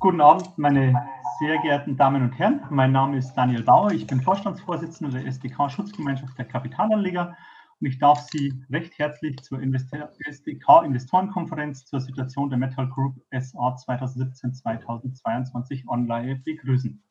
Guten 0.00 0.20
Abend, 0.22 0.56
meine 0.56 0.94
sehr 1.40 1.58
geehrten 1.58 1.94
Damen 1.94 2.22
und 2.22 2.32
Herren. 2.38 2.62
Mein 2.70 2.90
Name 2.90 3.18
ist 3.18 3.34
Daniel 3.34 3.62
Bauer. 3.62 3.92
Ich 3.92 4.06
bin 4.06 4.22
Vorstandsvorsitzender 4.22 5.18
der 5.18 5.26
SDK 5.26 5.70
Schutzgemeinschaft 5.70 6.38
der 6.38 6.46
Kapitalanleger 6.46 7.36
und 7.80 7.86
ich 7.86 7.98
darf 7.98 8.26
Sie 8.30 8.64
recht 8.70 8.98
herzlich 8.98 9.36
zur 9.42 9.60
SDK 9.60 10.84
Investorenkonferenz 10.84 11.84
zur 11.84 12.00
Situation 12.00 12.48
der 12.48 12.58
Metal 12.58 12.88
Group 12.88 13.20
SA 13.30 13.74
2017-2022 13.74 15.86
online 15.86 16.36
begrüßen. 16.46 17.02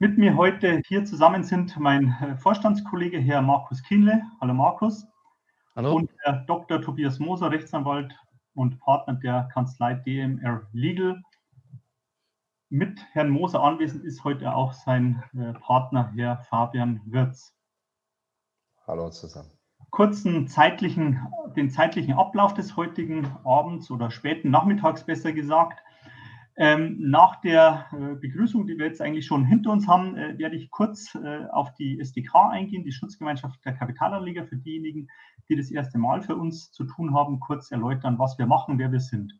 Mit 0.00 0.16
mir 0.16 0.36
heute 0.36 0.80
hier 0.86 1.04
zusammen 1.04 1.42
sind 1.42 1.76
mein 1.76 2.16
äh, 2.22 2.36
Vorstandskollege 2.36 3.18
Herr 3.18 3.42
Markus 3.42 3.82
Kienle. 3.82 4.22
Hallo 4.40 4.54
Markus. 4.54 5.04
Hallo. 5.74 5.96
Und 5.96 6.10
Herr 6.22 6.44
Dr. 6.46 6.80
Tobias 6.80 7.18
Moser, 7.18 7.50
Rechtsanwalt 7.50 8.14
und 8.54 8.78
Partner 8.78 9.14
der 9.14 9.48
Kanzlei 9.52 9.94
DMR 9.94 10.68
Legal 10.72 11.20
mit 12.68 13.00
Herrn 13.12 13.30
Moser 13.30 13.60
anwesend 13.60 14.04
ist 14.04 14.22
heute 14.22 14.54
auch 14.54 14.72
sein 14.72 15.24
äh, 15.36 15.52
Partner, 15.58 16.12
Herr 16.14 16.38
Fabian 16.48 17.00
Wirz. 17.06 17.52
Hallo 18.86 19.10
zusammen. 19.10 19.50
Kurzen 19.90 20.46
zeitlichen, 20.46 21.26
den 21.56 21.70
zeitlichen 21.70 22.12
Ablauf 22.12 22.54
des 22.54 22.76
heutigen 22.76 23.26
Abends 23.44 23.90
oder 23.90 24.12
späten 24.12 24.50
Nachmittags 24.50 25.04
besser 25.04 25.32
gesagt. 25.32 25.82
Ähm, 26.60 26.96
nach 26.98 27.40
der 27.40 27.86
äh, 27.92 28.16
Begrüßung, 28.16 28.66
die 28.66 28.76
wir 28.78 28.86
jetzt 28.86 29.00
eigentlich 29.00 29.26
schon 29.26 29.44
hinter 29.44 29.70
uns 29.70 29.86
haben, 29.86 30.16
äh, 30.16 30.36
werde 30.38 30.56
ich 30.56 30.72
kurz 30.72 31.14
äh, 31.14 31.44
auf 31.52 31.72
die 31.74 32.00
SDK 32.00 32.50
eingehen, 32.50 32.82
die 32.82 32.90
Schutzgemeinschaft 32.90 33.64
der 33.64 33.74
Kapitalanleger, 33.74 34.44
für 34.44 34.56
diejenigen, 34.56 35.08
die 35.48 35.54
das 35.54 35.70
erste 35.70 35.98
Mal 35.98 36.20
für 36.20 36.34
uns 36.34 36.72
zu 36.72 36.82
tun 36.82 37.14
haben, 37.14 37.38
kurz 37.38 37.70
erläutern, 37.70 38.18
was 38.18 38.38
wir 38.38 38.46
machen, 38.46 38.76
wer 38.80 38.90
wir 38.90 38.98
sind. 38.98 39.38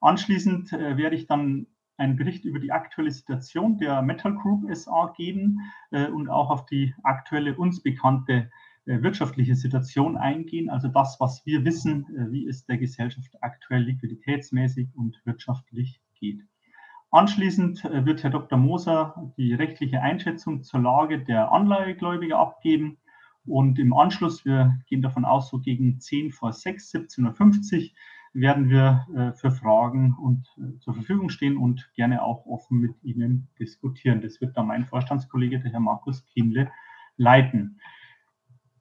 Anschließend 0.00 0.72
äh, 0.72 0.96
werde 0.96 1.14
ich 1.14 1.26
dann 1.26 1.66
einen 1.98 2.16
Bericht 2.16 2.46
über 2.46 2.58
die 2.58 2.72
aktuelle 2.72 3.10
Situation 3.10 3.76
der 3.76 4.00
Metal 4.00 4.34
Group 4.34 4.64
SA 4.74 5.12
geben 5.14 5.60
äh, 5.90 6.08
und 6.08 6.30
auch 6.30 6.48
auf 6.48 6.64
die 6.64 6.94
aktuelle 7.02 7.54
uns 7.54 7.82
bekannte 7.82 8.50
äh, 8.86 9.02
wirtschaftliche 9.02 9.56
Situation 9.56 10.16
eingehen, 10.16 10.70
also 10.70 10.88
das, 10.88 11.20
was 11.20 11.44
wir 11.44 11.66
wissen, 11.66 12.06
wie 12.30 12.46
es 12.46 12.64
der 12.64 12.78
Gesellschaft 12.78 13.36
aktuell 13.42 13.82
liquiditätsmäßig 13.82 14.88
und 14.94 15.20
wirtschaftlich 15.26 16.00
geht. 16.18 16.42
Anschließend 17.10 17.84
äh, 17.84 18.04
wird 18.04 18.22
Herr 18.22 18.30
Dr. 18.30 18.58
Moser 18.58 19.32
die 19.36 19.54
rechtliche 19.54 20.02
Einschätzung 20.02 20.62
zur 20.62 20.80
Lage 20.80 21.20
der 21.20 21.52
Anleihegläubiger 21.52 22.38
abgeben. 22.38 22.98
Und 23.44 23.78
im 23.78 23.94
Anschluss, 23.94 24.44
wir 24.44 24.78
gehen 24.86 25.02
davon 25.02 25.24
aus, 25.24 25.48
so 25.48 25.60
gegen 25.60 26.00
10 26.00 26.32
vor 26.32 26.52
6, 26.52 26.92
17.50 26.92 27.76
Uhr, 27.76 27.90
werden 28.32 28.68
wir 28.68 29.06
äh, 29.14 29.32
für 29.32 29.50
Fragen 29.50 30.14
und 30.20 30.46
äh, 30.58 30.78
zur 30.80 30.94
Verfügung 30.94 31.30
stehen 31.30 31.56
und 31.56 31.90
gerne 31.94 32.22
auch 32.22 32.44
offen 32.44 32.78
mit 32.80 33.02
Ihnen 33.02 33.48
diskutieren. 33.58 34.20
Das 34.20 34.40
wird 34.40 34.56
dann 34.56 34.66
mein 34.66 34.84
Vorstandskollege, 34.84 35.60
der 35.60 35.72
Herr 35.72 35.80
Markus 35.80 36.24
Kienle, 36.26 36.70
leiten. 37.16 37.80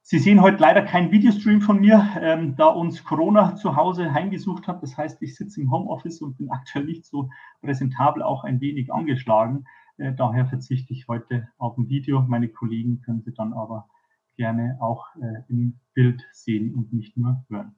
Sie 0.08 0.20
sehen 0.20 0.40
heute 0.40 0.58
leider 0.62 0.84
keinen 0.84 1.12
Videostream 1.12 1.62
von 1.62 1.80
mir, 1.80 2.08
ähm, 2.22 2.56
da 2.56 2.68
uns 2.68 3.04
Corona 3.04 3.56
zu 3.56 3.76
Hause 3.76 4.14
heimgesucht 4.14 4.68
hat. 4.68 4.84
Das 4.84 4.96
heißt, 4.96 5.20
ich 5.24 5.36
sitze 5.36 5.60
im 5.60 5.72
Homeoffice 5.72 6.22
und 6.22 6.38
bin 6.38 6.48
aktuell 6.52 6.86
nicht 6.86 7.06
so 7.06 7.32
präsentabel, 7.62 8.22
auch 8.22 8.44
ein 8.44 8.62
wenig 8.62 8.94
angeschlagen. 8.94 9.66
Äh, 9.98 10.14
daher 10.14 10.46
verzichte 10.46 10.94
ich 10.94 11.08
heute 11.08 11.48
auf 11.58 11.76
ein 11.80 11.90
Video. 11.90 12.22
Meine 12.22 12.50
Kollegen 12.50 13.02
können 13.02 13.24
Sie 13.24 13.34
dann 13.34 13.54
aber 13.54 13.90
gerne 14.38 14.78
auch 14.80 15.08
äh, 15.16 15.42
im 15.50 15.80
Bild 15.96 16.24
sehen 16.34 16.76
und 16.76 16.94
nicht 16.94 17.18
nur 17.18 17.44
hören. 17.50 17.76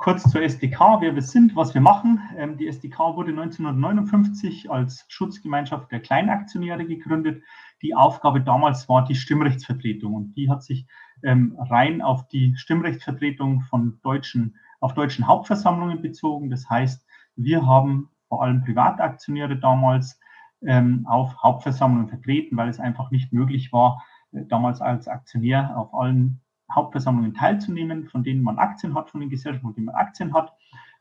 Kurz 0.00 0.22
zur 0.30 0.40
SDK, 0.40 1.02
wer 1.02 1.14
wir 1.14 1.20
sind, 1.20 1.54
was 1.56 1.74
wir 1.74 1.82
machen. 1.82 2.22
Ähm, 2.34 2.56
die 2.56 2.68
SDK 2.68 3.16
wurde 3.16 3.32
1959 3.32 4.70
als 4.70 5.04
Schutzgemeinschaft 5.08 5.92
der 5.92 6.00
Kleinaktionäre 6.00 6.86
gegründet. 6.86 7.42
Die 7.82 7.94
Aufgabe 7.94 8.40
damals 8.40 8.88
war 8.88 9.04
die 9.04 9.14
Stimmrechtsvertretung 9.14 10.14
und 10.14 10.34
die 10.36 10.48
hat 10.48 10.62
sich 10.62 10.86
ähm, 11.22 11.54
rein 11.58 12.00
auf 12.00 12.28
die 12.28 12.56
Stimmrechtsvertretung 12.56 13.60
von 13.60 14.00
deutschen, 14.02 14.56
auf 14.80 14.94
deutschen 14.94 15.26
Hauptversammlungen 15.26 16.00
bezogen. 16.00 16.48
Das 16.48 16.70
heißt, 16.70 17.04
wir 17.36 17.66
haben 17.66 18.08
vor 18.26 18.42
allem 18.42 18.64
Privataktionäre 18.64 19.58
damals 19.58 20.18
ähm, 20.62 21.06
auf 21.06 21.36
Hauptversammlungen 21.42 22.08
vertreten, 22.08 22.56
weil 22.56 22.70
es 22.70 22.80
einfach 22.80 23.10
nicht 23.10 23.34
möglich 23.34 23.70
war, 23.70 24.02
äh, 24.32 24.46
damals 24.46 24.80
als 24.80 25.08
Aktionär 25.08 25.76
auf 25.76 25.92
allen 25.92 26.40
Hauptversammlungen 26.74 27.34
teilzunehmen, 27.34 28.08
von 28.08 28.22
denen 28.22 28.42
man 28.42 28.58
Aktien 28.58 28.94
hat, 28.94 29.10
von 29.10 29.20
den 29.20 29.30
Gesellschaften, 29.30 29.66
von 29.66 29.74
denen 29.74 29.86
man 29.86 29.94
Aktien 29.94 30.34
hat. 30.34 30.52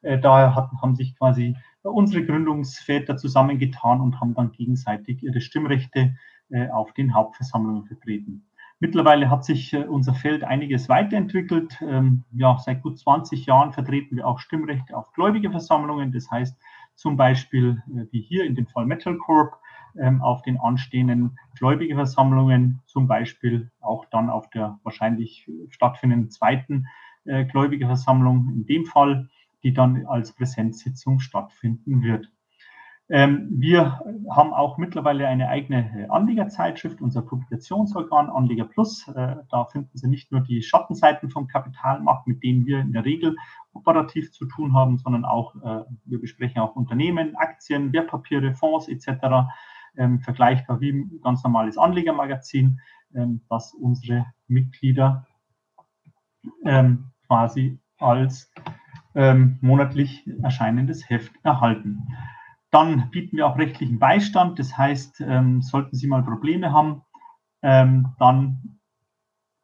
Äh, 0.01 0.19
daher 0.19 0.55
hat, 0.55 0.71
haben 0.81 0.95
sich 0.95 1.17
quasi 1.17 1.55
unsere 1.81 2.25
Gründungsväter 2.25 3.17
zusammengetan 3.17 4.01
und 4.01 4.19
haben 4.19 4.33
dann 4.33 4.51
gegenseitig 4.51 5.23
ihre 5.23 5.41
Stimmrechte 5.41 6.15
äh, 6.49 6.69
auf 6.69 6.93
den 6.93 7.13
Hauptversammlungen 7.13 7.85
vertreten. 7.85 8.45
Mittlerweile 8.79 9.29
hat 9.29 9.43
sich 9.43 9.73
äh, 9.73 9.83
unser 9.83 10.13
Feld 10.13 10.43
einiges 10.43 10.87
weiterentwickelt. 10.87 11.77
Ähm, 11.81 12.23
ja, 12.31 12.57
seit 12.57 12.81
gut 12.81 12.97
20 12.97 13.45
Jahren 13.45 13.73
vertreten 13.73 14.15
wir 14.15 14.25
auch 14.25 14.39
Stimmrechte 14.39 14.95
auf 14.95 15.11
gläubige 15.11 15.51
Versammlungen. 15.51 16.13
Das 16.13 16.31
heißt 16.31 16.57
zum 16.95 17.17
Beispiel 17.17 17.83
äh, 17.87 18.05
wie 18.11 18.21
hier 18.21 18.45
in 18.45 18.55
dem 18.55 18.67
Fall 18.67 18.85
Metal 18.85 19.17
Corp 19.17 19.59
auf 20.21 20.41
den 20.43 20.59
anstehenden 20.59 21.37
Gläubigeversammlungen, 21.57 22.81
zum 22.85 23.07
Beispiel 23.07 23.71
auch 23.81 24.05
dann 24.05 24.29
auf 24.29 24.49
der 24.49 24.79
wahrscheinlich 24.83 25.49
stattfindenden 25.69 26.29
zweiten 26.29 26.85
äh, 27.25 27.45
Gläubigeversammlung 27.45 28.49
in 28.55 28.65
dem 28.65 28.85
Fall, 28.85 29.29
die 29.63 29.73
dann 29.73 30.05
als 30.07 30.33
Präsenzsitzung 30.33 31.19
stattfinden 31.19 32.01
wird. 32.01 32.31
Ähm, 33.11 33.47
wir 33.51 34.01
haben 34.29 34.53
auch 34.53 34.77
mittlerweile 34.77 35.27
eine 35.27 35.49
eigene 35.49 36.05
äh, 36.05 36.07
Anlegerzeitschrift, 36.09 37.01
unser 37.01 37.23
Publikationsorgan 37.23 38.29
Anleger 38.29 38.65
Plus. 38.65 39.07
Äh, 39.07 39.37
da 39.49 39.65
finden 39.65 39.97
Sie 39.97 40.07
nicht 40.07 40.31
nur 40.31 40.41
die 40.41 40.61
Schattenseiten 40.61 41.29
vom 41.29 41.47
Kapitalmarkt, 41.47 42.27
mit 42.27 42.43
denen 42.43 42.65
wir 42.65 42.79
in 42.79 42.93
der 42.93 43.05
Regel 43.05 43.35
operativ 43.73 44.31
zu 44.31 44.45
tun 44.45 44.73
haben, 44.73 44.97
sondern 44.97 45.25
auch, 45.25 45.53
wir 46.03 46.19
besprechen 46.19 46.59
auch 46.59 46.75
Unternehmen, 46.75 47.35
Aktien, 47.35 47.93
Wertpapiere, 47.93 48.55
Fonds 48.55 48.87
etc 48.87 49.47
ähm, 49.97 50.19
vergleichbar 50.21 50.79
wie 50.81 50.91
ein 50.91 51.19
ganz 51.23 51.43
normales 51.43 51.77
Anlegermagazin, 51.77 52.79
ähm, 53.13 53.41
das 53.49 53.73
unsere 53.73 54.25
Mitglieder 54.47 55.25
ähm, 56.63 57.11
quasi 57.27 57.79
als 57.97 58.51
ähm, 59.15 59.57
monatlich 59.61 60.27
erscheinendes 60.41 61.09
Heft 61.09 61.33
erhalten. 61.43 62.07
Dann 62.71 63.09
bieten 63.09 63.37
wir 63.37 63.47
auch 63.47 63.57
rechtlichen 63.57 63.99
Beistand, 63.99 64.59
das 64.59 64.77
heißt, 64.77 65.21
ähm, 65.21 65.61
sollten 65.61 65.95
Sie 65.95 66.07
mal 66.07 66.23
Probleme 66.23 66.71
haben, 66.71 67.01
ähm, 67.61 68.13
dann 68.19 68.78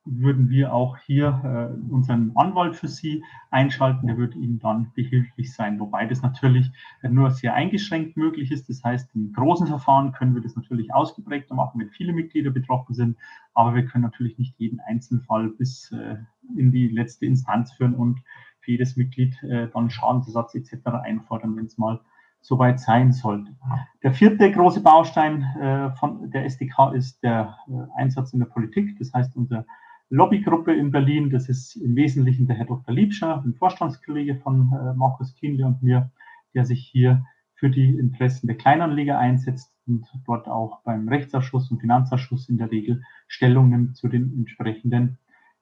würden 0.06 0.50
wir 0.50 0.74
auch 0.74 0.98
hier 0.98 1.42
äh, 1.44 1.92
unseren 1.92 2.32
Anwalt 2.36 2.76
für 2.76 2.88
Sie 2.88 3.24
einschalten. 3.50 4.08
Der 4.08 4.18
würde 4.18 4.38
Ihnen 4.38 4.60
dann 4.60 4.92
behilflich 4.94 5.54
sein, 5.54 5.80
wobei 5.80 6.06
das 6.06 6.22
natürlich 6.22 6.72
nur 7.02 7.32
sehr 7.32 7.54
eingeschränkt 7.56 8.16
möglich 8.16 8.52
ist. 8.52 8.70
Das 8.70 8.84
heißt, 8.84 9.16
in 9.16 9.34
großen 9.34 9.68
Verfahren 9.68 10.12
können 10.12 10.36
wir 10.36 10.42
das 10.42 10.56
natürlich 10.56 10.94
ausgeprägter 10.94 11.56
machen, 11.56 11.82
wenn 11.82 11.90
viele 11.90 12.14
Mitglieder 12.14 12.52
betroffen 12.52 12.94
sind. 12.94 13.18
Aber 13.54 13.74
wir 13.74 13.86
können 13.86 14.04
natürlich 14.04 14.38
nicht 14.38 14.60
jeden 14.60 14.80
Einzelfall 14.80 15.50
bis 15.50 15.92
äh, 15.92 16.18
in 16.56 16.72
die 16.72 16.88
letzte 16.88 17.26
Instanz 17.26 17.74
führen 17.74 17.96
und 17.96 18.22
für 18.60 18.72
jedes 18.72 18.98
Mitglied 18.98 19.42
äh, 19.44 19.70
dann 19.74 19.90
Schadensersatz 19.90 20.56
etc. 20.56 20.88
einfordern, 21.04 21.56
wenn 21.56 21.66
es 21.66 21.78
mal 21.78 22.00
soweit 22.42 22.80
sein 22.80 23.12
sollte. 23.12 23.56
Der 24.04 24.14
vierte 24.14 24.52
große 24.52 24.82
Baustein 24.82 25.42
äh, 25.60 25.92
von 25.98 26.30
der 26.30 26.46
SDK 26.46 26.94
ist 26.94 27.24
der 27.24 27.58
äh, 27.68 28.00
Einsatz 28.00 28.34
in 28.34 28.40
der 28.40 28.46
Politik. 28.46 29.00
Das 29.00 29.14
heißt, 29.14 29.36
unser 29.36 29.66
Lobbygruppe 30.10 30.74
in 30.74 30.92
Berlin. 30.92 31.30
Das 31.30 31.50
ist 31.50 31.76
im 31.76 31.96
Wesentlichen 31.96 32.47
der 32.47 32.58
Herr 32.58 32.66
Dr. 32.66 32.94
Liebscher, 32.94 33.44
ein 33.44 33.56
Vorstandskollege 33.56 34.35
von 34.35 34.72
äh, 34.72 34.94
Markus 34.94 35.34
Kienle 35.35 35.66
und 35.66 35.82
mir, 35.82 36.12
der 36.53 36.66
sich 36.66 36.88
hier 36.91 37.26
für 37.56 37.70
die 37.70 37.97
Interessen 37.97 38.47
der 38.47 38.58
Kleinanleger 38.58 39.18
einsetzt 39.18 39.74
und 39.88 40.06
dort 40.26 40.47
auch 40.47 40.82
beim 40.84 41.08
Rechtsausschuss 41.08 41.72
und 41.72 41.79
Finanzausschuss 41.79 42.50
in 42.50 42.58
der 42.58 42.72
Regel 42.72 43.02
Stellung 43.28 43.70
nimmt 43.70 43.96
zu 43.96 44.08
den 44.08 44.34
entsprechenden 44.38 45.18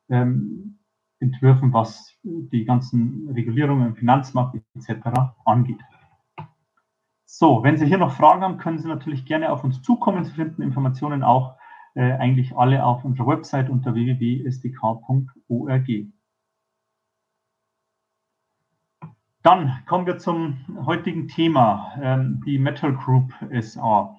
ähm, 0.10 0.80
Entwürfen, 1.20 1.72
was 1.72 2.18
die 2.24 2.66
ganzen 2.66 3.30
Regulierungen 3.30 3.88
im 3.88 3.96
Finanzmarkt 3.96 4.60
etc. 4.76 5.08
angeht. 5.46 5.80
So, 7.26 7.64
wenn 7.64 7.78
Sie 7.78 7.86
hier 7.86 7.98
noch 7.98 8.12
Fragen 8.12 8.42
haben, 8.42 8.58
können 8.58 8.80
Sie 8.80 8.88
natürlich 8.88 9.26
gerne 9.26 9.52
auf 9.52 9.64
uns 9.64 9.82
zukommen. 9.82 10.24
Sie 10.26 10.34
finden 10.34 10.62
Informationen 10.62 11.24
auch 11.24 11.56
eigentlich 11.96 12.56
alle 12.56 12.84
auf 12.84 13.06
unserer 13.06 13.28
Website 13.28 13.70
unter 13.70 13.94
www.sdk.org. 13.94 15.88
Dann 19.44 19.84
kommen 19.88 20.08
wir 20.08 20.18
zum 20.18 20.58
heutigen 20.86 21.28
Thema, 21.28 21.92
ähm, 22.02 22.42
die 22.46 22.58
Metal 22.58 22.94
Group 22.94 23.34
SA. 23.60 24.16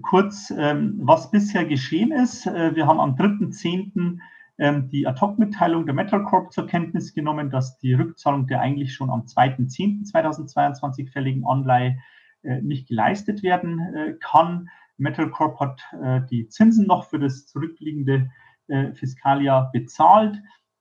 Kurz, 0.00 0.50
ähm, 0.50 0.94
was 1.02 1.30
bisher 1.30 1.66
geschehen 1.66 2.10
ist. 2.10 2.46
Äh, 2.46 2.74
wir 2.74 2.86
haben 2.86 2.98
am 2.98 3.16
3.10. 3.16 4.18
ähm, 4.58 4.88
die 4.88 5.06
Ad-Hoc-Mitteilung 5.06 5.84
der 5.84 5.94
Metal 5.94 6.24
Corp 6.24 6.54
zur 6.54 6.66
Kenntnis 6.66 7.12
genommen, 7.12 7.50
dass 7.50 7.76
die 7.78 7.92
Rückzahlung 7.92 8.46
der 8.46 8.62
eigentlich 8.62 8.94
schon 8.94 9.10
am 9.10 9.26
2.10.2022 9.26 11.12
fälligen 11.12 11.46
Anleihe 11.46 11.98
äh, 12.42 12.62
nicht 12.62 12.88
geleistet 12.88 13.42
werden 13.42 13.78
äh, 13.94 14.14
kann. 14.20 14.70
Metal 14.98 15.30
Corp 15.30 15.60
hat 15.60 15.82
äh, 16.02 16.20
die 16.30 16.48
Zinsen 16.48 16.86
noch 16.86 17.04
für 17.04 17.18
das 17.18 17.46
zurückliegende 17.46 18.30
äh, 18.68 18.92
Fiskaljahr 18.92 19.70
bezahlt. 19.72 20.36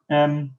Ähm, 0.09 0.57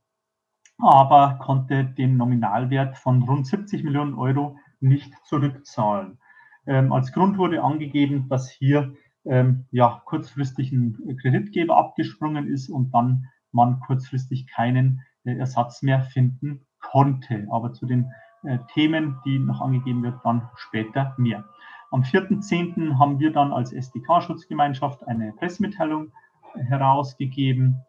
aber 0.79 1.38
konnte 1.41 1.85
den 1.85 2.17
Nominalwert 2.17 2.99
von 2.99 3.23
rund 3.23 3.47
70 3.47 3.82
Millionen 3.82 4.14
Euro 4.14 4.58
nicht 4.81 5.14
zurückzahlen. 5.25 6.19
Ähm, 6.67 6.93
als 6.93 7.12
Grund 7.12 7.38
wurde 7.38 7.62
angegeben, 7.62 8.29
dass 8.29 8.50
hier 8.50 8.94
ähm, 9.25 9.67
ja, 9.70 10.02
kurzfristig 10.05 10.73
ein 10.73 11.17
Kreditgeber 11.20 11.76
abgesprungen 11.76 12.47
ist 12.49 12.69
und 12.69 12.93
dann 12.93 13.26
man 13.52 13.81
kurzfristig 13.81 14.47
keinen 14.47 15.02
äh, 15.25 15.37
Ersatz 15.37 15.82
mehr 15.82 16.02
finden 16.02 16.67
konnte. 16.81 17.47
Aber 17.50 17.73
zu 17.73 17.87
den 17.87 18.12
äh, 18.44 18.59
Themen, 18.75 19.19
die 19.25 19.38
noch 19.38 19.61
angegeben 19.61 20.02
wird, 20.02 20.20
dann 20.25 20.49
später 20.56 21.14
mehr. 21.17 21.44
Am 21.91 22.03
4.10. 22.03 22.99
haben 22.99 23.19
wir 23.19 23.33
dann 23.33 23.53
als 23.53 23.73
SDK-Schutzgemeinschaft 23.73 25.06
eine 25.06 25.33
Pressemitteilung 25.33 26.12
herausgegeben, 26.55 27.83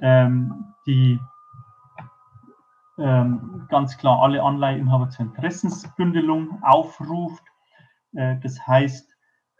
ähm, 0.00 0.74
die 0.86 1.18
ähm, 2.98 3.66
ganz 3.68 3.98
klar 3.98 4.22
alle 4.22 4.42
Anleiheinhaber 4.42 5.10
zur 5.10 5.26
Interessensbündelung 5.26 6.62
aufruft. 6.62 7.42
Äh, 8.14 8.36
das 8.42 8.66
heißt, 8.66 9.10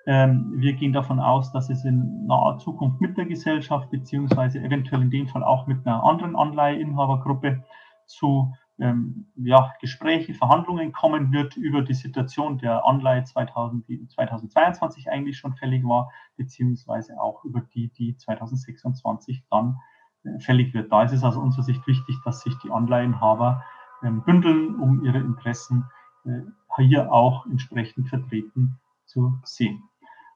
ähm, 0.07 0.53
wir 0.57 0.75
gehen 0.75 0.93
davon 0.93 1.19
aus, 1.19 1.53
dass 1.53 1.71
es 1.71 1.85
in 1.85 2.27
naher 2.27 2.59
Zukunft 2.59 3.01
mit 3.01 3.17
der 3.17 3.27
Gesellschaft 3.27 3.91
beziehungsweise 3.91 4.61
eventuell 4.61 5.03
in 5.03 5.11
dem 5.11 5.29
Fall 5.29 5.43
auch 5.43 5.67
mit 5.67 5.87
einer 5.87 6.05
anderen 6.05 6.37
Anleiheinhabergruppe 6.37 7.65
zu 8.07 8.53
ähm, 8.79 9.26
ja, 9.37 9.73
Gesprächen, 9.81 10.35
Verhandlungen 10.35 10.93
kommen 10.93 11.32
wird 11.32 11.56
über 11.56 11.82
die 11.82 11.94
Situation 11.94 12.59
der 12.59 12.85
Anleihe 12.85 13.23
2000, 13.23 13.87
die 13.88 14.06
2022 14.09 15.11
eigentlich 15.11 15.38
schon 15.38 15.55
fällig 15.55 15.85
war, 15.85 16.11
beziehungsweise 16.37 17.21
auch 17.21 17.44
über 17.44 17.61
die, 17.61 17.88
die 17.88 18.17
2026 18.17 19.44
dann 19.50 19.79
äh, 20.25 20.41
fällig 20.41 20.75
wird. 20.75 20.91
Da 20.91 21.05
ist 21.05 21.12
es 21.12 21.23
aus 21.23 21.37
unserer 21.37 21.62
Sicht 21.62 21.87
wichtig, 21.87 22.17
dass 22.25 22.41
sich 22.41 22.56
die 22.59 22.71
Anleihenhaber 22.71 23.65
ähm, 24.03 24.23
bündeln, 24.23 24.81
um 24.81 25.05
ihre 25.05 25.19
Interessen 25.19 25.85
äh, 26.25 26.41
hier 26.79 27.12
auch 27.12 27.47
entsprechend 27.47 28.09
vertreten 28.09 28.81
zu 29.05 29.38
sehen. 29.44 29.85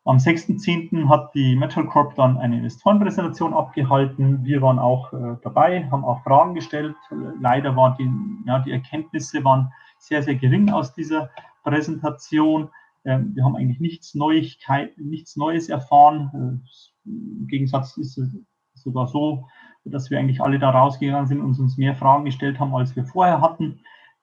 Am 0.09 0.17
6.10. 0.17 1.07
hat 1.11 1.35
die 1.35 1.55
Metal 1.55 1.85
Corp 1.85 2.15
dann 2.15 2.39
eine 2.39 2.57
Investorenpräsentation 2.57 3.53
abgehalten. 3.53 4.43
Wir 4.43 4.63
waren 4.63 4.79
auch 4.79 5.13
äh, 5.13 5.37
dabei, 5.43 5.87
haben 5.91 6.03
auch 6.03 6.23
Fragen 6.23 6.55
gestellt. 6.55 6.97
Leider 7.43 7.77
waren 7.77 7.95
die, 7.99 8.49
ja, 8.49 8.59
die 8.61 8.71
Erkenntnisse 8.73 9.45
waren 9.45 9.71
sehr, 9.99 10.23
sehr 10.23 10.37
gering 10.37 10.71
aus 10.71 10.95
dieser 10.95 11.29
Präsentation. 11.63 12.71
Ähm, 13.05 13.33
wir 13.35 13.45
haben 13.45 13.55
eigentlich 13.55 13.81
nichts, 13.81 14.15
Neuigkeit, 14.15 14.97
nichts 14.97 15.37
Neues 15.37 15.69
erfahren. 15.69 16.31
Äh, 16.33 17.11
Im 17.11 17.47
Gegensatz 17.47 17.99
ist 17.99 18.17
es 18.17 18.35
sogar 18.73 19.09
so, 19.09 19.47
dass 19.85 20.11
wir 20.11 20.19
eigentlich 20.19 20.41
alle 20.41 20.59
da 20.59 20.71
rausgegangen 20.71 21.27
sind 21.27 21.43
und 21.43 21.59
uns 21.59 21.77
mehr 21.77 21.95
Fragen 21.95 22.25
gestellt 22.25 22.59
haben, 22.59 22.75
als 22.75 22.97
wir 22.97 23.05
vorher 23.05 23.43
hatten. 23.43 23.81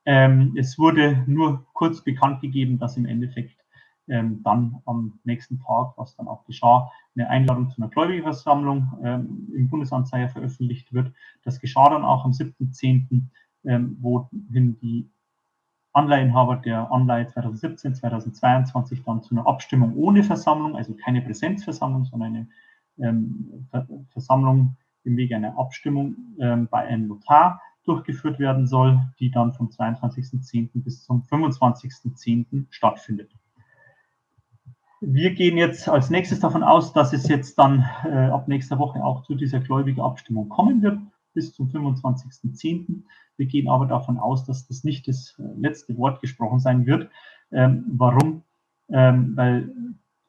Ähm, 0.07 0.55
es 0.57 0.79
wurde 0.79 1.23
nur 1.27 1.63
kurz 1.73 2.03
bekannt 2.03 2.41
gegeben, 2.41 2.79
dass 2.79 2.97
im 2.97 3.05
Endeffekt 3.05 3.55
ähm, 4.07 4.41
dann 4.43 4.81
am 4.85 5.19
nächsten 5.23 5.59
Tag, 5.59 5.93
was 5.97 6.15
dann 6.15 6.27
auch 6.27 6.45
geschah, 6.45 6.91
eine 7.15 7.29
Einladung 7.29 7.69
zu 7.69 7.81
einer 7.81 7.89
Gläubigerversammlung 7.89 8.99
ähm, 9.03 9.51
im 9.55 9.69
Bundesanzeiger 9.69 10.29
veröffentlicht 10.29 10.93
wird. 10.93 11.11
Das 11.43 11.59
geschah 11.59 11.89
dann 11.89 12.05
auch 12.05 12.25
am 12.25 12.31
7.10., 12.31 13.21
ähm, 13.65 13.97
wohin 13.99 14.77
die 14.79 15.09
Anleiheinhaber 15.93 16.57
der 16.57 16.91
Anleihe 16.91 17.27
2017, 17.27 17.95
2022 17.95 19.03
dann 19.03 19.23
zu 19.23 19.33
einer 19.33 19.47
Abstimmung 19.47 19.95
ohne 19.95 20.23
Versammlung, 20.23 20.75
also 20.75 20.93
keine 20.93 21.21
Präsenzversammlung, 21.21 22.03
sondern 22.03 22.35
eine 22.35 22.47
ähm, 22.99 23.67
Versammlung 24.09 24.75
im 25.05 25.17
Wege 25.17 25.35
einer 25.35 25.57
Abstimmung 25.57 26.15
ähm, 26.39 26.67
bei 26.69 26.79
einem 26.79 27.07
Notar 27.07 27.61
durchgeführt 27.85 28.39
werden 28.39 28.67
soll, 28.67 28.99
die 29.19 29.31
dann 29.31 29.53
vom 29.53 29.69
22.10. 29.69 30.69
bis 30.83 31.05
zum 31.05 31.21
25.10. 31.21 32.65
stattfindet. 32.69 33.31
Wir 35.01 35.33
gehen 35.33 35.57
jetzt 35.57 35.89
als 35.89 36.09
nächstes 36.09 36.39
davon 36.39 36.63
aus, 36.63 36.93
dass 36.93 37.11
es 37.13 37.27
jetzt 37.27 37.57
dann 37.59 37.85
äh, 38.05 38.29
ab 38.29 38.47
nächster 38.47 38.79
Woche 38.79 39.03
auch 39.03 39.23
zu 39.23 39.35
dieser 39.35 39.59
gläubigen 39.59 40.01
Abstimmung 40.01 40.49
kommen 40.49 40.81
wird, 40.81 40.99
bis 41.33 41.53
zum 41.53 41.67
25.10. 41.67 43.03
Wir 43.37 43.45
gehen 43.45 43.67
aber 43.67 43.85
davon 43.85 44.17
aus, 44.17 44.45
dass 44.45 44.67
das 44.67 44.83
nicht 44.83 45.07
das 45.07 45.35
äh, 45.37 45.43
letzte 45.59 45.97
Wort 45.97 46.21
gesprochen 46.21 46.59
sein 46.59 46.85
wird. 46.85 47.09
Ähm, 47.51 47.85
warum? 47.87 48.43
Ähm, 48.89 49.33
weil 49.35 49.73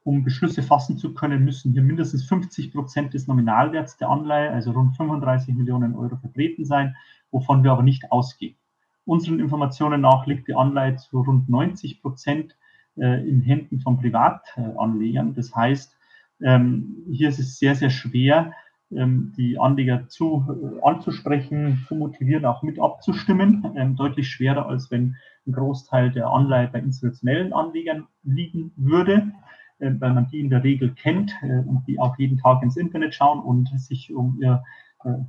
um 0.03 0.23
Beschlüsse 0.23 0.63
fassen 0.63 0.99
zu 0.99 1.15
können, 1.15 1.45
müssen 1.45 1.73
hier 1.73 1.83
mindestens 1.83 2.25
50 2.25 2.73
Prozent 2.73 3.15
des 3.15 3.27
Nominalwerts 3.27 3.97
der 3.97 4.09
Anleihe, 4.09 4.51
also 4.51 4.71
rund 4.71 4.97
35 4.97 5.55
Millionen 5.55 5.95
Euro, 5.97 6.17
vertreten 6.17 6.65
sein, 6.65 6.97
wovon 7.31 7.65
wir 7.65 7.73
aber 7.73 7.83
nicht 7.83 8.12
ausgehen. 8.12 8.57
Unseren 9.05 9.41
Informationen 9.41 10.01
nach 10.01 10.27
liegt 10.27 10.49
die 10.49 10.55
Anleihe 10.55 10.97
zu 10.97 11.21
rund 11.21 11.49
90 11.49 12.03
Prozent 12.03 12.57
in 12.97 13.43
Händen 13.43 13.81
von 13.81 13.99
Privatanlegern. 13.99 15.35
Das 15.35 15.55
heißt, 15.55 15.97
ähm, 16.43 17.05
hier 17.11 17.29
ist 17.29 17.39
es 17.39 17.59
sehr, 17.59 17.75
sehr 17.75 17.91
schwer, 17.91 18.53
ähm, 18.91 19.33
die 19.37 19.59
Anleger 19.59 20.07
zu, 20.09 20.45
äh, 20.49 20.87
anzusprechen, 20.87 21.85
zu 21.89 21.95
motivieren, 21.97 22.45
auch 22.45 22.63
mit 22.63 22.79
abzustimmen. 22.79 23.67
Ähm, 23.77 23.97
deutlich 23.97 24.29
schwerer, 24.29 24.67
als 24.69 24.91
wenn 24.91 25.17
ein 25.47 25.53
Großteil 25.53 26.11
der 26.11 26.29
Anleihe 26.29 26.69
bei 26.69 26.79
institutionellen 26.79 27.53
Anlegern 27.53 28.07
liegen 28.23 28.73
würde, 28.77 29.33
äh, 29.79 29.91
weil 29.99 30.13
man 30.13 30.29
die 30.29 30.41
in 30.41 30.51
der 30.51 30.63
Regel 30.63 30.93
kennt 30.93 31.33
und 31.43 31.85
die 31.87 31.99
auch 31.99 32.19
jeden 32.19 32.39
Tag 32.39 32.63
ins 32.63 32.77
Internet 32.77 33.15
schauen 33.15 33.41
und 33.41 33.69
sich 33.79 34.15
um 34.15 34.39
ihr 34.41 34.63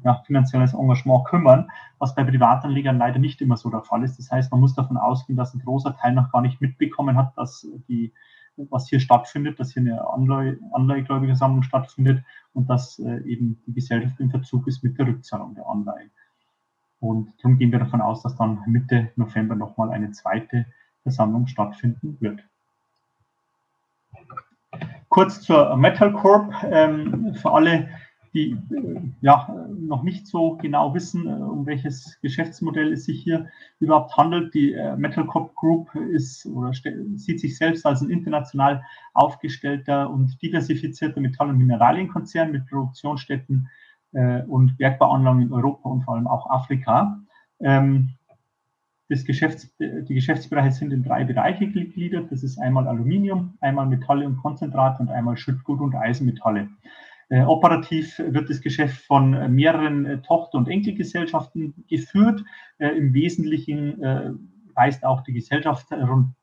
ja, 0.04 0.22
finanzielles 0.26 0.74
Engagement 0.74 1.26
kümmern, 1.26 1.70
was 2.00 2.16
bei 2.16 2.24
Privatanlegern 2.24 2.98
leider 2.98 3.20
nicht 3.20 3.42
immer 3.42 3.58
so 3.58 3.70
der 3.70 3.82
Fall 3.82 4.04
ist. 4.04 4.18
Das 4.18 4.32
heißt, 4.32 4.52
man 4.52 4.62
muss 4.62 4.74
davon 4.74 4.98
ausgehen, 4.98 5.38
dass 5.38 5.54
ein 5.54 5.60
großer 5.60 5.96
Teil 5.96 6.14
noch 6.14 6.32
gar 6.32 6.42
nicht 6.42 6.62
mitbekommen 6.62 7.18
hat, 7.18 7.38
dass 7.38 7.68
die, 7.88 8.14
was 8.56 8.88
hier 8.88 9.00
stattfindet, 9.00 9.60
dass 9.60 9.74
hier 9.74 9.82
eine 9.82 10.10
Anleihe, 10.10 10.58
Anleihegläubigersammlung 10.72 11.64
stattfindet 11.64 12.24
und 12.54 12.70
dass 12.70 13.00
äh, 13.00 13.20
eben 13.26 13.62
die 13.68 13.74
Gesellschaft 13.74 14.20
in 14.20 14.32
Verzug 14.32 14.68
ist 14.68 14.84
mit 14.84 14.98
der 14.98 15.08
Rückzahlung 15.08 15.54
der 15.56 15.68
Anleihe. 15.68 16.10
Und 17.00 17.34
darum 17.38 17.58
gehen 17.58 17.72
wir 17.72 17.80
davon 17.80 18.02
aus, 18.02 18.24
dass 18.24 18.36
dann 18.36 18.62
Mitte 18.66 19.12
November 19.16 19.56
nochmal 19.56 19.92
eine 19.92 20.12
zweite 20.12 20.66
Versammlung 21.04 21.48
stattfinden 21.48 22.18
wird. 22.20 22.44
Kurz 25.10 25.42
zur 25.42 25.76
Metal 25.78 26.12
Corp. 26.12 26.54
Ähm, 26.64 27.34
für 27.36 27.52
alle, 27.52 27.90
die 28.38 28.52
äh, 28.52 29.02
ja 29.22 29.68
noch 29.80 30.04
nicht 30.04 30.28
so 30.28 30.58
genau 30.58 30.94
wissen, 30.94 31.28
äh, 31.28 31.32
um 31.32 31.66
welches 31.66 32.20
Geschäftsmodell 32.22 32.94
es 32.94 33.06
sich 33.06 33.22
hier 33.22 33.48
überhaupt 33.80 34.16
handelt. 34.16 34.54
Die 34.54 34.74
äh, 34.74 34.96
Metal 34.96 35.26
Corp 35.26 35.56
Group 35.56 35.94
ist 35.96 36.46
oder 36.46 36.72
sieht 37.16 37.40
sich 37.40 37.58
selbst 37.58 37.86
als 37.86 38.02
ein 38.02 38.10
international 38.10 38.84
aufgestellter 39.14 40.10
und 40.10 40.42
diversifizierter 40.42 41.20
Metall- 41.20 41.50
und 41.50 41.58
Mineralienkonzern 41.58 42.52
mit 42.52 42.68
Produktionsstätten 42.68 43.70
und 44.48 44.78
Bergbauanlagen 44.78 45.42
in 45.42 45.52
Europa 45.52 45.90
und 45.90 46.04
vor 46.04 46.16
allem 46.16 46.28
auch 46.28 46.50
Afrika. 46.50 47.20
Ähm, 47.60 48.12
das 49.10 49.26
Geschäfts-, 49.26 49.70
die 49.80 50.14
Geschäftsbereiche 50.14 50.72
sind 50.72 50.94
in 50.94 51.04
drei 51.04 51.26
Bereiche 51.26 51.68
gegliedert. 51.68 52.32
Das 52.32 52.42
ist 52.42 52.58
einmal 52.58 52.88
Aluminium, 52.88 53.58
einmal 53.60 53.86
Metalle 53.86 54.26
und 54.26 54.38
Konzentrate 54.38 55.04
und 55.04 55.10
einmal 55.10 55.36
Schüttgut 55.36 55.82
und 55.82 55.94
Eisenmetalle. 55.94 56.70
Äh, 57.30 57.44
operativ 57.44 58.20
wird 58.20 58.50
das 58.50 58.62
Geschäft 58.62 59.06
von 59.06 59.34
äh, 59.34 59.50
mehreren 59.50 60.06
äh, 60.06 60.22
Tochter- 60.22 60.58
und 60.58 60.70
Enkelgesellschaften 60.70 61.84
geführt. 61.90 62.44
Im 62.80 63.12
Wesentlichen 63.14 64.38
weist 64.76 65.04
auch 65.04 65.22
die 65.22 65.34
Gesellschaft 65.34 65.92
rund 65.92 66.36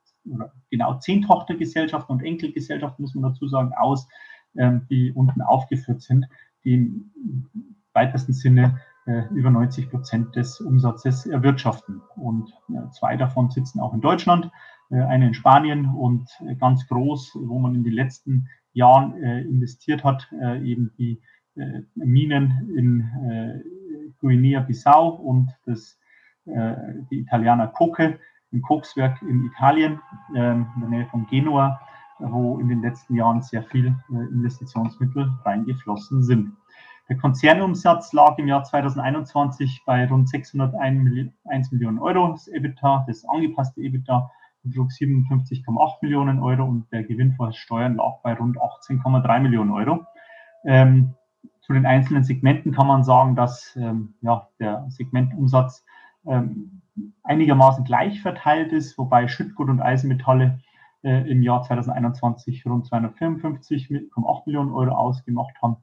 genau 0.69 0.99
zehn 0.99 1.23
Tochtergesellschaften 1.23 2.17
und 2.17 2.25
Enkelgesellschaften, 2.25 3.03
muss 3.03 3.14
man 3.14 3.31
dazu 3.31 3.47
sagen, 3.47 3.73
aus, 3.76 4.09
ähm, 4.57 4.85
die 4.91 5.12
unten 5.12 5.43
aufgeführt 5.43 6.03
sind, 6.03 6.26
die 6.64 6.75
im 6.75 7.12
weitesten 7.93 8.33
Sinne 8.33 8.81
über 9.33 9.50
90 9.50 9.91
Prozent 9.91 10.35
des 10.35 10.61
Umsatzes 10.62 11.26
erwirtschaften. 11.26 12.00
Und 12.17 12.50
zwei 12.93 13.19
davon 13.19 13.50
sitzen 13.50 13.79
auch 13.79 13.93
in 13.93 14.00
Deutschland, 14.00 14.50
eine 14.88 15.26
in 15.26 15.35
Spanien 15.35 15.91
und 15.91 16.26
ganz 16.59 16.88
groß, 16.88 17.37
wo 17.38 17.59
man 17.59 17.75
in 17.75 17.85
den 17.85 17.93
letzten 17.93 18.49
Jahren 18.75 19.14
äh, 19.23 19.40
investiert 19.43 20.04
hat, 20.04 20.28
äh, 20.40 20.61
eben 20.62 20.93
die 20.99 21.21
äh, 21.57 21.83
Minen 21.95 22.71
in 22.76 24.12
Guinea-Bissau 24.21 25.09
und 25.09 25.50
das, 25.66 25.99
die 26.47 27.21
Italiener 27.21 27.69
Coke 27.69 28.19
im 28.52 28.62
Kokswerk 28.62 29.21
in 29.23 29.47
Italien, 29.47 30.00
ähm, 30.35 30.66
in 30.75 30.81
der 30.81 30.90
Nähe 30.90 31.07
von 31.07 31.26
Genua, 31.26 31.81
wo 32.19 32.59
in 32.59 32.69
den 32.69 32.83
letzten 32.83 33.14
Jahren 33.14 33.43
sehr 33.43 33.62
viel 33.64 33.95
Investitionsmittel 34.11 35.33
reingeflossen 35.45 36.23
sind. 36.23 36.52
Der 37.09 37.19
Konzernumsatz 37.19 38.12
lag 38.12 38.38
im 38.38 38.49
Jahr 38.49 38.64
2021 38.64 39.83
bei 39.85 40.07
rund 40.07 40.28
601 40.28 41.73
Millionen 41.73 41.99
Euro. 41.99 42.33
Das 42.33 42.49
EBITDA, 42.49 43.04
das 43.07 43.25
angepasste 43.26 43.81
EBITDA, 43.81 44.31
betrug 44.64 44.90
57,8 44.90 45.99
Millionen 46.02 46.40
Euro 46.40 46.64
und 46.64 46.90
der 46.90 47.04
Gewinn 47.04 47.35
vor 47.35 47.52
Steuern 47.52 47.97
lag 47.97 48.21
bei 48.23 48.35
rund 48.35 48.59
18,3 48.59 49.40
Millionen 49.40 49.71
Euro. 49.71 50.04
Ähm, 50.64 51.14
zu 51.61 51.73
den 51.73 51.87
einzelnen 51.87 52.25
Segmenten 52.25 52.73
kann 52.73 52.87
man 52.87 53.04
sagen, 53.04 53.37
dass 53.37 53.76
ähm, 53.76 54.14
ja, 54.21 54.49
der 54.59 54.85
Segmentumsatz 54.88 55.85
ähm, 56.26 56.83
einigermaßen 57.23 57.85
gleich 57.85 58.21
verteilt 58.21 58.73
ist, 58.73 58.99
wobei 58.99 59.28
Schüttgut 59.28 59.68
und 59.68 59.80
Eisenmetalle 59.80 60.61
äh, 61.02 61.30
im 61.30 61.42
Jahr 61.42 61.62
2021 61.62 62.66
rund 62.66 62.87
254,8 62.87 64.42
Millionen 64.47 64.73
Euro 64.73 64.94
ausgemacht 64.94 65.54
haben, 65.62 65.76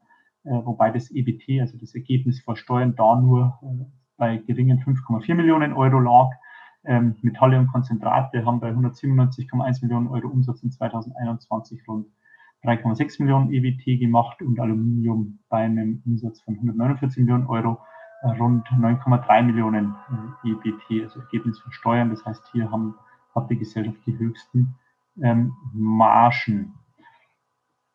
äh, 0.43 0.49
wobei 0.49 0.91
das 0.91 1.11
EBT, 1.11 1.61
also 1.61 1.77
das 1.77 1.95
Ergebnis 1.95 2.41
vor 2.41 2.55
Steuern, 2.55 2.95
da 2.95 3.15
nur 3.15 3.59
äh, 3.61 3.85
bei 4.17 4.37
geringen 4.37 4.79
5,4 4.79 5.33
Millionen 5.35 5.73
Euro 5.73 5.99
lag. 5.99 6.31
Ähm, 6.83 7.15
Metalle 7.21 7.59
und 7.59 7.67
Konzentrate 7.67 8.43
haben 8.45 8.59
bei 8.59 8.71
197,1 8.71 9.81
Millionen 9.83 10.07
Euro 10.07 10.27
Umsatz 10.27 10.63
in 10.63 10.71
2021 10.71 11.87
rund 11.87 12.07
3,6 12.63 13.21
Millionen 13.21 13.51
EBT 13.51 13.99
gemacht 13.99 14.41
und 14.41 14.59
Aluminium 14.59 15.39
bei 15.49 15.65
einem 15.65 16.01
Umsatz 16.05 16.41
von 16.41 16.55
149 16.55 17.19
Millionen 17.19 17.47
Euro 17.47 17.79
äh, 18.21 18.29
rund 18.29 18.67
9,3 18.67 19.43
Millionen 19.43 19.95
äh, 20.43 20.49
EBT, 20.49 21.03
also 21.03 21.19
Ergebnis 21.21 21.59
von 21.59 21.71
Steuern. 21.71 22.09
Das 22.09 22.25
heißt, 22.25 22.43
hier 22.51 22.71
haben, 22.71 22.95
hat 23.35 23.49
die 23.49 23.57
Gesellschaft 23.57 23.97
die 24.05 24.17
höchsten 24.17 24.75
ähm, 25.21 25.53
Margen. 25.73 26.73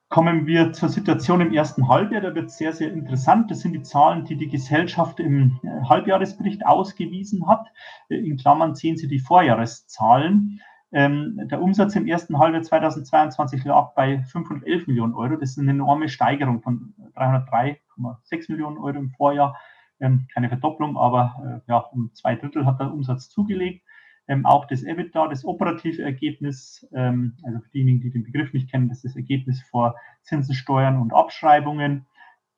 Kommen 0.08 0.46
wir 0.46 0.72
zur 0.72 0.88
Situation 0.88 1.40
im 1.40 1.52
ersten 1.52 1.88
Halbjahr. 1.88 2.20
Da 2.20 2.34
wird 2.34 2.46
es 2.46 2.58
sehr, 2.58 2.72
sehr 2.72 2.92
interessant. 2.92 3.50
Das 3.50 3.60
sind 3.60 3.72
die 3.72 3.82
Zahlen, 3.82 4.24
die 4.24 4.36
die 4.36 4.48
Gesellschaft 4.48 5.18
im 5.18 5.58
äh, 5.64 5.88
Halbjahresbericht 5.88 6.64
ausgewiesen 6.64 7.48
hat. 7.48 7.66
Äh, 8.08 8.18
in 8.18 8.36
Klammern 8.36 8.76
sehen 8.76 8.96
Sie 8.96 9.08
die 9.08 9.18
Vorjahreszahlen. 9.18 10.60
Ähm, 10.92 11.40
der 11.50 11.60
Umsatz 11.60 11.96
im 11.96 12.06
ersten 12.06 12.38
Halbjahr 12.38 12.62
2022 12.62 13.64
lag 13.64 13.94
bei 13.94 14.22
511 14.22 14.86
Millionen 14.86 15.14
Euro. 15.14 15.36
Das 15.36 15.50
ist 15.50 15.58
eine 15.58 15.72
enorme 15.72 16.08
Steigerung 16.08 16.62
von 16.62 16.94
303,6 17.16 18.50
Millionen 18.52 18.78
Euro 18.78 18.96
im 18.96 19.10
Vorjahr. 19.10 19.56
Ähm, 19.98 20.28
keine 20.32 20.48
Verdopplung, 20.48 20.96
aber 20.96 21.62
äh, 21.66 21.70
ja, 21.70 21.78
um 21.78 22.12
zwei 22.14 22.36
Drittel 22.36 22.64
hat 22.64 22.78
der 22.78 22.92
Umsatz 22.92 23.28
zugelegt. 23.28 23.82
Ähm, 24.28 24.44
auch 24.44 24.66
das 24.66 24.82
EBITDA, 24.82 25.28
das 25.28 25.44
operative 25.44 26.02
Ergebnis, 26.02 26.86
ähm, 26.92 27.36
also 27.44 27.60
für 27.60 27.70
diejenigen, 27.70 28.00
die 28.00 28.10
den 28.10 28.24
Begriff 28.24 28.52
nicht 28.52 28.70
kennen, 28.70 28.88
das 28.88 28.98
ist 28.98 29.14
das 29.14 29.16
Ergebnis 29.16 29.62
vor 29.70 29.94
Zinsen, 30.22 30.54
Steuern 30.54 31.00
und 31.00 31.14
Abschreibungen, 31.14 32.06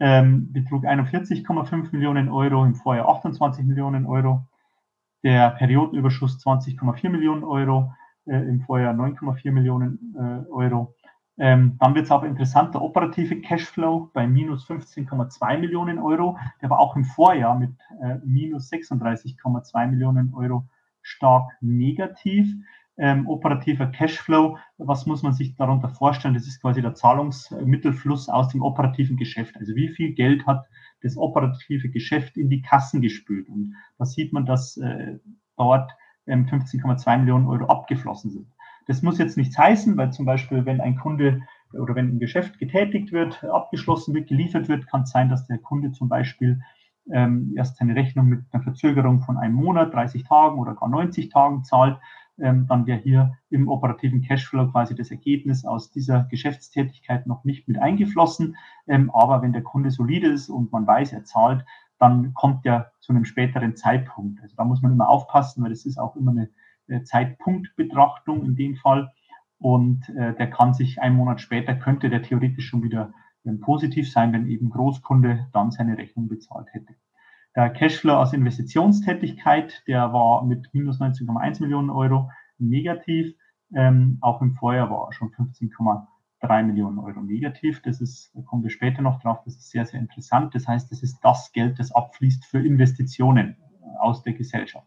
ähm, 0.00 0.52
betrug 0.52 0.84
41,5 0.84 1.92
Millionen 1.92 2.28
Euro, 2.28 2.64
im 2.64 2.74
Vorjahr 2.74 3.08
28 3.08 3.66
Millionen 3.66 4.06
Euro. 4.06 4.46
Der 5.22 5.50
Periodenüberschuss 5.50 6.38
20,4 6.38 7.10
Millionen 7.10 7.44
Euro, 7.44 7.92
äh, 8.26 8.36
im 8.36 8.60
Vorjahr 8.60 8.94
9,4 8.94 9.50
Millionen 9.50 10.14
äh, 10.16 10.50
Euro. 10.50 10.94
Ähm, 11.36 11.76
dann 11.78 11.94
wird 11.94 12.06
es 12.06 12.10
aber 12.10 12.26
interessant, 12.26 12.74
der 12.74 12.82
operative 12.82 13.40
Cashflow 13.40 14.10
bei 14.12 14.26
minus 14.26 14.68
15,2 14.68 15.58
Millionen 15.58 15.98
Euro, 15.98 16.38
der 16.62 16.70
war 16.70 16.80
auch 16.80 16.96
im 16.96 17.04
Vorjahr 17.04 17.58
mit 17.58 17.74
äh, 18.02 18.16
minus 18.24 18.72
36,2 18.72 19.86
Millionen 19.86 20.34
Euro 20.34 20.64
stark 21.08 21.50
negativ. 21.60 22.54
Ähm, 23.00 23.28
operativer 23.28 23.86
Cashflow, 23.86 24.58
was 24.76 25.06
muss 25.06 25.22
man 25.22 25.32
sich 25.32 25.54
darunter 25.54 25.88
vorstellen? 25.88 26.34
Das 26.34 26.48
ist 26.48 26.60
quasi 26.60 26.82
der 26.82 26.94
Zahlungsmittelfluss 26.94 28.28
aus 28.28 28.48
dem 28.48 28.60
operativen 28.60 29.16
Geschäft. 29.16 29.56
Also 29.56 29.76
wie 29.76 29.88
viel 29.88 30.14
Geld 30.14 30.46
hat 30.46 30.66
das 31.02 31.16
operative 31.16 31.90
Geschäft 31.90 32.36
in 32.36 32.50
die 32.50 32.60
Kassen 32.60 33.00
gespült? 33.00 33.48
Und 33.48 33.76
da 33.98 34.04
sieht 34.04 34.32
man, 34.32 34.46
dass 34.46 34.76
äh, 34.78 35.18
dort 35.56 35.92
ähm, 36.26 36.46
15,2 36.46 37.18
Millionen 37.18 37.46
Euro 37.46 37.66
abgeflossen 37.66 38.32
sind. 38.32 38.48
Das 38.88 39.02
muss 39.02 39.18
jetzt 39.18 39.36
nichts 39.36 39.56
heißen, 39.56 39.96
weil 39.96 40.12
zum 40.12 40.24
Beispiel, 40.24 40.64
wenn 40.64 40.80
ein 40.80 40.96
Kunde 40.96 41.42
oder 41.74 41.94
wenn 41.94 42.16
ein 42.16 42.18
Geschäft 42.18 42.58
getätigt 42.58 43.12
wird, 43.12 43.44
abgeschlossen 43.44 44.14
wird, 44.14 44.28
geliefert 44.28 44.68
wird, 44.68 44.86
kann 44.86 45.02
es 45.02 45.10
sein, 45.10 45.28
dass 45.28 45.46
der 45.46 45.58
Kunde 45.58 45.92
zum 45.92 46.08
Beispiel 46.08 46.62
ähm, 47.12 47.52
erst 47.56 47.76
seine 47.76 47.94
Rechnung 47.94 48.26
mit 48.26 48.40
einer 48.52 48.62
Verzögerung 48.62 49.20
von 49.20 49.36
einem 49.36 49.54
Monat, 49.54 49.92
30 49.94 50.24
Tagen 50.24 50.58
oder 50.58 50.74
gar 50.74 50.88
90 50.88 51.30
Tagen 51.30 51.64
zahlt, 51.64 51.98
ähm, 52.40 52.66
dann 52.68 52.86
wäre 52.86 52.98
hier 52.98 53.36
im 53.50 53.68
operativen 53.68 54.22
Cashflow 54.22 54.70
quasi 54.70 54.94
das 54.94 55.10
Ergebnis 55.10 55.64
aus 55.64 55.90
dieser 55.90 56.24
Geschäftstätigkeit 56.24 57.26
noch 57.26 57.44
nicht 57.44 57.66
mit 57.68 57.78
eingeflossen. 57.78 58.56
Ähm, 58.86 59.10
aber 59.10 59.42
wenn 59.42 59.52
der 59.52 59.62
Kunde 59.62 59.90
solide 59.90 60.28
ist 60.28 60.48
und 60.48 60.72
man 60.72 60.86
weiß, 60.86 61.12
er 61.12 61.24
zahlt, 61.24 61.64
dann 61.98 62.32
kommt 62.34 62.64
er 62.64 62.92
zu 63.00 63.12
einem 63.12 63.24
späteren 63.24 63.74
Zeitpunkt. 63.74 64.40
Also 64.40 64.54
da 64.56 64.64
muss 64.64 64.82
man 64.82 64.92
immer 64.92 65.08
aufpassen, 65.08 65.62
weil 65.62 65.70
das 65.70 65.84
ist 65.84 65.98
auch 65.98 66.14
immer 66.14 66.30
eine, 66.30 66.48
eine 66.88 67.02
Zeitpunktbetrachtung 67.02 68.44
in 68.44 68.54
dem 68.54 68.76
Fall. 68.76 69.12
Und 69.58 70.08
äh, 70.10 70.34
der 70.34 70.50
kann 70.50 70.74
sich 70.74 71.02
einen 71.02 71.16
Monat 71.16 71.40
später, 71.40 71.74
könnte 71.74 72.08
der 72.08 72.22
theoretisch 72.22 72.68
schon 72.68 72.84
wieder 72.84 73.12
positiv 73.60 74.10
sein, 74.10 74.32
wenn 74.32 74.48
eben 74.48 74.70
Großkunde 74.70 75.48
dann 75.52 75.70
seine 75.70 75.96
Rechnung 75.96 76.28
bezahlt 76.28 76.68
hätte. 76.72 76.94
Der 77.56 77.70
Cashflow 77.70 78.14
aus 78.14 78.32
Investitionstätigkeit, 78.32 79.82
der 79.86 80.12
war 80.12 80.44
mit 80.44 80.68
minus 80.72 81.00
19,1 81.00 81.60
Millionen 81.60 81.90
Euro 81.90 82.30
negativ. 82.58 83.34
Ähm, 83.74 84.18
auch 84.20 84.42
im 84.42 84.52
Vorjahr 84.54 84.90
war 84.90 85.12
schon 85.12 85.30
15,3 85.30 86.62
Millionen 86.62 86.98
Euro 86.98 87.20
negativ. 87.20 87.82
Das 87.82 88.00
ist, 88.00 88.30
da 88.34 88.42
kommen 88.42 88.62
wir 88.62 88.70
später 88.70 89.02
noch 89.02 89.20
drauf, 89.20 89.40
das 89.44 89.56
ist 89.56 89.70
sehr, 89.70 89.86
sehr 89.86 90.00
interessant. 90.00 90.54
Das 90.54 90.68
heißt, 90.68 90.92
das 90.92 91.02
ist 91.02 91.20
das 91.22 91.52
Geld, 91.52 91.78
das 91.78 91.92
abfließt 91.92 92.44
für 92.44 92.64
Investitionen 92.64 93.56
aus 93.98 94.22
der 94.22 94.34
Gesellschaft. 94.34 94.86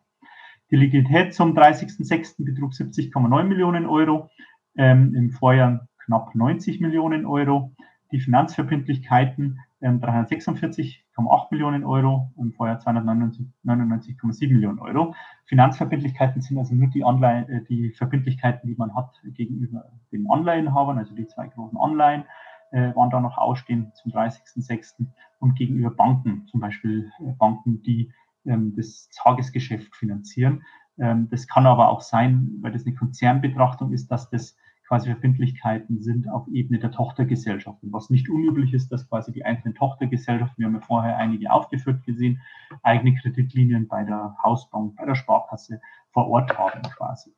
Die 0.70 0.78
Liquidität 0.78 1.34
zum 1.34 1.54
30.06. 1.58 2.46
betrug 2.46 2.72
70,9 2.72 3.44
Millionen 3.44 3.86
Euro, 3.86 4.30
ähm, 4.78 5.14
im 5.14 5.32
Vorjahr 5.32 5.88
knapp 6.06 6.34
90 6.34 6.80
Millionen 6.80 7.26
Euro 7.26 7.76
die 8.12 8.20
Finanzverbindlichkeiten 8.20 9.60
ähm, 9.82 10.00
346,8 10.00 11.48
Millionen 11.52 11.84
Euro 11.84 12.32
und 12.36 12.54
vorher 12.56 12.80
299,7 12.80 14.52
Millionen 14.52 14.80
Euro. 14.80 15.16
Finanzverbindlichkeiten 15.46 16.42
sind 16.42 16.58
also 16.58 16.76
nur 16.76 16.90
die, 16.90 17.04
Online, 17.04 17.48
äh, 17.50 17.64
die 17.66 17.92
Verbindlichkeiten, 17.92 18.68
die 18.68 18.76
man 18.76 18.96
hat 18.96 19.22
gegenüber 19.24 19.86
den 20.12 20.30
Anleihenhabern, 20.30 20.98
also 20.98 21.16
die 21.16 21.28
zwei 21.28 21.48
großen 21.48 21.78
Anleihen 21.78 22.26
äh, 22.72 22.96
waren 22.96 23.10
da 23.10 23.20
noch 23.20 23.38
ausstehend 23.38 23.96
zum 23.96 24.12
30.06. 24.12 25.06
und 25.40 25.56
gegenüber 25.56 25.92
Banken, 25.92 26.48
zum 26.48 26.60
Beispiel 26.60 27.12
äh, 27.20 27.32
Banken, 27.34 27.82
die 27.84 28.12
ähm, 28.46 28.74
das 28.76 29.10
Tagesgeschäft 29.10 29.96
finanzieren. 29.96 30.64
Ähm, 30.98 31.28
das 31.30 31.48
kann 31.48 31.66
aber 31.66 31.90
auch 31.90 32.02
sein, 32.02 32.52
weil 32.62 32.72
das 32.72 32.86
eine 32.86 32.96
Konzernbetrachtung 32.96 33.92
ist, 33.94 34.10
dass 34.12 34.30
das 34.30 34.56
quasi 34.92 35.10
Verbindlichkeiten 35.10 36.02
sind 36.02 36.28
auf 36.28 36.46
Ebene 36.50 36.78
der 36.78 36.92
Tochtergesellschaften. 36.92 37.94
Was 37.94 38.10
nicht 38.10 38.28
unüblich 38.30 38.74
ist, 38.74 38.92
dass 38.92 39.08
quasi 39.08 39.32
die 39.32 39.46
einzelnen 39.46 39.74
Tochtergesellschaften, 39.74 40.58
wir 40.58 40.66
haben 40.66 40.74
ja 40.74 40.82
vorher 40.82 41.16
einige 41.16 41.50
aufgeführt 41.50 42.04
gesehen, 42.04 42.42
eigene 42.84 43.16
Kreditlinien 43.16 43.88
bei 43.88 44.04
der 44.04 44.36
Hausbank, 44.44 44.98
bei 44.98 45.06
der 45.06 45.16
Sparkasse 45.16 45.80
vor 46.12 46.28
Ort 46.28 46.58
haben 46.58 46.82
quasi. 46.82 47.34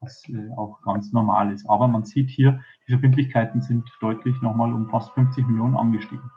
Was 0.00 0.26
äh, 0.30 0.50
auch 0.56 0.80
ganz 0.80 1.12
normal 1.12 1.52
ist. 1.52 1.68
Aber 1.68 1.88
man 1.88 2.06
sieht 2.06 2.30
hier, 2.30 2.62
die 2.88 2.92
Verbindlichkeiten 2.92 3.60
sind 3.60 3.86
deutlich 4.00 4.40
nochmal 4.40 4.72
um 4.72 4.88
fast 4.88 5.12
50 5.12 5.46
Millionen 5.46 5.76
angestiegen. 5.76 6.30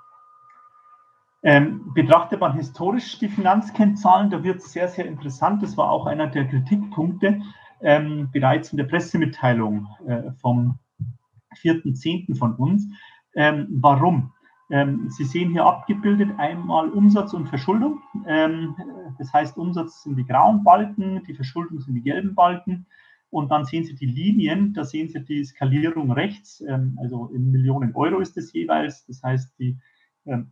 Ähm, 1.43 1.93
betrachtet 1.93 2.41
man 2.41 2.55
historisch 2.55 3.19
die 3.19 3.29
Finanzkennzahlen, 3.29 4.29
da 4.31 4.43
wird 4.43 4.57
es 4.57 4.73
sehr, 4.73 4.89
sehr 4.89 5.05
interessant. 5.05 5.63
Das 5.63 5.77
war 5.77 5.91
auch 5.91 6.07
einer 6.07 6.27
der 6.27 6.45
Kritikpunkte 6.45 7.39
ähm, 7.81 8.29
bereits 8.31 8.71
in 8.71 8.77
der 8.77 8.85
Pressemitteilung 8.85 9.87
äh, 10.07 10.31
vom 10.41 10.79
4.10. 11.61 12.37
von 12.37 12.55
uns. 12.55 12.87
Ähm, 13.35 13.67
warum? 13.69 14.33
Ähm, 14.69 15.09
Sie 15.09 15.23
sehen 15.23 15.51
hier 15.51 15.65
abgebildet 15.65 16.29
einmal 16.37 16.89
Umsatz 16.89 17.33
und 17.33 17.47
Verschuldung. 17.47 18.01
Ähm, 18.25 18.75
das 19.17 19.31
heißt, 19.31 19.57
Umsatz 19.57 20.03
sind 20.03 20.17
die 20.17 20.25
grauen 20.25 20.63
Balken, 20.63 21.23
die 21.23 21.33
Verschuldung 21.33 21.79
sind 21.79 21.95
die 21.95 22.01
gelben 22.01 22.35
Balken. 22.35 22.85
Und 23.29 23.51
dann 23.51 23.65
sehen 23.65 23.83
Sie 23.83 23.95
die 23.95 24.05
Linien, 24.05 24.73
da 24.73 24.85
sehen 24.85 25.09
Sie 25.09 25.23
die 25.23 25.43
Skalierung 25.43 26.11
rechts, 26.11 26.61
ähm, 26.61 26.97
also 27.01 27.27
in 27.27 27.51
Millionen 27.51 27.93
Euro 27.95 28.19
ist 28.19 28.37
es 28.37 28.53
jeweils. 28.53 29.05
Das 29.05 29.21
heißt, 29.21 29.59
die 29.59 29.77
ähm, 30.25 30.51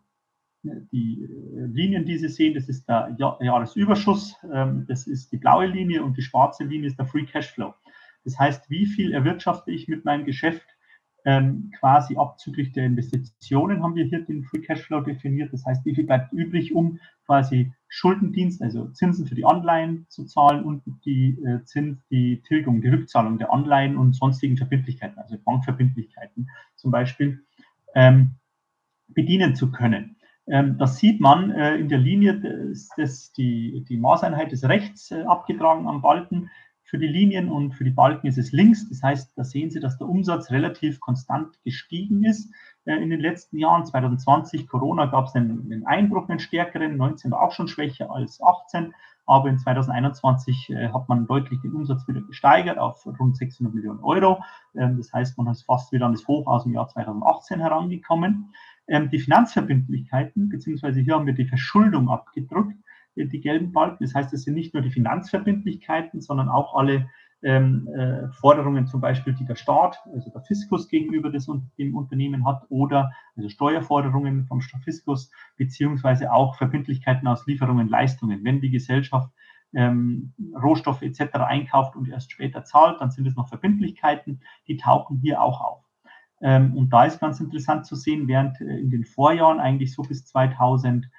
die 0.92 1.24
äh, 1.24 1.66
Linien, 1.66 2.06
die 2.06 2.18
Sie 2.18 2.30
sehen, 2.30 2.54
das 2.54 2.70
ist 2.70 2.88
der 2.88 3.16
Jahresüberschuss, 3.18 4.36
ähm, 4.54 4.86
das 4.88 5.08
ist 5.08 5.32
die 5.32 5.38
blaue 5.38 5.68
Linie 5.68 6.04
und 6.04 6.18
die 6.18 6.22
schwarze 6.22 6.64
Linie 6.64 6.88
ist 6.88 7.00
der 7.00 7.06
Free 7.06 7.26
Cashflow. 7.26 7.74
Das 8.24 8.40
heißt, 8.40 8.70
wie 8.70 8.86
viel 8.86 9.14
erwirtschafte 9.14 9.72
ich 9.72 9.88
mit 9.88 10.04
meinem 10.04 10.26
Geschäft 10.26 10.66
ähm, 11.26 11.72
quasi 11.80 12.16
abzüglich 12.18 12.72
der 12.72 12.86
Investitionen 12.86 13.82
haben 13.82 13.96
wir 13.96 14.06
hier 14.06 14.24
den 14.24 14.44
Free 14.44 14.62
Cashflow 14.62 15.02
definiert. 15.02 15.52
Das 15.52 15.66
heißt, 15.66 15.84
wie 15.86 15.96
viel 15.96 16.06
bleibt 16.06 16.32
übrig, 16.34 16.74
um 16.76 17.00
quasi 17.26 17.74
Schuldendienst, 17.88 18.62
also 18.62 18.90
Zinsen 18.90 19.26
für 19.26 19.34
die 19.34 19.46
Anleihen 19.46 20.06
zu 20.10 20.26
zahlen 20.26 20.64
und 20.64 20.84
die 21.04 21.40
äh, 21.44 21.64
Zins, 21.64 22.06
die 22.10 22.42
Tilgung, 22.42 22.82
die 22.82 22.90
Rückzahlung 22.90 23.40
der 23.40 23.52
Anleihen 23.52 23.98
und 23.98 24.16
sonstigen 24.16 24.56
Verbindlichkeiten, 24.56 25.18
also 25.18 25.38
Bankverbindlichkeiten 25.44 26.50
zum 26.76 26.92
Beispiel, 26.92 27.44
ähm, 27.96 28.36
bedienen 29.08 29.56
zu 29.56 29.72
können. 29.72 30.18
Ähm, 30.48 30.78
das 30.78 30.98
sieht 30.98 31.20
man 31.22 31.52
äh, 31.52 31.76
in 31.76 31.90
der 31.90 31.98
Linie, 31.98 32.40
dass, 32.40 32.90
dass 32.98 33.32
die, 33.34 33.84
die 33.88 33.98
Maßeinheit 33.98 34.54
ist 34.54 34.66
rechts 34.66 35.12
äh, 35.12 35.24
abgetragen 35.24 35.88
am 35.88 36.02
Balken 36.02 36.50
für 36.86 37.00
die 37.00 37.08
Linien 37.08 37.50
und 37.50 37.74
für 37.74 37.84
die 37.84 37.92
Balken 37.92 38.28
ist 38.28 38.38
es 38.38 38.52
links. 38.52 38.88
Das 38.90 39.02
heißt, 39.02 39.34
da 39.36 39.44
sehen 39.44 39.72
Sie, 39.72 39.80
dass 39.80 39.98
der 39.98 40.08
Umsatz 40.08 40.52
relativ 40.52 41.00
konstant 41.00 41.62
gestiegen 41.64 42.24
ist 42.24 42.54
äh, 42.86 42.96
in 42.96 43.10
den 43.10 43.20
letzten 43.20 43.58
Jahren. 43.58 43.86
2020, 43.86 44.68
Corona, 44.68 45.08
gab 45.08 45.26
es 45.26 45.36
einen, 45.36 45.64
einen, 45.72 45.86
Einbruch, 45.88 46.30
einen 46.30 46.40
stärkeren. 46.40 46.96
19 46.96 47.32
war 47.32 47.42
auch 47.42 47.52
schon 47.52 47.68
schwächer 47.68 48.12
als 48.12 48.40
18. 48.42 48.94
Aber 49.26 49.50
in 49.50 49.58
2021 49.58 50.70
äh, 50.70 50.90
hat 50.90 51.10
man 51.10 51.26
deutlich 51.26 51.60
den 51.62 51.74
Umsatz 51.74 52.08
wieder 52.08 52.22
gesteigert 52.22 52.78
auf 52.78 53.08
rund 53.20 53.36
600 53.36 53.74
Millionen 53.74 54.04
Euro. 54.04 54.44
Ähm, 54.76 54.98
das 54.98 55.12
heißt, 55.12 55.40
man 55.40 55.48
ist 55.48 55.64
fast 55.64 55.92
wieder 55.92 56.06
an 56.06 56.12
das 56.12 56.28
Hoch 56.28 56.46
aus 56.46 56.64
dem 56.64 56.74
Jahr 56.74 56.88
2018 56.88 57.60
herangekommen. 57.60 58.54
Ähm, 58.88 59.10
die 59.10 59.20
Finanzverbindlichkeiten, 59.20 60.50
beziehungsweise 60.50 61.00
hier 61.00 61.16
haben 61.16 61.26
wir 61.26 61.34
die 61.34 61.48
Verschuldung 61.48 62.10
abgedrückt, 62.10 62.78
äh, 63.16 63.26
die 63.26 63.42
gelben 63.42 63.72
Balken. 63.72 64.04
Das 64.04 64.14
heißt, 64.14 64.34
es 64.34 64.44
sind 64.44 64.54
nicht 64.54 64.74
nur 64.74 64.84
die 64.84 64.92
Finanzverbindlichkeiten, 64.92 66.22
sondern 66.22 66.50
auch 66.50 66.76
alle 66.76 67.10
ähm, 67.42 67.88
äh, 67.90 68.28
Forderungen, 68.30 68.88
zum 68.88 69.02
Beispiel, 69.02 69.34
die 69.34 69.46
der 69.46 69.56
Staat, 69.56 70.00
also 70.14 70.32
der 70.32 70.42
Fiskus 70.42 70.88
gegenüber 70.88 71.30
des, 71.30 71.48
dem 71.78 71.96
Unternehmen 71.96 72.46
hat, 72.46 72.66
oder 72.70 73.12
also 73.36 73.50
Steuerforderungen 73.50 74.46
vom 74.48 74.62
Fiskus, 74.62 75.32
beziehungsweise 75.58 76.32
auch 76.32 76.56
Verbindlichkeiten 76.56 77.28
aus 77.28 77.46
Lieferungen, 77.46 77.88
Leistungen. 77.88 78.44
Wenn 78.44 78.62
die 78.62 78.72
Gesellschaft 78.72 79.32
ähm, 79.76 80.34
Rohstoffe 80.62 81.02
etc. 81.02 81.36
einkauft 81.36 81.96
und 81.96 82.10
erst 82.10 82.32
später 82.32 82.64
zahlt, 82.64 83.00
dann 83.02 83.12
sind 83.12 83.28
es 83.28 83.36
noch 83.36 83.50
Verbindlichkeiten, 83.50 84.42
die 84.68 84.78
tauchen 84.78 85.20
hier 85.20 85.42
auch 85.42 85.62
auf. 85.62 85.85
Ähm, 86.42 86.76
und 86.76 86.92
da 86.92 87.06
ist 87.06 87.20
ganz 87.20 87.40
interessant 87.40 87.86
zu 87.86 87.96
sehen, 87.96 88.28
während 88.28 88.60
äh, 88.62 88.78
in 88.78 88.90
den 88.90 89.06
Vorjahren 89.06 89.60
eigentlich 89.60 89.94
so 89.94 90.02
bis 90.04 90.26
2018, 90.26 91.10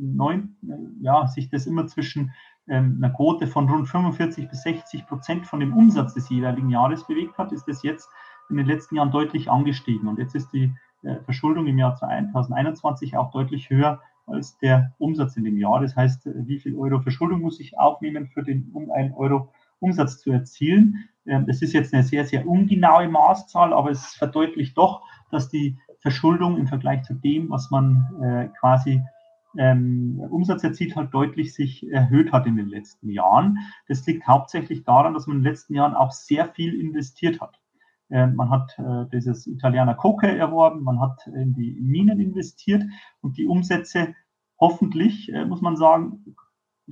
9, 0.00 0.56
äh, 0.62 0.72
ja, 1.00 1.26
sich 1.26 1.48
das 1.48 1.66
immer 1.66 1.86
zwischen 1.86 2.32
ähm, 2.68 3.00
einer 3.02 3.12
Quote 3.14 3.46
von 3.46 3.68
rund 3.68 3.88
45 3.88 4.48
bis 4.48 4.62
60 4.62 5.06
Prozent 5.06 5.46
von 5.46 5.60
dem 5.60 5.76
Umsatz 5.76 6.14
des 6.14 6.28
jeweiligen 6.28 6.70
Jahres 6.70 7.06
bewegt 7.06 7.38
hat, 7.38 7.52
ist 7.52 7.66
das 7.66 7.82
jetzt 7.82 8.08
in 8.50 8.56
den 8.56 8.66
letzten 8.66 8.96
Jahren 8.96 9.10
deutlich 9.10 9.50
angestiegen. 9.50 10.08
Und 10.08 10.18
jetzt 10.18 10.34
ist 10.34 10.50
die 10.52 10.72
äh, 11.02 11.16
Verschuldung 11.24 11.66
im 11.66 11.78
Jahr 11.78 11.94
2021 11.94 13.16
auch 13.16 13.30
deutlich 13.30 13.70
höher 13.70 14.00
als 14.26 14.56
der 14.58 14.94
Umsatz 14.98 15.36
in 15.36 15.44
dem 15.44 15.58
Jahr. 15.58 15.80
Das 15.80 15.96
heißt, 15.96 16.28
wie 16.34 16.58
viel 16.60 16.76
Euro 16.76 17.00
Verschuldung 17.00 17.40
muss 17.40 17.58
ich 17.60 17.78
aufnehmen, 17.78 18.28
für 18.28 18.42
den, 18.42 18.70
um 18.72 18.90
einen 18.90 19.12
Euro 19.14 19.52
Umsatz 19.80 20.20
zu 20.20 20.30
erzielen? 20.30 21.08
Ähm, 21.26 21.46
das 21.46 21.62
ist 21.62 21.72
jetzt 21.72 21.94
eine 21.94 22.02
sehr, 22.02 22.24
sehr 22.24 22.46
ungenaue 22.46 23.08
Maßzahl, 23.08 23.72
aber 23.72 23.90
es 23.90 24.14
verdeutlicht 24.14 24.76
doch, 24.76 25.02
dass 25.30 25.48
die 25.48 25.78
Verschuldung 26.00 26.58
im 26.58 26.66
Vergleich 26.66 27.02
zu 27.02 27.14
dem, 27.14 27.50
was 27.50 27.70
man 27.70 28.08
äh, 28.22 28.48
quasi 28.58 29.02
ähm, 29.56 30.20
Umsatz 30.30 30.64
erzielt 30.64 30.96
hat, 30.96 31.12
deutlich 31.12 31.54
sich 31.54 31.88
erhöht 31.90 32.32
hat 32.32 32.46
in 32.46 32.56
den 32.56 32.68
letzten 32.68 33.10
Jahren. 33.10 33.58
Das 33.86 34.04
liegt 34.06 34.26
hauptsächlich 34.26 34.84
daran, 34.84 35.14
dass 35.14 35.26
man 35.26 35.38
in 35.38 35.42
den 35.42 35.50
letzten 35.50 35.74
Jahren 35.74 35.94
auch 35.94 36.12
sehr 36.12 36.48
viel 36.48 36.78
investiert 36.80 37.40
hat. 37.40 37.60
Ähm, 38.10 38.34
man 38.34 38.50
hat 38.50 38.78
äh, 38.78 39.06
dieses 39.12 39.46
Italiener 39.46 39.94
Coke 39.94 40.26
erworben, 40.26 40.82
man 40.82 41.00
hat 41.00 41.26
in 41.26 41.54
die 41.54 41.78
Minen 41.80 42.20
investiert 42.20 42.82
und 43.20 43.36
die 43.38 43.46
Umsätze 43.46 44.14
hoffentlich, 44.60 45.32
äh, 45.32 45.44
muss 45.44 45.60
man 45.60 45.76
sagen, 45.76 46.24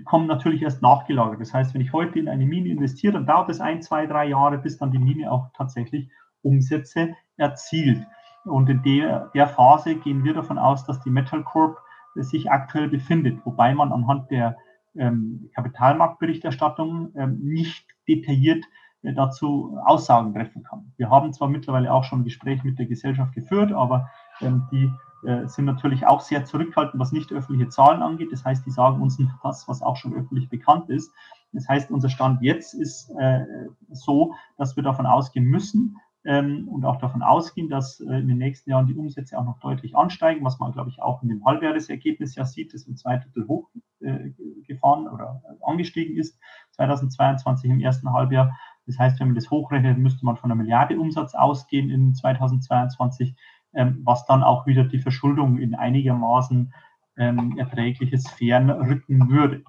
kommen 0.05 0.27
natürlich 0.27 0.63
erst 0.63 0.83
nachgelagert. 0.83 1.41
Das 1.41 1.53
heißt, 1.53 1.75
wenn 1.75 1.81
ich 1.81 1.93
heute 1.93 2.19
in 2.19 2.29
eine 2.29 2.47
Mine 2.47 2.69
investiere, 2.69 3.15
dann 3.15 3.27
dauert 3.27 3.51
es 3.51 3.61
ein, 3.61 3.83
zwei, 3.83 4.07
drei 4.07 4.29
Jahre, 4.29 4.59
bis 4.59 4.79
dann 4.79 4.93
die 4.93 4.99
Mine 4.99 5.31
auch 5.31 5.49
tatsächlich 5.57 6.11
Umsätze 6.43 7.15
erzielt. 7.37 8.07
Und 8.45 8.69
in 8.71 8.83
der, 8.83 9.31
der 9.35 9.49
Phase 9.49 9.97
gehen 9.97 10.25
wir 10.25 10.35
davon 10.35 10.59
aus, 10.59 10.85
dass 10.85 11.01
die 11.01 11.11
Metal 11.11 11.43
Corp 11.43 11.79
sich 12.15 12.51
aktuell 12.51 12.89
befindet, 12.89 13.45
wobei 13.45 13.75
man 13.75 13.93
anhand 13.93 14.31
der 14.31 14.57
ähm, 14.97 15.51
Kapitalmarktberichterstattung 15.55 17.13
ähm, 17.15 17.39
nicht 17.43 17.87
detailliert 18.09 18.65
äh, 19.03 19.13
dazu 19.13 19.79
Aussagen 19.85 20.35
treffen 20.35 20.63
kann. 20.65 20.93
Wir 20.97 21.11
haben 21.11 21.33
zwar 21.33 21.49
mittlerweile 21.49 21.93
auch 21.93 22.05
schon 22.05 22.25
Gespräche 22.25 22.67
mit 22.67 22.79
der 22.79 22.87
Gesellschaft 22.87 23.35
geführt, 23.35 23.73
aber 23.73 24.11
ähm, 24.41 24.67
die 24.73 24.91
äh, 25.25 25.47
sind 25.47 25.65
natürlich 25.65 26.07
auch 26.07 26.21
sehr 26.21 26.45
zurückhaltend, 26.45 27.01
was 27.01 27.13
nicht 27.13 27.33
öffentliche 27.33 27.69
Zahlen 27.69 28.03
angeht. 28.03 28.33
Das 28.33 28.45
heißt, 28.45 28.65
die 28.67 28.71
sagen 28.71 29.01
uns 29.01 29.19
das, 29.43 29.69
was 29.69 29.83
auch 29.83 29.97
schon 29.97 30.15
öffentlich 30.15 30.49
bekannt 30.49 30.91
ist. 30.91 31.13
Das 31.53 31.69
heißt, 31.69 31.91
unser 31.91 32.09
Stand 32.09 32.43
jetzt 32.43 32.75
ist 32.75 33.11
äh, 33.19 33.45
so, 33.91 34.35
dass 34.57 34.77
wir 34.77 34.83
davon 34.83 35.07
ausgehen 35.07 35.45
müssen 35.45 35.97
ähm, 36.25 36.69
und 36.69 36.85
auch 36.85 36.99
davon 36.99 37.23
ausgehen, 37.23 37.69
dass 37.69 38.01
äh, 38.01 38.19
in 38.19 38.29
den 38.29 38.39
nächsten 38.39 38.71
Jahren 38.71 38.87
die 38.87 38.95
Umsätze 38.95 39.39
auch 39.39 39.45
noch 39.45 39.59
deutlich 39.61 39.97
ansteigen, 39.97 40.45
was 40.45 40.59
man, 40.59 40.73
glaube 40.73 40.91
ich, 40.91 41.01
auch 41.01 41.23
in 41.23 41.29
dem 41.29 41.45
Halbjahresergebnis 41.45 42.35
ja 42.35 42.45
sieht, 42.45 42.75
das 42.75 42.85
um 42.85 42.97
zwei 42.97 43.17
Drittel 43.17 43.49
hochgefahren 43.49 45.07
äh, 45.07 45.09
oder 45.09 45.43
angestiegen 45.63 46.17
ist, 46.17 46.39
2022 46.73 47.71
im 47.71 47.81
ersten 47.81 48.13
Halbjahr. 48.13 48.57
Das 48.87 48.99
heißt, 48.99 49.21
wenn 49.21 49.29
man 49.29 49.35
das 49.35 49.51
hochrechnet, 49.51 49.99
müsste 49.99 50.25
man 50.27 50.37
von 50.37 50.51
einer 50.51 50.61
Milliarde 50.61 50.99
Umsatz 50.99 51.35
ausgehen 51.35 51.91
in 51.91 52.15
2022 52.15 53.31
ähm, 53.31 53.37
was 53.73 54.27
dann 54.27 54.43
auch 54.43 54.67
wieder 54.67 54.85
die 54.85 54.99
Verschuldung 54.99 55.59
in 55.59 55.75
einigermaßen 55.75 56.73
ähm, 57.17 57.57
erträgliche 57.57 58.19
Sphären 58.19 58.71
rücken 58.71 59.31
würde. 59.31 59.63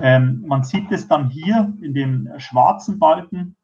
Ähm, 0.00 0.44
man 0.46 0.62
sieht 0.62 0.90
es 0.92 1.08
dann 1.08 1.28
hier 1.28 1.72
in 1.82 1.94
dem 1.94 2.28
schwarzen 2.38 2.98
Balken, 2.98 3.56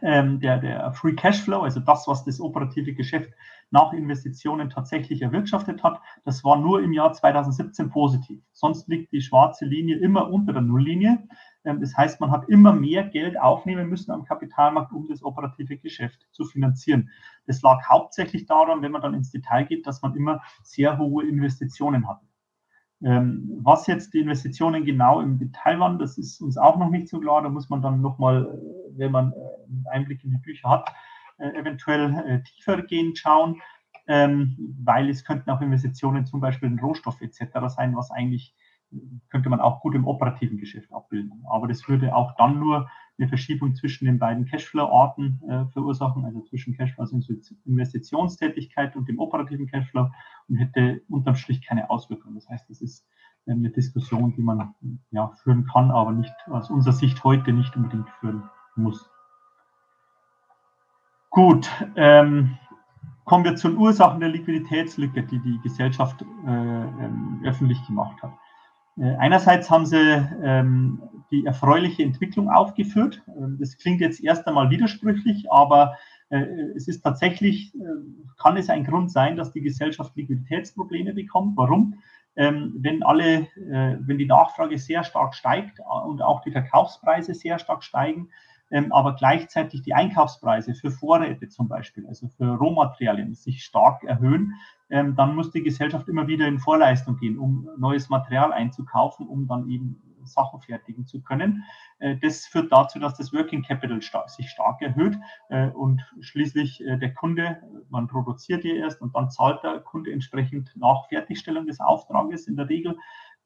ähm, 0.00 0.40
der, 0.40 0.58
der 0.58 0.92
Free 0.92 1.14
Cashflow, 1.14 1.60
also 1.60 1.80
das, 1.80 2.06
was 2.08 2.24
das 2.24 2.40
operative 2.40 2.94
Geschäft 2.94 3.30
nach 3.70 3.92
Investitionen 3.92 4.70
tatsächlich 4.70 5.22
erwirtschaftet 5.22 5.82
hat, 5.82 6.00
das 6.24 6.44
war 6.44 6.56
nur 6.56 6.82
im 6.82 6.92
Jahr 6.92 7.12
2017 7.12 7.90
positiv. 7.90 8.42
Sonst 8.52 8.88
liegt 8.88 9.12
die 9.12 9.20
schwarze 9.20 9.64
Linie 9.64 9.96
immer 9.98 10.30
unter 10.30 10.52
der 10.52 10.62
Nulllinie. 10.62 11.26
Ähm, 11.64 11.80
das 11.80 11.96
heißt, 11.96 12.20
man 12.20 12.30
hat 12.30 12.48
immer 12.48 12.72
mehr 12.72 13.04
Geld 13.04 13.38
aufnehmen 13.38 13.88
müssen 13.88 14.12
am 14.12 14.24
Kapitalmarkt, 14.24 14.92
um 14.92 15.06
das 15.08 15.22
operative 15.22 15.76
Geschäft 15.76 16.26
zu 16.32 16.44
finanzieren. 16.44 17.10
Das 17.46 17.62
lag 17.62 17.88
hauptsächlich 17.88 18.46
daran, 18.46 18.82
wenn 18.82 18.92
man 18.92 19.02
dann 19.02 19.14
ins 19.14 19.30
Detail 19.30 19.64
geht, 19.64 19.86
dass 19.86 20.02
man 20.02 20.14
immer 20.14 20.42
sehr 20.62 20.98
hohe 20.98 21.26
Investitionen 21.26 22.08
hatte. 22.08 22.26
Ähm, 23.04 23.58
was 23.62 23.88
jetzt 23.88 24.14
die 24.14 24.20
Investitionen 24.20 24.84
genau 24.84 25.20
im 25.20 25.38
Detail 25.38 25.80
waren, 25.80 25.98
das 25.98 26.18
ist 26.18 26.40
uns 26.40 26.56
auch 26.56 26.78
noch 26.78 26.88
nicht 26.88 27.08
so 27.08 27.18
klar. 27.18 27.42
Da 27.42 27.48
muss 27.48 27.68
man 27.68 27.82
dann 27.82 28.00
nochmal, 28.00 28.46
äh, 28.46 28.98
wenn 28.98 29.10
man 29.10 29.32
äh, 29.32 29.34
einen 29.34 29.86
Einblick 29.90 30.22
in 30.24 30.30
die 30.30 30.38
Bücher 30.38 30.70
hat, 30.70 30.94
äh, 31.38 31.48
eventuell 31.58 32.42
tiefer 32.44 32.82
gehen, 32.82 33.16
schauen, 33.16 33.60
ähm, 34.06 34.56
weil 34.84 35.08
es 35.08 35.24
könnten 35.24 35.50
auch 35.50 35.60
Investitionen 35.60 36.26
zum 36.26 36.40
Beispiel 36.40 36.68
in 36.68 36.78
Rohstoffe 36.78 37.20
etc. 37.20 37.42
sein, 37.68 37.96
was 37.96 38.10
eigentlich 38.12 38.54
könnte 39.30 39.48
man 39.48 39.60
auch 39.60 39.80
gut 39.80 39.94
im 39.94 40.06
operativen 40.06 40.58
Geschäft 40.58 40.92
abbilden. 40.92 41.44
Aber 41.50 41.66
das 41.66 41.88
würde 41.88 42.14
auch 42.14 42.34
dann 42.36 42.58
nur 42.58 42.88
eine 43.18 43.28
Verschiebung 43.28 43.74
zwischen 43.74 44.06
den 44.06 44.18
beiden 44.18 44.46
Cashflow-Arten 44.46 45.40
äh, 45.48 45.66
verursachen, 45.72 46.24
also 46.24 46.40
zwischen 46.42 46.76
Cashflow 46.76 47.02
als 47.02 47.12
Investitionstätigkeit 47.64 48.96
und 48.96 49.08
dem 49.08 49.18
operativen 49.18 49.66
Cashflow 49.66 50.10
und 50.48 50.56
hätte 50.56 51.02
unterm 51.08 51.36
Strich 51.36 51.62
keine 51.62 51.88
Auswirkungen. 51.90 52.34
Das 52.34 52.48
heißt, 52.48 52.68
das 52.68 52.80
ist 52.80 53.06
äh, 53.46 53.52
eine 53.52 53.70
Diskussion, 53.70 54.34
die 54.34 54.42
man 54.42 54.74
ja, 55.10 55.28
führen 55.42 55.66
kann, 55.66 55.90
aber 55.90 56.12
nicht 56.12 56.34
aus 56.46 56.70
unserer 56.70 56.94
Sicht 56.94 57.22
heute 57.24 57.52
nicht 57.52 57.76
unbedingt 57.76 58.08
führen 58.20 58.44
muss. 58.76 59.08
Gut, 61.30 61.70
ähm, 61.96 62.58
kommen 63.24 63.44
wir 63.44 63.56
zu 63.56 63.68
den 63.68 63.78
Ursachen 63.78 64.20
der 64.20 64.28
Liquiditätslücke, 64.28 65.22
die 65.22 65.38
die 65.38 65.58
Gesellschaft 65.62 66.22
äh, 66.22 66.26
ähm, 66.46 67.40
öffentlich 67.44 67.84
gemacht 67.86 68.22
hat. 68.22 68.32
Äh, 68.98 69.14
einerseits 69.16 69.70
haben 69.70 69.86
sie 69.86 70.28
ähm, 70.42 71.02
die 71.30 71.46
erfreuliche 71.46 72.02
Entwicklung 72.02 72.50
aufgeführt. 72.50 73.22
Ähm, 73.28 73.56
das 73.58 73.76
klingt 73.78 74.00
jetzt 74.00 74.22
erst 74.22 74.46
einmal 74.46 74.70
widersprüchlich, 74.70 75.50
aber 75.50 75.96
äh, 76.28 76.44
es 76.76 76.88
ist 76.88 77.02
tatsächlich, 77.02 77.74
äh, 77.74 77.78
kann 78.38 78.56
es 78.56 78.68
ein 78.68 78.84
Grund 78.84 79.10
sein, 79.10 79.36
dass 79.36 79.52
die 79.52 79.62
Gesellschaft 79.62 80.16
Liquiditätsprobleme 80.16 81.14
bekommt. 81.14 81.56
Warum? 81.56 81.94
Ähm, 82.34 82.74
wenn 82.78 83.02
alle, 83.02 83.48
äh, 83.56 83.96
wenn 84.00 84.18
die 84.18 84.26
Nachfrage 84.26 84.78
sehr 84.78 85.04
stark 85.04 85.34
steigt 85.34 85.80
und 86.06 86.22
auch 86.22 86.40
die 86.42 86.50
Verkaufspreise 86.50 87.34
sehr 87.34 87.58
stark 87.58 87.84
steigen, 87.84 88.30
aber 88.90 89.14
gleichzeitig 89.14 89.82
die 89.82 89.94
Einkaufspreise 89.94 90.74
für 90.74 90.90
Vorräte 90.90 91.48
zum 91.48 91.68
Beispiel, 91.68 92.06
also 92.06 92.28
für 92.28 92.56
Rohmaterialien, 92.56 93.34
sich 93.34 93.64
stark 93.64 94.02
erhöhen, 94.04 94.54
ähm, 94.90 95.14
dann 95.16 95.34
muss 95.34 95.50
die 95.50 95.62
Gesellschaft 95.62 96.08
immer 96.08 96.26
wieder 96.26 96.46
in 96.46 96.58
Vorleistung 96.58 97.16
gehen, 97.16 97.38
um 97.38 97.68
neues 97.78 98.08
Material 98.08 98.52
einzukaufen, 98.52 99.26
um 99.26 99.46
dann 99.46 99.68
eben 99.68 100.02
Sachen 100.24 100.60
fertigen 100.60 101.06
zu 101.06 101.20
können. 101.22 101.64
Äh, 101.98 102.16
das 102.16 102.46
führt 102.46 102.72
dazu, 102.72 102.98
dass 102.98 103.16
das 103.16 103.32
Working 103.32 103.62
Capital 103.62 104.00
sich 104.26 104.50
stark 104.50 104.82
erhöht 104.82 105.16
äh, 105.48 105.68
und 105.68 106.02
schließlich 106.20 106.84
äh, 106.84 106.98
der 106.98 107.14
Kunde, 107.14 107.62
man 107.90 108.06
produziert 108.06 108.62
hier 108.62 108.76
erst 108.76 109.00
und 109.00 109.14
dann 109.14 109.30
zahlt 109.30 109.62
der 109.62 109.80
Kunde 109.80 110.12
entsprechend 110.12 110.72
nach 110.76 111.08
Fertigstellung 111.08 111.66
des 111.66 111.80
Auftrages 111.80 112.46
in 112.46 112.56
der 112.56 112.68
Regel 112.68 112.96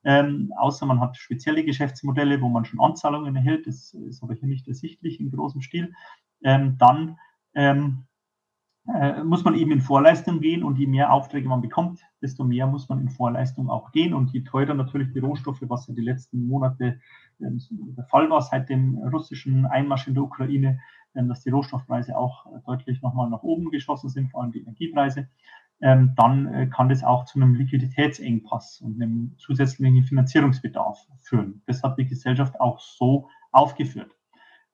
ähm, 0.06 0.52
außer 0.56 0.86
man 0.86 1.00
hat 1.00 1.16
spezielle 1.16 1.64
Geschäftsmodelle, 1.64 2.40
wo 2.40 2.48
man 2.48 2.64
schon 2.64 2.80
Anzahlungen 2.80 3.34
erhält, 3.34 3.66
das 3.66 3.92
ist 3.92 4.22
aber 4.22 4.34
hier 4.34 4.48
nicht 4.48 4.68
ersichtlich 4.68 5.18
in 5.18 5.32
großem 5.32 5.62
Stil, 5.62 5.92
ähm, 6.44 6.78
dann 6.78 7.18
ähm, 7.54 8.04
äh, 8.94 9.24
muss 9.24 9.42
man 9.42 9.56
eben 9.56 9.72
in 9.72 9.80
Vorleistung 9.80 10.38
gehen 10.40 10.62
und 10.62 10.78
je 10.78 10.86
mehr 10.86 11.12
Aufträge 11.12 11.48
man 11.48 11.60
bekommt, 11.60 12.02
desto 12.22 12.44
mehr 12.44 12.68
muss 12.68 12.88
man 12.88 13.00
in 13.00 13.08
Vorleistung 13.08 13.68
auch 13.68 13.90
gehen. 13.90 14.14
Und 14.14 14.30
je 14.32 14.44
teurer 14.44 14.74
natürlich 14.74 15.12
die 15.12 15.18
Rohstoffe, 15.18 15.62
was 15.62 15.88
ja 15.88 15.94
die 15.94 16.02
letzten 16.02 16.46
Monate 16.46 17.00
äh, 17.40 17.50
der 17.68 18.04
Fall 18.04 18.30
war 18.30 18.42
seit 18.42 18.68
dem 18.68 18.98
russischen 18.98 19.66
Einmarsch 19.66 20.06
in 20.06 20.14
der 20.14 20.22
Ukraine, 20.22 20.78
äh, 21.14 21.24
dass 21.24 21.42
die 21.42 21.50
Rohstoffpreise 21.50 22.16
auch 22.16 22.46
deutlich 22.64 23.02
nochmal 23.02 23.28
nach 23.28 23.42
oben 23.42 23.70
geschossen 23.70 24.08
sind, 24.08 24.30
vor 24.30 24.44
allem 24.44 24.52
die 24.52 24.60
Energiepreise, 24.60 25.28
ähm, 25.80 26.14
dann 26.16 26.52
äh, 26.54 26.66
kann 26.68 26.88
das 26.88 27.04
auch 27.04 27.24
zu 27.26 27.38
einem 27.38 27.54
Liquiditätsengpass 27.54 28.80
und 28.80 29.00
einem 29.00 29.34
zusätzlichen 29.38 30.04
Finanzierungsbedarf 30.04 31.06
führen. 31.20 31.62
Das 31.66 31.82
hat 31.82 31.98
die 31.98 32.06
Gesellschaft 32.06 32.58
auch 32.60 32.80
so 32.80 33.28
aufgeführt. 33.52 34.10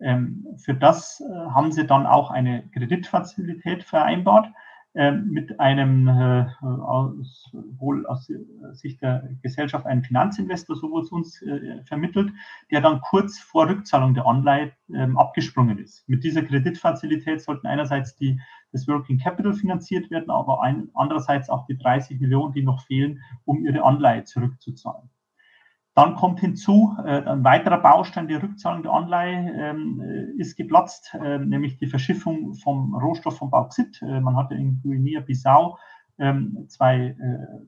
Ähm, 0.01 0.47
für 0.57 0.75
das 0.75 1.21
äh, 1.21 1.33
haben 1.51 1.73
sie 1.73 1.87
dann 1.87 2.07
auch 2.07 2.31
eine 2.31 2.69
Kreditfazilität 2.71 3.85
vereinbart 3.85 4.49
mit 4.95 5.59
einem, 5.59 6.07
äh, 6.07 6.45
aus, 6.63 7.51
wohl 7.79 8.07
aus 8.07 8.31
Sicht 8.73 9.01
der 9.01 9.27
Gesellschaft, 9.43 9.87
einen 9.87 10.03
Finanzinvestor, 10.03 10.77
so 10.77 10.91
wurde 10.91 11.07
es 11.07 11.13
uns 11.13 11.41
äh, 11.43 11.83
vermittelt, 11.85 12.31
der 12.71 12.83
dann 12.83 13.01
kurz 13.01 13.39
vor 13.39 13.69
Rückzahlung 13.69 14.13
der 14.13 14.27
Anleihe 14.27 14.73
ähm, 14.93 15.17
abgesprungen 15.17 15.79
ist. 15.79 16.07
Mit 16.09 16.25
dieser 16.25 16.43
Kreditfazilität 16.43 17.41
sollten 17.41 17.67
einerseits 17.67 18.17
die, 18.17 18.39
das 18.73 18.87
Working 18.87 19.19
Capital 19.19 19.55
finanziert 19.55 20.11
werden, 20.11 20.31
aber 20.31 20.63
ein, 20.63 20.91
andererseits 20.95 21.49
auch 21.49 21.67
die 21.67 21.79
30 21.79 22.21
Millionen, 22.21 22.53
die 22.53 22.63
noch 22.63 22.85
fehlen, 22.85 23.23
um 23.47 23.65
ihre 23.65 23.83
Anleihe 23.85 24.25
zurückzuzahlen. 24.25 25.09
Dann 25.95 26.15
kommt 26.15 26.41
hinzu, 26.41 26.97
äh, 27.05 27.23
ein 27.23 27.45
weiterer 27.45 27.77
Baustein 27.79 28.27
der 28.27 28.43
Rückzahlung 28.43 28.83
der 28.83 28.93
Anleihe 28.93 29.53
ähm, 29.53 30.01
äh, 30.01 30.41
ist 30.41 30.57
geplatzt, 30.57 31.15
äh, 31.23 31.39
nämlich 31.39 31.77
die 31.77 31.87
Verschiffung 31.87 32.55
vom 32.55 32.95
Rohstoff 32.95 33.37
vom 33.37 33.51
Bauxit. 33.51 34.01
Äh, 34.01 34.21
man 34.21 34.37
hatte 34.37 34.55
in 34.55 34.81
Guinea-Bissau 34.83 35.79
ähm, 36.19 36.65
zwei 36.69 37.09
äh, 37.09 37.15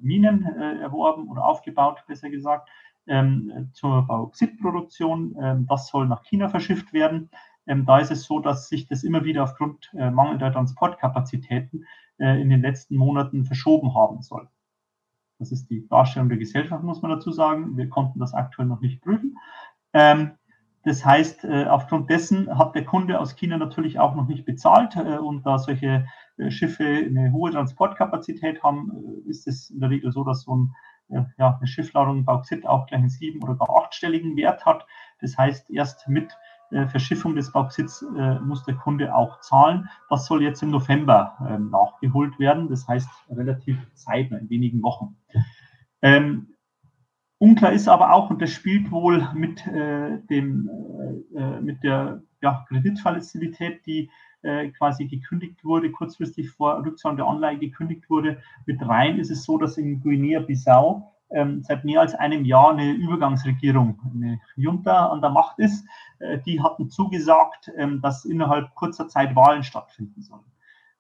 Minen 0.01 0.47
äh, 0.47 0.81
erworben 0.81 1.29
oder 1.29 1.45
aufgebaut, 1.45 2.03
besser 2.07 2.31
gesagt, 2.31 2.71
ähm, 3.07 3.69
zur 3.75 4.07
Bauxitproduktion. 4.07 5.37
Ähm, 5.39 5.67
das 5.67 5.89
soll 5.89 6.09
nach 6.09 6.23
China 6.23 6.49
verschifft 6.49 6.95
werden. 6.95 7.29
Ähm, 7.67 7.85
da 7.85 7.99
ist 7.99 8.11
es 8.11 8.25
so, 8.25 8.41
dass 8.41 8.71
sich 8.71 8.87
das 8.87 9.05
immer 9.05 9.25
wieder 9.25 9.45
aufgrund 9.45 9.91
mangelnder 9.93 10.53
Transportkapazitäten 10.53 11.87
in 12.19 12.49
den 12.49 12.61
letzten 12.61 12.97
Monaten 12.97 13.45
verschoben 13.45 13.95
haben 13.95 14.23
soll. 14.23 14.49
Das 15.39 15.53
ist 15.53 15.69
die 15.69 15.87
Darstellung 15.89 16.29
der 16.29 16.39
Gesellschaft, 16.39 16.83
muss 16.85 17.03
man 17.03 17.11
dazu 17.11 17.33
sagen. 17.33 17.77
Wir 17.77 17.89
konnten 17.89 18.19
das 18.19 18.35
aktuell 18.35 18.69
noch 18.69 18.81
nicht 18.81 19.03
prüfen. 19.03 19.37
Ähm, 19.93 20.33
das 20.85 21.05
heißt, 21.05 21.45
äh, 21.45 21.65
aufgrund 21.65 22.11
dessen 22.11 22.59
hat 22.59 22.75
der 22.75 22.85
Kunde 22.85 23.19
aus 23.19 23.37
China 23.37 23.57
natürlich 23.57 23.99
auch 23.99 24.15
noch 24.15 24.29
nicht 24.29 24.45
bezahlt. 24.45 24.97
Äh, 24.97 25.19
und 25.19 25.45
da 25.45 25.59
solche 25.59 26.07
äh, 26.37 26.51
Schiffe 26.51 26.85
eine 26.85 27.33
hohe 27.33 27.51
Transportkapazität 27.51 28.63
haben, 28.63 28.93
ist 29.27 29.47
es 29.47 29.71
in 29.71 29.81
der 29.81 29.91
Regel 29.91 30.13
so, 30.13 30.25
dass 30.25 30.43
so 30.43 30.57
ein, 30.57 30.75
ja, 31.09 31.57
eine 31.59 31.67
Schiffladung 31.67 32.25
Bauxit 32.25 32.67
auch 32.67 32.87
gleich 32.87 33.01
einen 33.01 33.11
sieben- 33.11 33.43
oder 33.43 33.57
gar 33.57 33.69
achtstelligen 33.77 34.37
Wert 34.37 34.65
hat. 34.65 34.87
Das 35.21 35.37
heißt, 35.37 35.71
erst 35.71 36.09
mit 36.09 36.37
Verschiffung 36.89 37.37
des 37.37 37.53
Bauxits 37.53 38.03
äh, 38.17 38.39
muss 38.41 38.65
der 38.65 38.75
Kunde 38.75 39.15
auch 39.15 39.41
zahlen. 39.41 39.89
Das 40.11 40.27
soll 40.27 40.43
jetzt 40.43 40.63
im 40.63 40.71
November 40.71 41.37
äh, 41.49 41.59
nachgeholt 41.59 42.39
werden. 42.39 42.69
Das 42.69 42.87
heißt 42.89 43.09
relativ 43.31 43.79
zeitnah, 43.95 44.39
in 44.39 44.51
wenigen 44.51 44.83
Wochen. 44.83 45.17
Ähm, 46.03 46.49
unklar 47.39 47.73
ist 47.73 47.89
aber 47.89 48.13
auch, 48.13 48.31
und 48.31 48.43
das 48.43 48.51
spielt 48.51 48.91
wohl 48.91 49.27
mit, 49.35 49.67
äh, 49.67 50.19
dem, 50.29 50.69
äh, 51.35 51.61
mit 51.61 51.83
der 51.83 52.23
ja, 52.43 52.65
Kreditfazilität, 52.69 53.87
die 53.87 54.11
äh, 54.43 54.69
quasi 54.69 55.07
gekündigt 55.07 55.65
wurde, 55.65 55.91
kurzfristig 55.91 56.51
vor 56.51 56.85
Rückzahlung 56.85 57.17
der 57.17 57.27
Anleihe 57.27 57.59
gekündigt 57.59 58.11
wurde, 58.11 58.43
mit 58.67 58.87
rein, 58.87 59.19
ist 59.19 59.31
es 59.31 59.45
so, 59.45 59.57
dass 59.57 59.79
in 59.79 60.03
Guinea-Bissau 60.03 61.14
ähm, 61.35 61.63
seit 61.63 61.85
mehr 61.85 62.01
als 62.01 62.15
einem 62.15 62.45
Jahr 62.45 62.71
eine 62.71 62.93
Übergangsregierung, 62.93 64.01
eine 64.15 64.41
Junta 64.57 65.09
an 65.09 65.21
der 65.21 65.31
Macht 65.31 65.59
ist. 65.59 65.87
Äh, 66.21 66.39
die 66.47 66.63
hatten 66.63 66.89
zugesagt, 66.91 67.71
ähm, 67.77 68.01
dass 68.01 68.25
innerhalb 68.25 68.75
kurzer 68.75 69.09
Zeit 69.09 69.37
Wahlen 69.37 69.63
stattfinden 69.63 70.23
sollen. 70.23 70.45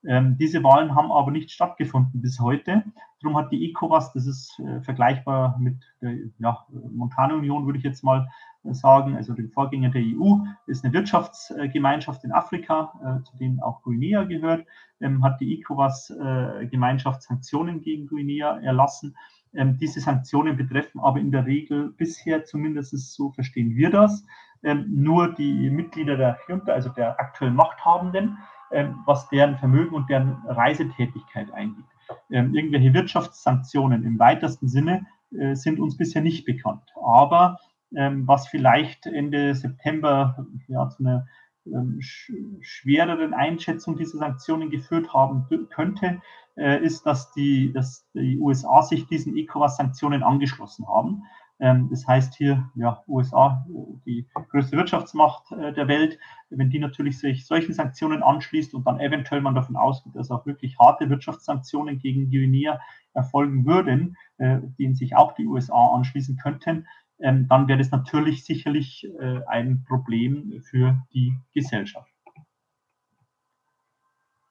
Ähm, 0.06 0.36
diese 0.38 0.62
Wahlen 0.62 0.94
haben 0.94 1.10
aber 1.10 1.30
nicht 1.30 1.50
stattgefunden 1.50 2.20
bis 2.20 2.38
heute. 2.38 2.84
Darum 3.22 3.38
hat 3.38 3.50
die 3.52 3.70
ECOWAS, 3.70 4.12
das 4.12 4.26
ist 4.26 4.58
äh, 4.60 4.82
vergleichbar 4.82 5.56
mit 5.58 5.76
der 6.02 6.14
ja, 6.38 6.66
Montanunion, 6.92 7.64
würde 7.64 7.78
ich 7.78 7.84
jetzt 7.84 8.04
mal 8.04 8.28
sagen, 8.64 9.16
also 9.16 9.34
dem 9.34 9.50
Vorgänger 9.50 9.90
der 9.90 10.02
EU, 10.02 10.38
ist 10.66 10.84
eine 10.84 10.92
Wirtschaftsgemeinschaft 10.92 12.24
in 12.24 12.32
Afrika, 12.32 12.92
äh, 13.02 13.22
zu 13.24 13.36
denen 13.36 13.60
auch 13.60 13.82
Guinea 13.82 14.24
gehört, 14.24 14.66
ähm, 15.00 15.22
hat 15.22 15.40
die 15.40 15.58
ECOWAS-Gemeinschaft 15.60 17.20
äh, 17.20 17.26
Sanktionen 17.26 17.80
gegen 17.80 18.06
Guinea 18.06 18.58
erlassen. 18.60 19.16
Ähm, 19.56 19.78
diese 19.78 20.00
Sanktionen 20.00 20.56
betreffen 20.56 21.00
aber 21.00 21.18
in 21.18 21.30
der 21.30 21.46
Regel 21.46 21.90
bisher, 21.96 22.44
zumindest 22.44 22.96
so 23.14 23.30
verstehen 23.30 23.76
wir 23.76 23.90
das, 23.90 24.24
ähm, 24.62 24.86
nur 24.88 25.34
die 25.34 25.70
Mitglieder 25.70 26.16
der 26.16 26.38
Junta, 26.48 26.72
also 26.72 26.88
der 26.90 27.18
aktuellen 27.20 27.54
Machthabenden, 27.54 28.38
ähm, 28.72 29.00
was 29.06 29.28
deren 29.28 29.56
Vermögen 29.58 29.94
und 29.94 30.08
deren 30.10 30.42
Reisetätigkeit 30.46 31.52
eingeht. 31.52 31.84
Ähm, 32.30 32.54
irgendwelche 32.54 32.92
Wirtschaftssanktionen 32.94 34.04
im 34.04 34.18
weitesten 34.18 34.68
Sinne 34.68 35.06
äh, 35.38 35.54
sind 35.54 35.78
uns 35.80 35.96
bisher 35.96 36.22
nicht 36.22 36.44
bekannt. 36.44 36.92
Aber 37.02 37.58
ähm, 37.94 38.26
was 38.26 38.48
vielleicht 38.48 39.06
Ende 39.06 39.54
September 39.54 40.46
ja, 40.68 40.88
zu 40.88 41.04
einer 41.04 41.26
ähm, 41.66 42.00
sch 42.00 42.32
schwereren 42.60 43.32
Einschätzung 43.32 43.96
dieser 43.96 44.18
Sanktionen 44.18 44.70
geführt 44.70 45.12
haben 45.14 45.46
könnte, 45.70 46.20
äh, 46.56 46.82
ist, 46.84 47.04
dass 47.06 47.32
die, 47.32 47.72
dass 47.72 48.06
die 48.14 48.38
USA 48.38 48.82
sich 48.82 49.06
diesen 49.06 49.36
ECOWAS-Sanktionen 49.36 50.22
angeschlossen 50.22 50.86
haben. 50.88 51.24
Ähm, 51.60 51.88
das 51.90 52.06
heißt 52.06 52.34
hier, 52.34 52.68
ja, 52.74 53.02
USA, 53.06 53.64
die 54.06 54.26
größte 54.50 54.76
Wirtschaftsmacht 54.76 55.52
äh, 55.52 55.72
der 55.72 55.88
Welt, 55.88 56.18
wenn 56.50 56.70
die 56.70 56.78
natürlich 56.78 57.18
sich 57.18 57.46
solchen 57.46 57.72
Sanktionen 57.72 58.22
anschließt 58.22 58.74
und 58.74 58.86
dann 58.86 59.00
eventuell 59.00 59.40
man 59.40 59.54
davon 59.54 59.76
ausgeht, 59.76 60.14
dass 60.16 60.30
auch 60.30 60.46
wirklich 60.46 60.78
harte 60.78 61.08
Wirtschaftssanktionen 61.10 61.98
gegen 61.98 62.30
Guinea 62.30 62.80
erfolgen 63.12 63.66
würden, 63.66 64.16
äh, 64.38 64.58
denen 64.78 64.94
sich 64.94 65.16
auch 65.16 65.34
die 65.34 65.46
USA 65.46 65.94
anschließen 65.94 66.36
könnten, 66.36 66.86
ähm, 67.20 67.46
dann 67.48 67.68
wäre 67.68 67.78
das 67.78 67.90
natürlich 67.90 68.44
sicherlich 68.44 69.08
äh, 69.20 69.40
ein 69.46 69.84
Problem 69.84 70.60
für 70.64 71.00
die 71.12 71.36
Gesellschaft. 71.52 72.13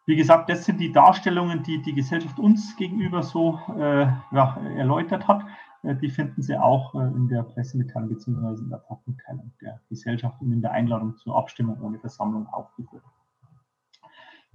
Wie 0.06 0.16
gesagt, 0.18 0.50
das 0.50 0.66
sind 0.66 0.80
die 0.80 0.92
Darstellungen, 0.92 1.64
die 1.64 1.82
die 1.82 1.94
Gesellschaft 1.94 2.38
uns 2.38 2.76
gegenüber 2.76 3.24
so 3.24 3.60
äh, 3.78 4.06
ja, 4.32 4.58
erläutert 4.76 5.28
hat. 5.28 5.46
Äh, 5.84 5.96
die 5.96 6.10
finden 6.10 6.42
Sie 6.42 6.58
auch 6.58 6.94
äh, 6.96 7.08
in 7.08 7.30
der 7.30 7.44
Pressemitteilung 7.44 8.10
bzw. 8.10 8.62
in 8.62 8.70
der 8.70 8.80
Fachmitteilung 8.80 9.54
der 9.62 9.80
Gesellschaft 9.90 10.42
und 10.42 10.52
in 10.52 10.62
der 10.62 10.72
Einladung 10.72 11.16
zur 11.18 11.38
Abstimmung 11.38 11.80
ohne 11.82 12.00
Versammlung 12.00 12.48
aufgeführt. 12.48 13.04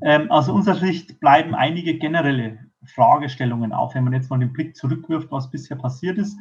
Ähm, 0.01 0.31
aus 0.31 0.49
unserer 0.49 0.77
Sicht 0.77 1.19
bleiben 1.19 1.55
einige 1.55 1.99
generelle 1.99 2.59
Fragestellungen 2.85 3.73
auf, 3.73 3.95
wenn 3.95 4.05
man 4.05 4.13
jetzt 4.13 4.31
mal 4.31 4.39
den 4.39 4.53
Blick 4.53 4.77
zurückwirft, 4.77 5.31
was 5.33 5.51
bisher 5.51 5.77
passiert 5.77 6.19
ist. 6.19 6.39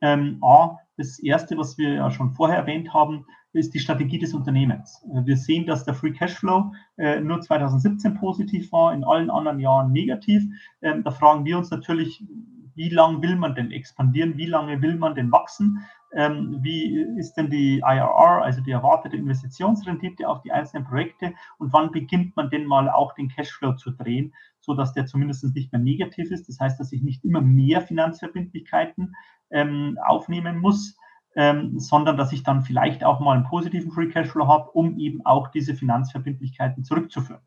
Ähm, 0.00 0.38
A, 0.42 0.78
das 0.96 1.18
erste, 1.18 1.56
was 1.56 1.78
wir 1.78 1.94
ja 1.94 2.10
schon 2.10 2.30
vorher 2.32 2.58
erwähnt 2.58 2.92
haben, 2.92 3.26
ist 3.52 3.74
die 3.74 3.80
Strategie 3.80 4.18
des 4.18 4.34
Unternehmens. 4.34 5.04
Äh, 5.12 5.24
wir 5.24 5.36
sehen, 5.36 5.66
dass 5.66 5.84
der 5.84 5.94
Free 5.94 6.12
Cashflow 6.12 6.72
äh, 6.98 7.20
nur 7.20 7.40
2017 7.40 8.14
positiv 8.14 8.70
war, 8.72 8.92
in 8.92 9.04
allen 9.04 9.30
anderen 9.30 9.60
Jahren 9.60 9.92
negativ. 9.92 10.44
Ähm, 10.82 11.02
da 11.02 11.10
fragen 11.10 11.44
wir 11.44 11.58
uns 11.58 11.70
natürlich, 11.70 12.22
wie 12.80 12.88
lange 12.88 13.20
will 13.20 13.36
man 13.36 13.54
denn 13.54 13.72
expandieren, 13.72 14.38
wie 14.38 14.46
lange 14.46 14.80
will 14.80 14.96
man 14.96 15.14
denn 15.14 15.30
wachsen, 15.30 15.84
ähm, 16.14 16.56
wie 16.62 16.98
ist 17.18 17.34
denn 17.34 17.50
die 17.50 17.80
IRR, 17.80 18.42
also 18.42 18.62
die 18.62 18.70
erwartete 18.70 19.18
Investitionsrendite 19.18 20.26
auf 20.26 20.40
die 20.40 20.50
einzelnen 20.50 20.86
Projekte 20.86 21.34
und 21.58 21.74
wann 21.74 21.90
beginnt 21.90 22.34
man 22.36 22.48
denn 22.48 22.64
mal 22.64 22.88
auch 22.88 23.12
den 23.12 23.28
Cashflow 23.28 23.74
zu 23.74 23.90
drehen, 23.90 24.32
sodass 24.60 24.94
der 24.94 25.04
zumindest 25.04 25.44
nicht 25.54 25.70
mehr 25.72 25.80
negativ 25.80 26.30
ist. 26.30 26.48
Das 26.48 26.58
heißt, 26.58 26.80
dass 26.80 26.90
ich 26.92 27.02
nicht 27.02 27.22
immer 27.22 27.42
mehr 27.42 27.82
Finanzverbindlichkeiten 27.82 29.14
ähm, 29.50 29.98
aufnehmen 30.02 30.58
muss, 30.58 30.96
ähm, 31.36 31.78
sondern 31.78 32.16
dass 32.16 32.32
ich 32.32 32.44
dann 32.44 32.62
vielleicht 32.62 33.04
auch 33.04 33.20
mal 33.20 33.36
einen 33.36 33.44
positiven 33.44 33.92
Free 33.92 34.08
Cashflow 34.08 34.48
habe, 34.48 34.70
um 34.70 34.98
eben 34.98 35.20
auch 35.26 35.48
diese 35.48 35.74
Finanzverbindlichkeiten 35.74 36.82
zurückzuführen. 36.82 37.42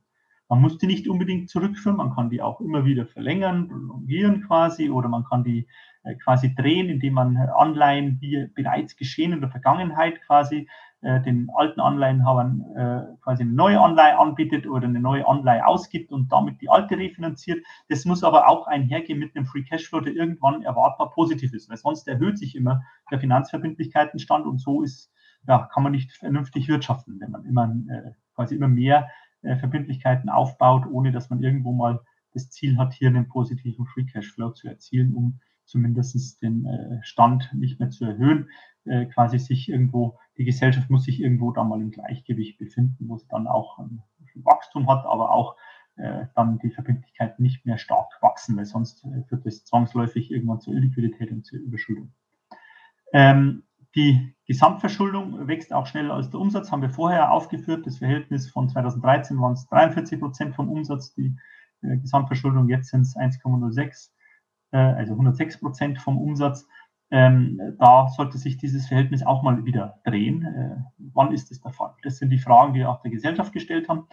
Man 0.49 0.61
muss 0.61 0.77
die 0.77 0.87
nicht 0.87 1.07
unbedingt 1.07 1.49
zurückführen, 1.49 1.97
man 1.97 2.13
kann 2.13 2.29
die 2.29 2.41
auch 2.41 2.59
immer 2.61 2.85
wieder 2.85 3.05
verlängern, 3.05 3.69
prolongieren 3.69 4.45
quasi, 4.45 4.89
oder 4.89 5.09
man 5.09 5.23
kann 5.23 5.43
die 5.43 5.67
äh, 6.03 6.15
quasi 6.15 6.53
drehen, 6.53 6.89
indem 6.89 7.13
man 7.13 7.37
Anleihen, 7.37 8.19
die 8.19 8.47
bereits 8.53 8.95
geschehen 8.95 9.33
in 9.33 9.41
der 9.41 9.49
Vergangenheit 9.49 10.21
quasi 10.21 10.67
äh, 11.03 11.21
den 11.21 11.49
alten 11.55 11.81
Anleihenhabern 11.81 12.61
äh, 12.75 13.21
quasi 13.21 13.43
eine 13.43 13.51
neue 13.51 13.79
Anleihe 13.79 14.17
anbietet 14.17 14.67
oder 14.67 14.87
eine 14.87 14.99
neue 14.99 15.27
Anleihe 15.27 15.65
ausgibt 15.65 16.11
und 16.11 16.31
damit 16.31 16.61
die 16.61 16.69
alte 16.69 16.97
refinanziert. 16.97 17.65
Das 17.89 18.05
muss 18.05 18.23
aber 18.23 18.47
auch 18.47 18.67
einhergehen 18.67 19.19
mit 19.19 19.35
einem 19.35 19.45
Free 19.45 19.63
Cashflow, 19.63 19.99
der 19.99 20.13
irgendwann 20.13 20.61
erwartbar 20.61 21.11
positiv 21.11 21.53
ist, 21.53 21.69
weil 21.69 21.77
sonst 21.77 22.07
erhöht 22.07 22.37
sich 22.37 22.55
immer 22.55 22.83
der 23.11 23.19
Finanzverbindlichkeitenstand 23.19 24.45
und 24.45 24.59
so 24.59 24.81
ist, 24.81 25.11
ja, 25.45 25.69
kann 25.73 25.83
man 25.83 25.91
nicht 25.91 26.13
vernünftig 26.13 26.69
wirtschaften, 26.69 27.19
wenn 27.19 27.31
man 27.31 27.43
immer 27.43 27.75
äh, 27.89 28.11
quasi 28.35 28.55
immer 28.55 28.69
mehr 28.69 29.09
äh, 29.43 29.57
Verbindlichkeiten 29.57 30.29
aufbaut, 30.29 30.85
ohne 30.89 31.11
dass 31.11 31.29
man 31.29 31.41
irgendwo 31.41 31.71
mal 31.71 32.01
das 32.33 32.49
Ziel 32.49 32.77
hat, 32.77 32.93
hier 32.93 33.09
einen 33.09 33.27
positiven 33.27 33.85
Free 33.85 34.05
Cashflow 34.05 34.51
zu 34.51 34.67
erzielen, 34.67 35.13
um 35.13 35.39
zumindest 35.65 36.41
den 36.41 36.65
äh, 36.65 36.99
Stand 37.03 37.49
nicht 37.53 37.79
mehr 37.79 37.89
zu 37.89 38.05
erhöhen. 38.05 38.49
Äh, 38.85 39.05
quasi 39.05 39.39
sich 39.39 39.69
irgendwo, 39.69 40.19
die 40.37 40.43
Gesellschaft 40.43 40.89
muss 40.89 41.05
sich 41.05 41.21
irgendwo 41.21 41.51
da 41.51 41.63
mal 41.63 41.81
im 41.81 41.91
Gleichgewicht 41.91 42.57
befinden, 42.57 43.07
wo 43.07 43.15
es 43.15 43.27
dann 43.27 43.47
auch 43.47 43.79
ein 43.79 44.01
Wachstum 44.35 44.89
hat, 44.89 45.05
aber 45.05 45.31
auch 45.31 45.55
äh, 45.95 46.25
dann 46.35 46.59
die 46.59 46.71
Verbindlichkeiten 46.71 47.41
nicht 47.43 47.65
mehr 47.65 47.77
stark 47.77 48.09
wachsen, 48.21 48.57
weil 48.57 48.65
sonst 48.65 49.05
äh, 49.05 49.23
führt 49.23 49.45
das 49.45 49.63
zwangsläufig 49.63 50.31
irgendwann 50.31 50.59
zur 50.59 50.73
Illiquidität 50.73 51.31
und 51.31 51.45
zur 51.45 51.59
Überschuldung. 51.59 52.11
Ähm, 53.13 53.63
die 53.95 54.35
Gesamtverschuldung 54.47 55.47
wächst 55.47 55.73
auch 55.73 55.85
schneller 55.85 56.15
als 56.15 56.29
der 56.29 56.39
Umsatz, 56.39 56.71
haben 56.71 56.81
wir 56.81 56.89
vorher 56.89 57.31
aufgeführt. 57.31 57.85
Das 57.85 57.99
Verhältnis 57.99 58.49
von 58.49 58.67
2013 58.67 59.39
waren 59.39 59.53
es 59.53 59.67
43 59.67 60.19
Prozent 60.19 60.55
vom 60.55 60.69
Umsatz, 60.69 61.13
die 61.13 61.35
äh, 61.81 61.97
Gesamtverschuldung, 61.97 62.69
jetzt 62.69 62.89
sind 62.89 63.01
es 63.01 63.15
1,06, 63.15 64.09
äh, 64.71 64.77
also 64.77 65.13
106 65.13 65.59
Prozent 65.59 65.99
vom 65.99 66.17
Umsatz. 66.17 66.67
Ähm, 67.11 67.59
da 67.77 68.07
sollte 68.07 68.39
sich 68.39 68.57
dieses 68.57 68.87
Verhältnis 68.87 69.23
auch 69.23 69.43
mal 69.43 69.65
wieder 69.65 69.99
drehen. 70.03 70.43
Äh, 70.43 70.75
wann 71.13 71.31
ist 71.31 71.51
das 71.51 71.61
der 71.61 71.71
Fall? 71.71 71.93
Das 72.01 72.17
sind 72.17 72.31
die 72.31 72.39
Fragen, 72.39 72.73
die 72.73 72.79
wir 72.79 72.89
auch 72.89 73.01
der 73.01 73.11
Gesellschaft 73.11 73.53
gestellt 73.53 73.87
haben. 73.87 74.07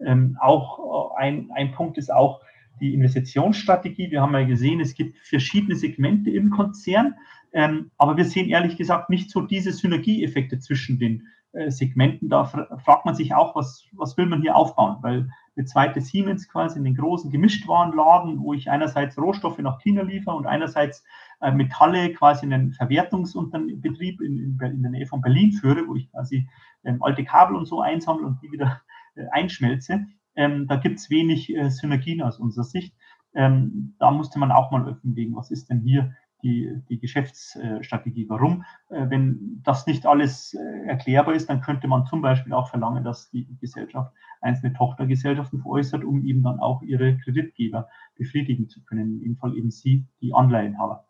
Ähm, 0.00 0.38
auch 0.40 1.12
äh, 1.18 1.20
ein, 1.20 1.50
ein 1.54 1.72
Punkt 1.72 1.98
ist 1.98 2.10
auch 2.10 2.40
die 2.80 2.94
Investitionsstrategie. 2.94 4.10
Wir 4.10 4.22
haben 4.22 4.34
ja 4.34 4.44
gesehen, 4.44 4.80
es 4.80 4.94
gibt 4.94 5.18
verschiedene 5.18 5.76
Segmente 5.76 6.30
im 6.30 6.50
Konzern, 6.50 7.14
ähm, 7.56 7.90
aber 7.96 8.18
wir 8.18 8.26
sehen 8.26 8.50
ehrlich 8.50 8.76
gesagt 8.76 9.08
nicht 9.08 9.30
so 9.30 9.40
diese 9.40 9.72
Synergieeffekte 9.72 10.58
zwischen 10.58 10.98
den 10.98 11.26
äh, 11.52 11.70
Segmenten. 11.70 12.28
Da 12.28 12.44
fragt 12.44 13.06
man 13.06 13.14
sich 13.14 13.32
auch, 13.32 13.56
was, 13.56 13.86
was 13.92 14.14
will 14.18 14.26
man 14.26 14.42
hier 14.42 14.54
aufbauen? 14.54 14.98
Weil 15.00 15.30
eine 15.56 15.64
zweite 15.64 16.02
Siemens 16.02 16.50
quasi 16.50 16.76
in 16.76 16.84
den 16.84 16.96
großen 16.96 17.30
Gemischtwarenladen, 17.30 18.40
wo 18.40 18.52
ich 18.52 18.68
einerseits 18.68 19.16
Rohstoffe 19.16 19.58
nach 19.60 19.80
China 19.80 20.02
liefere 20.02 20.36
und 20.36 20.46
einerseits 20.46 21.02
äh, 21.40 21.50
Metalle 21.50 22.12
quasi 22.12 22.44
in 22.44 22.52
einen 22.52 22.72
Verwertungsbetrieb 22.72 24.20
in, 24.20 24.38
in, 24.38 24.58
in, 24.60 24.82
der 24.82 24.90
Nähe 24.90 25.06
von 25.06 25.22
Berlin 25.22 25.52
führe, 25.52 25.88
wo 25.88 25.94
ich 25.96 26.10
quasi 26.10 26.46
ähm, 26.84 27.02
alte 27.02 27.24
Kabel 27.24 27.56
und 27.56 27.64
so 27.64 27.80
einsammle 27.80 28.26
und 28.26 28.42
die 28.42 28.52
wieder 28.52 28.82
äh, 29.14 29.24
einschmelze. 29.30 30.04
Ähm, 30.34 30.66
da 30.66 30.76
gibt 30.76 30.98
es 30.98 31.08
wenig 31.08 31.56
äh, 31.56 31.70
Synergien 31.70 32.20
aus 32.20 32.38
unserer 32.38 32.64
Sicht. 32.64 32.94
Ähm, 33.34 33.94
da 33.98 34.10
musste 34.10 34.38
man 34.38 34.52
auch 34.52 34.70
mal 34.70 34.86
offenlegen, 34.86 35.34
was 35.34 35.50
ist 35.50 35.70
denn 35.70 35.80
hier 35.80 36.14
die, 36.42 36.70
die 36.88 36.98
Geschäftsstrategie. 36.98 38.28
Warum? 38.28 38.64
Äh, 38.88 39.08
wenn 39.08 39.60
das 39.62 39.86
nicht 39.86 40.06
alles 40.06 40.54
äh, 40.54 40.86
erklärbar 40.86 41.34
ist, 41.34 41.48
dann 41.48 41.60
könnte 41.60 41.88
man 41.88 42.06
zum 42.06 42.22
Beispiel 42.22 42.52
auch 42.52 42.68
verlangen, 42.68 43.04
dass 43.04 43.30
die 43.30 43.46
Gesellschaft 43.60 44.12
einzelne 44.40 44.72
Tochtergesellschaften 44.74 45.60
veräußert, 45.60 46.04
um 46.04 46.24
eben 46.24 46.42
dann 46.42 46.60
auch 46.60 46.82
ihre 46.82 47.16
Kreditgeber 47.18 47.88
befriedigen 48.16 48.68
zu 48.68 48.84
können, 48.84 49.20
dem 49.20 49.36
Fall 49.36 49.56
eben 49.56 49.70
Sie, 49.70 50.06
die 50.20 50.34
Anleihenhaber. 50.34 51.06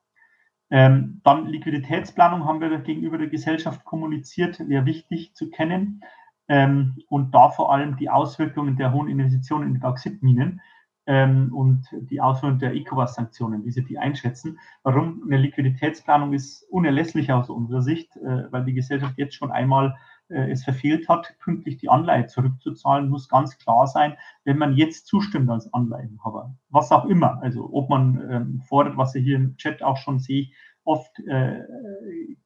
Ähm, 0.71 1.21
dann 1.23 1.47
Liquiditätsplanung 1.47 2.45
haben 2.45 2.61
wir 2.61 2.77
gegenüber 2.79 3.19
der 3.19 3.29
Gesellschaft 3.29 3.85
kommuniziert, 3.85 4.59
wäre 4.69 4.85
wichtig 4.85 5.35
zu 5.35 5.51
kennen 5.51 6.01
ähm, 6.49 6.97
und 7.09 7.35
da 7.35 7.51
vor 7.51 7.73
allem 7.73 7.97
die 7.97 8.11
Auswirkungen 8.11 8.77
der 8.77 8.93
hohen 8.93 9.09
Investitionen 9.09 9.69
in 9.69 9.75
die 9.75 9.81
Bauxitminen 9.81 10.61
ähm, 11.07 11.55
und 11.55 11.87
die 11.93 12.21
Auswirkungen 12.21 12.59
der 12.59 12.75
ECOWAS-Sanktionen, 12.75 13.65
wie 13.65 13.71
Sie 13.71 13.85
die 13.85 13.99
einschätzen. 13.99 14.59
Warum 14.83 15.23
eine 15.25 15.39
Liquiditätsplanung 15.39 16.33
ist 16.33 16.65
unerlässlich 16.71 17.33
aus 17.33 17.49
unserer 17.49 17.83
Sicht, 17.83 18.17
äh, 18.17 18.51
weil 18.51 18.65
die 18.65 18.75
Gesellschaft 18.75 19.15
jetzt 19.17 19.35
schon 19.35 19.53
einmal 19.53 19.97
äh, 20.29 20.51
es 20.51 20.65
verfehlt 20.65 21.09
hat, 21.09 21.37
pünktlich 21.39 21.79
die 21.79 21.89
Anleihe 21.89 22.27
zurückzuzahlen, 22.27 23.09
muss 23.09 23.29
ganz 23.29 23.57
klar 23.59 23.87
sein, 23.87 24.17
wenn 24.45 24.59
man 24.59 24.75
jetzt 24.75 25.07
zustimmt 25.07 25.49
als 25.51 25.73
Anleihenhaber, 25.73 26.57
was 26.69 26.91
auch 26.91 27.05
immer, 27.05 27.41
also 27.43 27.71
ob 27.73 27.89
man 27.89 28.29
ähm, 28.31 28.63
fordert, 28.67 28.97
was 28.97 29.13
Sie 29.13 29.21
hier 29.21 29.37
im 29.37 29.57
Chat 29.57 29.83
auch 29.83 29.97
schon 29.97 30.19
sehe, 30.19 30.49
oft, 30.85 31.19
äh, 31.29 31.61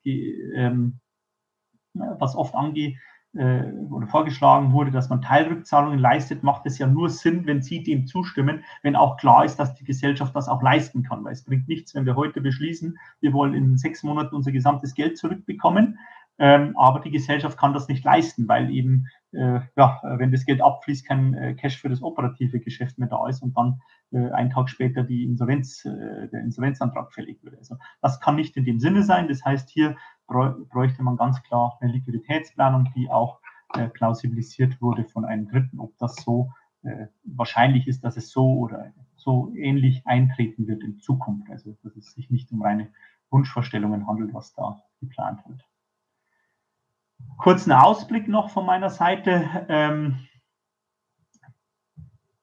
äh, 0.04 0.90
was 1.94 2.36
oft 2.36 2.54
angeht, 2.54 2.96
oder 3.32 4.06
vorgeschlagen 4.08 4.72
wurde, 4.72 4.90
dass 4.90 5.08
man 5.08 5.22
Teilrückzahlungen 5.22 6.00
leistet, 6.00 6.42
macht 6.42 6.66
es 6.66 6.78
ja 6.78 6.88
nur 6.88 7.08
Sinn, 7.08 7.46
wenn 7.46 7.62
Sie 7.62 7.82
dem 7.82 8.06
zustimmen, 8.06 8.64
wenn 8.82 8.96
auch 8.96 9.16
klar 9.18 9.44
ist, 9.44 9.56
dass 9.56 9.74
die 9.74 9.84
Gesellschaft 9.84 10.34
das 10.34 10.48
auch 10.48 10.62
leisten 10.62 11.04
kann. 11.04 11.24
Weil 11.24 11.32
es 11.32 11.44
bringt 11.44 11.68
nichts, 11.68 11.94
wenn 11.94 12.06
wir 12.06 12.16
heute 12.16 12.40
beschließen, 12.40 12.98
wir 13.20 13.32
wollen 13.32 13.54
in 13.54 13.78
sechs 13.78 14.02
Monaten 14.02 14.34
unser 14.34 14.50
gesamtes 14.50 14.94
Geld 14.94 15.16
zurückbekommen, 15.16 15.98
ähm, 16.40 16.74
aber 16.76 17.00
die 17.00 17.10
Gesellschaft 17.10 17.58
kann 17.58 17.74
das 17.74 17.86
nicht 17.86 18.02
leisten, 18.02 18.48
weil 18.48 18.70
eben, 18.70 19.06
äh, 19.06 19.19
ja, 19.32 20.00
wenn 20.16 20.32
das 20.32 20.44
Geld 20.44 20.60
abfließt, 20.60 21.06
kein 21.06 21.34
äh, 21.34 21.54
Cash 21.54 21.80
für 21.80 21.88
das 21.88 22.02
operative 22.02 22.58
Geschäft 22.58 22.98
mehr 22.98 23.08
da 23.08 23.28
ist 23.28 23.42
und 23.42 23.56
dann 23.56 23.80
äh, 24.10 24.30
einen 24.32 24.50
Tag 24.50 24.68
später 24.68 25.04
die 25.04 25.24
Insolvenz, 25.24 25.84
äh, 25.84 26.28
der 26.28 26.40
Insolvenzantrag 26.40 27.12
fällig 27.12 27.42
wird. 27.44 27.56
Also 27.58 27.76
das 28.02 28.20
kann 28.20 28.36
nicht 28.36 28.56
in 28.56 28.64
dem 28.64 28.80
Sinne 28.80 29.04
sein. 29.04 29.28
Das 29.28 29.44
heißt, 29.44 29.70
hier 29.70 29.96
bräuchte 30.26 31.02
man 31.02 31.16
ganz 31.16 31.42
klar 31.42 31.78
eine 31.80 31.92
Liquiditätsplanung, 31.92 32.90
die 32.96 33.08
auch 33.08 33.40
äh, 33.74 33.88
plausibilisiert 33.88 34.80
wurde 34.80 35.04
von 35.04 35.24
einem 35.24 35.48
Dritten, 35.48 35.78
ob 35.78 35.96
das 35.98 36.16
so 36.16 36.50
äh, 36.82 37.06
wahrscheinlich 37.24 37.86
ist, 37.86 38.02
dass 38.02 38.16
es 38.16 38.30
so 38.30 38.58
oder 38.58 38.92
so 39.16 39.52
ähnlich 39.54 40.06
eintreten 40.06 40.66
wird 40.66 40.82
in 40.82 40.98
Zukunft. 40.98 41.50
Also 41.50 41.76
dass 41.82 41.94
es 41.96 42.12
sich 42.12 42.30
nicht 42.30 42.50
um 42.52 42.62
reine 42.62 42.92
Wunschvorstellungen 43.30 44.06
handelt, 44.08 44.34
was 44.34 44.54
da 44.54 44.82
geplant 45.00 45.40
wird. 45.46 45.64
Kurzen 47.38 47.72
Ausblick 47.72 48.28
noch 48.28 48.50
von 48.50 48.66
meiner 48.66 48.90
Seite. 48.90 49.66
Ähm, 49.68 50.18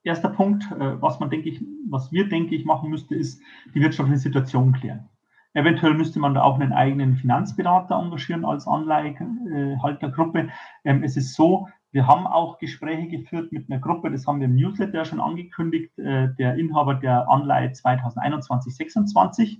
erster 0.03 0.29
Punkt, 0.29 0.63
äh, 0.71 1.01
was 1.01 1.19
man 1.19 1.29
denke 1.29 1.49
ich, 1.49 1.63
was 1.89 2.11
wir 2.11 2.27
denke 2.27 2.55
ich 2.55 2.65
machen 2.65 2.89
müsste, 2.89 3.15
ist 3.15 3.41
die 3.75 3.81
wirtschaftliche 3.81 4.19
Situation 4.19 4.73
klären. 4.73 5.09
Eventuell 5.53 5.93
müsste 5.93 6.19
man 6.19 6.33
da 6.33 6.43
auch 6.43 6.59
einen 6.59 6.73
eigenen 6.73 7.15
Finanzberater 7.15 7.95
engagieren 7.95 8.45
als 8.45 8.67
Anleihehaltergruppe. 8.67 10.49
Ähm, 10.83 11.03
es 11.03 11.17
ist 11.17 11.33
so, 11.35 11.67
wir 11.91 12.05
haben 12.05 12.27
auch 12.27 12.59
Gespräche 12.59 13.07
geführt 13.07 13.51
mit 13.51 13.69
einer 13.69 13.79
Gruppe, 13.79 14.11
das 14.11 14.27
haben 14.27 14.39
wir 14.39 14.45
im 14.45 14.55
Newsletter 14.55 15.05
schon 15.05 15.21
angekündigt, 15.21 15.97
äh, 15.97 16.29
der 16.37 16.55
Inhaber 16.55 16.95
der 16.95 17.29
Anleihe 17.29 17.69
2021-26. 17.69 19.59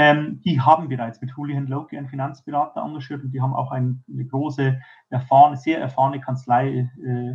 Ähm, 0.00 0.40
die 0.44 0.60
haben 0.60 0.88
bereits 0.88 1.20
mit 1.20 1.32
Julian 1.36 1.66
Loki 1.66 1.98
einen 1.98 2.06
Finanzberater 2.06 2.82
engagiert 2.82 3.24
und 3.24 3.32
die 3.32 3.40
haben 3.40 3.52
auch 3.52 3.72
eine, 3.72 3.98
eine 4.08 4.24
große, 4.24 4.80
erfahrene, 5.10 5.56
sehr 5.56 5.80
erfahrene 5.80 6.20
Kanzlei 6.20 6.68
äh, 6.68 6.86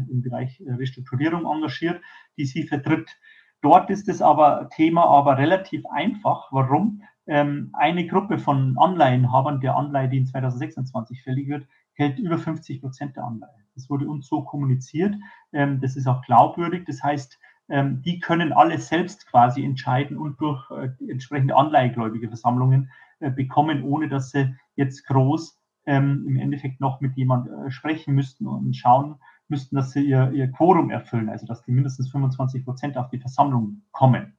im 0.10 0.22
Bereich 0.22 0.64
Restrukturierung 0.66 1.46
engagiert, 1.46 2.02
die 2.38 2.46
sie 2.46 2.64
vertritt. 2.64 3.20
Dort 3.62 3.90
ist 3.90 4.08
es 4.08 4.22
aber 4.22 4.70
Thema 4.70 5.06
aber 5.06 5.38
relativ 5.38 5.86
einfach. 5.88 6.48
Warum? 6.52 7.02
ähm, 7.28 7.70
eine 7.74 8.06
Gruppe 8.08 8.38
von 8.38 8.78
Anleihenhabern 8.78 9.62
der 9.62 9.76
Anleihe, 9.76 10.10
die 10.10 10.18
in 10.18 10.26
2026 10.26 11.24
fällig 11.24 11.48
wird, 11.48 11.68
hält 11.94 12.20
über 12.20 12.38
50 12.38 12.82
Prozent 12.82 13.16
der 13.16 13.24
Anleihe. 13.24 13.52
Das 13.76 13.90
wurde 13.90 14.08
uns 14.08 14.28
so 14.28 14.44
kommuniziert. 14.44 15.16
Ähm, 15.52 15.80
das 15.80 15.96
ist 15.96 16.08
auch 16.08 16.22
glaubwürdig. 16.22 16.86
Das 16.86 17.02
heißt, 17.02 17.40
ähm, 17.70 18.02
die 18.02 18.20
können 18.20 18.54
alle 18.54 18.78
selbst 18.78 19.28
quasi 19.28 19.64
entscheiden 19.64 20.18
und 20.18 20.40
durch 20.42 20.70
äh, 20.72 20.90
entsprechende 21.10 21.56
Anleihegläubige 21.56 22.28
Versammlungen 22.28 22.92
äh, 23.20 23.32
bekommen, 23.32 23.84
ohne 23.84 24.10
dass 24.10 24.32
sie 24.32 24.56
jetzt 24.76 25.06
groß 25.08 25.60
ähm, 25.86 26.26
im 26.28 26.38
Endeffekt 26.38 26.82
noch 26.82 27.02
mit 27.02 27.16
jemand 27.16 27.48
äh, 27.48 27.72
sprechen 27.72 28.16
müssten 28.16 28.48
und 28.48 28.76
schauen 28.76 29.16
müssten, 29.48 29.76
dass 29.76 29.92
sie 29.92 30.04
ihr, 30.04 30.32
ihr 30.32 30.52
Quorum 30.52 30.90
erfüllen, 30.90 31.30
also 31.30 31.46
dass 31.46 31.64
die 31.64 31.72
mindestens 31.72 32.10
25 32.12 32.66
Prozent 32.66 32.98
auf 32.98 33.10
die 33.10 33.20
Versammlung 33.20 33.84
kommen. 33.92 34.38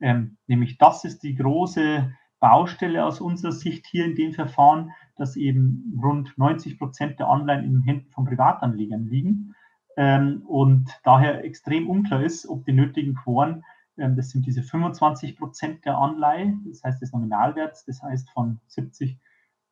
Ähm, 0.00 0.36
nämlich 0.46 0.78
das 0.78 1.04
ist 1.04 1.22
die 1.22 1.34
große 1.34 2.12
Baustelle 2.40 3.04
aus 3.04 3.20
unserer 3.20 3.52
Sicht 3.52 3.86
hier 3.86 4.04
in 4.04 4.16
dem 4.16 4.32
Verfahren, 4.32 4.90
dass 5.16 5.36
eben 5.36 5.98
rund 6.02 6.36
90 6.36 6.78
Prozent 6.78 7.18
der 7.18 7.28
Anleihen 7.28 7.64
in 7.64 7.72
den 7.72 7.82
Händen 7.82 8.10
von 8.10 8.24
Privatanlegern 8.24 9.06
liegen 9.06 9.54
ähm, 9.96 10.42
und 10.46 10.90
daher 11.04 11.44
extrem 11.44 11.88
unklar 11.88 12.22
ist, 12.22 12.48
ob 12.48 12.64
die 12.64 12.72
nötigen 12.72 13.14
Quoren, 13.14 13.64
ähm, 13.96 14.16
das 14.16 14.30
sind 14.30 14.46
diese 14.46 14.62
25 14.62 15.36
Prozent 15.36 15.84
der 15.84 15.98
Anleihe, 15.98 16.54
das 16.66 16.82
heißt 16.82 17.02
des 17.02 17.12
Nominalwerts, 17.12 17.84
das 17.84 18.02
heißt 18.02 18.30
von 18.30 18.60
70 18.66 19.18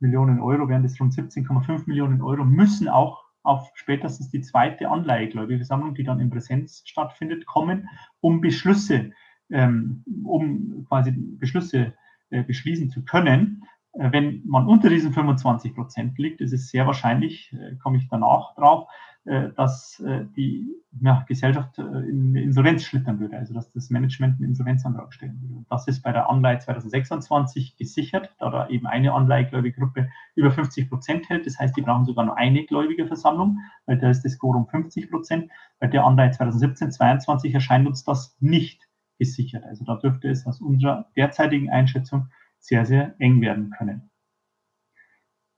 Millionen 0.00 0.40
Euro 0.40 0.68
wären 0.68 0.82
das 0.82 1.00
rund 1.00 1.12
17,5 1.12 1.84
Millionen 1.86 2.22
Euro, 2.22 2.44
müssen 2.44 2.88
auch 2.88 3.24
auf 3.44 3.70
spätestens 3.74 4.30
die 4.30 4.40
zweite 4.40 4.88
Anleihegläubigerversammlung, 4.88 5.94
die 5.94 6.04
dann 6.04 6.20
in 6.20 6.30
Präsenz 6.30 6.82
stattfindet, 6.84 7.46
kommen, 7.46 7.88
um 8.20 8.40
Beschlüsse, 8.40 9.12
ähm, 9.50 10.04
um 10.24 10.84
quasi 10.88 11.12
Beschlüsse 11.12 11.94
äh, 12.30 12.42
beschließen 12.42 12.90
zu 12.90 13.04
können. 13.04 13.64
Äh, 13.94 14.12
wenn 14.12 14.42
man 14.44 14.66
unter 14.66 14.88
diesen 14.88 15.12
25 15.12 15.74
Prozent 15.74 16.18
liegt, 16.18 16.40
ist 16.40 16.52
es 16.52 16.68
sehr 16.68 16.86
wahrscheinlich, 16.86 17.52
äh, 17.52 17.76
komme 17.76 17.98
ich 17.98 18.08
danach 18.08 18.54
drauf, 18.54 18.88
äh, 19.24 19.50
dass 19.56 20.02
die 20.36 20.68
ja, 21.00 21.24
Gesellschaft 21.28 21.78
in 21.78 22.34
Insolvenz 22.34 22.82
schlittern 22.82 23.20
würde, 23.20 23.38
also 23.38 23.54
dass 23.54 23.70
das 23.70 23.88
Management 23.88 24.36
einen 24.36 24.50
Insolvenzantrag 24.50 25.14
stellen 25.14 25.40
würde. 25.40 25.64
Das 25.70 25.86
ist 25.86 26.02
bei 26.02 26.12
der 26.12 26.28
Anleihe 26.28 26.58
2026 26.58 27.76
gesichert, 27.76 28.34
da 28.40 28.50
da 28.50 28.68
eben 28.68 28.86
eine 28.86 29.12
Anleihegläubigegruppe 29.12 30.10
über 30.34 30.50
50 30.50 30.90
Prozent 30.90 31.28
hält. 31.28 31.46
Das 31.46 31.58
heißt, 31.58 31.76
die 31.76 31.82
brauchen 31.82 32.04
sogar 32.04 32.24
nur 32.24 32.36
eine 32.36 32.64
Gläubigerversammlung, 32.64 33.58
weil 33.86 33.98
da 33.98 34.10
ist 34.10 34.22
das 34.22 34.38
Quorum 34.38 34.66
50 34.66 35.10
Prozent. 35.10 35.50
Bei 35.78 35.86
der 35.86 36.04
Anleihe 36.04 36.32
2017, 36.32 36.90
2022 36.90 37.54
erscheint 37.54 37.86
uns 37.86 38.04
das 38.04 38.36
nicht 38.40 38.88
gesichert. 39.18 39.64
Also 39.64 39.84
da 39.84 39.96
dürfte 39.96 40.28
es 40.28 40.46
aus 40.46 40.60
unserer 40.60 41.06
derzeitigen 41.16 41.70
Einschätzung 41.70 42.28
sehr, 42.62 42.86
sehr 42.86 43.14
eng 43.18 43.40
werden 43.40 43.70
können. 43.70 44.10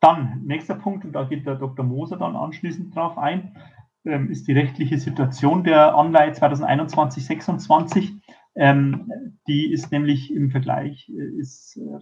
Dann, 0.01 0.43
nächster 0.45 0.75
Punkt, 0.75 1.05
und 1.05 1.13
da 1.13 1.25
geht 1.25 1.47
der 1.47 1.55
Dr. 1.55 1.85
Moser 1.85 2.19
dann 2.19 2.37
anschließend 2.37 2.95
drauf 2.95 3.17
ein, 3.17 3.57
ähm, 4.05 4.31
ist 4.31 4.47
die 4.49 4.53
rechtliche 4.53 4.99
Situation 4.99 5.65
der 5.65 5.95
Anleihe 5.95 6.33
2021-26. 6.33 8.21
Ähm, 8.57 9.11
die 9.47 9.73
ist 9.73 9.93
nämlich 9.93 10.33
im 10.35 10.51
Vergleich 10.51 11.09
äh, 11.09 11.41
ist, 11.41 11.77
äh, 11.77 11.99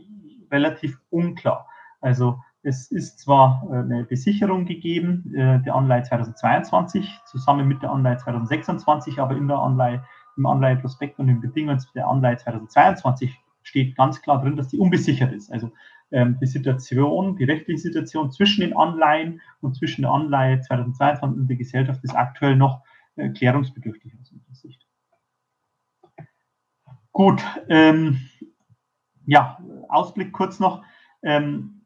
relativ 0.51 0.99
unklar. 1.11 1.69
Also 2.01 2.39
es 2.63 2.91
ist 2.91 3.21
zwar 3.21 3.69
äh, 3.71 3.77
eine 3.77 4.05
Besicherung 4.05 4.67
gegeben 4.67 5.33
der 5.33 5.75
Anleihe 5.75 6.03
2022 6.03 7.21
zusammen 7.27 7.67
mit 7.69 7.83
der 7.83 7.91
Anleihe 7.91 8.19
2026, 8.19 9.19
aber 9.19 9.37
in 9.37 9.49
der 9.49 9.59
Anleihe, 9.59 10.05
im 10.37 10.47
Anleiheprospekt 10.47 11.19
und 11.19 11.29
den 11.29 11.41
Bedingungen 11.41 11.81
der 11.95 12.09
Anleihe 12.09 12.37
2022 12.37 13.42
steht 13.63 13.97
ganz 13.97 14.23
klar 14.23 14.41
drin, 14.43 14.57
dass 14.57 14.69
die 14.69 14.79
unbesichert 14.79 15.33
ist. 15.33 15.53
Also 15.53 15.71
ähm, 16.13 16.39
die 16.41 16.47
Situation, 16.47 17.37
die 17.37 17.45
rechtliche 17.45 17.81
Situation 17.81 18.31
zwischen 18.31 18.61
den 18.61 18.77
Anleihen 18.77 19.41
und 19.61 19.75
zwischen 19.75 20.03
der 20.03 20.11
Anleihe 20.11 20.61
2022 20.61 21.41
und 21.41 21.49
der 21.49 21.57
Gesellschaft 21.57 22.05
ist 22.05 22.15
aktuell 22.15 22.57
noch 22.57 22.83
äh, 23.17 23.31
klärungsbedürftig 23.31 24.13
aus 24.21 24.31
unserer 24.31 24.55
Sicht. 24.55 24.87
Gut, 27.13 27.43
ähm, 27.69 28.21
ja, 29.27 29.59
Ausblick 29.89 30.33
kurz 30.33 30.61
noch. 30.61 30.83
Ähm, 31.23 31.83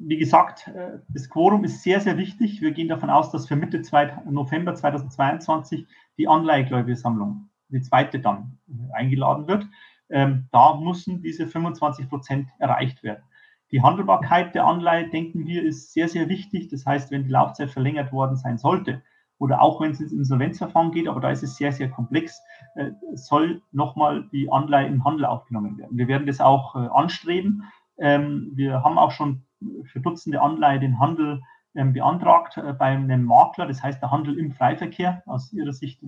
wie 0.00 0.16
gesagt, 0.16 0.68
äh, 0.68 1.00
das 1.08 1.28
Quorum 1.28 1.64
ist 1.64 1.82
sehr, 1.82 2.00
sehr 2.00 2.16
wichtig. 2.16 2.60
Wir 2.60 2.70
gehen 2.70 2.88
davon 2.88 3.10
aus, 3.10 3.30
dass 3.30 3.48
für 3.48 3.56
Mitte 3.56 3.82
November 4.30 4.74
2022 4.74 5.86
die 6.16 6.28
Anleihegläubigersammlung, 6.28 7.50
die 7.68 7.80
zweite 7.80 8.20
dann, 8.20 8.58
äh, 8.68 8.94
eingeladen 8.94 9.46
wird 9.48 9.66
ähm, 10.10 10.48
da 10.52 10.76
müssen 10.76 11.22
diese 11.22 11.46
25 11.46 12.08
Prozent 12.08 12.48
erreicht 12.58 13.02
werden. 13.02 13.22
Die 13.70 13.82
Handelbarkeit 13.82 14.54
der 14.54 14.66
Anleihe, 14.66 15.08
denken 15.08 15.46
wir, 15.46 15.62
ist 15.62 15.92
sehr, 15.92 16.08
sehr 16.08 16.28
wichtig. 16.28 16.68
Das 16.68 16.86
heißt, 16.86 17.10
wenn 17.10 17.24
die 17.24 17.30
Laufzeit 17.30 17.70
verlängert 17.70 18.12
worden 18.12 18.36
sein 18.36 18.56
sollte 18.56 19.02
oder 19.38 19.60
auch 19.60 19.80
wenn 19.80 19.90
es 19.90 20.00
ins 20.00 20.12
Insolvenzverfahren 20.12 20.90
geht, 20.90 21.06
aber 21.06 21.20
da 21.20 21.30
ist 21.30 21.42
es 21.42 21.56
sehr, 21.56 21.72
sehr 21.72 21.90
komplex, 21.90 22.42
äh, 22.76 22.90
soll 23.14 23.62
nochmal 23.72 24.28
die 24.32 24.50
Anleihe 24.50 24.86
im 24.86 25.04
Handel 25.04 25.26
aufgenommen 25.26 25.76
werden. 25.78 25.96
Wir 25.96 26.08
werden 26.08 26.26
das 26.26 26.40
auch 26.40 26.74
äh, 26.74 26.88
anstreben. 26.88 27.64
Ähm, 27.98 28.52
wir 28.54 28.82
haben 28.82 28.98
auch 28.98 29.10
schon 29.10 29.44
für 29.84 30.00
Dutzende 30.00 30.40
Anleihe 30.40 30.80
den 30.80 30.98
Handel 30.98 31.42
beantragt 31.84 32.56
äh, 32.56 32.72
bei 32.72 32.86
einem 32.86 33.24
Makler, 33.24 33.66
das 33.66 33.82
heißt 33.82 34.02
der 34.02 34.10
Handel 34.10 34.38
im 34.38 34.52
Freiverkehr. 34.52 35.22
Aus 35.26 35.52
Ihrer 35.52 35.72
Sicht 35.72 36.00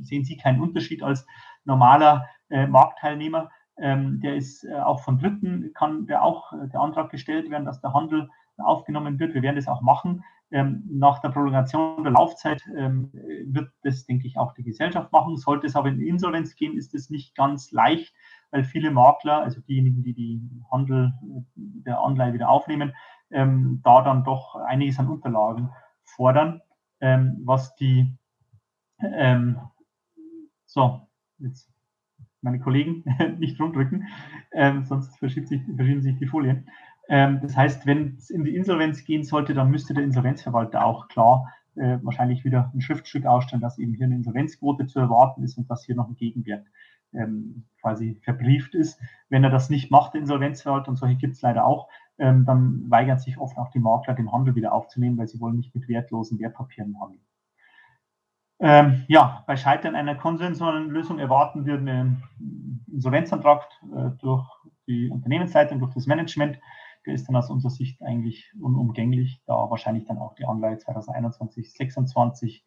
sehen 0.00 0.24
Sie 0.24 0.36
keinen 0.36 0.60
Unterschied 0.60 1.02
als 1.02 1.26
normaler 1.64 2.28
äh, 2.50 2.66
Marktteilnehmer. 2.66 3.50
Ähm, 3.78 4.20
der 4.20 4.36
ist 4.36 4.64
äh, 4.64 4.74
auch 4.74 5.00
von 5.00 5.18
Dritten, 5.18 5.72
kann 5.74 6.06
der 6.06 6.22
auch 6.22 6.52
der 6.72 6.80
Antrag 6.80 7.10
gestellt 7.10 7.50
werden, 7.50 7.64
dass 7.64 7.80
der 7.80 7.92
Handel 7.92 8.28
aufgenommen 8.58 9.18
wird. 9.18 9.34
Wir 9.34 9.42
werden 9.42 9.56
das 9.56 9.68
auch 9.68 9.80
machen. 9.80 10.24
Ähm, 10.50 10.84
nach 10.90 11.20
der 11.20 11.30
Prolongation 11.30 12.04
der 12.04 12.12
Laufzeit 12.12 12.62
ähm, 12.76 13.10
wird 13.46 13.72
das, 13.82 14.04
denke 14.04 14.26
ich, 14.26 14.36
auch 14.36 14.52
die 14.52 14.62
Gesellschaft 14.62 15.10
machen. 15.10 15.38
Sollte 15.38 15.66
es 15.66 15.74
aber 15.74 15.88
in 15.88 16.00
Insolvenz 16.00 16.54
gehen, 16.54 16.76
ist 16.76 16.94
es 16.94 17.08
nicht 17.08 17.34
ganz 17.34 17.72
leicht, 17.72 18.14
weil 18.50 18.62
viele 18.62 18.90
Makler, 18.90 19.40
also 19.40 19.62
diejenigen, 19.62 20.02
die 20.02 20.12
die 20.12 20.42
Handel 20.70 21.14
der 21.54 22.00
Anleihe 22.00 22.34
wieder 22.34 22.50
aufnehmen, 22.50 22.92
ähm, 23.32 23.80
da 23.84 24.02
dann 24.02 24.24
doch 24.24 24.56
einiges 24.56 24.98
an 24.98 25.08
Unterlagen 25.08 25.70
fordern, 26.04 26.62
ähm, 27.00 27.40
was 27.44 27.74
die, 27.76 28.16
ähm, 29.02 29.58
so, 30.64 31.08
jetzt 31.38 31.68
meine 32.40 32.60
Kollegen 32.60 33.04
nicht 33.38 33.60
rumdrücken, 33.60 34.08
ähm, 34.52 34.84
sonst 34.84 35.16
verschiebt 35.18 35.48
sich, 35.48 35.62
verschieben 35.76 36.02
sich 36.02 36.16
die 36.18 36.26
Folien. 36.26 36.68
Ähm, 37.08 37.40
das 37.40 37.56
heißt, 37.56 37.86
wenn 37.86 38.16
es 38.16 38.30
in 38.30 38.44
die 38.44 38.54
Insolvenz 38.54 39.04
gehen 39.04 39.24
sollte, 39.24 39.54
dann 39.54 39.70
müsste 39.70 39.94
der 39.94 40.04
Insolvenzverwalter 40.04 40.84
auch 40.84 41.08
klar 41.08 41.52
äh, 41.76 41.98
wahrscheinlich 42.02 42.44
wieder 42.44 42.70
ein 42.74 42.80
Schriftstück 42.80 43.26
ausstellen, 43.26 43.62
dass 43.62 43.78
eben 43.78 43.94
hier 43.94 44.06
eine 44.06 44.16
Insolvenzquote 44.16 44.86
zu 44.86 44.98
erwarten 44.98 45.42
ist 45.42 45.56
und 45.56 45.70
dass 45.70 45.84
hier 45.84 45.94
noch 45.94 46.08
ein 46.08 46.16
Gegenwert 46.16 46.66
ähm, 47.12 47.64
quasi 47.80 48.20
verbrieft 48.22 48.74
ist. 48.74 49.00
Wenn 49.28 49.44
er 49.44 49.50
das 49.50 49.70
nicht 49.70 49.90
macht, 49.90 50.14
der 50.14 50.20
Insolvenzverwalter, 50.20 50.90
und 50.90 50.96
solche 50.96 51.16
gibt 51.16 51.34
es 51.34 51.42
leider 51.42 51.64
auch, 51.64 51.88
ähm, 52.18 52.44
dann 52.44 52.90
weigern 52.90 53.18
sich 53.18 53.38
oft 53.38 53.56
auch 53.58 53.70
die 53.70 53.78
Makler, 53.78 54.14
den 54.14 54.30
Handel 54.32 54.54
wieder 54.54 54.72
aufzunehmen, 54.72 55.18
weil 55.18 55.28
sie 55.28 55.40
wollen 55.40 55.56
nicht 55.56 55.74
mit 55.74 55.88
wertlosen 55.88 56.38
Wertpapieren 56.38 57.00
handeln. 57.00 57.24
Ähm, 58.60 59.04
ja, 59.08 59.42
bei 59.48 59.56
Scheitern 59.56 59.96
einer 59.96 60.14
konsensualen 60.14 60.88
Lösung 60.88 61.18
erwarten 61.18 61.66
wir 61.66 61.74
einen 61.74 62.22
Insolvenzantrag 62.86 63.66
äh, 63.82 64.10
durch 64.20 64.46
die 64.86 65.10
Unternehmensleitung, 65.10 65.80
durch 65.80 65.94
das 65.94 66.06
Management. 66.06 66.60
Der 67.04 67.14
ist 67.14 67.26
dann 67.26 67.34
aus 67.34 67.50
unserer 67.50 67.72
Sicht 67.72 68.00
eigentlich 68.02 68.52
unumgänglich, 68.60 69.42
da 69.46 69.54
wahrscheinlich 69.68 70.04
dann 70.04 70.18
auch 70.18 70.36
die 70.36 70.44
Anleihe 70.44 70.78
2021, 70.78 71.72
2026 71.72 72.64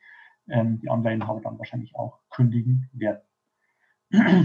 ähm, 0.50 0.80
die 0.80 0.90
Anleihenhaber 0.90 1.40
dann 1.40 1.58
wahrscheinlich 1.58 1.96
auch 1.96 2.20
kündigen 2.30 2.90
werden. 2.92 3.22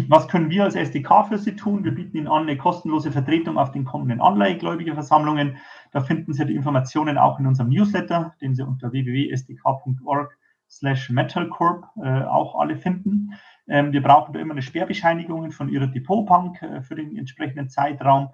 Was 0.08 0.28
können 0.28 0.50
wir 0.50 0.64
als 0.64 0.74
SDK 0.74 1.28
für 1.28 1.38
Sie 1.38 1.54
tun? 1.54 1.84
Wir 1.84 1.94
bieten 1.94 2.16
Ihnen 2.16 2.28
an 2.28 2.42
eine 2.42 2.56
kostenlose 2.56 3.12
Vertretung 3.12 3.58
auf 3.58 3.72
den 3.72 3.84
kommenden 3.84 4.20
Anleihegläubigerversammlungen. 4.20 5.58
Da 5.92 6.00
finden 6.00 6.32
Sie 6.32 6.46
die 6.46 6.54
Informationen 6.54 7.18
auch 7.18 7.38
in 7.38 7.46
unserem 7.46 7.68
Newsletter, 7.68 8.34
den 8.40 8.54
Sie 8.54 8.62
unter 8.62 8.90
www.sdk.org 8.92 10.36
slash 10.68 11.10
metalcorp 11.10 11.84
äh, 12.02 12.22
auch 12.22 12.58
alle 12.58 12.76
finden. 12.76 13.34
Ähm, 13.68 13.92
wir 13.92 14.02
brauchen 14.02 14.32
da 14.32 14.40
immer 14.40 14.52
eine 14.52 14.62
Sperrbescheinigung 14.62 15.50
von 15.50 15.68
Ihrer 15.68 15.88
Depotbank 15.88 16.62
äh, 16.62 16.82
für 16.82 16.94
den 16.94 17.16
entsprechenden 17.16 17.68
Zeitraum 17.68 18.30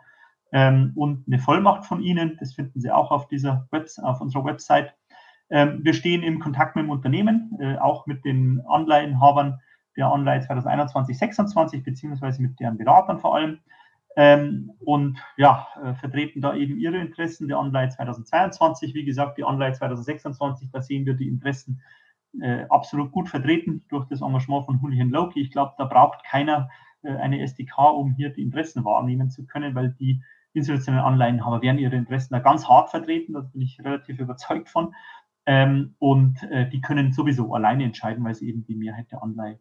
ähm, 0.52 0.92
und 0.94 1.26
eine 1.26 1.38
Vollmacht 1.38 1.86
von 1.86 2.02
Ihnen. 2.02 2.36
Das 2.38 2.54
finden 2.54 2.80
Sie 2.80 2.90
auch 2.90 3.10
auf, 3.10 3.26
dieser 3.28 3.66
Web 3.70 3.88
auf 4.02 4.20
unserer 4.20 4.44
Website. 4.44 4.94
Ähm, 5.50 5.80
wir 5.82 5.94
stehen 5.94 6.22
im 6.22 6.38
Kontakt 6.38 6.76
mit 6.76 6.84
dem 6.84 6.90
Unternehmen, 6.90 7.56
äh, 7.58 7.78
auch 7.78 8.06
mit 8.06 8.24
den 8.24 8.62
Anleihenhabern 8.68 9.60
der 9.96 10.08
Anleihe 10.08 10.40
2021, 10.40 11.18
26 11.18 11.82
beziehungsweise 11.82 12.42
mit 12.42 12.58
deren 12.60 12.78
Beratern 12.78 13.18
vor 13.18 13.34
allem. 13.34 13.58
Ähm, 14.18 14.72
und 14.80 15.18
ja, 15.36 15.68
äh, 15.82 15.94
vertreten 15.94 16.40
da 16.40 16.54
eben 16.54 16.78
ihre 16.78 16.96
Interessen 16.96 17.48
der 17.48 17.58
Anleihe 17.58 17.90
2022. 17.90 18.94
Wie 18.94 19.04
gesagt, 19.04 19.36
die 19.36 19.44
Anleihe 19.44 19.72
2026, 19.72 20.70
da 20.70 20.80
sehen 20.80 21.04
wir 21.04 21.14
die 21.14 21.28
Interessen 21.28 21.82
äh, 22.40 22.64
absolut 22.70 23.12
gut 23.12 23.28
vertreten 23.28 23.84
durch 23.88 24.06
das 24.08 24.22
Engagement 24.22 24.66
von 24.66 24.80
Julian 24.80 25.10
Loki. 25.10 25.40
Ich 25.40 25.50
glaube, 25.50 25.74
da 25.76 25.84
braucht 25.84 26.24
keiner 26.24 26.70
äh, 27.02 27.14
eine 27.14 27.40
SDK, 27.42 27.78
um 27.92 28.12
hier 28.12 28.30
die 28.30 28.42
Interessen 28.42 28.84
wahrnehmen 28.84 29.30
zu 29.30 29.46
können, 29.46 29.74
weil 29.74 29.94
die 30.00 30.22
institutionellen 30.54 31.04
Anleihenhaber 31.04 31.60
werden 31.60 31.78
ihre 31.78 31.96
Interessen 31.96 32.32
da 32.32 32.40
ganz 32.40 32.66
hart 32.66 32.90
vertreten. 32.90 33.34
Da 33.34 33.40
bin 33.40 33.60
ich 33.60 33.78
relativ 33.84 34.18
überzeugt 34.18 34.70
von. 34.70 34.94
Ähm, 35.44 35.94
und 35.98 36.42
äh, 36.50 36.68
die 36.68 36.80
können 36.80 37.12
sowieso 37.12 37.54
alleine 37.54 37.84
entscheiden, 37.84 38.24
weil 38.24 38.34
sie 38.34 38.48
eben 38.48 38.64
die 38.64 38.74
Mehrheit 38.74 39.12
der 39.12 39.22
Anleihe 39.22 39.60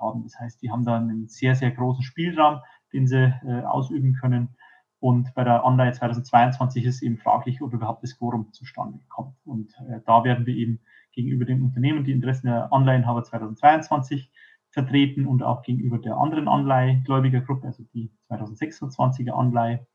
haben. 0.00 0.22
Das 0.22 0.38
heißt, 0.38 0.62
die 0.62 0.70
haben 0.70 0.84
da 0.84 0.96
einen 0.96 1.28
sehr, 1.28 1.54
sehr 1.54 1.70
großen 1.70 2.02
Spielraum, 2.02 2.60
den 2.92 3.06
sie 3.06 3.34
äh, 3.44 3.62
ausüben 3.62 4.14
können. 4.14 4.56
Und 4.98 5.32
bei 5.34 5.44
der 5.44 5.64
Anleihe 5.64 5.92
2022 5.92 6.84
ist 6.84 7.02
eben 7.02 7.16
fraglich, 7.16 7.62
ob 7.62 7.72
überhaupt 7.72 8.02
das 8.02 8.18
Quorum 8.18 8.52
zustande 8.52 9.00
kommt. 9.08 9.34
Und 9.44 9.72
äh, 9.88 10.00
da 10.04 10.24
werden 10.24 10.44
wir 10.44 10.54
eben 10.54 10.80
gegenüber 11.12 11.44
den 11.44 11.62
Unternehmen 11.62 12.04
die 12.04 12.12
Interessen 12.12 12.46
der 12.48 12.72
Anleihenhaber 12.72 13.24
2022 13.24 14.30
vertreten 14.70 15.26
und 15.26 15.42
auch 15.42 15.62
gegenüber 15.62 15.98
der 15.98 16.16
anderen 16.16 16.48
Anleihegläubigergruppe, 16.48 17.66
also 17.66 17.82
die 17.94 18.12
2026er 18.28 19.32
Anleihe. 19.32 19.86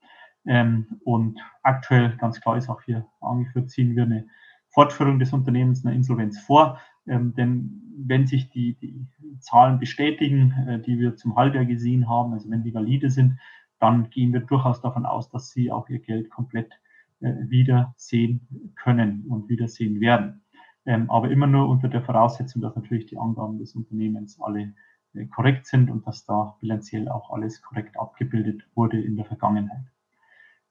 Ähm, 0.46 1.00
und 1.04 1.40
aktuell, 1.64 2.18
ganz 2.18 2.42
klar 2.42 2.58
ist 2.58 2.70
auch 2.70 2.82
hier 2.82 3.06
angeführt, 3.22 3.70
ziehen 3.70 3.96
wir 3.96 4.04
eine 4.04 4.28
Fortführung 4.70 5.20
des 5.20 5.34
Unternehmens 5.34 5.86
einer 5.86 5.96
Insolvenz 5.96 6.40
vor. 6.40 6.80
Ähm, 7.08 7.34
denn 7.36 7.82
wenn 7.98 8.28
sich 8.28 8.50
die, 8.50 8.76
die 8.76 9.06
Zahlen 9.40 9.80
bestätigen, 9.80 10.52
äh, 10.68 10.80
die 10.80 11.00
wir 11.00 11.16
zum 11.16 11.36
Halbjahr 11.36 11.66
gesehen 11.66 12.10
haben, 12.10 12.34
also 12.34 12.50
wenn 12.50 12.64
die 12.64 12.74
valide 12.74 13.10
sind, 13.10 13.40
dann 13.80 14.10
gehen 14.10 14.34
wir 14.34 14.42
durchaus 14.42 14.82
davon 14.82 15.06
aus, 15.06 15.30
dass 15.30 15.52
sie 15.52 15.72
auch 15.72 15.90
ihr 15.90 16.00
Geld 16.00 16.30
komplett 16.30 16.72
äh, 17.20 17.34
wiedersehen 17.48 18.74
können 18.76 19.26
und 19.28 19.50
wiedersehen 19.50 20.00
werden. 20.00 20.42
Ähm, 20.86 21.10
aber 21.10 21.32
immer 21.32 21.48
nur 21.48 21.68
unter 21.68 21.88
der 21.88 22.04
Voraussetzung, 22.04 22.62
dass 22.62 22.76
natürlich 22.76 23.08
die 23.08 23.18
Angaben 23.18 23.58
des 23.58 23.76
Unternehmens 23.76 24.40
alle 24.42 24.74
äh, 25.14 25.26
korrekt 25.28 25.66
sind 25.66 25.90
und 25.90 26.06
dass 26.06 26.26
da 26.26 26.58
bilanziell 26.62 27.10
auch 27.10 27.32
alles 27.32 27.62
korrekt 27.62 27.98
abgebildet 28.00 28.68
wurde 28.76 29.02
in 29.02 29.16
der 29.16 29.26
Vergangenheit. 29.26 29.86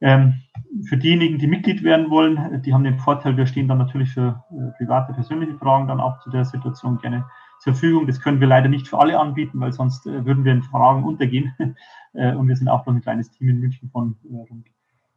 Ähm, 0.01 0.43
für 0.89 0.97
diejenigen, 0.97 1.39
die 1.39 1.47
Mitglied 1.47 1.83
werden 1.83 2.11
wollen, 2.11 2.63
die 2.63 2.75
haben 2.75 2.85
den 2.85 2.99
Vorteil, 2.99 3.37
wir 3.37 3.47
stehen 3.47 3.69
dann 3.69 3.79
natürlich 3.79 4.11
für 4.11 4.45
äh, 4.51 4.77
private, 4.77 5.13
persönliche 5.15 5.57
Fragen 5.59 5.87
dann 5.87 6.01
auch 6.01 6.21
zu 6.21 6.31
der 6.31 6.45
Situation 6.45 6.99
gerne 6.99 7.25
zur 7.61 7.75
Verfügung. 7.75 8.07
Das 8.07 8.21
können 8.21 8.41
wir 8.41 8.47
leider 8.47 8.69
nicht 8.69 8.89
für 8.89 8.99
alle 8.99 9.19
anbieten, 9.19 9.61
weil 9.61 9.73
sonst 9.73 10.07
äh, 10.07 10.25
würden 10.25 10.45
wir 10.45 10.53
in 10.53 10.63
Fragen 10.63 11.05
untergehen. 11.05 11.55
äh, 12.13 12.35
und 12.35 12.49
wir 12.49 12.57
sind 12.57 12.69
auch 12.69 12.85
noch 12.87 12.95
ein 12.95 13.01
kleines 13.01 13.31
Team 13.31 13.49
in 13.49 13.61
München 13.61 13.89
von 13.91 14.17
äh, 14.31 14.37
rund 14.51 14.67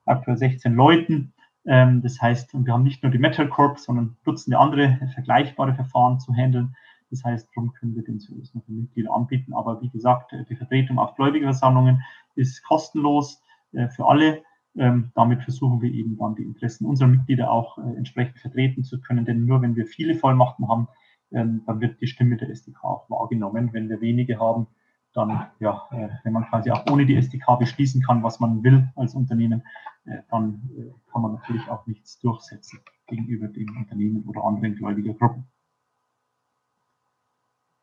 aktuell 0.06 0.38
16 0.38 0.74
Leuten. 0.74 1.34
Ähm, 1.66 2.02
das 2.02 2.22
heißt, 2.22 2.54
wir 2.54 2.74
haben 2.74 2.84
nicht 2.84 3.04
nur 3.04 3.12
die 3.12 3.18
Metal 3.18 3.50
Corp, 3.50 3.80
sondern 3.80 4.16
Dutzende 4.24 4.58
andere 4.58 5.00
vergleichbare 5.14 5.76
Verfahren 5.76 6.20
zu 6.20 6.34
handeln. 6.34 6.76
Das 7.10 7.24
heißt, 7.24 7.50
darum 7.56 7.74
können 7.74 7.96
wir 7.96 8.04
den 8.04 8.20
Service 8.20 8.54
noch 8.54 8.64
für 8.64 8.72
Mitglieder 8.72 9.14
anbieten. 9.14 9.54
Aber 9.54 9.82
wie 9.82 9.90
gesagt, 9.90 10.34
die 10.50 10.56
Vertretung 10.56 11.00
auf 11.00 11.16
Gläubigerversammlungen 11.16 12.04
ist 12.36 12.64
kostenlos 12.64 13.42
äh, 13.74 13.90
für 13.90 14.06
alle. 14.06 14.44
Ähm, 14.78 15.12
damit 15.16 15.44
versuchen 15.44 15.82
wir 15.82 15.92
eben 15.92 16.18
dann 16.18 16.36
die 16.36 16.44
Interessen 16.44 16.86
unserer 16.86 17.08
Mitglieder 17.08 17.52
auch 17.52 17.78
äh, 17.78 17.98
entsprechend 17.98 18.40
vertreten 18.40 18.84
zu 18.84 19.02
können. 19.02 19.26
Denn 19.26 19.46
nur 19.46 19.62
wenn 19.62 19.76
wir 19.76 19.86
viele 19.86 20.16
Vollmachten 20.16 20.68
haben, 20.68 20.88
ähm, 21.32 21.64
dann 21.66 21.82
wird 21.82 22.00
die 22.00 22.08
Stimme 22.08 22.38
der 22.38 22.50
SDK 22.50 22.84
auch 22.84 23.10
wahrgenommen. 23.10 23.74
Wenn 23.74 23.90
wir 23.90 24.02
wenige 24.02 24.40
haben, 24.40 24.68
dann, 25.14 25.48
ja, 25.60 25.88
äh, 25.92 26.10
wenn 26.24 26.34
man 26.34 26.46
quasi 26.46 26.70
auch 26.72 26.86
ohne 26.92 27.06
die 27.06 27.16
SDK 27.16 27.58
beschließen 27.58 28.04
kann, 28.04 28.24
was 28.24 28.40
man 28.40 28.64
will 28.64 28.88
als 28.96 29.16
Unternehmen, 29.16 29.64
äh, 30.06 30.20
dann 30.30 30.70
äh, 30.78 31.12
kann 31.12 31.22
man 31.24 31.34
natürlich 31.34 31.68
auch 31.70 31.86
nichts 31.88 32.20
durchsetzen 32.20 32.80
gegenüber 33.08 33.48
dem 33.48 33.76
Unternehmen 33.78 34.24
oder 34.28 34.44
anderen 34.44 34.76
Gläubigergruppen. 34.76 35.46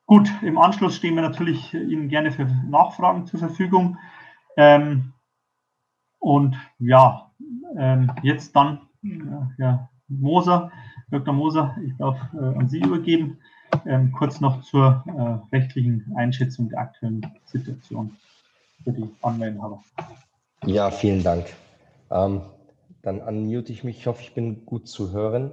Gut, 0.07 0.31
im 0.43 0.59
Anschluss 0.59 0.97
stehen 0.97 1.15
wir 1.15 1.23
natürlich 1.23 1.73
Ihnen 1.73 2.09
gerne 2.09 2.31
für 2.31 2.45
Nachfragen 2.45 3.27
zur 3.27 3.41
Verfügung. 3.41 3.99
Ähm, 4.57 5.15
und 6.25 6.57
ja, 6.79 7.31
ähm, 7.77 8.11
jetzt 8.23 8.57
dann, 8.57 8.81
äh, 9.05 9.09
ja, 9.59 9.91
Moser, 10.09 10.73
Dr. 11.11 11.35
Moser, 11.35 11.77
ich 11.87 11.95
darf 11.99 12.19
äh, 12.33 12.39
an 12.39 12.67
Sie 12.69 12.81
übergeben. 12.81 13.39
Ähm, 13.85 14.11
kurz 14.13 14.41
noch 14.41 14.63
zur 14.63 15.05
äh, 15.07 15.55
rechtlichen 15.55 16.15
Einschätzung 16.17 16.71
der 16.71 16.79
aktuellen 16.79 17.27
Situation 17.45 18.17
für 18.83 18.93
die 18.93 19.11
Anleihenhaber. 19.21 19.83
Ja, 20.65 20.91
vielen 20.91 21.23
Dank. 21.23 21.47
Ähm, 22.11 22.41
dann 23.03 23.21
unmute 23.21 23.73
ich 23.73 23.85
mich. 23.85 23.99
Ich 23.99 24.07
hoffe, 24.07 24.23
ich 24.23 24.33
bin 24.33 24.65
gut 24.65 24.89
zu 24.89 25.13
hören 25.13 25.51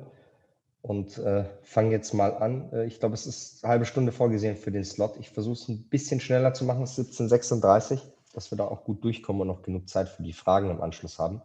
und 0.82 1.18
äh, 1.18 1.46
fange 1.64 1.92
jetzt 1.92 2.14
mal 2.14 2.34
an. 2.36 2.72
Äh, 2.72 2.86
ich 2.86 3.00
glaube, 3.00 3.16
es 3.16 3.26
ist 3.26 3.66
eine 3.66 3.72
halbe 3.72 3.86
Stunde 3.86 4.14
vorgesehen 4.14 4.56
für 4.56 4.72
den 4.72 4.86
Slot. 4.86 5.18
Ich 5.20 5.32
versuche 5.32 5.56
es 5.56 5.68
ein 5.68 5.84
bisschen 5.90 6.22
schneller 6.22 6.54
zu 6.54 6.64
machen. 6.64 6.84
Es 6.84 6.98
ist 6.98 7.20
17.36 7.20 8.00
dass 8.32 8.52
wir 8.52 8.58
da 8.58 8.66
auch 8.66 8.84
gut 8.84 9.04
durchkommen 9.04 9.42
und 9.42 9.48
noch 9.48 9.62
genug 9.62 9.90
Zeit 9.90 10.10
für 10.10 10.24
die 10.24 10.34
Fragen 10.34 10.70
im 10.70 10.82
Anschluss 10.82 11.20
haben. 11.20 11.42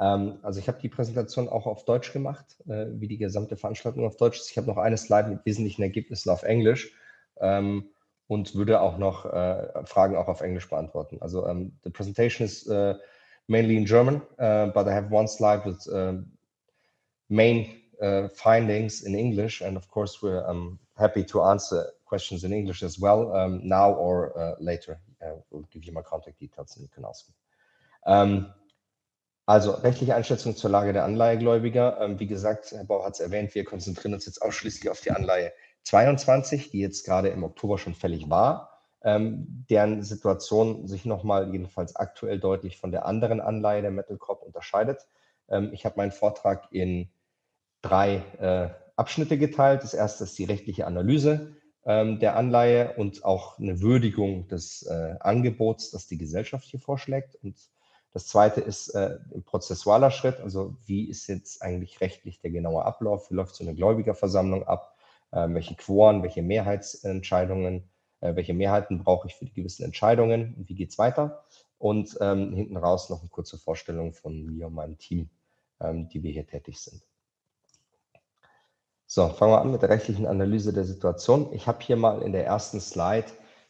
Ähm, 0.00 0.38
also 0.42 0.60
ich 0.60 0.68
habe 0.68 0.80
die 0.80 0.88
Präsentation 0.88 1.48
auch 1.48 1.66
auf 1.66 1.84
Deutsch 1.84 2.12
gemacht, 2.12 2.56
äh, 2.68 2.86
wie 2.92 3.08
die 3.08 3.18
gesamte 3.18 3.56
Veranstaltung 3.56 4.06
auf 4.06 4.16
Deutsch 4.16 4.38
ist. 4.38 4.50
Ich 4.50 4.56
habe 4.56 4.68
noch 4.68 4.76
eine 4.76 4.96
Slide 4.96 5.28
mit 5.28 5.44
wesentlichen 5.44 5.82
Ergebnissen 5.82 6.30
auf 6.30 6.42
Englisch 6.42 6.92
ähm, 7.40 7.90
und 8.26 8.54
würde 8.54 8.80
auch 8.80 8.98
noch 8.98 9.24
äh, 9.26 9.84
Fragen 9.84 10.16
auch 10.16 10.28
auf 10.28 10.40
Englisch 10.40 10.68
beantworten. 10.68 11.18
Also 11.20 11.44
um, 11.44 11.50
ähm, 11.50 11.78
the 11.82 11.90
presentation 11.90 12.46
is 12.46 12.66
uh, 12.68 12.94
mainly 13.46 13.76
in 13.76 13.86
German, 13.86 14.16
uh, 14.38 14.70
but 14.72 14.86
I 14.86 14.92
have 14.92 15.10
one 15.10 15.26
slide 15.26 15.64
with 15.64 15.86
uh, 15.88 16.22
main 17.28 17.74
findings 18.34 19.00
in 19.00 19.12
English, 19.16 19.60
and 19.60 19.76
of 19.76 19.88
course 19.88 20.22
we're 20.22 20.48
um, 20.48 20.78
happy 20.94 21.24
to 21.26 21.42
answer 21.42 21.84
questions 22.08 22.44
in 22.44 22.52
English 22.52 22.82
as 22.82 23.00
well, 23.00 23.30
um, 23.32 23.60
now 23.62 23.92
or 23.92 24.56
later. 24.58 24.98
we'll 25.50 25.66
give 25.70 25.84
you 25.84 25.92
my 25.92 26.02
contact 26.02 26.38
details 26.38 26.76
and 26.76 26.84
you 26.84 26.90
can 26.94 27.04
ask 27.04 27.28
me. 27.28 27.34
Ähm, 28.06 28.46
also 29.46 29.72
rechtliche 29.72 30.14
Einschätzung 30.14 30.56
zur 30.56 30.70
Lage 30.70 30.92
der 30.92 31.04
Anleihegläubiger. 31.04 32.00
Ähm, 32.02 32.20
wie 32.20 32.26
gesagt, 32.26 32.70
Herr 32.72 32.84
Bauer 32.84 33.06
hat 33.06 33.14
es 33.14 33.20
erwähnt, 33.20 33.54
wir 33.54 33.64
konzentrieren 33.64 34.12
uns 34.14 34.26
jetzt 34.26 34.42
ausschließlich 34.42 34.90
auf 34.90 35.00
die 35.00 35.10
Anleihe 35.10 35.52
22, 35.84 36.70
die 36.70 36.80
jetzt 36.80 37.06
gerade 37.06 37.28
im 37.28 37.44
Oktober 37.44 37.78
schon 37.78 37.94
fällig 37.94 38.28
war, 38.28 38.78
ähm, 39.02 39.64
deren 39.70 40.02
Situation 40.02 40.86
sich 40.86 41.06
nochmal 41.06 41.50
jedenfalls 41.50 41.96
aktuell 41.96 42.38
deutlich 42.38 42.76
von 42.76 42.90
der 42.90 43.06
anderen 43.06 43.40
Anleihe 43.40 43.80
der 43.80 43.90
Metal 43.90 44.18
Corp 44.18 44.42
unterscheidet. 44.42 45.06
Ähm, 45.48 45.70
ich 45.72 45.86
habe 45.86 45.96
meinen 45.96 46.12
Vortrag 46.12 46.68
in 46.70 47.08
drei 47.80 48.16
äh, 48.40 48.68
Abschnitte 48.96 49.38
geteilt. 49.38 49.82
Das 49.82 49.94
erste 49.94 50.24
ist 50.24 50.38
die 50.38 50.44
rechtliche 50.44 50.86
Analyse 50.86 51.56
ähm, 51.84 52.18
der 52.18 52.36
Anleihe 52.36 52.94
und 52.96 53.24
auch 53.24 53.58
eine 53.58 53.80
Würdigung 53.80 54.48
des 54.48 54.82
äh, 54.82 55.16
Angebots, 55.20 55.90
das 55.90 56.06
die 56.06 56.18
Gesellschaft 56.18 56.66
hier 56.66 56.80
vorschlägt. 56.80 57.36
Und 57.42 57.56
das 58.12 58.26
zweite 58.26 58.60
ist 58.60 58.88
äh, 58.90 59.18
ein 59.34 59.42
prozessualer 59.42 60.10
Schritt, 60.10 60.40
also 60.40 60.76
wie 60.86 61.08
ist 61.08 61.26
jetzt 61.28 61.62
eigentlich 61.62 62.00
rechtlich 62.00 62.40
der 62.40 62.50
genaue 62.50 62.84
Ablauf, 62.84 63.30
wie 63.30 63.34
läuft 63.34 63.54
so 63.54 63.64
eine 63.64 63.74
Gläubigerversammlung 63.74 64.66
ab, 64.66 64.96
äh, 65.30 65.46
welche 65.50 65.76
Quoren, 65.76 66.22
welche 66.22 66.42
Mehrheitsentscheidungen, 66.42 67.88
äh, 68.20 68.34
welche 68.34 68.54
Mehrheiten 68.54 68.98
brauche 69.04 69.28
ich 69.28 69.34
für 69.34 69.44
die 69.44 69.52
gewissen 69.52 69.84
Entscheidungen 69.84 70.54
und 70.54 70.68
wie 70.68 70.74
geht 70.74 70.90
es 70.90 70.98
weiter. 70.98 71.44
Und 71.78 72.18
ähm, 72.20 72.54
hinten 72.54 72.76
raus 72.76 73.08
noch 73.08 73.20
eine 73.20 73.28
kurze 73.28 73.56
Vorstellung 73.56 74.12
von 74.12 74.44
mir 74.46 74.66
und 74.66 74.74
meinem 74.74 74.98
Team, 74.98 75.30
ähm, 75.80 76.08
die 76.08 76.22
wir 76.22 76.32
hier 76.32 76.46
tätig 76.46 76.80
sind. 76.80 77.02
So, 79.10 79.26
fangen 79.30 79.52
wir 79.52 79.62
an 79.62 79.72
mit 79.72 79.80
der 79.80 79.88
rechtlichen 79.88 80.26
Analyse 80.26 80.74
der 80.74 80.84
Situation. 80.84 81.50
Ich 81.54 81.66
habe 81.66 81.78
hier 81.80 81.96
mal 81.96 82.20
in 82.20 82.32
der 82.32 82.44
ersten 82.44 82.78
Slide 82.78 83.24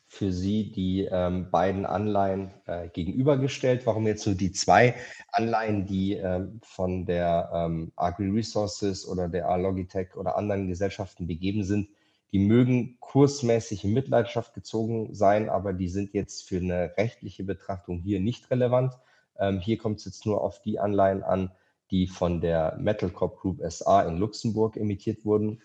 für 0.08 0.32
Sie 0.32 0.72
die 0.72 1.04
ähm, 1.04 1.48
beiden 1.52 1.86
Anleihen 1.86 2.50
äh, 2.66 2.88
gegenübergestellt. 2.88 3.86
Warum 3.86 4.08
jetzt 4.08 4.26
nur 4.26 4.34
die 4.34 4.50
zwei 4.50 4.96
Anleihen, 5.30 5.86
die 5.86 6.14
ähm, 6.14 6.58
von 6.64 7.06
der 7.06 7.52
ähm, 7.54 7.92
Agri 7.94 8.28
Resources 8.28 9.06
oder 9.06 9.28
der 9.28 9.48
A-Logitech 9.48 10.16
oder 10.16 10.36
anderen 10.36 10.66
Gesellschaften 10.66 11.28
begeben 11.28 11.62
sind, 11.62 11.88
die 12.32 12.40
mögen 12.40 12.96
kursmäßig 12.98 13.84
in 13.84 13.92
Mitleidenschaft 13.92 14.54
gezogen 14.54 15.14
sein, 15.14 15.48
aber 15.48 15.72
die 15.72 15.88
sind 15.88 16.14
jetzt 16.14 16.48
für 16.48 16.56
eine 16.56 16.94
rechtliche 16.96 17.44
Betrachtung 17.44 18.00
hier 18.00 18.18
nicht 18.18 18.50
relevant. 18.50 18.94
Ähm, 19.38 19.60
hier 19.60 19.78
kommt 19.78 20.00
es 20.00 20.04
jetzt 20.04 20.26
nur 20.26 20.40
auf 20.40 20.60
die 20.62 20.80
Anleihen 20.80 21.22
an, 21.22 21.52
die 21.90 22.06
von 22.06 22.40
der 22.40 22.76
Metal 22.78 23.10
Corp 23.10 23.40
Group 23.40 23.60
SA 23.68 24.02
in 24.02 24.18
Luxemburg 24.18 24.76
emittiert 24.76 25.24
wurden. 25.24 25.62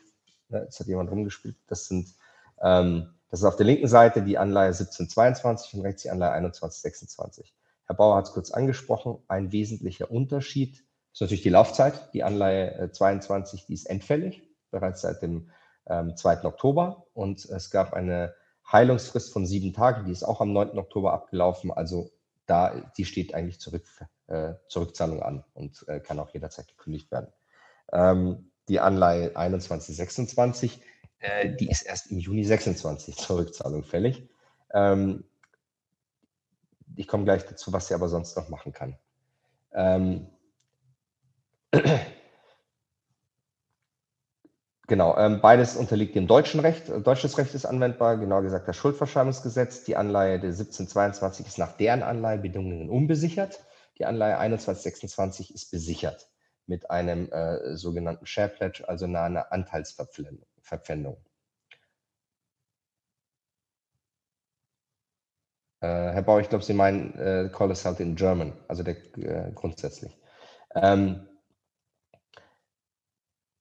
Jetzt 0.50 0.80
hat 0.80 0.88
jemand 0.88 1.12
rumgespielt. 1.12 1.56
Das 1.68 1.88
sind, 1.88 2.14
ähm, 2.62 3.14
das 3.30 3.42
ist 3.42 3.46
auf 3.46 3.56
der 3.56 3.66
linken 3.66 3.88
Seite 3.88 4.22
die 4.22 4.38
Anleihe 4.38 4.68
1722 4.68 5.74
und 5.74 5.82
rechts 5.82 6.04
die 6.04 6.10
Anleihe 6.10 6.34
2126. 6.52 7.56
Herr 7.86 7.96
Bauer 7.96 8.16
hat 8.16 8.26
es 8.26 8.34
kurz 8.34 8.52
angesprochen. 8.52 9.18
Ein 9.28 9.52
wesentlicher 9.52 10.10
Unterschied 10.12 10.84
ist 11.12 11.22
natürlich 11.22 11.42
die 11.42 11.50
Laufzeit. 11.50 12.14
Die 12.14 12.24
Anleihe 12.24 12.92
22, 12.92 13.66
die 13.66 13.74
ist 13.74 13.90
endfällig, 13.90 14.44
bereits 14.72 15.02
seit 15.02 15.22
dem 15.22 15.50
ähm, 15.88 16.16
2. 16.16 16.46
Oktober. 16.46 17.08
Und 17.14 17.46
es 17.46 17.70
gab 17.70 17.94
eine 17.94 18.34
Heilungsfrist 18.72 19.34
von 19.34 19.46
sieben 19.46 19.74
Tagen, 19.74 20.06
die 20.06 20.12
ist 20.12 20.24
auch 20.24 20.40
am 20.40 20.54
9. 20.54 20.78
Oktober 20.78 21.14
abgelaufen. 21.14 21.72
Also 21.72 22.12
da, 22.46 22.92
die 22.98 23.06
steht 23.06 23.34
eigentlich 23.34 23.60
zurück 23.60 23.86
äh, 24.28 24.54
Zurückzahlung 24.68 25.22
an 25.22 25.44
und 25.54 25.86
äh, 25.88 26.00
kann 26.00 26.20
auch 26.20 26.30
jederzeit 26.30 26.68
gekündigt 26.68 27.12
werden. 27.12 27.28
Ähm, 27.92 28.52
die 28.68 28.80
Anleihe 28.80 29.34
2126, 29.34 30.82
äh, 31.20 31.50
die 31.56 31.70
ist 31.70 31.84
erst 31.84 32.12
im 32.12 32.20
Juni 32.20 32.44
26 32.44 33.16
Zurückzahlung 33.16 33.84
fällig. 33.84 34.30
Ähm, 34.74 35.26
ich 36.96 37.08
komme 37.08 37.26
gleich 37.26 37.46
dazu, 37.46 37.74
was 37.74 37.88
sie 37.88 37.94
aber 37.94 38.08
sonst 38.08 38.38
noch 38.38 38.50
machen 38.50 38.72
kann. 38.72 38.98
Ähm, 39.74 40.28
Genau, 44.88 45.18
ähm, 45.18 45.40
beides 45.42 45.78
unterliegt 45.78 46.14
dem 46.14 46.28
deutschen 46.28 46.60
Recht. 46.60 46.90
Deutsches 46.90 47.38
Recht 47.38 47.56
ist 47.56 47.66
anwendbar, 47.66 48.18
genauer 48.18 48.42
gesagt 48.44 48.68
das 48.68 48.76
Schuldverschreibungsgesetz. 48.76 49.86
Die 49.86 49.96
Anleihe 49.96 50.40
der 50.40 50.50
1722 50.50 51.48
ist 51.48 51.58
nach 51.58 51.78
deren 51.78 52.04
Anleihebedingungen 52.04 52.90
unbesichert. 52.90 53.62
Die 53.98 54.06
Anleihe 54.06 54.36
2126 54.36 55.54
ist 55.54 55.72
besichert 55.72 56.30
mit 56.66 56.90
einem 56.90 57.32
äh, 57.32 57.76
sogenannten 57.76 58.26
Share 58.26 58.50
Pledge, 58.50 58.88
also 58.88 59.06
einer 59.06 59.52
Anteilsverpfändung. 59.52 61.18
Äh, 65.82 66.14
Herr 66.14 66.22
Bauer, 66.22 66.40
ich 66.40 66.50
glaube, 66.50 66.64
Sie 66.64 66.74
meinen 66.74 67.14
äh, 67.20 67.50
Call 67.52 67.76
held 67.76 68.00
in 68.00 68.16
German, 68.16 68.54
also 68.70 68.84
der, 68.84 68.96
äh, 69.18 69.52
grundsätzlich. 69.54 70.18
Ähm, 70.74 71.28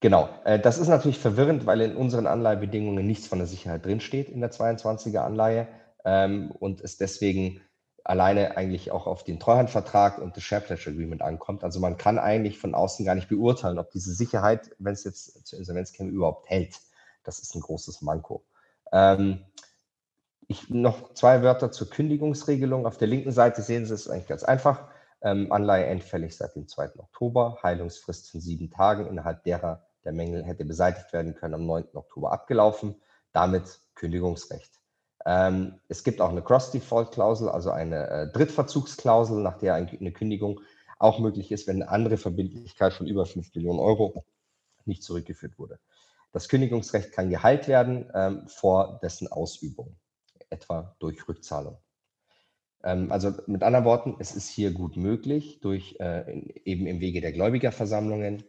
genau, 0.01 0.28
äh, 0.45 0.61
das 0.61 0.78
ist 0.78 0.89
natürlich 0.89 1.18
verwirrend, 1.18 1.66
weil 1.66 1.80
in 1.80 1.97
unseren 1.97 2.28
Anleihebedingungen 2.28 3.05
nichts 3.05 3.26
von 3.26 3.39
der 3.39 3.49
Sicherheit 3.49 3.85
drinsteht 3.85 4.28
in 4.28 4.41
der 4.41 4.53
22er 4.53 5.18
Anleihe 5.18 5.66
ähm, 6.05 6.53
und 6.53 6.80
es 6.80 6.97
deswegen 6.97 7.61
alleine 8.05 8.57
eigentlich 8.57 8.90
auch 8.90 9.07
auf 9.07 9.24
den 9.24 9.38
Treuhandvertrag 9.38 10.18
und 10.18 10.36
das 10.36 10.42
Share 10.42 10.61
Pledge 10.61 10.90
Agreement 10.90 11.22
ankommt. 11.22 11.64
Also 11.64 11.80
man 11.80 11.96
kann 11.96 12.18
eigentlich 12.18 12.59
von 12.59 12.74
außen 12.74 13.05
gar 13.05 13.14
nicht 13.14 13.28
beurteilen, 13.28 13.78
ob 13.78 13.90
diese 13.90 14.12
Sicherheit, 14.12 14.74
wenn 14.78 14.94
es 14.94 15.05
jetzt 15.05 15.46
zur 15.46 15.59
Insolvenz 15.59 15.92
käme, 15.92 16.11
überhaupt 16.11 16.48
hält. 16.48 16.80
Das 17.24 17.38
ist 17.38 17.55
ein 17.55 17.61
großes 17.61 18.03
Manko. 18.03 18.44
Ähm, 18.92 19.44
ich, 20.48 20.68
noch 20.68 21.14
zwei 21.14 21.42
Wörter 21.42 21.70
zur 21.70 21.88
Kündigungsregelung. 21.88 22.86
Auf 22.86 22.98
der 22.98 23.09
linken 23.09 23.32
Seite 23.32 23.62
sehen 23.62 23.86
Sie 23.86 23.94
es 23.94 24.09
eigentlich 24.09 24.28
ganz 24.28 24.42
einfach. 24.42 24.88
Ähm, 25.22 25.53
Anleihe 25.53 25.86
endfällig 25.86 26.36
seit 26.36 26.57
dem 26.57 26.66
2. 26.66 26.98
Oktober, 26.98 27.59
Heilungsfrist 27.62 28.30
von 28.30 28.40
sieben 28.40 28.70
Tagen, 28.70 29.07
innerhalb 29.07 29.44
derer 29.44 29.86
der 30.05 30.12
Mängel 30.12 30.44
hätte 30.44 30.64
beseitigt 30.64 31.12
werden 31.12 31.34
können, 31.34 31.55
am 31.55 31.66
9. 31.66 31.84
Oktober 31.94 32.32
abgelaufen, 32.32 33.00
damit 33.32 33.80
Kündigungsrecht. 33.94 34.82
Ähm, 35.25 35.79
es 35.89 36.05
gibt 36.05 36.20
auch 36.20 36.31
eine 36.31 36.43
Cross-Default-Klausel, 36.43 37.49
also 37.49 37.70
eine 37.70 38.09
äh, 38.09 38.33
Drittverzugsklausel, 38.33 39.41
nach 39.43 39.59
der 39.59 39.75
eine 39.75 40.12
Kündigung 40.12 40.61
auch 40.99 41.18
möglich 41.18 41.53
ist, 41.53 41.66
wenn 41.66 41.83
eine 41.83 41.91
andere 41.91 42.16
Verbindlichkeit 42.16 42.93
von 42.93 43.07
über 43.07 43.27
5 43.27 43.55
Millionen 43.55 43.79
Euro 43.79 44.25
nicht 44.85 45.03
zurückgeführt 45.03 45.59
wurde. 45.59 45.79
Das 46.33 46.49
Kündigungsrecht 46.49 47.12
kann 47.12 47.31
geheilt 47.31 47.68
werden 47.68 48.11
ähm, 48.14 48.49
vor 48.49 49.01
dessen 49.03 49.29
Ausübung, 49.29 49.97
etwa 50.49 50.97
durch 50.99 51.29
Rückzahlung. 51.29 51.79
Ähm, 52.85 53.12
also 53.12 53.33
mit 53.47 53.62
anderen 53.62 53.85
Worten, 53.85 54.16
es 54.18 54.35
ist 54.35 54.49
hier 54.49 54.73
gut 54.73 54.97
möglich, 54.97 55.61
durch 55.61 55.97
äh, 56.01 56.41
eben 56.64 56.87
im 56.87 57.01
Wege 57.01 57.20
der 57.20 57.33
Gläubigerversammlungen 57.33 58.45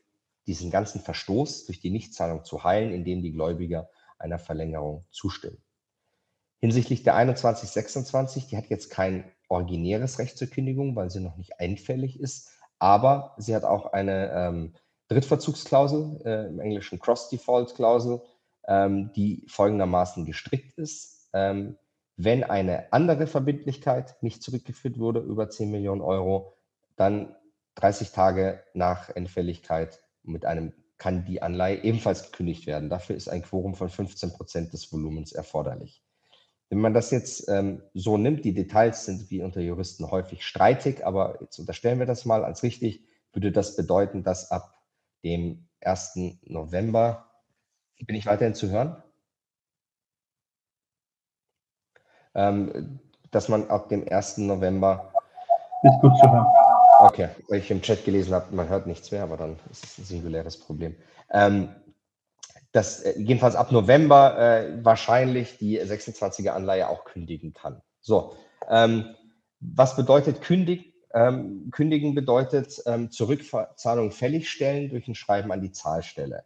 diesen 0.48 0.72
ganzen 0.72 1.02
Verstoß 1.02 1.66
durch 1.66 1.80
die 1.80 1.92
Nichtzahlung 1.92 2.44
zu 2.44 2.64
heilen, 2.64 2.94
indem 2.94 3.22
die 3.22 3.32
Gläubiger 3.32 3.90
einer 4.18 4.40
Verlängerung 4.40 5.06
zustimmen. 5.10 5.63
Hinsichtlich 6.64 7.04
der 7.04 7.16
2126, 7.16 8.48
die 8.48 8.56
hat 8.56 8.68
jetzt 8.68 8.90
kein 8.90 9.26
originäres 9.50 10.18
Recht 10.18 10.38
zur 10.38 10.48
Kündigung, 10.48 10.96
weil 10.96 11.10
sie 11.10 11.20
noch 11.20 11.36
nicht 11.36 11.60
einfällig 11.60 12.18
ist, 12.18 12.52
aber 12.80 13.36
sie 13.38 13.54
hat 13.54 13.66
auch 13.66 13.92
eine 13.92 14.32
ähm, 14.32 14.74
Drittverzugsklausel, 15.10 16.22
äh, 16.24 16.48
im 16.48 16.62
Englischen 16.62 17.00
Cross-Default-Klausel, 17.00 18.22
ähm, 18.66 19.12
die 19.14 19.46
folgendermaßen 19.50 20.24
gestrickt 20.24 20.78
ist. 20.78 21.28
Ähm, 21.34 21.76
wenn 22.16 22.46
eine 22.46 22.94
andere 22.94 23.28
Verbindlichkeit 23.28 24.16
nicht 24.22 24.42
zurückgeführt 24.42 24.98
wurde, 25.00 25.20
über 25.20 25.50
10 25.50 25.70
Millionen 25.70 26.00
Euro, 26.00 26.54
dann 26.96 27.36
30 27.76 28.12
Tage 28.12 28.64
nach 28.74 29.10
Endfälligkeit 29.10 30.00
mit 30.24 30.46
einem 30.46 30.72
kann 30.98 31.26
die 31.26 31.42
Anleihe 31.42 31.84
ebenfalls 31.84 32.32
gekündigt 32.32 32.68
werden. 32.68 32.90
Dafür 32.90 33.18
ist 33.18 33.28
ein 33.28 33.42
Quorum 33.42 33.76
von 33.76 33.90
15 33.90 34.32
Prozent 34.32 34.72
des 34.72 34.90
Volumens 34.94 35.34
erforderlich. 35.34 36.02
Wenn 36.70 36.80
man 36.80 36.94
das 36.94 37.12
jetzt 37.12 37.48
ähm, 37.50 37.84
so 37.94 38.18
nimmt, 38.18 38.46
die 38.46 38.54
Details 38.54 39.06
sind 39.06 39.30
wie 39.30 39.44
unter 39.44 39.62
Juristen 39.62 40.10
häufig 40.10 40.46
streitig, 40.46 41.06
aber 41.06 41.40
jetzt 41.42 41.60
unterstellen 41.60 42.00
wir 42.00 42.06
das 42.06 42.26
mal 42.26 42.44
als 42.44 42.64
richtig, 42.64 43.04
würde 43.32 43.52
das 43.52 43.76
bedeuten, 43.76 44.24
dass 44.24 44.52
ab 44.52 44.74
dem 45.24 45.68
1. 45.82 46.40
November, 46.44 47.30
bin 48.06 48.16
ich 48.16 48.26
weiterhin 48.26 48.56
zu 48.56 48.70
hören? 48.70 49.02
Ähm, 52.36 53.00
dass 53.32 53.50
man 53.50 53.70
ab 53.70 53.90
dem 53.90 54.08
1. 54.08 54.40
November. 54.40 55.12
Ist 55.84 56.02
gut 56.02 56.18
zu 56.20 56.32
hören. 56.32 56.48
Okay, 57.00 57.30
weil 57.50 57.60
ich 57.60 57.70
im 57.72 57.82
Chat 57.82 58.06
gelesen 58.06 58.34
habe, 58.34 58.56
man 58.56 58.70
hört 58.70 58.88
nichts 58.88 59.12
mehr, 59.12 59.24
aber 59.24 59.38
dann 59.38 59.60
ist 59.72 59.84
es 59.84 59.98
ein 59.98 60.06
singuläres 60.06 60.58
Problem. 60.58 60.96
Ähm, 61.32 61.70
dass 62.74 63.00
äh, 63.02 63.18
jedenfalls 63.18 63.56
ab 63.56 63.72
November 63.72 64.38
äh, 64.38 64.84
wahrscheinlich 64.84 65.58
die 65.58 65.80
26er 65.80 66.50
Anleihe 66.50 66.90
auch 66.90 67.06
kündigen 67.06 67.54
kann. 67.54 67.82
So, 68.02 68.36
ähm, 68.70 69.16
was 69.62 69.96
bedeutet 69.96 70.42
kündigen? 70.42 70.92
Ähm, 71.14 71.70
kündigen 71.72 72.16
bedeutet 72.16 72.82
ähm, 72.88 73.12
Zurückzahlung 73.12 74.12
fälligstellen 74.12 74.90
durch 74.90 75.08
ein 75.08 75.16
Schreiben 75.16 75.52
an 75.52 75.62
die 75.62 75.72
Zahlstelle. 75.72 76.44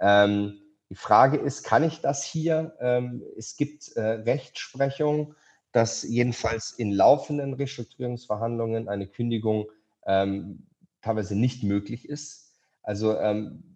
Ähm, 0.00 0.58
die 0.88 0.94
Frage 0.94 1.36
ist, 1.36 1.64
kann 1.64 1.84
ich 1.84 2.00
das 2.00 2.24
hier? 2.24 2.74
Ähm, 2.80 3.22
es 3.36 3.56
gibt 3.56 3.94
äh, 3.96 4.00
Rechtsprechung, 4.00 5.34
dass 5.72 6.02
jedenfalls 6.02 6.70
in 6.70 6.92
laufenden 6.92 7.52
Restrukturierungsverhandlungen 7.52 8.88
eine 8.88 9.06
Kündigung 9.06 9.66
ähm, 10.06 10.66
teilweise 11.02 11.36
nicht 11.36 11.62
möglich 11.62 12.08
ist. 12.08 12.54
Also 12.82 13.18
ähm, 13.18 13.75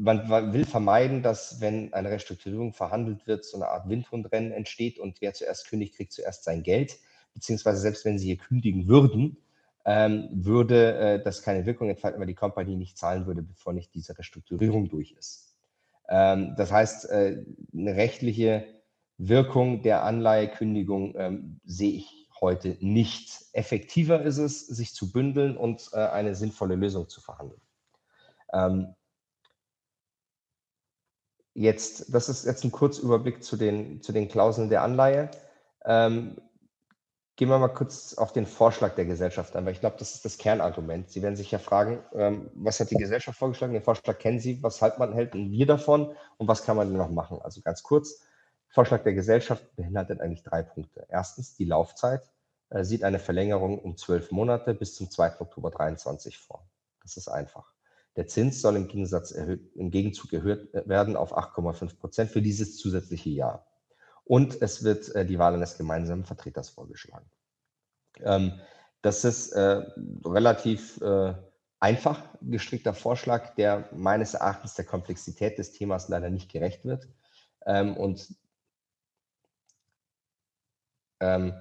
man 0.00 0.52
will 0.54 0.64
vermeiden, 0.64 1.22
dass 1.22 1.60
wenn 1.60 1.92
eine 1.92 2.10
Restrukturierung 2.10 2.72
verhandelt 2.72 3.26
wird, 3.26 3.44
so 3.44 3.56
eine 3.58 3.68
Art 3.68 3.88
Windhundrennen 3.88 4.50
entsteht 4.50 4.98
und 4.98 5.20
wer 5.20 5.34
zuerst 5.34 5.68
kündigt, 5.68 5.96
kriegt 5.96 6.12
zuerst 6.12 6.44
sein 6.44 6.62
Geld. 6.62 6.98
Beziehungsweise 7.34 7.80
selbst 7.80 8.04
wenn 8.04 8.18
sie 8.18 8.26
hier 8.26 8.38
kündigen 8.38 8.88
würden, 8.88 9.36
ähm, 9.84 10.28
würde 10.32 10.94
äh, 10.96 11.22
das 11.22 11.42
keine 11.42 11.66
Wirkung 11.66 11.90
entfalten, 11.90 12.18
weil 12.18 12.26
die 12.26 12.34
Company 12.34 12.76
nicht 12.76 12.96
zahlen 12.96 13.26
würde, 13.26 13.42
bevor 13.42 13.72
nicht 13.72 13.94
diese 13.94 14.16
Restrukturierung 14.16 14.88
durch 14.88 15.12
ist. 15.12 15.54
Ähm, 16.08 16.54
das 16.56 16.72
heißt, 16.72 17.10
äh, 17.10 17.44
eine 17.72 17.94
rechtliche 17.94 18.64
Wirkung 19.18 19.82
der 19.82 20.02
Anleihekündigung 20.04 21.14
ähm, 21.16 21.60
sehe 21.64 21.92
ich 21.92 22.28
heute 22.40 22.78
nicht. 22.80 23.44
Effektiver 23.52 24.22
ist 24.22 24.38
es, 24.38 24.66
sich 24.66 24.94
zu 24.94 25.12
bündeln 25.12 25.58
und 25.58 25.90
äh, 25.92 25.98
eine 25.98 26.34
sinnvolle 26.34 26.74
Lösung 26.74 27.08
zu 27.08 27.20
verhandeln. 27.20 27.60
Ähm, 28.52 28.94
Jetzt, 31.54 32.14
das 32.14 32.28
ist 32.28 32.44
jetzt 32.44 32.64
ein 32.64 32.70
Kurzüberblick 32.70 33.42
zu 33.42 33.56
den, 33.56 34.02
zu 34.02 34.12
den 34.12 34.28
Klauseln 34.28 34.70
der 34.70 34.82
Anleihe. 34.82 35.30
Ähm, 35.84 36.36
gehen 37.36 37.48
wir 37.48 37.58
mal 37.58 37.68
kurz 37.68 38.14
auf 38.14 38.32
den 38.32 38.46
Vorschlag 38.46 38.94
der 38.94 39.06
Gesellschaft 39.06 39.56
ein, 39.56 39.64
weil 39.64 39.72
ich 39.72 39.80
glaube, 39.80 39.96
das 39.98 40.14
ist 40.14 40.24
das 40.24 40.36
Kernargument. 40.36 41.10
Sie 41.10 41.22
werden 41.22 41.36
sich 41.36 41.50
ja 41.50 41.58
fragen, 41.58 42.04
ähm, 42.12 42.50
was 42.54 42.78
hat 42.80 42.90
die 42.90 42.96
Gesellschaft 42.96 43.38
vorgeschlagen? 43.38 43.72
Den 43.72 43.82
Vorschlag 43.82 44.18
kennen 44.18 44.40
Sie, 44.40 44.62
was 44.62 44.82
halt 44.82 44.98
man 44.98 45.14
hält 45.14 45.34
wir 45.34 45.66
davon 45.66 46.14
und 46.36 46.48
was 46.48 46.64
kann 46.64 46.76
man 46.76 46.88
denn 46.88 46.98
noch 46.98 47.10
machen? 47.10 47.40
Also 47.42 47.62
ganz 47.62 47.82
kurz, 47.82 48.22
Vorschlag 48.68 49.02
der 49.02 49.14
Gesellschaft 49.14 49.74
beinhaltet 49.74 50.20
eigentlich 50.20 50.42
drei 50.42 50.62
Punkte. 50.62 51.06
Erstens, 51.08 51.56
die 51.56 51.64
Laufzeit 51.64 52.30
äh, 52.68 52.84
sieht 52.84 53.04
eine 53.04 53.18
Verlängerung 53.18 53.78
um 53.78 53.96
zwölf 53.96 54.30
Monate 54.30 54.74
bis 54.74 54.94
zum 54.94 55.10
2. 55.10 55.40
Oktober 55.40 55.70
2023 55.70 56.38
vor. 56.38 56.68
Das 57.02 57.16
ist 57.16 57.28
einfach. 57.28 57.72
Der 58.20 58.26
Zins 58.26 58.60
soll 58.60 58.76
im, 58.76 58.86
Gegensatz 58.86 59.30
erhöht, 59.30 59.74
im 59.76 59.90
Gegenzug 59.90 60.34
erhöht 60.34 60.68
werden 60.86 61.16
auf 61.16 61.34
8,5 61.34 61.98
Prozent 61.98 62.30
für 62.30 62.42
dieses 62.42 62.76
zusätzliche 62.76 63.30
Jahr. 63.30 63.66
Und 64.24 64.60
es 64.60 64.84
wird 64.84 65.08
äh, 65.14 65.24
die 65.24 65.38
Wahl 65.38 65.54
eines 65.54 65.78
gemeinsamen 65.78 66.26
Vertreters 66.26 66.68
vorgeschlagen. 66.68 67.24
Ähm, 68.18 68.60
das 69.00 69.24
ist 69.24 69.52
äh, 69.52 69.86
relativ 70.22 71.00
äh, 71.00 71.32
einfach 71.78 72.22
gestrickter 72.42 72.92
Vorschlag, 72.92 73.54
der 73.54 73.88
meines 73.90 74.34
Erachtens 74.34 74.74
der 74.74 74.84
Komplexität 74.84 75.56
des 75.56 75.72
Themas 75.72 76.10
leider 76.10 76.28
nicht 76.28 76.52
gerecht 76.52 76.84
wird. 76.84 77.08
Ähm, 77.64 77.96
und, 77.96 78.34
ähm, 81.20 81.54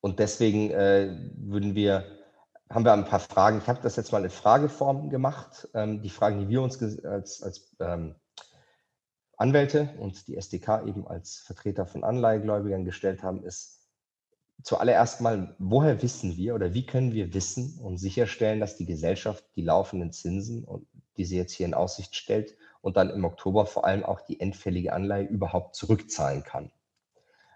und 0.00 0.18
deswegen 0.18 0.70
äh, 0.70 1.14
würden 1.34 1.74
wir 1.74 2.21
haben 2.72 2.84
wir 2.84 2.92
ein 2.92 3.04
paar 3.04 3.20
Fragen. 3.20 3.58
Ich 3.58 3.68
habe 3.68 3.80
das 3.82 3.96
jetzt 3.96 4.12
mal 4.12 4.24
in 4.24 4.30
Frageform 4.30 5.10
gemacht. 5.10 5.68
Ähm, 5.74 6.00
die 6.02 6.10
Fragen, 6.10 6.40
die 6.40 6.48
wir 6.48 6.62
uns 6.62 6.82
als, 7.04 7.42
als 7.42 7.76
ähm, 7.80 8.14
Anwälte 9.36 9.90
und 9.98 10.26
die 10.26 10.36
SDK 10.36 10.86
eben 10.86 11.06
als 11.06 11.38
Vertreter 11.38 11.86
von 11.86 12.02
Anleihegläubigern 12.02 12.84
gestellt 12.84 13.22
haben, 13.22 13.44
ist 13.44 13.88
zuallererst 14.62 15.20
mal, 15.20 15.54
woher 15.58 16.00
wissen 16.02 16.36
wir 16.36 16.54
oder 16.54 16.72
wie 16.72 16.86
können 16.86 17.12
wir 17.12 17.34
wissen 17.34 17.78
und 17.78 17.98
sicherstellen, 17.98 18.60
dass 18.60 18.76
die 18.76 18.86
Gesellschaft 18.86 19.44
die 19.56 19.62
laufenden 19.62 20.12
Zinsen, 20.12 20.66
die 21.16 21.24
sie 21.24 21.36
jetzt 21.36 21.52
hier 21.52 21.66
in 21.66 21.74
Aussicht 21.74 22.14
stellt, 22.16 22.56
und 22.80 22.96
dann 22.96 23.10
im 23.10 23.24
Oktober 23.24 23.66
vor 23.66 23.84
allem 23.84 24.04
auch 24.04 24.20
die 24.22 24.40
endfällige 24.40 24.92
Anleihe 24.92 25.26
überhaupt 25.26 25.76
zurückzahlen 25.76 26.42
kann. 26.42 26.72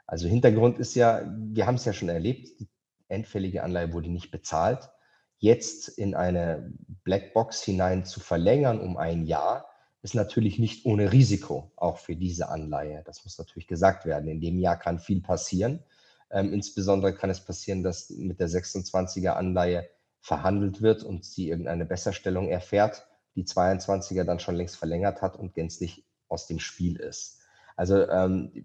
Also 0.07 0.29
Hintergrund 0.29 0.79
ist 0.79 0.95
ja, 0.95 1.23
wir 1.37 1.67
haben 1.67 1.75
es 1.77 1.85
ja 1.85 1.93
schon 1.93 2.09
erlebt, 2.09 2.61
die 2.61 2.69
endfällige 3.09 3.63
Anleihe 3.63 3.93
wurde 3.93 4.09
nicht 4.09 4.31
bezahlt 4.31 4.91
jetzt 5.39 5.89
in 5.89 6.15
eine 6.15 6.73
Blackbox 7.05 7.63
hinein 7.63 8.05
zu 8.05 8.21
verlängern 8.21 8.81
um 8.81 8.97
ein 8.97 9.27
Jahr, 9.27 9.69
ist 10.03 10.15
natürlich 10.15 10.59
nicht 10.59 10.87
ohne 10.87 11.13
Risiko, 11.13 11.73
auch 11.77 11.99
für 11.99 12.15
diese 12.15 12.49
Anleihe. 12.49 13.03
Das 13.05 13.25
muss 13.25 13.39
natürlich 13.39 13.67
gesagt 13.67 14.07
werden. 14.07 14.29
In 14.29 14.41
dem 14.41 14.59
Jahr 14.59 14.79
kann 14.79 14.99
viel 14.99 15.21
passieren. 15.21 15.83
Ähm, 16.31 16.53
insbesondere 16.53 17.15
kann 17.15 17.31
es 17.31 17.41
passieren, 17.41 17.83
dass 17.83 18.11
mit 18.11 18.39
der 18.41 18.49
26er 18.49 19.31
Anleihe 19.31 19.89
verhandelt 20.21 20.81
wird 20.81 21.03
und 21.03 21.25
sie 21.25 21.49
irgendeine 21.49 21.87
Besserstellung 21.87 22.49
erfährt, 22.49 23.07
die 23.35 23.45
22er 23.45 24.25
dann 24.25 24.39
schon 24.39 24.57
längst 24.57 24.77
verlängert 24.77 25.23
hat 25.23 25.37
und 25.37 25.55
gänzlich 25.55 26.05
aus 26.29 26.47
dem 26.47 26.59
Spiel 26.59 26.97
ist. 26.97 27.39
Also 27.77 28.09
ähm, 28.09 28.65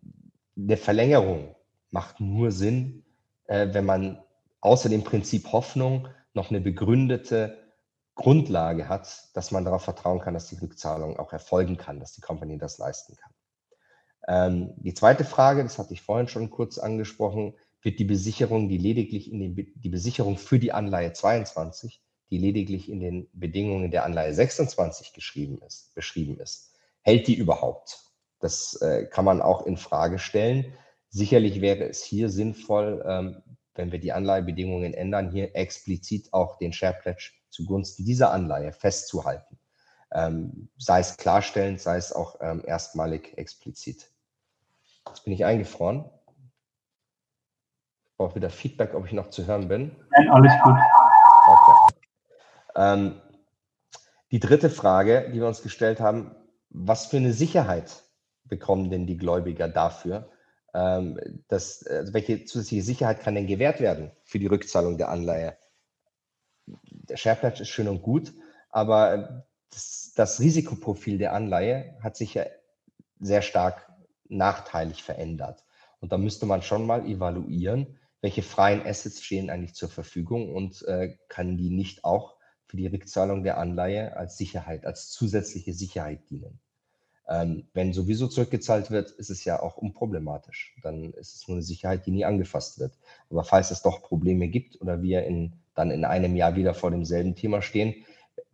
eine 0.57 0.77
Verlängerung 0.77 1.55
macht 1.89 2.19
nur 2.19 2.51
Sinn, 2.51 3.03
äh, 3.45 3.67
wenn 3.71 3.85
man 3.85 4.23
außer 4.61 4.89
dem 4.89 5.03
Prinzip 5.03 5.51
Hoffnung 5.51 6.07
noch 6.33 6.49
eine 6.49 6.61
begründete 6.61 7.57
Grundlage 8.15 8.89
hat, 8.89 9.29
dass 9.33 9.51
man 9.51 9.65
darauf 9.65 9.83
vertrauen 9.83 10.19
kann, 10.19 10.33
dass 10.33 10.47
die 10.47 10.57
Rückzahlung 10.57 11.17
auch 11.17 11.33
erfolgen 11.33 11.77
kann, 11.77 11.99
dass 11.99 12.13
die 12.13 12.21
Company 12.21 12.57
das 12.57 12.77
leisten 12.77 13.15
kann. 13.15 13.31
Ähm, 14.27 14.73
die 14.77 14.93
zweite 14.93 15.23
Frage, 15.25 15.63
das 15.63 15.79
hatte 15.79 15.93
ich 15.93 16.01
vorhin 16.01 16.27
schon 16.27 16.49
kurz 16.49 16.77
angesprochen, 16.77 17.55
wird 17.81 17.99
die 17.99 18.05
Besicherung, 18.05 18.69
die 18.69 18.77
lediglich 18.77 19.31
in 19.31 19.39
den, 19.39 19.55
die 19.55 19.89
Besicherung 19.89 20.37
für 20.37 20.59
die 20.59 20.71
Anleihe 20.71 21.13
22, 21.13 22.01
die 22.29 22.37
lediglich 22.37 22.89
in 22.89 22.99
den 22.99 23.27
Bedingungen 23.33 23.91
der 23.91 24.05
Anleihe 24.05 24.33
26 24.33 25.13
geschrieben 25.13 25.59
ist, 25.65 25.93
beschrieben 25.95 26.39
ist, 26.39 26.75
hält 27.01 27.27
die 27.27 27.35
überhaupt? 27.35 27.99
Das 28.39 28.79
äh, 28.81 29.05
kann 29.05 29.25
man 29.25 29.41
auch 29.41 29.65
in 29.65 29.77
Frage 29.77 30.19
stellen. 30.19 30.73
Sicherlich 31.09 31.61
wäre 31.61 31.83
es 31.85 32.03
hier 32.03 32.29
sinnvoll, 32.29 33.03
ähm, 33.05 33.41
wenn 33.75 33.91
wir 33.91 33.99
die 33.99 34.11
Anleihebedingungen 34.11 34.93
ändern, 34.93 35.31
hier 35.31 35.55
explizit 35.55 36.33
auch 36.33 36.57
den 36.57 36.73
Share 36.73 36.97
Pledge 37.01 37.31
zugunsten 37.49 38.05
dieser 38.05 38.31
Anleihe 38.31 38.71
festzuhalten. 38.71 39.57
Ähm, 40.13 40.69
sei 40.77 40.99
es 40.99 41.17
klarstellend, 41.17 41.79
sei 41.79 41.97
es 41.97 42.11
auch 42.11 42.35
ähm, 42.41 42.63
erstmalig 42.65 43.37
explizit. 43.37 44.11
Jetzt 45.07 45.23
bin 45.23 45.33
ich 45.33 45.45
eingefroren. 45.45 46.05
Ich 48.05 48.17
brauche 48.17 48.35
wieder 48.35 48.49
Feedback, 48.49 48.93
ob 48.93 49.05
ich 49.05 49.13
noch 49.13 49.29
zu 49.29 49.47
hören 49.47 49.67
bin. 49.67 49.95
Nein, 50.11 50.29
alles 50.29 50.53
gut. 50.63 50.75
Okay. 51.47 51.95
Ähm, 52.75 53.21
die 54.31 54.39
dritte 54.39 54.69
Frage, 54.69 55.29
die 55.33 55.39
wir 55.39 55.47
uns 55.47 55.61
gestellt 55.61 55.99
haben, 55.99 56.35
was 56.69 57.07
für 57.07 57.17
eine 57.17 57.33
Sicherheit 57.33 58.03
bekommen 58.45 58.89
denn 58.89 59.07
die 59.07 59.17
Gläubiger 59.17 59.67
dafür, 59.67 60.29
ähm, 60.73 61.19
dass, 61.47 61.85
also 61.85 62.13
welche 62.13 62.45
zusätzliche 62.45 62.83
Sicherheit 62.83 63.21
kann 63.21 63.35
denn 63.35 63.47
gewährt 63.47 63.79
werden 63.79 64.11
für 64.23 64.39
die 64.39 64.47
Rückzahlung 64.47 64.97
der 64.97 65.09
Anleihe? 65.09 65.57
Der 66.65 67.17
Shareplatz 67.17 67.59
ist 67.59 67.69
schön 67.69 67.87
und 67.87 68.01
gut, 68.01 68.33
aber 68.69 69.45
das, 69.69 70.13
das 70.15 70.39
Risikoprofil 70.39 71.17
der 71.17 71.33
Anleihe 71.33 71.97
hat 72.01 72.15
sich 72.15 72.33
ja 72.35 72.45
sehr 73.19 73.41
stark 73.41 73.89
nachteilig 74.29 75.03
verändert. 75.03 75.63
Und 75.99 76.11
da 76.11 76.17
müsste 76.17 76.45
man 76.45 76.61
schon 76.61 76.85
mal 76.85 77.05
evaluieren, 77.05 77.99
welche 78.21 78.43
freien 78.43 78.85
Assets 78.85 79.23
stehen 79.23 79.49
eigentlich 79.49 79.75
zur 79.75 79.89
Verfügung 79.89 80.53
und 80.55 80.83
äh, 80.83 81.17
kann 81.27 81.57
die 81.57 81.69
nicht 81.69 82.03
auch 82.03 82.37
für 82.65 82.77
die 82.77 82.87
Rückzahlung 82.87 83.43
der 83.43 83.57
Anleihe 83.57 84.15
als 84.15 84.37
Sicherheit, 84.37 84.85
als 84.85 85.09
zusätzliche 85.09 85.73
Sicherheit 85.73 86.29
dienen. 86.29 86.59
Ähm, 87.31 87.67
wenn 87.73 87.93
sowieso 87.93 88.27
zurückgezahlt 88.27 88.91
wird, 88.91 89.11
ist 89.11 89.29
es 89.29 89.45
ja 89.45 89.61
auch 89.61 89.77
unproblematisch. 89.77 90.75
Dann 90.83 91.13
ist 91.13 91.35
es 91.35 91.47
nur 91.47 91.55
eine 91.55 91.63
Sicherheit, 91.63 92.05
die 92.05 92.11
nie 92.11 92.25
angefasst 92.25 92.79
wird. 92.79 92.91
Aber 93.29 93.45
falls 93.45 93.71
es 93.71 93.81
doch 93.81 94.03
Probleme 94.03 94.49
gibt 94.49 94.81
oder 94.81 95.01
wir 95.01 95.23
in, 95.23 95.53
dann 95.73 95.91
in 95.91 96.03
einem 96.03 96.35
Jahr 96.35 96.57
wieder 96.57 96.73
vor 96.73 96.91
demselben 96.91 97.35
Thema 97.35 97.61
stehen, 97.61 98.05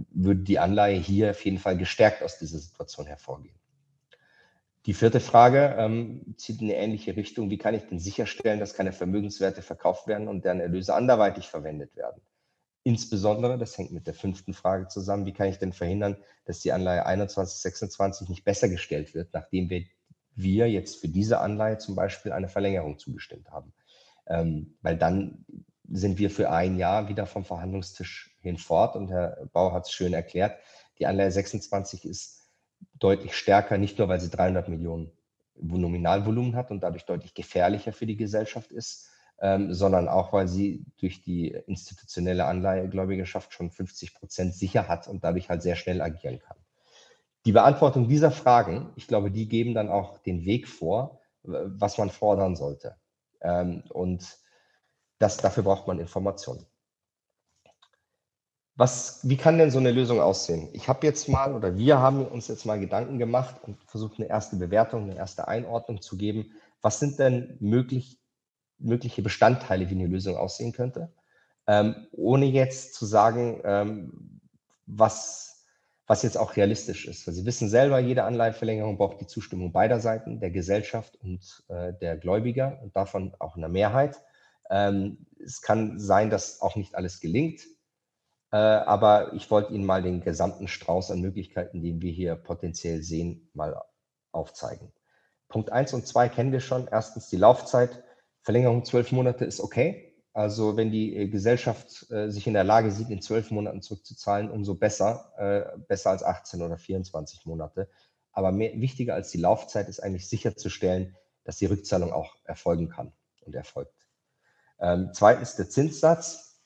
würde 0.10 0.42
die 0.42 0.60
Anleihe 0.60 1.00
hier 1.00 1.32
auf 1.32 1.44
jeden 1.44 1.58
Fall 1.58 1.76
gestärkt 1.76 2.22
aus 2.22 2.38
dieser 2.38 2.60
Situation 2.60 3.08
hervorgehen. 3.08 3.56
Die 4.86 4.94
vierte 4.94 5.22
Frage 5.22 5.76
ähm, 5.80 6.36
zieht 6.38 6.62
in 6.62 6.68
eine 6.68 6.78
ähnliche 6.78 7.16
Richtung. 7.16 7.50
Wie 7.50 7.58
kann 7.58 7.74
ich 7.74 7.84
denn 7.88 8.00
sicherstellen, 8.00 8.60
dass 8.60 8.76
keine 8.76 8.94
Vermögenswerte 8.94 9.64
verkauft 9.64 10.06
werden 10.06 10.28
und 10.28 10.46
deren 10.46 10.60
Erlöse 10.60 10.94
anderweitig 10.94 11.48
verwendet 11.48 11.96
werden? 11.96 12.22
Insbesondere, 12.88 13.58
das 13.58 13.78
hängt 13.78 13.92
mit 13.92 14.08
der 14.08 14.14
fünften 14.14 14.54
Frage 14.54 14.88
zusammen, 14.88 15.26
wie 15.26 15.34
kann 15.34 15.50
ich 15.50 15.58
denn 15.58 15.74
verhindern, 15.74 16.16
dass 16.46 16.62
die 16.62 16.72
Anleihe 16.72 17.06
21, 17.06 17.60
26 17.60 18.30
nicht 18.30 18.46
besser 18.46 18.70
gestellt 18.70 19.14
wird, 19.14 19.34
nachdem 19.34 19.70
wir, 19.70 19.84
wir 20.36 20.72
jetzt 20.72 20.96
für 20.96 21.10
diese 21.10 21.42
Anleihe 21.42 21.80
zum 21.80 21.96
Beispiel 21.96 22.32
eine 22.32 22.48
Verlängerung 22.48 22.98
zugestimmt 22.98 23.52
haben. 23.52 23.74
Ähm, 24.26 24.78
weil 24.82 24.96
dann 24.96 25.44
sind 25.90 26.18
wir 26.18 26.30
für 26.30 26.50
ein 26.50 26.78
Jahr 26.78 27.10
wieder 27.10 27.26
vom 27.26 27.44
Verhandlungstisch 27.44 28.38
hinfort 28.40 28.96
und 28.96 29.10
Herr 29.10 29.50
Bauer 29.52 29.74
hat 29.74 29.84
es 29.84 29.92
schön 29.92 30.14
erklärt, 30.14 30.58
die 30.98 31.08
Anleihe 31.08 31.30
26 31.30 32.06
ist 32.06 32.50
deutlich 33.00 33.36
stärker, 33.36 33.78
nicht 33.78 33.98
nur 34.00 34.08
weil 34.08 34.22
sie 34.22 34.30
300 34.30 34.70
Millionen 34.70 35.12
Nominalvolumen 35.56 36.56
hat 36.56 36.72
und 36.72 36.80
dadurch 36.80 37.04
deutlich 37.04 37.34
gefährlicher 37.34 37.92
für 37.92 38.06
die 38.06 38.16
Gesellschaft 38.16 38.72
ist, 38.72 39.10
ähm, 39.40 39.74
sondern 39.74 40.08
auch, 40.08 40.34
weil 40.34 40.48
sie 40.48 40.86
durch 40.98 41.22
die 41.22 41.50
institutionelle 41.68 42.46
Anleihegläubigerschaft 42.46 43.54
schon 43.54 43.72
50 43.72 44.16
Prozent 44.16 44.56
sicher 44.56 44.88
hat 44.88 45.08
und 45.08 45.24
dadurch 45.24 45.50
halt 45.50 45.62
sehr 45.62 45.76
schnell 45.76 46.02
agieren 46.02 46.40
kann. 46.40 46.58
Die 47.46 47.52
Beantwortung 47.52 48.08
dieser 48.08 48.32
Fragen, 48.32 48.90
ich 48.96 49.08
glaube, 49.08 49.32
die 49.32 49.48
geben 49.48 49.74
dann 49.74 49.90
auch 49.90 50.18
den 50.20 50.44
Weg 50.44 50.68
vor, 50.68 51.22
was 51.44 51.98
man 51.98 52.10
fordern 52.10 52.56
sollte. 52.56 52.98
Ähm, 53.42 53.84
und 53.90 54.38
das, 55.20 55.38
dafür 55.38 55.64
braucht 55.64 55.88
man 55.88 56.00
Informationen. 56.00 56.66
Was, 58.76 59.22
wie 59.24 59.38
kann 59.38 59.58
denn 59.58 59.72
so 59.72 59.80
eine 59.80 59.92
Lösung 59.92 60.20
aussehen? 60.20 60.70
Ich 60.74 60.88
habe 60.88 61.08
jetzt 61.08 61.30
mal 61.30 61.56
oder 61.56 61.78
wir 61.78 61.98
haben 62.00 62.26
uns 62.28 62.48
jetzt 62.48 62.66
mal 62.66 62.80
Gedanken 62.80 63.18
gemacht 63.18 63.56
und 63.64 63.84
versucht, 63.86 64.20
eine 64.20 64.30
erste 64.30 64.56
Bewertung, 64.58 65.04
eine 65.04 65.16
erste 65.16 65.48
Einordnung 65.48 66.02
zu 66.02 66.16
geben. 66.16 66.52
Was 66.82 67.00
sind 67.00 67.18
denn 67.18 67.58
möglich, 67.60 68.20
mögliche 68.80 69.22
Bestandteile, 69.22 69.90
wie 69.90 69.96
eine 69.96 70.08
Lösung 70.08 70.38
aussehen 70.38 70.72
könnte, 70.72 71.12
ähm, 71.68 72.08
ohne 72.12 72.46
jetzt 72.46 72.94
zu 72.94 73.06
sagen, 73.06 73.62
ähm, 73.64 74.42
was, 74.86 75.66
was 76.06 76.24
jetzt 76.24 76.38
auch 76.38 76.56
realistisch 76.56 77.08
ist. 77.08 77.28
Weil 77.28 77.34
Sie 77.34 77.46
wissen 77.46 77.70
selber, 77.70 78.00
jede 78.00 78.24
Anleiheverlängerung 78.24 78.98
braucht 78.98 79.22
die 79.22 79.28
Zustimmung 79.28 79.72
beider 79.72 80.00
Seiten, 80.00 80.40
der 80.40 80.52
Gesellschaft 80.52 81.16
und 81.22 81.64
äh, 81.70 81.94
der 81.94 82.18
Gläubiger 82.18 82.80
und 82.84 82.96
davon 82.96 83.36
auch 83.40 83.56
in 83.56 83.62
der 83.62 83.70
Mehrheit. 83.70 84.22
Ähm, 84.70 85.26
es 85.44 85.62
kann 85.62 86.00
sein, 86.00 86.30
dass 86.30 86.62
auch 86.62 86.76
nicht 86.76 86.96
alles 86.96 87.20
gelingt, 87.20 87.62
äh, 88.52 88.58
aber 88.58 89.34
ich 89.34 89.52
wollte 89.52 89.74
Ihnen 89.74 89.86
mal 89.86 90.02
den 90.02 90.22
gesamten 90.22 90.68
Strauß 90.68 91.12
an 91.12 91.22
Möglichkeiten, 91.22 91.82
den 91.82 92.02
wir 92.02 92.12
hier 92.12 92.36
potenziell 92.36 93.04
sehen, 93.04 93.50
mal 93.54 93.82
aufzeigen. 94.32 94.92
Punkt 95.50 95.72
1 95.72 95.94
und 95.94 96.08
2 96.08 96.30
kennen 96.30 96.52
wir 96.52 96.60
schon. 96.60 96.88
Erstens 96.88 97.30
die 97.30 97.38
Laufzeit. 97.38 98.04
Verlängerung 98.48 98.86
zwölf 98.86 99.12
Monate 99.12 99.44
ist 99.44 99.60
okay. 99.60 100.16
Also 100.32 100.78
wenn 100.78 100.90
die 100.90 101.14
äh, 101.18 101.28
Gesellschaft 101.28 102.10
äh, 102.12 102.30
sich 102.30 102.48
in 102.48 102.54
der 102.54 102.64
Lage 102.64 102.92
sieht, 102.92 103.10
in 103.10 103.22
zwölf 103.22 103.52
Monaten 103.52 103.82
zurückzuzahlen, 103.82 104.50
umso 104.50 104.76
besser, 104.76 105.34
äh, 105.38 105.78
besser 105.90 106.12
als 106.12 106.24
18 106.24 106.62
oder 106.62 106.78
24 106.78 107.46
Monate. 107.46 107.90
Aber 108.32 108.54
mehr, 108.54 108.72
wichtiger 108.80 109.16
als 109.16 109.32
die 109.32 109.38
Laufzeit 109.40 109.90
ist 109.90 110.00
eigentlich 110.02 110.30
sicherzustellen, 110.30 111.18
dass 111.44 111.58
die 111.58 111.66
Rückzahlung 111.66 112.14
auch 112.14 112.38
erfolgen 112.46 112.88
kann 112.88 113.12
und 113.42 113.54
erfolgt. 113.54 114.08
Ähm, 114.80 115.10
zweitens 115.12 115.58
der 115.58 115.68
Zinssatz. 115.68 116.62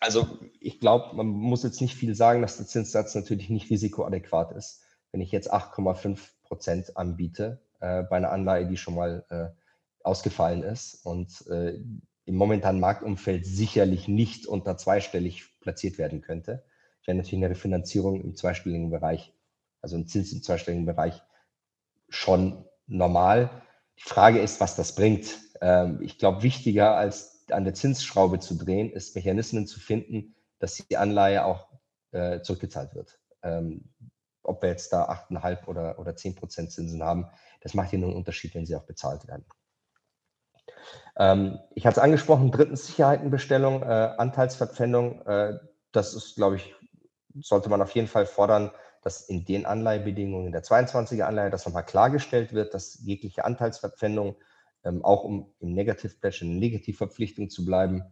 Also 0.00 0.38
ich 0.60 0.80
glaube, 0.80 1.16
man 1.16 1.28
muss 1.28 1.62
jetzt 1.62 1.80
nicht 1.80 1.94
viel 1.94 2.14
sagen, 2.14 2.42
dass 2.42 2.58
der 2.58 2.66
Zinssatz 2.66 3.14
natürlich 3.14 3.48
nicht 3.48 3.70
risikoadäquat 3.70 4.52
ist. 4.52 4.82
Wenn 5.12 5.22
ich 5.22 5.32
jetzt 5.32 5.50
8,5 5.50 6.18
Prozent 6.42 6.94
anbiete 6.98 7.62
äh, 7.80 8.02
bei 8.02 8.18
einer 8.18 8.32
Anleihe, 8.32 8.66
die 8.66 8.76
schon 8.76 8.96
mal 8.96 9.24
äh, 9.30 9.65
ausgefallen 10.06 10.62
ist 10.62 11.04
und 11.04 11.46
äh, 11.48 11.78
im 12.24 12.34
momentanen 12.34 12.80
Marktumfeld 12.80 13.46
sicherlich 13.46 14.08
nicht 14.08 14.46
unter 14.46 14.76
zweistellig 14.76 15.44
platziert 15.60 15.98
werden 15.98 16.20
könnte, 16.20 16.64
wäre 17.04 17.16
natürlich 17.16 17.44
eine 17.44 17.50
Refinanzierung 17.50 18.20
im 18.20 18.34
zweistelligen 18.34 18.90
Bereich, 18.90 19.32
also 19.80 19.96
ein 19.96 20.06
Zins 20.06 20.32
im 20.32 20.42
zweistelligen 20.42 20.86
Bereich 20.86 21.22
schon 22.08 22.64
normal. 22.86 23.62
Die 23.98 24.08
Frage 24.08 24.40
ist, 24.40 24.60
was 24.60 24.76
das 24.76 24.94
bringt. 24.94 25.38
Ähm, 25.60 26.00
ich 26.02 26.18
glaube, 26.18 26.42
wichtiger 26.42 26.96
als 26.96 27.44
an 27.50 27.64
der 27.64 27.74
Zinsschraube 27.74 28.40
zu 28.40 28.56
drehen, 28.56 28.90
ist 28.90 29.14
Mechanismen 29.14 29.66
zu 29.66 29.78
finden, 29.78 30.34
dass 30.58 30.76
die 30.76 30.96
Anleihe 30.96 31.44
auch 31.44 31.68
äh, 32.10 32.40
zurückgezahlt 32.40 32.94
wird. 32.94 33.20
Ähm, 33.42 33.92
ob 34.42 34.62
wir 34.62 34.70
jetzt 34.70 34.92
da 34.92 35.08
8,5 35.08 35.66
oder, 35.66 35.98
oder 35.98 36.16
10 36.16 36.34
Prozent 36.34 36.72
Zinsen 36.72 37.02
haben, 37.02 37.26
das 37.60 37.74
macht 37.74 37.90
hier 37.90 37.98
nur 37.98 38.08
einen 38.08 38.18
Unterschied, 38.18 38.54
wenn 38.54 38.66
sie 38.66 38.76
auch 38.76 38.84
bezahlt 38.84 39.26
werden. 39.26 39.44
Ähm, 41.18 41.58
ich 41.74 41.86
hatte 41.86 41.98
es 42.00 42.04
angesprochen, 42.04 42.50
drittens 42.50 42.86
Sicherheitenbestellung, 42.86 43.82
äh, 43.82 44.14
Anteilsverpfändung. 44.18 45.22
Äh, 45.26 45.58
das 45.92 46.14
ist, 46.14 46.36
glaube 46.36 46.56
ich, 46.56 46.74
sollte 47.40 47.68
man 47.68 47.82
auf 47.82 47.92
jeden 47.92 48.08
Fall 48.08 48.26
fordern, 48.26 48.70
dass 49.02 49.22
in 49.28 49.44
den 49.44 49.66
Anleihebedingungen 49.66 50.52
der 50.52 50.62
22er 50.62 51.22
Anleihe 51.22 51.50
das 51.50 51.64
nochmal 51.64 51.84
klargestellt 51.84 52.52
wird, 52.52 52.74
dass 52.74 53.00
jegliche 53.04 53.44
Anteilsverpfändung, 53.44 54.36
ähm, 54.84 55.04
auch 55.04 55.24
um 55.24 55.54
im 55.60 55.72
Negative 55.72 56.14
Pledge 56.18 56.40
in 56.42 56.58
Negativverpflichtung 56.58 57.48
zu 57.48 57.64
bleiben, 57.64 58.02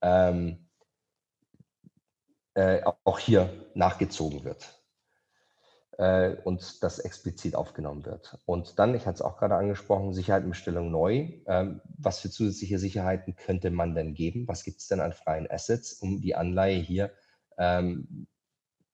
ähm, 0.00 0.68
äh, 2.54 2.82
auch 3.04 3.18
hier 3.18 3.50
nachgezogen 3.74 4.44
wird 4.44 4.83
äh, 5.98 6.36
und 6.44 6.82
das 6.82 6.98
explizit 6.98 7.54
aufgenommen 7.54 8.04
wird. 8.04 8.38
Und 8.46 8.78
dann, 8.78 8.94
ich 8.94 9.06
hatte 9.06 9.16
es 9.16 9.22
auch 9.22 9.36
gerade 9.36 9.56
angesprochen, 9.56 10.12
Sicherheitenbestellung 10.12 10.90
neu. 10.90 11.28
Ähm, 11.46 11.80
was 11.98 12.20
für 12.20 12.30
zusätzliche 12.30 12.78
Sicherheiten 12.78 13.36
könnte 13.36 13.70
man 13.70 13.94
denn 13.94 14.14
geben? 14.14 14.48
Was 14.48 14.64
gibt 14.64 14.80
es 14.80 14.88
denn 14.88 15.00
an 15.00 15.12
freien 15.12 15.50
Assets, 15.50 15.94
um 15.94 16.20
die 16.20 16.34
Anleihe 16.34 16.78
hier 16.78 17.12
ähm, 17.58 18.26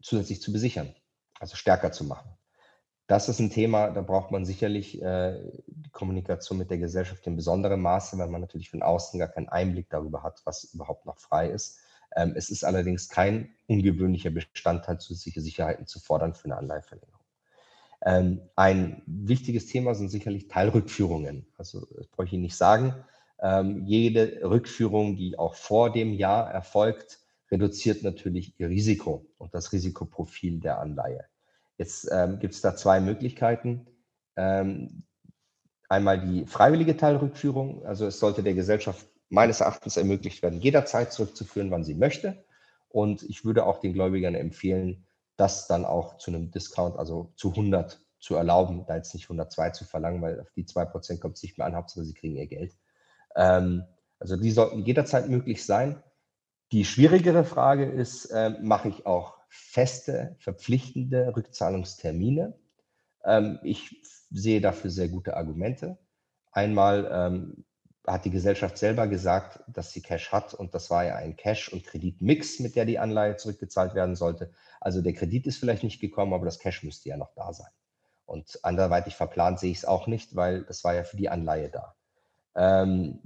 zusätzlich 0.03 0.43
zu 0.43 0.53
besichern, 0.53 0.95
also 1.39 1.57
stärker 1.57 1.93
zu 1.93 2.05
machen? 2.05 2.31
Das 3.07 3.29
ist 3.29 3.41
ein 3.41 3.51
Thema, 3.51 3.91
da 3.91 4.03
braucht 4.03 4.31
man 4.31 4.45
sicherlich 4.45 5.03
äh, 5.03 5.41
die 5.67 5.91
Kommunikation 5.91 6.59
mit 6.59 6.71
der 6.71 6.79
Gesellschaft 6.79 7.27
in 7.27 7.35
besonderem 7.35 7.83
Maße, 7.83 8.17
weil 8.19 8.29
man 8.29 8.41
natürlich 8.41 8.71
von 8.71 8.83
außen 8.83 9.19
gar 9.19 9.27
keinen 9.27 9.49
Einblick 9.49 9.91
darüber 9.91 10.23
hat, 10.23 10.41
was 10.45 10.73
überhaupt 10.75 11.07
noch 11.07 11.19
frei 11.19 11.49
ist. 11.49 11.81
Ähm, 12.17 12.35
es 12.37 12.51
ist 12.51 12.65
allerdings 12.65 13.09
kein 13.09 13.51
ungewöhnlicher 13.67 14.31
Bestandteil, 14.31 14.99
zusätzliche 14.99 15.41
Sicherheiten 15.41 15.87
zu 15.87 16.01
fordern 16.01 16.35
für 16.35 16.47
eine 16.47 16.57
Anleiheverlängerung. 16.57 17.21
Ähm, 18.05 18.41
ein 18.57 19.03
wichtiges 19.07 19.67
Thema 19.67 19.95
sind 19.95 20.09
sicherlich 20.09 20.49
Teilrückführungen. 20.49 21.47
Also 21.57 21.87
das 21.97 22.07
brauche 22.09 22.27
ich 22.27 22.33
Ihnen 22.33 22.43
nicht 22.43 22.57
sagen. 22.57 22.95
Ähm, 23.41 23.85
jede 23.85 24.41
Rückführung, 24.43 25.17
die 25.17 25.39
auch 25.39 25.55
vor 25.55 25.93
dem 25.93 26.13
Jahr 26.13 26.51
erfolgt, 26.51 27.21
reduziert 27.51 28.03
natürlich 28.03 28.59
Ihr 28.59 28.69
Risiko 28.69 29.27
und 29.39 29.55
das 29.55 29.73
Risikoprofil 29.73 30.61
der 30.61 30.79
Anleihe. 30.79 31.25
Jetzt 31.79 32.09
ähm, 32.13 32.39
gibt 32.39 32.55
es 32.55 32.61
da 32.61 32.77
zwei 32.77 33.01
Möglichkeiten. 33.01 33.87
Ähm, 34.37 35.05
einmal 35.89 36.21
die 36.21 36.47
freiwillige 36.47 36.97
Teilrückführung. 36.97 37.85
Also 37.85 38.07
es 38.07 38.21
sollte 38.21 38.43
der 38.43 38.55
Gesellschaft 38.55 39.07
meines 39.31 39.61
Erachtens 39.61 39.97
ermöglicht 39.97 40.43
werden, 40.43 40.61
jederzeit 40.61 41.13
zurückzuführen, 41.13 41.71
wann 41.71 41.85
sie 41.85 41.95
möchte. 41.95 42.45
Und 42.89 43.23
ich 43.23 43.45
würde 43.45 43.65
auch 43.65 43.79
den 43.79 43.93
Gläubigern 43.93 44.35
empfehlen, 44.35 45.07
das 45.37 45.67
dann 45.69 45.85
auch 45.85 46.19
zu 46.19 46.31
einem 46.31 46.51
Discount, 46.51 46.99
also 46.99 47.33
zu 47.37 47.51
100 47.51 48.01
zu 48.19 48.35
erlauben, 48.35 48.85
da 48.87 48.97
jetzt 48.97 49.15
nicht 49.15 49.25
102 49.25 49.71
zu 49.71 49.85
verlangen, 49.85 50.21
weil 50.21 50.41
auf 50.41 50.51
die 50.51 50.67
2% 50.67 51.21
kommt 51.21 51.37
es 51.37 51.43
nicht 51.43 51.57
mehr 51.57 51.67
an, 51.67 51.77
Hauptsache 51.77 52.05
sie 52.05 52.13
kriegen 52.13 52.37
ihr 52.37 52.47
Geld. 52.47 52.77
Ähm, 53.37 53.85
also 54.19 54.37
die 54.37 54.51
sollten 54.51 54.85
jederzeit 54.85 55.29
möglich 55.29 55.65
sein. 55.65 56.03
Die 56.73 56.85
schwierigere 56.85 57.45
Frage 57.45 57.87
ist, 57.87 58.27
äh, 58.27 58.51
mache 58.61 58.89
ich 58.89 59.07
auch 59.07 59.39
feste, 59.49 60.37
verpflichtende 60.39 61.35
Rückzahlungstermine? 61.35 62.59
Ähm, 63.25 63.59
ich 63.63 64.03
sehe 64.31 64.61
dafür 64.61 64.91
sehr 64.91 65.09
gute 65.09 65.37
Argumente. 65.37 65.99
Einmal 66.53 67.09
ähm, 67.11 67.65
hat 68.07 68.25
die 68.25 68.31
Gesellschaft 68.31 68.79
selber 68.79 69.07
gesagt, 69.07 69.61
dass 69.69 69.93
sie 69.93 70.01
Cash 70.01 70.33
hat 70.33 70.55
und 70.55 70.75
das 70.75 70.91
war 70.91 71.05
ja 71.05 71.17
ein 71.17 71.37
Cash- 71.37 71.73
und 71.73 71.85
Kreditmix, 71.85 72.59
mit 72.59 72.77
der 72.77 72.87
die 72.87 72.99
Anleihe 72.99 73.37
zurückgezahlt 73.37 73.95
werden 73.95 74.17
sollte. 74.17 74.53
Also 74.81 75.03
der 75.03 75.13
Kredit 75.13 75.47
ist 75.47 75.59
vielleicht 75.59 75.85
nicht 75.85 76.01
gekommen, 76.01 76.33
aber 76.33 76.47
das 76.47 76.59
Cash 76.59 76.83
müsste 76.83 77.11
ja 77.11 77.17
noch 77.17 77.33
da 77.35 77.53
sein. 77.53 77.71
Und 78.25 78.61
anderweitig 78.63 79.17
verplant 79.17 79.59
sehe 79.59 79.73
ich 79.73 79.79
es 79.79 79.85
auch 79.85 80.07
nicht, 80.07 80.37
weil 80.37 80.65
das 80.65 80.85
war 80.85 80.95
ja 80.95 81.05
für 81.05 81.17
die 81.17 81.29
Anleihe 81.29 81.69
da. 81.69 81.95
Ähm, 82.55 83.21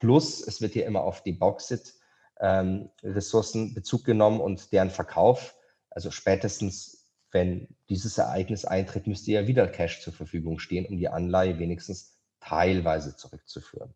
plus, 0.00 0.46
es 0.46 0.60
wird 0.60 0.72
hier 0.72 0.86
immer 0.86 1.02
auf 1.02 1.22
die 1.22 1.32
Bauxit-Ressourcen 1.32 3.68
ähm, 3.68 3.74
Bezug 3.74 4.04
genommen 4.04 4.40
und 4.40 4.72
deren 4.72 4.90
Verkauf. 4.90 5.54
Also 5.90 6.10
spätestens, 6.10 7.08
wenn 7.30 7.68
dieses 7.88 8.18
Ereignis 8.18 8.64
eintritt, 8.64 9.06
müsste 9.06 9.30
ja 9.32 9.46
wieder 9.46 9.68
Cash 9.68 10.02
zur 10.02 10.12
Verfügung 10.12 10.58
stehen, 10.58 10.86
um 10.86 10.96
die 10.96 11.08
Anleihe 11.08 11.58
wenigstens 11.58 12.18
teilweise 12.40 13.16
zurückzuführen. 13.16 13.94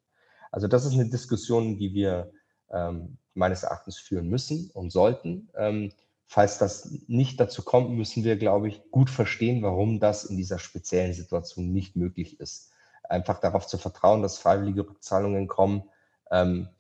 Also 0.52 0.68
das 0.68 0.84
ist 0.84 0.92
eine 0.94 1.08
Diskussion, 1.08 1.76
die 1.76 1.92
wir 1.92 2.30
ähm, 2.70 3.18
meines 3.34 3.64
Erachtens 3.64 3.98
führen 3.98 4.28
müssen 4.28 4.70
und 4.72 4.92
sollten. 4.92 5.48
Ähm, 5.56 5.90
Falls 6.32 6.56
das 6.56 6.90
nicht 7.08 7.38
dazu 7.40 7.62
kommt, 7.62 7.90
müssen 7.90 8.24
wir, 8.24 8.38
glaube 8.38 8.66
ich, 8.66 8.90
gut 8.90 9.10
verstehen, 9.10 9.62
warum 9.62 10.00
das 10.00 10.24
in 10.24 10.38
dieser 10.38 10.58
speziellen 10.58 11.12
Situation 11.12 11.74
nicht 11.74 11.94
möglich 11.94 12.40
ist. 12.40 12.72
Einfach 13.02 13.38
darauf 13.38 13.66
zu 13.66 13.76
vertrauen, 13.76 14.22
dass 14.22 14.38
freiwillige 14.38 14.88
Rückzahlungen 14.88 15.46
kommen, 15.46 15.90
ähm, 16.30 16.70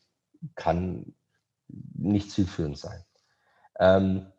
kann 0.54 1.12
nicht 1.68 2.30
zielführend 2.30 2.78
sein. 2.78 3.04
Ähm, 3.78 4.32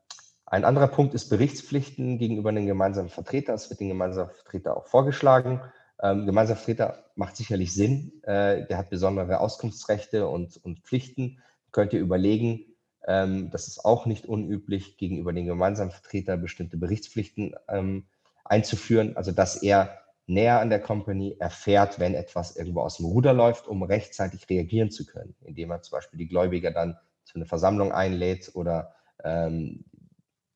ein 0.48 0.66
anderer 0.66 0.88
Punkt 0.88 1.14
ist 1.14 1.30
Berichtspflichten 1.30 2.18
gegenüber 2.18 2.52
den 2.52 2.66
gemeinsamen 2.66 3.10
Vertreter. 3.10 3.54
Es 3.54 3.70
wird 3.70 3.82
den 3.82 3.90
gemeinsamen 3.90 4.32
Vertreter 4.32 4.76
auch 4.76 4.88
vorgeschlagen. 4.88 5.62
Ähm, 6.04 6.26
gemeinsamer 6.26 6.58
Vertreter 6.58 7.06
macht 7.16 7.38
sicherlich 7.38 7.74
Sinn. 7.74 8.22
Äh, 8.24 8.68
der 8.68 8.78
hat 8.78 8.90
besondere 8.90 9.40
Auskunftsrechte 9.40 10.28
und, 10.28 10.58
und 10.58 10.82
Pflichten. 10.82 11.40
Könnt 11.72 11.94
ihr 11.94 12.02
überlegen, 12.02 12.66
ähm, 13.08 13.50
das 13.52 13.70
ist 13.70 13.86
auch 13.86 14.06
nicht 14.06 14.26
unüblich, 14.26 14.98
gegenüber 14.98 15.32
den 15.32 15.46
gemeinsamen 15.46 15.92
Vertreter 15.92 16.36
bestimmte 16.36 16.76
Berichtspflichten 16.76 17.56
ähm, 17.70 18.06
einzuführen, 18.44 19.16
also 19.16 19.32
dass 19.32 19.64
er 19.64 19.98
näher 20.28 20.60
an 20.60 20.70
der 20.70 20.80
Company 20.80 21.38
erfährt, 21.40 22.00
wenn 22.00 22.16
etwas 22.16 22.56
irgendwo 22.56 22.82
aus 22.82 22.98
dem 22.98 23.06
Ruder 23.06 23.34
läuft, 23.34 23.68
um 23.68 23.84
rechtzeitig 23.84 24.50
reagieren 24.50 24.92
zu 24.92 25.06
können, 25.06 25.36
indem 25.42 25.72
er 25.72 25.82
zum 25.82 25.98
Beispiel 25.98 26.18
die 26.18 26.28
Gläubiger 26.28 26.72
dann 26.72 26.98
zu 27.24 27.36
einer 27.36 27.46
Versammlung 27.46 27.94
einlädt 27.94 28.52
oder 28.54 28.94
ähm, 29.24 29.86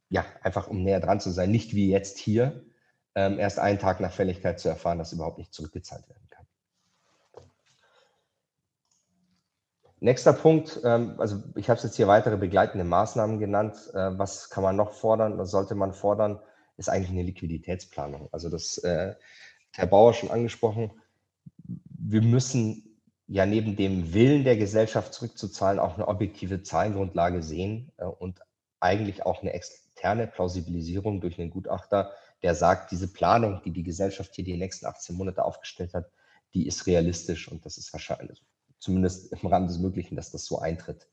ja, 0.09 0.25
einfach 0.41 0.67
um 0.67 0.83
näher 0.83 0.99
dran 0.99 1.19
zu 1.19 1.31
sein, 1.31 1.51
nicht 1.51 1.73
wie 1.73 1.89
jetzt 1.89 2.17
hier, 2.17 2.63
ähm, 3.17 3.39
erst 3.39 3.57
einen 3.57 3.79
Tag 3.79 3.99
nach 3.99 4.11
Fälligkeit 4.11 4.59
zu 4.59 4.69
erfahren, 4.69 4.99
dass 4.99 5.11
überhaupt 5.11 5.39
nicht 5.39 5.51
zurückgezahlt 5.51 6.07
werden 6.07 6.29
kann. 6.29 6.45
Nächster 9.99 10.33
Punkt, 10.33 10.79
ähm, 10.83 11.15
also 11.17 11.41
ich 11.55 11.67
habe 11.67 11.77
es 11.77 11.83
jetzt 11.83 11.95
hier 11.95 12.07
weitere 12.07 12.37
begleitende 12.37 12.85
Maßnahmen 12.85 13.39
genannt. 13.39 13.75
Äh, 13.95 14.19
was 14.19 14.51
kann 14.51 14.61
man 14.61 14.75
noch 14.75 14.93
fordern, 14.93 15.39
was 15.39 15.49
sollte 15.49 15.73
man 15.73 15.93
fordern, 15.93 16.39
ist 16.77 16.89
eigentlich 16.89 17.09
eine 17.09 17.23
Liquiditätsplanung. 17.23 18.29
Also 18.31 18.49
das 18.49 18.77
äh, 18.83 19.09
hat 19.09 19.17
Herr 19.71 19.87
Bauer 19.87 20.13
schon 20.13 20.29
angesprochen. 20.29 20.91
Wir 21.63 22.21
müssen 22.21 22.99
ja 23.25 23.47
neben 23.47 23.75
dem 23.75 24.13
Willen 24.13 24.43
der 24.43 24.57
Gesellschaft 24.57 25.15
zurückzuzahlen 25.15 25.79
auch 25.79 25.95
eine 25.95 26.07
objektive 26.07 26.61
Zahlengrundlage 26.61 27.41
sehen 27.41 27.91
äh, 27.97 28.05
und 28.05 28.41
eigentlich 28.79 29.25
auch 29.25 29.41
eine 29.41 29.53
externe 29.53 30.27
Plausibilisierung 30.27 31.19
durch 31.19 31.39
einen 31.39 31.49
Gutachter, 31.49 32.11
der 32.43 32.55
sagt, 32.55 32.91
diese 32.91 33.07
Planung, 33.07 33.61
die 33.63 33.71
die 33.71 33.83
Gesellschaft 33.83 34.35
hier 34.35 34.45
die 34.45 34.57
nächsten 34.57 34.85
18 34.85 35.15
Monate 35.15 35.43
aufgestellt 35.43 35.93
hat, 35.93 36.11
die 36.53 36.67
ist 36.67 36.87
realistisch 36.87 37.47
und 37.51 37.65
das 37.65 37.77
ist 37.77 37.91
wahrscheinlich 37.93 38.43
zumindest 38.79 39.33
im 39.33 39.47
Rahmen 39.47 39.67
des 39.67 39.79
Möglichen, 39.79 40.15
dass 40.15 40.31
das 40.31 40.45
so 40.45 40.59
eintritt. 40.59 41.07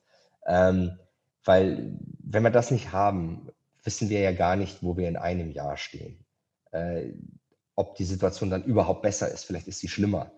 Ähm, 0.46 0.98
weil 1.44 1.98
wenn 2.18 2.42
wir 2.42 2.50
das 2.50 2.70
nicht 2.70 2.92
haben, 2.92 3.48
wissen 3.82 4.08
wir 4.08 4.20
ja 4.20 4.32
gar 4.32 4.56
nicht, 4.56 4.82
wo 4.82 4.96
wir 4.96 5.08
in 5.08 5.16
einem 5.16 5.50
Jahr 5.50 5.76
stehen. 5.76 6.24
Äh, 6.72 7.12
ob 7.76 7.96
die 7.96 8.04
Situation 8.04 8.50
dann 8.50 8.64
überhaupt 8.64 9.02
besser 9.02 9.30
ist. 9.30 9.44
Vielleicht 9.44 9.66
ist 9.68 9.80
sie 9.80 9.88
schlimmer, 9.88 10.32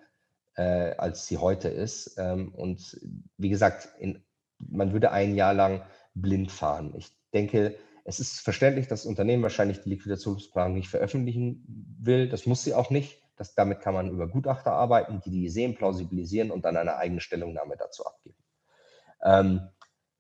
äh, 0.56 0.94
als 0.96 1.26
sie 1.26 1.38
heute 1.38 1.68
ist. 1.68 2.16
Ähm, 2.18 2.54
und 2.54 2.98
wie 3.36 3.50
gesagt, 3.50 3.88
in, 3.98 4.24
man 4.58 4.92
würde 4.92 5.12
ein 5.12 5.34
Jahr 5.34 5.54
lang 5.54 5.82
blind 6.14 6.50
fahren. 6.50 6.94
Ich 6.96 7.14
denke, 7.34 7.76
es 8.08 8.20
ist 8.20 8.40
verständlich, 8.40 8.86
dass 8.86 9.02
das 9.02 9.08
Unternehmen 9.08 9.42
wahrscheinlich 9.42 9.80
die 9.80 9.90
Liquidationsplanung 9.90 10.74
nicht 10.74 10.88
veröffentlichen 10.88 11.64
will. 12.00 12.28
Das 12.28 12.46
muss 12.46 12.62
sie 12.62 12.72
auch 12.72 12.90
nicht. 12.90 13.20
Das, 13.36 13.54
damit 13.54 13.80
kann 13.80 13.94
man 13.94 14.10
über 14.10 14.28
Gutachter 14.28 14.72
arbeiten, 14.72 15.20
die 15.24 15.30
die 15.30 15.46
Ideen 15.46 15.74
plausibilisieren 15.74 16.52
und 16.52 16.64
dann 16.64 16.76
eine 16.76 16.96
eigene 16.96 17.20
Stellungnahme 17.20 17.76
dazu 17.76 18.06
abgeben. 18.06 18.38
Ähm, 19.22 19.68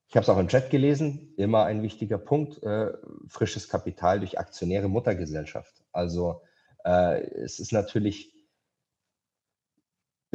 ich 0.08 0.16
habe 0.16 0.24
es 0.24 0.28
auch 0.28 0.38
im 0.38 0.48
Chat 0.48 0.70
gelesen, 0.70 1.32
immer 1.36 1.64
ein 1.64 1.82
wichtiger 1.82 2.18
Punkt, 2.18 2.60
äh, 2.62 2.92
frisches 3.28 3.68
Kapital 3.68 4.18
durch 4.18 4.38
aktionäre 4.38 4.88
Muttergesellschaft. 4.88 5.84
Also 5.92 6.42
äh, 6.84 7.22
es 7.22 7.60
ist 7.60 7.72
natürlich, 7.72 8.34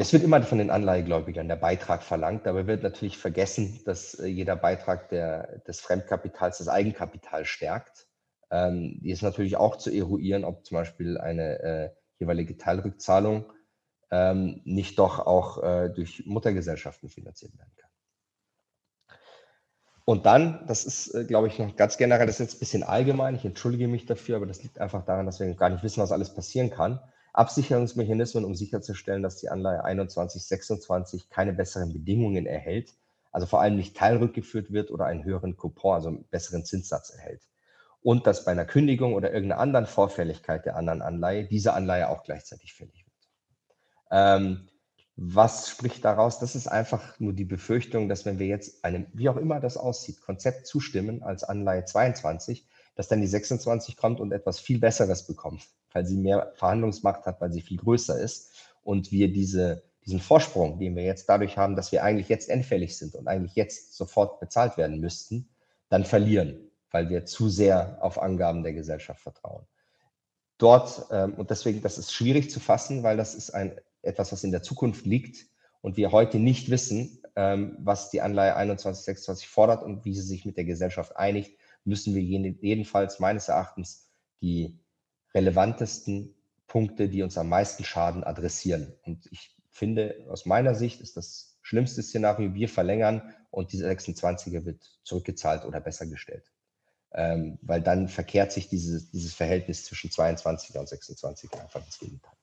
es 0.01 0.13
wird 0.13 0.23
immer 0.23 0.41
von 0.41 0.57
den 0.57 0.71
Anleihegläubigern 0.71 1.47
der 1.47 1.55
Beitrag 1.55 2.01
verlangt, 2.01 2.47
aber 2.47 2.65
wird 2.65 2.81
natürlich 2.81 3.19
vergessen, 3.19 3.81
dass 3.85 4.15
äh, 4.15 4.25
jeder 4.25 4.55
Beitrag 4.55 5.09
der, 5.09 5.59
des 5.59 5.79
Fremdkapitals 5.79 6.57
das 6.57 6.67
Eigenkapital 6.67 7.45
stärkt. 7.45 8.07
Ähm, 8.49 8.99
die 9.03 9.11
ist 9.11 9.21
natürlich 9.21 9.57
auch 9.57 9.77
zu 9.77 9.91
eruieren, 9.91 10.43
ob 10.43 10.65
zum 10.65 10.75
Beispiel 10.75 11.19
eine 11.19 11.59
äh, 11.59 11.89
jeweilige 12.17 12.57
Teilrückzahlung 12.57 13.53
ähm, 14.09 14.61
nicht 14.65 14.97
doch 14.97 15.19
auch 15.19 15.61
äh, 15.63 15.89
durch 15.89 16.25
Muttergesellschaften 16.25 17.07
finanziert 17.07 17.57
werden 17.57 17.71
kann. 17.77 17.89
Und 20.03 20.25
dann, 20.25 20.65
das 20.65 20.83
ist, 20.83 21.13
äh, 21.13 21.25
glaube 21.25 21.47
ich, 21.47 21.59
noch 21.59 21.75
ganz 21.75 21.97
generell, 21.97 22.25
das 22.25 22.39
ist 22.39 22.47
jetzt 22.47 22.55
ein 22.55 22.59
bisschen 22.59 22.83
allgemein, 22.83 23.35
ich 23.35 23.45
entschuldige 23.45 23.87
mich 23.87 24.07
dafür, 24.07 24.37
aber 24.37 24.47
das 24.47 24.63
liegt 24.63 24.79
einfach 24.79 25.05
daran, 25.05 25.27
dass 25.27 25.39
wir 25.39 25.53
gar 25.53 25.69
nicht 25.69 25.83
wissen, 25.83 26.01
was 26.01 26.11
alles 26.11 26.33
passieren 26.33 26.71
kann. 26.71 26.99
Absicherungsmechanismen, 27.33 28.45
um 28.45 28.55
sicherzustellen, 28.55 29.23
dass 29.23 29.37
die 29.37 29.49
Anleihe 29.49 29.83
21, 29.83 30.45
26 30.45 31.29
keine 31.29 31.53
besseren 31.53 31.93
Bedingungen 31.93 32.45
erhält, 32.45 32.93
also 33.31 33.47
vor 33.47 33.61
allem 33.61 33.75
nicht 33.75 33.95
teilrückgeführt 33.95 34.71
wird 34.71 34.91
oder 34.91 35.05
einen 35.05 35.23
höheren 35.23 35.55
Coupon, 35.55 35.95
also 35.95 36.09
einen 36.09 36.25
besseren 36.29 36.65
Zinssatz 36.65 37.11
erhält 37.11 37.41
und 38.03 38.27
dass 38.27 38.45
bei 38.45 38.51
einer 38.51 38.65
Kündigung 38.65 39.13
oder 39.13 39.31
irgendeiner 39.31 39.61
anderen 39.61 39.85
Vorfälligkeit 39.85 40.65
der 40.65 40.75
anderen 40.75 41.01
Anleihe 41.01 41.45
diese 41.45 41.73
Anleihe 41.73 42.09
auch 42.09 42.23
gleichzeitig 42.23 42.73
fällig 42.73 43.05
wird. 43.05 43.15
Ähm, 44.11 44.67
was 45.15 45.69
spricht 45.69 46.03
daraus? 46.03 46.39
Das 46.39 46.55
ist 46.55 46.67
einfach 46.67 47.19
nur 47.19 47.33
die 47.33 47.45
Befürchtung, 47.45 48.09
dass 48.09 48.25
wenn 48.25 48.39
wir 48.39 48.47
jetzt 48.47 48.83
einem, 48.83 49.05
wie 49.13 49.29
auch 49.29 49.37
immer 49.37 49.59
das 49.59 49.77
aussieht, 49.77 50.21
Konzept 50.21 50.65
zustimmen 50.65 51.21
als 51.21 51.43
Anleihe 51.43 51.85
22, 51.85 52.65
dass 52.95 53.07
dann 53.07 53.21
die 53.21 53.27
26 53.27 53.97
kommt 53.97 54.19
und 54.19 54.31
etwas 54.31 54.59
viel 54.59 54.79
Besseres 54.79 55.25
bekommt, 55.25 55.67
weil 55.93 56.05
sie 56.05 56.17
mehr 56.17 56.51
Verhandlungsmacht 56.55 57.25
hat, 57.25 57.41
weil 57.41 57.51
sie 57.51 57.61
viel 57.61 57.77
größer 57.77 58.19
ist 58.19 58.51
und 58.83 59.11
wir 59.11 59.31
diese, 59.31 59.83
diesen 60.05 60.19
Vorsprung, 60.19 60.79
den 60.79 60.95
wir 60.95 61.03
jetzt 61.03 61.27
dadurch 61.29 61.57
haben, 61.57 61.75
dass 61.75 61.91
wir 61.91 62.03
eigentlich 62.03 62.29
jetzt 62.29 62.49
endfällig 62.49 62.97
sind 62.97 63.15
und 63.15 63.27
eigentlich 63.27 63.55
jetzt 63.55 63.95
sofort 63.95 64.39
bezahlt 64.39 64.77
werden 64.77 64.99
müssten, 64.99 65.49
dann 65.89 66.05
verlieren 66.05 66.71
weil 66.91 67.09
wir 67.09 67.25
zu 67.25 67.49
sehr 67.49 67.97
auf 68.01 68.21
Angaben 68.21 68.63
der 68.63 68.73
Gesellschaft 68.73 69.21
vertrauen. 69.21 69.65
Dort, 70.57 71.07
ähm, 71.09 71.33
und 71.35 71.49
deswegen, 71.49 71.81
das 71.81 71.97
ist 71.97 72.13
schwierig 72.13 72.51
zu 72.51 72.59
fassen, 72.59 73.01
weil 73.01 73.17
das 73.17 73.33
ist 73.33 73.49
ein, 73.51 73.79
etwas, 74.03 74.31
was 74.31 74.43
in 74.43 74.51
der 74.51 74.61
Zukunft 74.61 75.05
liegt 75.05 75.47
und 75.81 75.97
wir 75.97 76.11
heute 76.11 76.37
nicht 76.37 76.69
wissen, 76.69 77.23
ähm, 77.35 77.77
was 77.79 78.09
die 78.09 78.21
Anleihe 78.21 78.53
2126 78.53 79.47
fordert 79.47 79.83
und 79.83 80.05
wie 80.05 80.13
sie 80.13 80.21
sich 80.21 80.45
mit 80.45 80.57
der 80.57 80.65
Gesellschaft 80.65 81.15
einigt, 81.15 81.57
müssen 81.83 82.15
wir 82.15 82.21
jedenfalls 82.21 83.19
meines 83.19 83.47
Erachtens 83.49 84.09
die 84.41 84.79
relevantesten 85.33 86.35
Punkte, 86.67 87.09
die 87.09 87.23
uns 87.23 87.37
am 87.37 87.49
meisten 87.49 87.83
schaden, 87.83 88.23
adressieren. 88.23 88.93
Und 89.03 89.27
ich 89.31 89.55
finde, 89.69 90.25
aus 90.29 90.45
meiner 90.45 90.75
Sicht 90.75 91.01
ist 91.01 91.17
das 91.17 91.57
schlimmste 91.61 92.01
Szenario, 92.01 92.53
wir 92.53 92.69
verlängern 92.69 93.33
und 93.49 93.71
diese 93.71 93.89
26er 93.89 94.65
wird 94.65 94.81
zurückgezahlt 95.03 95.65
oder 95.65 95.79
besser 95.79 96.05
gestellt 96.05 96.51
ähm, 97.13 97.59
weil 97.61 97.81
dann 97.81 98.07
verkehrt 98.07 98.51
sich 98.51 98.69
dieses, 98.69 99.11
dieses 99.11 99.33
Verhältnis 99.33 99.85
zwischen 99.85 100.09
22er 100.09 100.79
und 100.79 100.89
26er 100.89 101.59
einfach 101.59 101.83
ins 101.85 101.99
Gegenteil. 101.99 102.35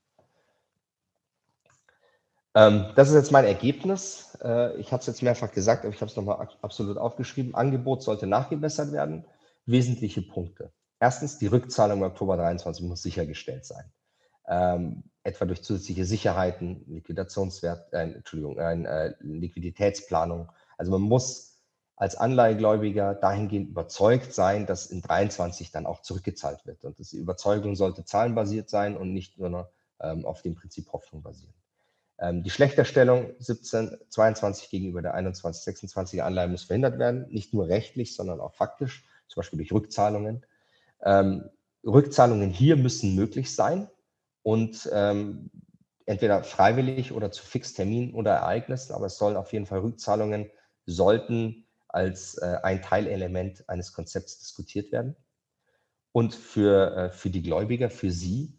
Ähm, 2.54 2.86
das 2.96 3.08
ist 3.08 3.14
jetzt 3.14 3.32
mein 3.32 3.44
Ergebnis. 3.44 4.36
Äh, 4.42 4.76
ich 4.76 4.92
habe 4.92 5.00
es 5.00 5.06
jetzt 5.06 5.22
mehrfach 5.22 5.52
gesagt, 5.52 5.84
aber 5.84 5.94
ich 5.94 6.00
habe 6.00 6.10
es 6.10 6.16
nochmal 6.16 6.48
absolut 6.62 6.98
aufgeschrieben. 6.98 7.54
Angebot 7.54 8.02
sollte 8.02 8.26
nachgebessert 8.26 8.92
werden. 8.92 9.24
Wesentliche 9.66 10.22
Punkte. 10.22 10.72
Erstens, 11.00 11.38
die 11.38 11.46
Rückzahlung 11.46 11.98
im 11.98 12.04
Oktober 12.04 12.36
23 12.36 12.84
muss 12.84 13.02
sichergestellt 13.02 13.64
sein. 13.64 13.84
Ähm, 14.48 15.04
etwa 15.22 15.44
durch 15.44 15.62
zusätzliche 15.62 16.04
Sicherheiten, 16.04 16.84
Liquidationswert, 16.88 17.92
äh, 17.92 18.02
Entschuldigung, 18.02 18.58
äh, 18.58 19.14
Liquiditätsplanung. 19.20 20.50
Also 20.78 20.90
man 20.90 21.02
muss 21.02 21.48
als 21.96 22.16
Anleihegläubiger 22.16 23.14
dahingehend 23.14 23.70
überzeugt 23.70 24.32
sein, 24.32 24.66
dass 24.66 24.86
in 24.86 25.02
23 25.02 25.70
dann 25.70 25.84
auch 25.84 26.00
zurückgezahlt 26.00 26.64
wird. 26.64 26.84
Und 26.84 26.98
die 26.98 27.16
Überzeugung 27.16 27.76
sollte 27.76 28.04
zahlenbasiert 28.04 28.70
sein 28.70 28.96
und 28.96 29.12
nicht 29.12 29.38
nur 29.38 29.70
ähm, 30.00 30.24
auf 30.24 30.42
dem 30.42 30.54
Prinzip 30.54 30.92
Hoffnung 30.92 31.22
basieren. 31.22 31.54
Ähm, 32.20 32.42
die 32.42 32.50
Schlechterstellung 32.50 33.32
17, 33.38 33.96
22 34.08 34.70
gegenüber 34.70 35.02
der 35.02 35.14
21, 35.14 35.74
26er 35.74 36.22
Anleihe 36.22 36.48
muss 36.48 36.64
verhindert 36.64 36.98
werden, 36.98 37.26
nicht 37.30 37.54
nur 37.54 37.68
rechtlich, 37.68 38.16
sondern 38.16 38.40
auch 38.40 38.54
faktisch, 38.54 39.04
zum 39.28 39.40
Beispiel 39.40 39.58
durch 39.58 39.72
Rückzahlungen. 39.72 40.44
Ähm, 41.02 41.48
Rückzahlungen 41.86 42.50
hier 42.50 42.76
müssen 42.76 43.14
möglich 43.14 43.54
sein 43.54 43.88
und 44.42 44.88
ähm, 44.92 45.50
entweder 46.06 46.42
freiwillig 46.42 47.12
oder 47.12 47.30
zu 47.30 47.44
Fixtermin 47.44 48.14
oder 48.14 48.32
Ereignissen, 48.32 48.94
aber 48.94 49.06
es 49.06 49.18
sollen 49.18 49.36
auf 49.36 49.52
jeden 49.52 49.66
Fall 49.66 49.80
Rückzahlungen 49.80 50.50
sollten 50.86 51.66
als 51.86 52.36
äh, 52.38 52.58
ein 52.62 52.82
Teilelement 52.82 53.68
eines 53.68 53.92
Konzepts 53.92 54.38
diskutiert 54.38 54.90
werden. 54.90 55.16
Und 56.12 56.34
für, 56.34 56.96
äh, 56.96 57.10
für 57.10 57.30
die 57.30 57.42
Gläubiger, 57.42 57.90
für 57.90 58.10
Sie, 58.10 58.57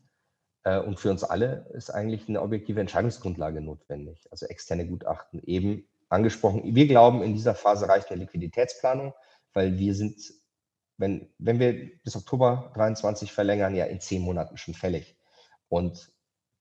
und 0.64 1.00
für 1.00 1.10
uns 1.10 1.24
alle 1.24 1.68
ist 1.74 1.90
eigentlich 1.90 2.28
eine 2.28 2.42
objektive 2.42 2.82
Entscheidungsgrundlage 2.82 3.62
notwendig, 3.62 4.28
also 4.32 4.46
externe 4.46 4.86
Gutachten 4.86 5.42
eben 5.44 5.88
angesprochen. 6.10 6.76
Wir 6.76 6.88
glauben, 6.88 7.24
in 7.24 7.34
dieser 7.34 7.56
Phase 7.56 7.88
reicht 7.88 8.12
eine 8.12 8.22
Liquiditätsplanung, 8.22 9.14
weil 9.54 9.78
wir 9.78 9.96
sind, 9.96 10.34
wenn, 10.98 11.30
wenn 11.38 11.60
wir 11.60 11.92
bis 12.04 12.16
Oktober 12.16 12.72
23 12.76 13.32
verlängern, 13.32 13.76
ja 13.76 13.86
in 13.86 14.02
zehn 14.02 14.22
Monaten 14.22 14.58
schon 14.58 14.74
fällig. 14.74 15.18
Und 15.70 16.12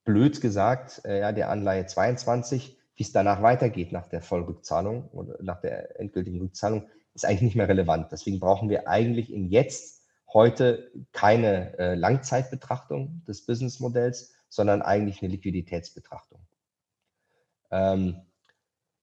blöd 0.05 0.39
gesagt, 0.39 1.01
äh, 1.05 1.19
ja, 1.19 1.31
der 1.31 1.49
Anleihe 1.49 1.85
22, 1.85 2.77
wie 2.95 3.03
es 3.03 3.11
danach 3.11 3.41
weitergeht 3.41 3.91
nach 3.91 4.07
der 4.07 4.21
Vollrückzahlung 4.21 5.09
oder 5.09 5.37
nach 5.41 5.61
der 5.61 5.99
endgültigen 5.99 6.39
Rückzahlung, 6.39 6.87
ist 7.13 7.25
eigentlich 7.25 7.41
nicht 7.41 7.55
mehr 7.55 7.67
relevant. 7.67 8.11
Deswegen 8.11 8.39
brauchen 8.39 8.69
wir 8.69 8.87
eigentlich 8.87 9.33
im 9.33 9.45
Jetzt 9.47 9.98
heute 10.33 10.91
keine 11.11 11.77
äh, 11.77 11.95
Langzeitbetrachtung 11.95 13.23
des 13.27 13.45
Businessmodells, 13.45 14.33
sondern 14.49 14.81
eigentlich 14.81 15.21
eine 15.21 15.31
Liquiditätsbetrachtung. 15.31 16.39
Ähm, 17.71 18.21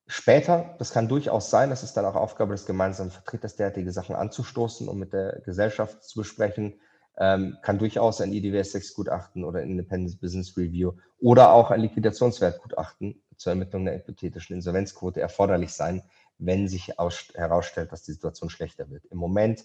später, 0.06 0.74
das 0.78 0.92
kann 0.92 1.08
durchaus 1.08 1.50
sein, 1.50 1.70
das 1.70 1.82
ist 1.82 1.94
dann 1.94 2.04
auch 2.04 2.16
Aufgabe 2.16 2.52
des 2.52 2.66
gemeinsamen 2.66 3.10
Vertreters, 3.10 3.56
derartige 3.56 3.92
Sachen 3.92 4.16
anzustoßen 4.16 4.88
und 4.88 4.98
mit 4.98 5.12
der 5.12 5.40
Gesellschaft 5.44 6.04
zu 6.04 6.20
besprechen, 6.20 6.80
ähm, 7.18 7.56
kann 7.62 7.78
durchaus 7.78 8.20
ein 8.20 8.32
IDWS 8.32 8.72
6 8.72 8.94
Gutachten 8.94 9.44
oder 9.44 9.62
Independent 9.62 10.20
Business 10.20 10.56
Review 10.56 10.92
oder 11.18 11.52
auch 11.52 11.70
ein 11.70 11.80
Liquidationswertgutachten 11.80 13.22
zur 13.36 13.52
Ermittlung 13.52 13.84
der 13.84 13.96
hypothetischen 13.96 14.56
Insolvenzquote 14.56 15.20
erforderlich 15.20 15.72
sein, 15.72 16.02
wenn 16.38 16.68
sich 16.68 16.92
herausstellt, 17.34 17.92
dass 17.92 18.02
die 18.02 18.12
Situation 18.12 18.50
schlechter 18.50 18.90
wird. 18.90 19.06
Im 19.06 19.18
Moment 19.18 19.64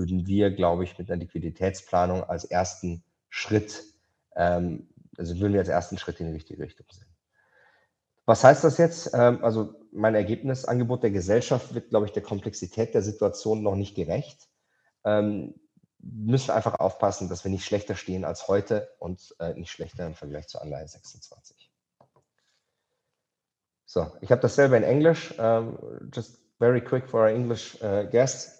würden 0.00 0.26
wir, 0.26 0.50
glaube 0.50 0.84
ich, 0.84 0.98
mit 0.98 1.10
einer 1.10 1.20
Liquiditätsplanung 1.20 2.24
als 2.24 2.44
ersten 2.44 3.04
Schritt, 3.28 3.84
ähm, 4.34 4.88
also 5.18 5.38
würden 5.38 5.52
wir 5.52 5.60
als 5.60 5.68
ersten 5.68 5.98
Schritt 5.98 6.20
in 6.20 6.28
die 6.28 6.32
richtige 6.32 6.62
Richtung 6.62 6.86
sehen. 6.90 7.04
Was 8.24 8.42
heißt 8.42 8.64
das 8.64 8.78
jetzt? 8.78 9.10
Ähm, 9.12 9.44
also 9.44 9.74
mein 9.92 10.14
Ergebnis, 10.14 10.64
Angebot 10.64 11.02
der 11.02 11.10
Gesellschaft 11.10 11.74
wird, 11.74 11.90
glaube 11.90 12.06
ich, 12.06 12.12
der 12.12 12.22
Komplexität 12.22 12.94
der 12.94 13.02
Situation 13.02 13.62
noch 13.62 13.74
nicht 13.76 13.94
gerecht. 13.94 14.48
Ähm, 15.04 15.54
müssen 15.98 16.50
einfach 16.50 16.80
aufpassen, 16.80 17.28
dass 17.28 17.44
wir 17.44 17.50
nicht 17.50 17.66
schlechter 17.66 17.94
stehen 17.94 18.24
als 18.24 18.48
heute 18.48 18.88
und 19.00 19.34
äh, 19.38 19.52
nicht 19.52 19.70
schlechter 19.70 20.06
im 20.06 20.14
Vergleich 20.14 20.48
zur 20.48 20.62
Anleihe 20.62 20.88
26. 20.88 21.70
So, 23.84 24.10
ich 24.22 24.30
habe 24.30 24.40
dasselbe 24.40 24.78
in 24.78 24.82
Englisch. 24.82 25.38
Um, 25.38 25.76
just 26.10 26.38
very 26.58 26.80
quick 26.80 27.06
for 27.06 27.22
our 27.22 27.28
English 27.28 27.76
uh, 27.82 28.04
guests. 28.10 28.59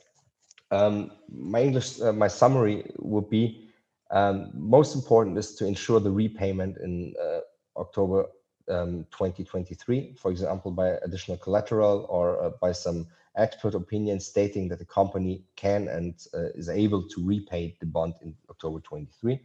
Um, 0.70 1.12
my 1.28 1.62
English, 1.62 2.00
uh, 2.00 2.12
my 2.12 2.28
summary 2.28 2.90
would 2.98 3.28
be 3.28 3.70
um, 4.10 4.50
most 4.54 4.94
important 4.94 5.38
is 5.38 5.54
to 5.56 5.66
ensure 5.66 6.00
the 6.00 6.10
repayment 6.10 6.78
in 6.78 7.14
uh, 7.20 7.40
October 7.76 8.26
um, 8.68 9.06
2023, 9.10 10.14
for 10.18 10.30
example, 10.30 10.70
by 10.70 10.90
additional 11.04 11.36
collateral 11.36 12.06
or 12.08 12.42
uh, 12.42 12.50
by 12.60 12.72
some 12.72 13.06
expert 13.36 13.74
opinion 13.74 14.18
stating 14.18 14.68
that 14.68 14.78
the 14.78 14.84
company 14.84 15.44
can 15.56 15.88
and 15.88 16.26
uh, 16.34 16.50
is 16.54 16.68
able 16.68 17.02
to 17.08 17.24
repay 17.24 17.76
the 17.80 17.86
bond 17.86 18.14
in 18.22 18.34
October 18.48 18.80
23. 18.80 19.40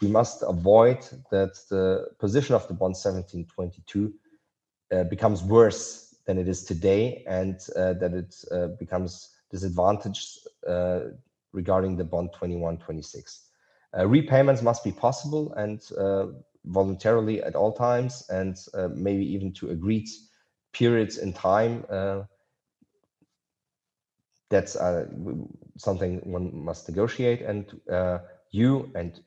We 0.00 0.08
must 0.08 0.42
avoid 0.42 1.00
that 1.30 1.58
the 1.68 2.08
position 2.18 2.54
of 2.54 2.66
the 2.68 2.74
bond 2.74 2.94
1722 2.94 4.12
uh, 4.90 5.04
becomes 5.04 5.42
worse 5.42 6.14
than 6.24 6.38
it 6.38 6.48
is 6.48 6.64
today 6.64 7.24
and 7.26 7.58
uh, 7.76 7.94
that 7.94 8.12
it 8.14 8.78
becomes 8.78 9.37
disadvantaged 9.50 10.46
uh, 10.66 11.00
regarding 11.52 11.96
the 11.96 12.04
bond 12.04 12.30
2126. 12.32 13.46
Uh, 13.96 14.06
repayments 14.06 14.62
must 14.62 14.84
be 14.84 14.92
possible 14.92 15.52
and 15.54 15.80
uh, 15.98 16.26
voluntarily 16.66 17.42
at 17.42 17.54
all 17.54 17.72
times, 17.72 18.28
and 18.28 18.56
maybe 18.94 19.24
even 19.24 19.52
to 19.52 19.70
agreed 19.70 20.08
periods 20.72 21.18
in 21.18 21.32
time. 21.32 21.84
that's 24.50 24.76
something 25.76 26.20
one 26.24 26.64
must 26.64 26.88
negotiate, 26.88 27.42
and 27.42 27.80
you 28.50 28.90
and 28.94 29.20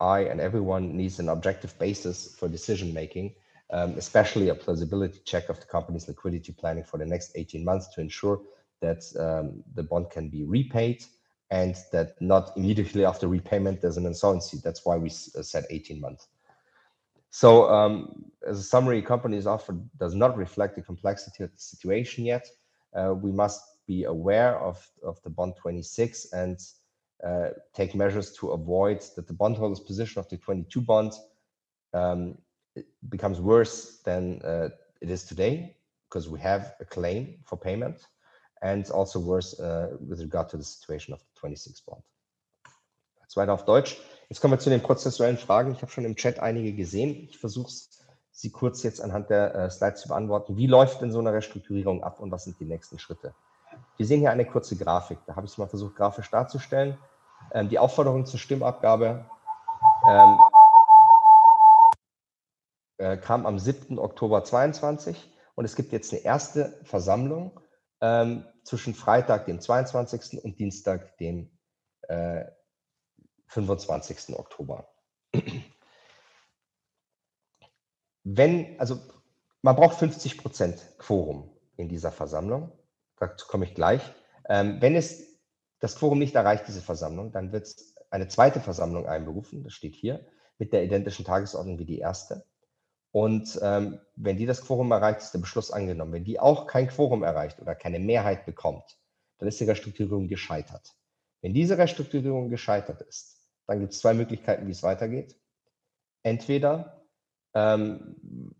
I 0.00 0.20
and 0.20 0.40
everyone 0.40 0.96
needs 0.96 1.18
an 1.18 1.28
objective 1.28 1.76
basis 1.78 2.34
for 2.36 2.48
decision 2.48 2.94
making, 2.94 3.34
um, 3.70 3.94
especially 3.96 4.48
a 4.48 4.54
plausibility 4.54 5.20
check 5.24 5.48
of 5.48 5.58
the 5.58 5.66
company's 5.66 6.06
liquidity 6.06 6.52
planning 6.52 6.84
for 6.84 6.98
the 6.98 7.06
next 7.06 7.32
18 7.34 7.64
months 7.64 7.88
to 7.94 8.00
ensure 8.00 8.40
that 8.80 9.02
um, 9.18 9.62
the 9.74 9.82
bond 9.82 10.10
can 10.10 10.28
be 10.28 10.44
repaid 10.44 11.04
and 11.50 11.76
that 11.92 12.20
not 12.20 12.52
immediately 12.56 13.04
after 13.04 13.28
repayment 13.28 13.80
there's 13.80 13.96
an 13.96 14.06
insolvency. 14.06 14.58
That's 14.62 14.84
why 14.84 14.96
we 14.96 15.08
uh, 15.08 15.42
said 15.42 15.64
18 15.70 16.00
months. 16.00 16.28
So 17.30 17.68
um, 17.68 18.24
as 18.46 18.58
a 18.58 18.62
summary, 18.62 19.02
companies 19.02 19.46
offer 19.46 19.76
does 19.98 20.14
not 20.14 20.36
reflect 20.36 20.76
the 20.76 20.82
complexity 20.82 21.44
of 21.44 21.52
the 21.52 21.60
situation 21.60 22.24
yet. 22.24 22.46
Uh, 22.94 23.14
we 23.14 23.32
must 23.32 23.60
be 23.86 24.04
aware 24.04 24.58
of, 24.58 24.84
of 25.02 25.20
the 25.22 25.30
bond 25.30 25.54
26 25.56 26.32
and 26.32 26.58
uh, 27.24 27.48
take 27.74 27.94
measures 27.94 28.32
to 28.32 28.50
avoid 28.50 29.02
that 29.16 29.26
the 29.26 29.32
bondholder's 29.34 29.80
position 29.80 30.20
of 30.20 30.28
the 30.28 30.36
22 30.38 30.80
bond 30.80 31.12
um, 31.92 32.38
becomes 33.08 33.40
worse 33.40 33.98
than 34.04 34.40
uh, 34.42 34.68
it 35.00 35.10
is 35.10 35.24
today 35.24 35.76
because 36.08 36.28
we 36.28 36.40
have 36.40 36.74
a 36.80 36.84
claim 36.84 37.38
for 37.44 37.56
payment 37.56 38.06
and 38.60 38.90
also 38.90 39.24
worse 39.24 39.60
uh, 39.60 39.96
with 40.00 40.20
regard 40.20 40.50
to 40.50 40.56
the 40.56 40.64
situation 40.64 41.14
of 41.14 41.20
the 41.20 41.40
26 41.40 41.82
bond. 41.82 42.02
Jetzt 43.22 43.36
weiter 43.36 43.52
auf 43.52 43.64
Deutsch. 43.64 43.98
Jetzt 44.28 44.40
kommen 44.40 44.54
wir 44.54 44.58
zu 44.58 44.70
den 44.70 44.82
prozessuellen 44.82 45.38
Fragen. 45.38 45.72
Ich 45.72 45.82
habe 45.82 45.92
schon 45.92 46.04
im 46.04 46.16
Chat 46.16 46.40
einige 46.40 46.72
gesehen. 46.72 47.28
Ich 47.28 47.38
versuche 47.38 47.70
sie 48.30 48.50
kurz 48.50 48.82
jetzt 48.82 49.00
anhand 49.00 49.30
der 49.30 49.54
äh, 49.54 49.70
Slides 49.70 50.02
zu 50.02 50.08
beantworten. 50.08 50.56
Wie 50.56 50.66
läuft 50.66 51.00
denn 51.00 51.12
so 51.12 51.18
eine 51.18 51.32
Restrukturierung 51.32 52.02
ab 52.02 52.20
und 52.20 52.30
was 52.30 52.44
sind 52.44 52.58
die 52.60 52.64
nächsten 52.64 52.98
Schritte? 52.98 53.34
Wir 53.96 54.06
sehen 54.06 54.20
hier 54.20 54.30
eine 54.30 54.44
kurze 54.44 54.76
Grafik. 54.76 55.18
Da 55.26 55.36
habe 55.36 55.46
ich 55.46 55.52
es 55.52 55.58
mal 55.58 55.68
versucht, 55.68 55.96
grafisch 55.96 56.30
darzustellen. 56.30 56.96
Ähm, 57.52 57.68
die 57.68 57.78
Aufforderung 57.78 58.26
zur 58.26 58.38
Stimmabgabe 58.38 59.24
ähm, 60.08 60.38
äh, 62.98 63.16
kam 63.16 63.46
am 63.46 63.58
7. 63.58 63.98
Oktober 63.98 64.44
22 64.44 65.30
und 65.54 65.64
es 65.64 65.76
gibt 65.76 65.92
jetzt 65.92 66.12
eine 66.12 66.22
erste 66.22 66.78
Versammlung 66.84 67.60
ähm, 68.00 68.44
zwischen 68.64 68.94
Freitag, 68.94 69.46
dem 69.46 69.60
22. 69.60 70.42
und 70.44 70.58
Dienstag, 70.58 71.16
dem 71.18 71.50
äh, 72.02 72.44
25. 73.48 74.36
Oktober. 74.36 74.88
Wenn, 78.24 78.78
also 78.78 79.00
man 79.62 79.74
braucht 79.74 79.98
50 79.98 80.38
Prozent 80.38 80.80
Quorum 80.98 81.50
in 81.76 81.88
dieser 81.88 82.12
Versammlung, 82.12 82.72
dazu 83.16 83.46
komme 83.46 83.64
ich 83.64 83.74
gleich. 83.74 84.02
Ähm, 84.48 84.80
wenn 84.80 84.96
es 84.96 85.40
das 85.80 85.96
Quorum 85.96 86.18
nicht 86.18 86.34
erreicht, 86.34 86.64
diese 86.68 86.82
Versammlung, 86.82 87.32
dann 87.32 87.52
wird 87.52 87.74
eine 88.10 88.28
zweite 88.28 88.60
Versammlung 88.60 89.06
einberufen, 89.06 89.64
das 89.64 89.72
steht 89.72 89.94
hier, 89.94 90.26
mit 90.58 90.72
der 90.72 90.84
identischen 90.84 91.24
Tagesordnung 91.24 91.78
wie 91.78 91.84
die 91.84 91.98
erste. 91.98 92.44
Und 93.12 93.58
ähm, 93.62 94.00
wenn 94.16 94.36
die 94.36 94.46
das 94.46 94.62
Quorum 94.62 94.90
erreicht, 94.92 95.20
ist 95.20 95.32
der 95.32 95.38
Beschluss 95.38 95.70
angenommen. 95.70 96.12
Wenn 96.12 96.24
die 96.24 96.40
auch 96.40 96.66
kein 96.66 96.88
Quorum 96.88 97.22
erreicht 97.22 97.60
oder 97.60 97.74
keine 97.74 97.98
Mehrheit 97.98 98.44
bekommt, 98.44 98.98
dann 99.38 99.48
ist 99.48 99.60
die 99.60 99.64
Restrukturierung 99.64 100.28
gescheitert. 100.28 100.94
Wenn 101.40 101.54
diese 101.54 101.78
Restrukturierung 101.78 102.50
gescheitert 102.50 103.00
ist, 103.02 103.40
dann 103.66 103.80
gibt 103.80 103.92
es 103.92 104.00
zwei 104.00 104.14
Möglichkeiten, 104.14 104.66
wie 104.66 104.72
es 104.72 104.82
weitergeht. 104.82 105.36
Entweder 106.22 107.06
ähm, 107.54 108.54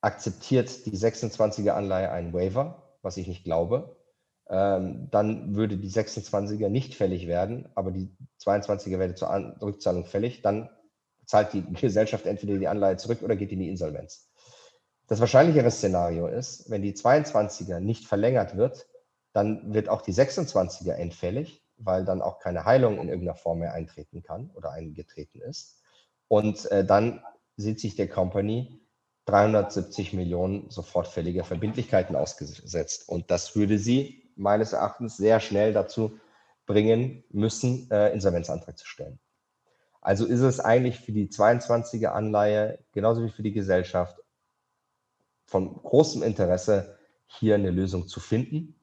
akzeptiert 0.00 0.86
die 0.86 0.96
26er 0.96 1.70
Anleihe 1.70 2.10
einen 2.10 2.32
Waiver, 2.32 2.96
was 3.02 3.16
ich 3.16 3.26
nicht 3.26 3.44
glaube, 3.44 3.96
ähm, 4.48 5.08
dann 5.10 5.54
würde 5.54 5.76
die 5.76 5.90
26er 5.90 6.68
nicht 6.68 6.94
fällig 6.94 7.26
werden, 7.26 7.68
aber 7.74 7.90
die 7.90 8.10
22er 8.40 8.98
wäre 8.98 9.14
zur 9.14 9.30
An 9.30 9.56
Rückzahlung 9.60 10.06
fällig, 10.06 10.42
dann 10.42 10.70
zahlt 11.30 11.52
die 11.52 11.62
Gesellschaft 11.72 12.26
entweder 12.26 12.58
die 12.58 12.68
Anleihe 12.68 12.96
zurück 12.96 13.22
oder 13.22 13.36
geht 13.36 13.52
in 13.52 13.60
die 13.60 13.68
Insolvenz. 13.68 14.28
Das 15.06 15.20
wahrscheinlichere 15.20 15.70
Szenario 15.70 16.26
ist, 16.26 16.70
wenn 16.70 16.82
die 16.82 16.92
22er 16.92 17.80
nicht 17.80 18.06
verlängert 18.06 18.56
wird, 18.56 18.86
dann 19.32 19.72
wird 19.72 19.88
auch 19.88 20.02
die 20.02 20.12
26er 20.12 20.92
entfällig, 20.92 21.64
weil 21.76 22.04
dann 22.04 22.20
auch 22.20 22.38
keine 22.38 22.64
Heilung 22.64 22.98
in 22.98 23.08
irgendeiner 23.08 23.36
Form 23.36 23.60
mehr 23.60 23.72
eintreten 23.74 24.22
kann 24.22 24.50
oder 24.54 24.72
eingetreten 24.72 25.40
ist. 25.40 25.80
Und 26.28 26.70
äh, 26.70 26.84
dann 26.84 27.22
sieht 27.56 27.80
sich 27.80 27.96
der 27.96 28.08
Company 28.08 28.80
370 29.26 30.12
Millionen 30.12 30.70
sofortfälliger 30.70 31.44
Verbindlichkeiten 31.44 32.16
ausgesetzt. 32.16 33.08
Und 33.08 33.30
das 33.30 33.54
würde 33.56 33.78
sie 33.78 34.32
meines 34.36 34.72
Erachtens 34.72 35.16
sehr 35.16 35.40
schnell 35.40 35.72
dazu 35.72 36.18
bringen 36.66 37.24
müssen, 37.30 37.90
äh, 37.90 38.12
Insolvenzantrag 38.12 38.78
zu 38.78 38.86
stellen. 38.86 39.18
Also 40.00 40.26
ist 40.26 40.40
es 40.40 40.60
eigentlich 40.60 40.98
für 40.98 41.12
die 41.12 41.28
22er 41.28 42.08
Anleihe 42.08 42.78
genauso 42.92 43.24
wie 43.24 43.30
für 43.30 43.42
die 43.42 43.52
Gesellschaft 43.52 44.18
von 45.44 45.74
großem 45.82 46.22
Interesse, 46.22 46.96
hier 47.26 47.54
eine 47.54 47.70
Lösung 47.70 48.08
zu 48.08 48.18
finden, 48.18 48.74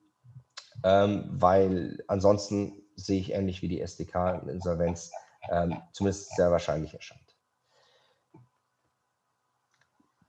ähm, 0.84 1.26
weil 1.30 2.04
ansonsten 2.08 2.84
sehe 2.96 3.20
ich 3.20 3.34
ähnlich 3.34 3.62
wie 3.62 3.68
die 3.68 3.82
SDK 3.82 4.42
eine 4.42 4.52
Insolvenz 4.52 5.12
ähm, 5.50 5.82
zumindest 5.92 6.36
sehr 6.36 6.52
wahrscheinlich 6.52 6.94
erscheint. 6.94 7.36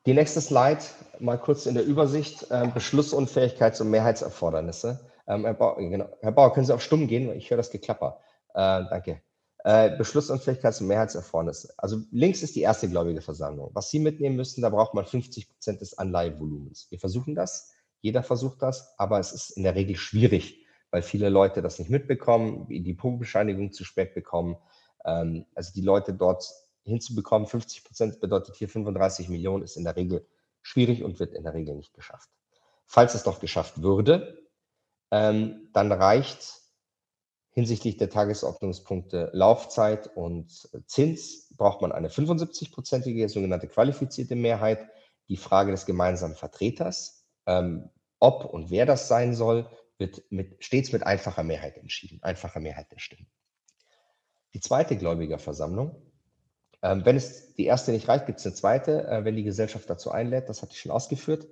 Die 0.07 0.15
nächste 0.15 0.41
Slide, 0.41 0.81
mal 1.19 1.39
kurz 1.39 1.67
in 1.67 1.75
der 1.75 1.85
Übersicht, 1.85 2.51
äh, 2.51 2.67
Beschlussunfähigkeits- 2.75 3.83
und 3.83 3.91
Mehrheitserfordernisse. 3.91 5.01
Ähm, 5.27 5.45
Herr, 5.45 5.55
Bauer, 5.55 5.77
genau. 5.77 6.09
Herr, 6.21 6.33
Bauer, 6.33 6.53
können 6.55 6.67
Sie 6.67 6.75
auf 6.75 6.83
Stumm 6.83 7.07
gehen? 7.09 7.31
Ich 7.35 7.51
höre 7.51 7.59
das 7.59 7.71
Geklapper. 7.71 8.21
Äh, 8.55 8.85
danke. 8.89 9.21
Äh, 9.65 9.97
Beschlussunfähigkeits- 9.99 10.81
und 10.81 10.87
Mehrheitserfordernisse. 10.87 11.75
Also 11.77 12.01
links 12.13 12.43
ist 12.43 12.55
die 12.55 12.61
erste 12.61 12.89
gläubige 12.89 13.21
Versammlung. 13.21 13.71
Was 13.75 13.91
Sie 13.91 13.99
mitnehmen 13.99 14.37
müssen, 14.37 14.63
da 14.63 14.71
braucht 14.71 14.95
man 14.95 15.05
50 15.05 15.51
Prozent 15.51 15.81
des 15.81 15.99
Anleihevolumens. 15.99 16.87
Wir 16.91 17.01
versuchen 17.01 17.35
das. 17.35 17.73
Jeder 18.01 18.23
versucht 18.23 18.63
das, 18.63 18.95
aber 18.99 19.19
es 19.19 19.33
ist 19.33 19.51
in 19.51 19.65
der 19.65 19.75
Regel 19.75 19.97
schwierig, 19.97 20.65
weil 20.93 21.03
viele 21.03 21.29
Leute 21.29 21.61
das 21.61 21.81
nicht 21.81 21.91
mitbekommen, 21.91 22.69
die 22.69 22.95
Punktbescheinigung 22.95 23.73
zu 23.73 23.85
spät 23.85 24.15
bekommen. 24.15 24.57
Ähm, 25.05 25.45
also 25.55 25.73
die 25.75 25.83
Leute 25.83 26.15
dort 26.15 26.49
hinzubekommen, 26.85 27.49
50 27.49 27.83
Prozent 27.83 28.21
bedeutet 28.21 28.55
hier 28.55 28.69
35 28.69 29.29
Millionen, 29.29 29.65
ist 29.65 29.77
in 29.77 29.85
der 29.85 29.97
Regel 29.97 30.25
schwierig 30.63 31.03
und 31.03 31.19
wird 31.19 31.35
in 31.35 31.43
der 31.43 31.55
Regel 31.55 31.75
nicht 31.75 31.95
geschafft. 31.95 32.31
Falls 32.87 33.15
es 33.15 33.25
doch 33.25 33.41
geschafft 33.41 33.83
würde, 33.83 34.39
ähm, 35.11 35.69
dann 35.73 35.91
reicht 35.91 36.61
hinsichtlich 37.51 37.97
der 37.97 38.11
Tagesordnungspunkte 38.11 39.31
Laufzeit 39.33 40.09
und 40.15 40.69
Zins, 40.87 41.49
braucht 41.57 41.83
man 41.83 41.93
eine 41.93 42.09
75-prozentige 42.09 43.29
sogenannte 43.29 43.69
qualifizierte 43.69 44.37
Mehrheit. 44.37 44.87
Die 45.29 45.37
Frage 45.37 45.73
des 45.73 45.85
gemeinsamen 45.85 46.37
Vertreters, 46.37 47.27
ähm, 47.47 47.91
ob 48.19 48.45
und 48.45 48.71
wer 48.71 48.87
das 48.87 49.09
sein 49.09 49.35
soll, 49.35 49.69
wird 49.99 50.23
mit, 50.31 50.65
stets 50.65 50.93
mit 50.93 51.03
einfacher 51.03 51.43
Mehrheit 51.43 51.77
entschieden, 51.77 52.23
einfacher 52.23 52.61
Mehrheit 52.61 52.91
der 52.93 52.99
Stimmen. 52.99 53.27
Die 54.55 54.61
zweite 54.61 54.97
Gläubigerversammlung, 54.97 55.95
ähm, 56.83 57.05
wenn 57.05 57.17
es 57.17 57.55
die 57.55 57.67
erste 57.67 57.91
nicht 57.91 58.09
reicht, 58.09 58.27
gibt 58.27 58.39
es 58.39 58.47
eine 58.47 58.55
zweite, 58.55 59.07
äh, 59.09 59.25
wenn 59.25 59.37
die 59.37 59.43
Gesellschaft 59.43 59.91
dazu 59.91 60.11
einlädt, 60.11 60.49
das 60.49 60.63
hatte 60.63 60.73
ich 60.73 60.81
schon 60.81 60.93
ausgeführt. 60.93 61.49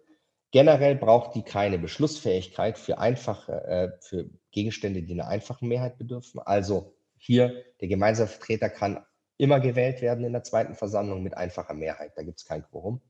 Generell 0.56 0.96
braucht 0.96 1.34
die 1.34 1.42
keine 1.42 1.78
Beschlussfähigkeit 1.78 2.78
für 2.78 2.96
einfache, 2.96 3.62
äh, 3.66 3.90
für 4.00 4.30
Gegenstände, 4.52 5.02
die 5.02 5.12
einer 5.12 5.28
einfachen 5.28 5.68
Mehrheit 5.68 5.98
bedürfen. 5.98 6.40
Also 6.40 6.94
hier, 7.18 7.62
der 7.82 7.88
gemeinsame 7.88 8.30
Vertreter 8.30 8.70
kann 8.70 9.04
immer 9.36 9.60
gewählt 9.60 10.00
werden 10.00 10.24
in 10.24 10.32
der 10.32 10.44
zweiten 10.44 10.74
Versammlung 10.74 11.22
mit 11.22 11.36
einfacher 11.36 11.74
Mehrheit. 11.74 12.12
Da 12.16 12.22
gibt 12.22 12.38
es 12.38 12.46
kein 12.46 12.62
Quorum. 12.62 13.02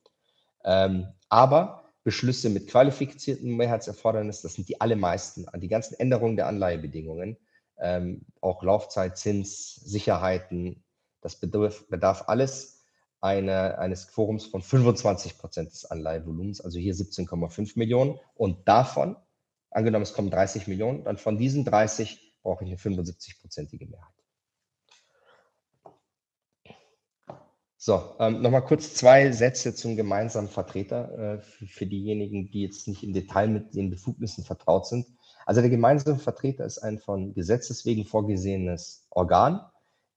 Ähm, 0.64 1.07
aber 1.28 1.84
Beschlüsse 2.03 2.51
mit 2.51 2.66
qualifizierten 2.66 3.57
Mehrheitserfordernissen, 3.57 4.49
das 4.49 4.55
sind 4.55 4.68
die 4.68 4.80
allermeisten, 4.80 5.47
die 5.55 5.68
ganzen 5.68 5.94
Änderungen 6.01 6.34
der 6.34 6.49
Anleihebedingungen, 6.49 7.36
ähm, 7.78 8.26
auch 8.40 8.64
Laufzeit, 8.64 9.18
Zins, 9.18 9.76
Sicherheiten, 9.76 10.82
das 11.20 11.38
bedarf, 11.38 11.86
bedarf 11.86 12.24
alles 12.26 12.76
eine, 13.27 13.79
eines 13.79 14.09
Quorums 14.09 14.47
von 14.47 14.62
25 14.62 15.39
Prozent 15.39 15.72
des 15.72 15.85
Anleihevolumens, 15.85 16.61
also 16.61 16.79
hier 16.79 16.95
17,5 16.95 17.79
Millionen. 17.79 18.18
Und 18.35 18.66
davon, 18.68 19.16
angenommen 19.70 20.03
es 20.03 20.12
kommen 20.12 20.31
30 20.31 20.66
Millionen, 20.66 21.05
dann 21.05 21.16
von 21.16 21.37
diesen 21.37 21.64
30 21.64 22.37
brauche 22.43 22.64
ich 22.64 22.70
eine 22.70 22.79
75-prozentige 22.79 23.91
Mehrheit. 23.91 24.16
So, 27.79 28.16
ähm, 28.18 28.43
nochmal 28.43 28.64
kurz 28.64 28.95
zwei 28.95 29.31
Sätze 29.31 29.74
zum 29.74 29.97
gemeinsamen 29.97 30.49
Vertreter 30.49 31.37
äh, 31.37 31.39
für, 31.41 31.66
für, 31.66 31.87
diejenigen, 31.87 32.51
die 32.51 32.62
jetzt 32.62 32.89
nicht 32.89 33.05
im 33.05 33.12
Detail 33.12 33.49
mit 33.49 33.74
den 33.74 33.91
Befugnissen 33.91 34.45
vertraut 34.45 34.87
sind. 34.87 35.07
Also 35.45 35.61
der 35.61 35.70
gemeinsame 35.70 36.18
Vertreter 36.18 36.64
ist 36.64 36.79
ein 36.79 36.99
von 36.99 37.35
Gesetzes 37.35 37.85
wegen 37.85 38.05
vorgesehenes 38.05 39.07
Organ, 39.11 39.61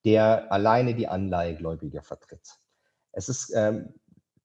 der 0.05 0.51
alleine 0.51 0.95
die 0.95 1.07
Anleihegläubiger 1.07 2.01
vertritt. 2.01 2.58
Es 3.11 3.29
ist, 3.29 3.51
ähm, 3.55 3.93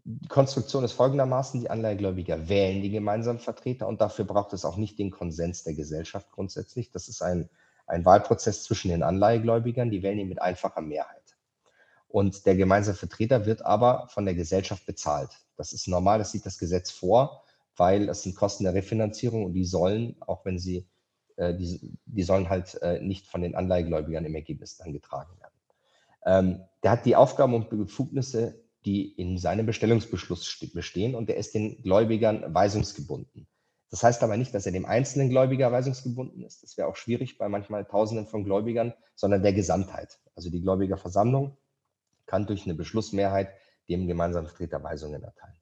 die 0.05 0.29
Konstruktion 0.29 0.85
ist 0.85 0.93
folgendermaßen, 0.93 1.61
die 1.61 1.71
Anleihegläubiger 1.71 2.49
wählen 2.49 2.83
die 2.83 2.91
gemeinsamen 2.91 3.41
Vertreter 3.41 3.89
und 3.89 4.01
dafür 4.01 4.27
braucht 4.27 4.53
es 4.53 4.65
auch 4.65 4.77
nicht 4.77 4.99
den 4.99 5.11
Konsens 5.11 5.65
der 5.65 5.75
Gesellschaft 5.75 6.31
grundsätzlich. 6.31 6.91
Das 6.91 7.09
ist 7.09 7.23
ein, 7.23 7.49
ein 7.87 8.05
Wahlprozess 8.05 8.65
zwischen 8.65 8.91
den 8.91 9.03
Anleihegläubigern, 9.03 9.91
die 9.91 10.03
wählen 10.03 10.19
ihn 10.19 10.29
mit 10.29 10.43
einfacher 10.43 10.83
Mehrheit. 10.83 11.37
Und 12.09 12.47
der 12.47 12.55
gemeinsame 12.55 12.97
Vertreter 12.97 13.47
wird 13.47 13.65
aber 13.65 14.07
von 14.09 14.25
der 14.25 14.35
Gesellschaft 14.35 14.87
bezahlt. 14.87 15.31
Das 15.57 15.73
ist 15.73 15.89
normal, 15.89 16.19
das 16.19 16.33
sieht 16.33 16.47
das 16.47 16.59
Gesetz 16.59 16.91
vor, 16.91 17.43
weil 17.77 18.09
es 18.09 18.23
sind 18.23 18.37
Kosten 18.37 18.65
der 18.65 18.75
Refinanzierung 18.75 19.45
und 19.45 19.55
die 19.55 19.65
sollen, 19.65 20.17
auch 20.21 20.45
wenn 20.45 20.59
sie, 20.59 20.87
äh, 21.37 21.55
die, 21.55 21.97
die 22.05 22.23
sollen 22.23 22.51
halt 22.51 22.81
äh, 22.83 23.01
nicht 23.01 23.27
von 23.27 23.41
den 23.41 23.55
Anleihegläubigern 23.55 24.25
im 24.25 24.35
Ergebnis 24.35 24.77
dann 24.77 24.93
getragen 24.93 25.33
werden. 25.41 25.54
Ähm, 26.25 26.63
der 26.83 26.93
hat 26.93 27.07
die 27.07 27.17
Aufgaben 27.17 27.55
und 27.55 27.71
Befugnisse, 27.71 28.63
die 28.85 29.13
in 29.13 29.39
seinem 29.39 29.67
Bestellungsbeschluss 29.67 30.59
bestehen 30.75 31.15
und 31.15 31.29
der 31.29 31.37
ist 31.37 31.55
den 31.55 31.83
Gläubigern 31.83 32.55
weisungsgebunden. 32.55 33.47
Das 33.91 34.03
heißt 34.03 34.23
aber 34.23 34.37
nicht, 34.37 34.55
dass 34.55 34.67
er 34.67 34.73
dem 34.73 34.87
einzelnen 34.87 35.31
Gläubiger 35.31 35.71
weisungsgebunden 35.71 36.43
ist. 36.43 36.63
Das 36.63 36.77
wäre 36.77 36.89
auch 36.89 36.97
schwierig 36.97 37.39
bei 37.39 37.49
manchmal 37.49 37.85
Tausenden 37.85 38.27
von 38.27 38.45
Gläubigern, 38.45 38.93
sondern 39.15 39.43
der 39.43 39.53
Gesamtheit. 39.53 40.19
Also 40.35 40.51
die 40.51 40.61
Gläubigerversammlung 40.61 41.57
kann 42.27 42.47
durch 42.47 42.65
eine 42.65 42.75
Beschlussmehrheit 42.75 43.51
dem 43.89 44.07
gemeinsamen 44.07 44.49
Vertreter 44.49 44.83
Weisungen 44.83 45.23
erteilen. 45.23 45.55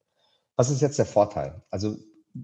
Was 0.55 0.69
ist 0.69 0.81
jetzt 0.81 0.97
der 0.97 1.05
Vorteil? 1.05 1.61
Also 1.69 1.97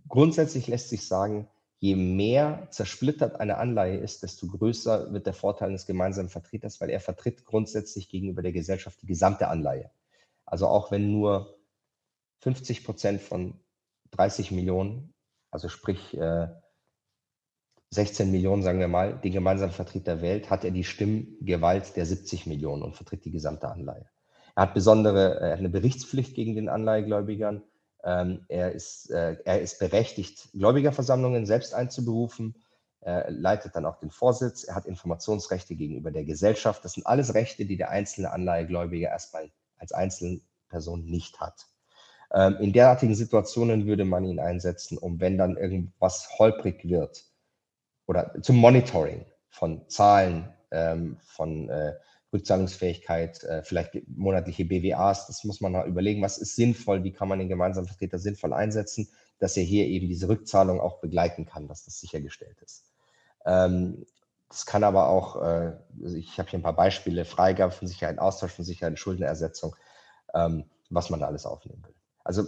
grundsätzlich 0.08 0.68
lässt 0.68 0.90
sich 0.90 1.08
sagen, 1.08 1.48
je 1.80 1.96
mehr 1.96 2.68
zersplittert 2.72 3.40
eine 3.40 3.58
Anleihe 3.58 3.98
ist, 3.98 4.22
desto 4.22 4.48
größer 4.48 5.14
wird 5.14 5.26
der 5.26 5.34
Vorteil 5.34 5.72
des 5.72 5.86
gemeinsamen 5.86 6.30
Vertreters, 6.30 6.82
weil 6.82 6.90
er 6.90 7.00
vertritt 7.00 7.46
grundsätzlich 7.46 8.10
gegenüber 8.10 8.42
der 8.42 8.52
Gesellschaft 8.52 9.02
die 9.02 9.08
gesamte 9.08 9.48
Anleihe. 9.48 9.90
Also 10.46 10.68
auch 10.68 10.92
wenn 10.92 11.12
nur 11.12 11.58
50 12.40 12.84
Prozent 12.84 13.22
von 13.22 13.60
30 14.12 14.52
Millionen, 14.52 15.14
also 15.52 15.70
sprich 15.70 16.18
äh, 16.18 16.48
16 17.92 18.30
Millionen, 18.30 18.62
sagen 18.62 18.80
wir 18.80 18.88
mal, 18.88 19.18
den 19.18 19.32
gemeinsamen 19.32 19.72
Vertreter 19.72 20.22
wählt, 20.22 20.50
hat 20.50 20.64
er 20.64 20.72
die 20.72 20.84
Stimmgewalt 20.84 21.96
der 21.96 22.06
70 22.06 22.46
Millionen 22.46 22.84
und 22.84 22.96
vertritt 22.96 23.26
die 23.26 23.32
gesamte 23.32 23.70
Anleihe. 23.70 24.06
Er 24.56 24.64
hat 24.64 24.74
besondere, 24.74 25.40
er 25.40 25.52
hat 25.54 25.60
eine 25.60 25.70
Berichtspflicht 25.70 26.36
gegen 26.36 26.56
den 26.56 26.68
Anleihegläubigern 26.70 27.64
ähm, 28.04 28.46
er, 28.48 28.72
ist, 28.72 29.10
äh, 29.10 29.38
er 29.46 29.62
ist 29.62 29.80
berechtigt, 29.80 30.50
Gläubigerversammlungen 30.54 31.46
selbst 31.46 31.74
einzuberufen. 31.74 32.56
Er 33.02 33.32
leitet 33.32 33.76
dann 33.76 33.86
auch 33.86 33.98
den 33.98 34.12
Vorsitz. 34.12 34.66
Er 34.66 34.76
hat 34.76 34.86
Informationsrechte 34.86 35.76
gegenüber 35.76 36.12
der 36.12 36.26
Gesellschaft. 36.26 36.84
Das 36.84 36.94
sind 36.94 37.08
alles 37.08 37.34
Rechte, 37.34 37.66
die 37.66 37.78
der 37.78 37.90
einzelne 37.90 38.32
Anleihegläubiger 38.32 39.10
erstmal 39.10 39.50
als 39.78 39.94
Einzelperson 39.94 41.06
nicht 41.06 41.40
hat. 41.40 41.68
Ähm, 42.32 42.58
in 42.60 42.74
derartigen 42.74 43.16
Situationen 43.16 43.86
würde 43.86 44.06
man 44.06 44.26
ihn 44.26 44.40
einsetzen, 44.40 44.98
um 44.98 45.20
wenn 45.20 45.38
dann 45.38 45.58
irgendwas 45.58 46.30
holprig 46.38 46.88
wird 46.88 47.26
oder 48.06 48.34
zum 48.42 48.58
Monitoring 48.58 49.26
von 49.50 49.88
Zahlen, 49.90 50.54
ähm, 50.72 51.18
von 51.22 51.70
äh, 51.70 51.96
Rückzahlungsfähigkeit, 52.34 53.44
äh, 53.44 53.64
vielleicht 53.64 54.08
monatliche 54.08 54.66
BWAs. 54.66 55.28
Das 55.28 55.44
muss 55.44 55.62
man 55.62 55.72
mal 55.72 55.88
überlegen, 55.88 56.22
was 56.22 56.38
ist 56.38 56.56
sinnvoll, 56.56 57.04
wie 57.04 57.12
kann 57.12 57.28
man 57.28 57.40
den 57.40 57.50
gemeinsamen 57.50 57.88
Vertreter 57.88 58.20
sinnvoll 58.20 58.54
einsetzen, 58.54 59.10
dass 59.40 59.58
er 59.58 59.64
hier 59.64 59.88
eben 59.88 60.08
diese 60.08 60.30
Rückzahlung 60.30 60.80
auch 60.80 61.00
begleiten 61.00 61.46
kann, 61.46 61.68
dass 61.68 61.86
das 61.86 62.00
sichergestellt 62.00 62.62
ist. 62.62 62.86
Ähm, 63.46 64.06
das 64.50 64.66
kann 64.66 64.84
aber 64.84 65.08
auch, 65.08 65.36
äh, 65.38 65.74
also 66.04 66.16
ich 66.16 66.38
habe 66.40 66.50
hier 66.50 66.60
ein 66.60 66.64
paar 66.64 66.76
Beispiele, 66.76 67.26
Freigabe 67.26 67.72
von 67.72 67.88
Sicherheit, 67.88 68.20
Austausch 68.20 68.52
von 68.52 68.66
Sicherheit, 68.66 68.98
Schuldenersetzung, 69.00 69.76
ähm, 70.34 70.66
was 70.90 71.10
man 71.10 71.20
da 71.20 71.28
alles 71.28 71.46
aufnehmen 71.46 71.84
will. 71.84 71.94
Also 72.24 72.46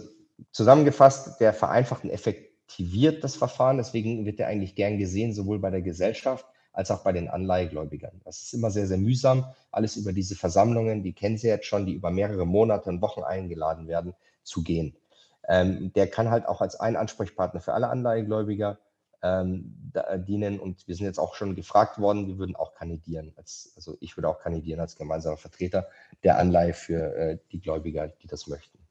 zusammengefasst, 0.50 1.40
der 1.40 1.52
vereinfacht 1.52 2.04
und 2.04 2.10
effektiviert 2.10 3.22
das 3.22 3.36
Verfahren. 3.36 3.78
Deswegen 3.78 4.26
wird 4.26 4.40
er 4.40 4.48
eigentlich 4.48 4.74
gern 4.74 4.98
gesehen, 4.98 5.32
sowohl 5.32 5.60
bei 5.60 5.70
der 5.70 5.82
Gesellschaft 5.82 6.44
als 6.72 6.90
auch 6.90 7.02
bei 7.02 7.12
den 7.12 7.28
Anleihegläubigern. 7.28 8.20
Das 8.24 8.42
ist 8.42 8.54
immer 8.54 8.70
sehr, 8.70 8.86
sehr 8.86 8.98
mühsam, 8.98 9.46
alles 9.70 9.96
über 9.96 10.12
diese 10.12 10.36
Versammlungen, 10.36 11.02
die 11.02 11.12
kennen 11.12 11.38
Sie 11.38 11.48
jetzt 11.48 11.66
schon, 11.66 11.86
die 11.86 11.94
über 11.94 12.10
mehrere 12.10 12.46
Monate 12.46 12.88
und 12.88 13.00
Wochen 13.02 13.22
eingeladen 13.22 13.88
werden, 13.88 14.14
zu 14.42 14.62
gehen. 14.62 14.96
Ähm, 15.48 15.92
der 15.94 16.08
kann 16.08 16.30
halt 16.30 16.46
auch 16.46 16.60
als 16.60 16.78
ein 16.78 16.96
Ansprechpartner 16.96 17.60
für 17.60 17.74
alle 17.74 17.88
Anleihegläubiger 17.88 18.78
ähm, 19.22 19.74
da, 19.92 20.16
dienen. 20.16 20.60
Und 20.60 20.86
wir 20.86 20.94
sind 20.94 21.06
jetzt 21.06 21.18
auch 21.18 21.34
schon 21.34 21.54
gefragt 21.54 21.98
worden, 21.98 22.28
wir 22.28 22.38
würden 22.38 22.56
auch 22.56 22.74
kandidieren. 22.74 23.32
Als, 23.36 23.72
also 23.76 23.96
ich 24.00 24.16
würde 24.16 24.28
auch 24.28 24.40
kandidieren 24.40 24.80
als 24.80 24.96
gemeinsamer 24.96 25.36
Vertreter 25.36 25.88
der 26.22 26.38
Anleihe 26.38 26.74
für 26.74 27.14
äh, 27.14 27.38
die 27.50 27.60
Gläubiger, 27.60 28.08
die 28.08 28.26
das 28.26 28.46
möchten. 28.46 28.81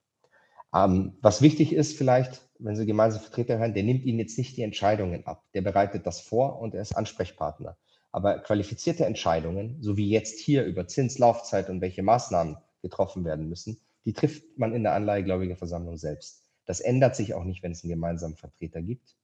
Ähm, 0.74 1.18
was 1.22 1.42
wichtig 1.42 1.74
ist 1.74 1.98
vielleicht, 1.98 2.42
wenn 2.60 2.76
Sie 2.76 2.86
gemeinsam 2.86 3.22
Vertreter 3.22 3.58
hören, 3.58 3.74
der 3.74 3.84
nimmt 3.84 4.04
Ihnen 4.06 4.20
jetzt 4.20 4.38
nicht 4.38 4.56
die 4.56 4.62
Entscheidungen 4.62 5.26
ab. 5.26 5.44
Der 5.54 5.62
bereitet 5.62 6.06
das 6.06 6.22
vor 6.22 6.60
und 6.60 6.76
er 6.76 6.82
ist 6.82 6.96
Ansprechpartner. 6.96 7.78
Aber 8.12 8.40
qualifizierte 8.40 9.06
Entscheidungen, 9.06 9.78
so 9.82 9.98
wie 9.98 10.10
jetzt 10.10 10.40
hier 10.40 10.66
über 10.66 10.88
Zinslaufzeit 10.88 11.70
und 11.70 11.82
welche 11.82 12.04
Maßnahmen 12.04 12.58
getroffen 12.82 13.26
werden 13.26 13.48
müssen, 13.48 13.80
die 14.06 14.14
trifft 14.14 14.44
man 14.58 14.74
in 14.74 14.84
der 14.84 14.94
Anleihegläubigerversammlung 14.94 15.98
selbst. 15.98 16.44
Das 16.66 16.80
ändert 16.80 17.16
sich 17.16 17.34
auch 17.34 17.44
nicht, 17.44 17.64
wenn 17.64 17.72
es 17.72 17.84
einen 17.84 17.92
gemeinsamen 17.92 18.36
Vertreter 18.36 18.82
gibt. 18.82 19.16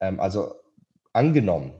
Ähm, 0.00 0.20
also 0.20 0.54
angenommen, 1.12 1.72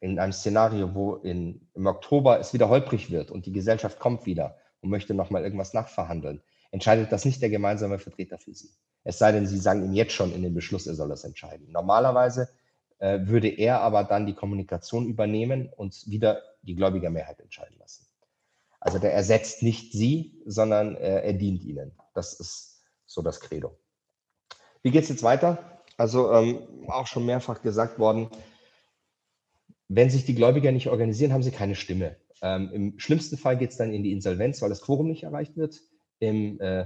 in 0.00 0.18
einem 0.18 0.32
Szenario, 0.32 0.94
wo 0.94 1.16
in, 1.16 1.68
im 1.74 1.86
Oktober 1.86 2.40
es 2.40 2.54
wieder 2.54 2.68
holprig 2.68 3.10
wird 3.10 3.30
und 3.30 3.46
die 3.46 3.52
Gesellschaft 3.52 3.98
kommt 3.98 4.26
wieder 4.26 4.56
und 4.80 4.90
möchte 4.90 5.14
nochmal 5.14 5.42
irgendwas 5.42 5.74
nachverhandeln, 5.74 6.40
entscheidet 6.70 7.12
das 7.12 7.24
nicht 7.24 7.42
der 7.42 7.50
gemeinsame 7.50 7.98
Vertreter 7.98 8.38
für 8.38 8.54
Sie. 8.54 8.70
Es 9.04 9.18
sei 9.18 9.32
denn, 9.32 9.46
Sie 9.46 9.58
sagen 9.58 9.84
ihm 9.84 9.94
jetzt 9.94 10.12
schon 10.12 10.32
in 10.34 10.42
den 10.42 10.54
Beschluss, 10.54 10.86
er 10.86 10.94
soll 10.94 11.08
das 11.08 11.24
entscheiden. 11.24 11.70
Normalerweise 11.72 12.48
äh, 12.98 13.20
würde 13.22 13.48
er 13.48 13.80
aber 13.80 14.04
dann 14.04 14.26
die 14.26 14.34
Kommunikation 14.34 15.06
übernehmen 15.06 15.70
und 15.74 16.04
wieder 16.06 16.42
die 16.62 16.74
Gläubigermehrheit 16.74 17.40
entscheiden 17.40 17.78
lassen. 17.78 18.06
Also 18.78 18.98
der 18.98 19.12
ersetzt 19.12 19.62
nicht 19.62 19.92
Sie, 19.92 20.42
sondern 20.46 20.96
äh, 20.96 21.22
er 21.22 21.32
dient 21.34 21.64
Ihnen. 21.64 21.92
Das 22.14 22.34
ist 22.34 22.82
so 23.06 23.22
das 23.22 23.40
Credo. 23.40 23.76
Wie 24.82 24.90
geht 24.90 25.02
es 25.04 25.10
jetzt 25.10 25.22
weiter? 25.22 25.82
Also 25.96 26.32
ähm, 26.32 26.88
auch 26.88 27.06
schon 27.06 27.26
mehrfach 27.26 27.60
gesagt 27.62 27.98
worden, 27.98 28.30
wenn 29.88 30.08
sich 30.08 30.24
die 30.24 30.34
Gläubiger 30.34 30.72
nicht 30.72 30.88
organisieren, 30.88 31.32
haben 31.32 31.42
sie 31.42 31.50
keine 31.50 31.74
Stimme. 31.74 32.16
Ähm, 32.42 32.70
Im 32.72 32.98
schlimmsten 32.98 33.36
Fall 33.36 33.58
geht 33.58 33.72
es 33.72 33.76
dann 33.76 33.92
in 33.92 34.02
die 34.02 34.12
Insolvenz, 34.12 34.62
weil 34.62 34.70
das 34.70 34.80
Quorum 34.80 35.08
nicht 35.08 35.24
erreicht 35.24 35.56
wird. 35.56 35.80
Im 36.20 36.60
äh, 36.60 36.84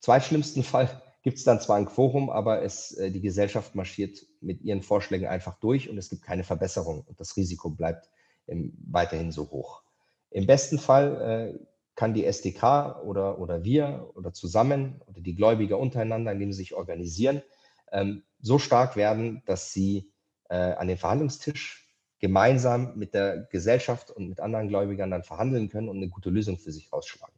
zweitschlimmsten 0.00 0.62
Fall 0.62 1.02
gibt 1.22 1.36
es 1.38 1.44
dann 1.44 1.60
zwar 1.60 1.76
ein 1.76 1.86
Quorum, 1.86 2.30
aber 2.30 2.62
es, 2.62 2.92
äh, 2.92 3.10
die 3.10 3.20
Gesellschaft 3.20 3.74
marschiert 3.74 4.24
mit 4.40 4.62
ihren 4.62 4.82
Vorschlägen 4.82 5.26
einfach 5.26 5.58
durch 5.58 5.90
und 5.90 5.98
es 5.98 6.08
gibt 6.08 6.22
keine 6.22 6.44
Verbesserung 6.44 7.02
und 7.02 7.20
das 7.20 7.36
Risiko 7.36 7.70
bleibt 7.70 8.08
ähm, 8.46 8.72
weiterhin 8.86 9.32
so 9.32 9.50
hoch. 9.50 9.82
Im 10.30 10.46
besten 10.46 10.78
Fall 10.78 11.58
äh, 11.60 11.66
kann 11.96 12.14
die 12.14 12.24
SDK 12.24 13.02
oder, 13.02 13.40
oder 13.40 13.64
wir 13.64 14.10
oder 14.14 14.32
zusammen 14.32 15.02
oder 15.06 15.20
die 15.20 15.34
Gläubiger 15.34 15.78
untereinander, 15.78 16.32
indem 16.32 16.52
sie 16.52 16.58
sich 16.58 16.74
organisieren, 16.74 17.42
ähm, 17.90 18.22
so 18.40 18.60
stark 18.60 18.94
werden, 18.94 19.42
dass 19.46 19.72
sie 19.72 20.12
äh, 20.48 20.54
an 20.54 20.86
den 20.86 20.98
Verhandlungstisch 20.98 21.92
gemeinsam 22.20 22.96
mit 22.96 23.14
der 23.14 23.48
Gesellschaft 23.50 24.10
und 24.12 24.28
mit 24.28 24.38
anderen 24.38 24.68
Gläubigern 24.68 25.10
dann 25.10 25.24
verhandeln 25.24 25.68
können 25.68 25.88
und 25.88 25.96
eine 25.96 26.08
gute 26.08 26.30
Lösung 26.30 26.58
für 26.58 26.70
sich 26.70 26.92
rausschlagen 26.92 27.37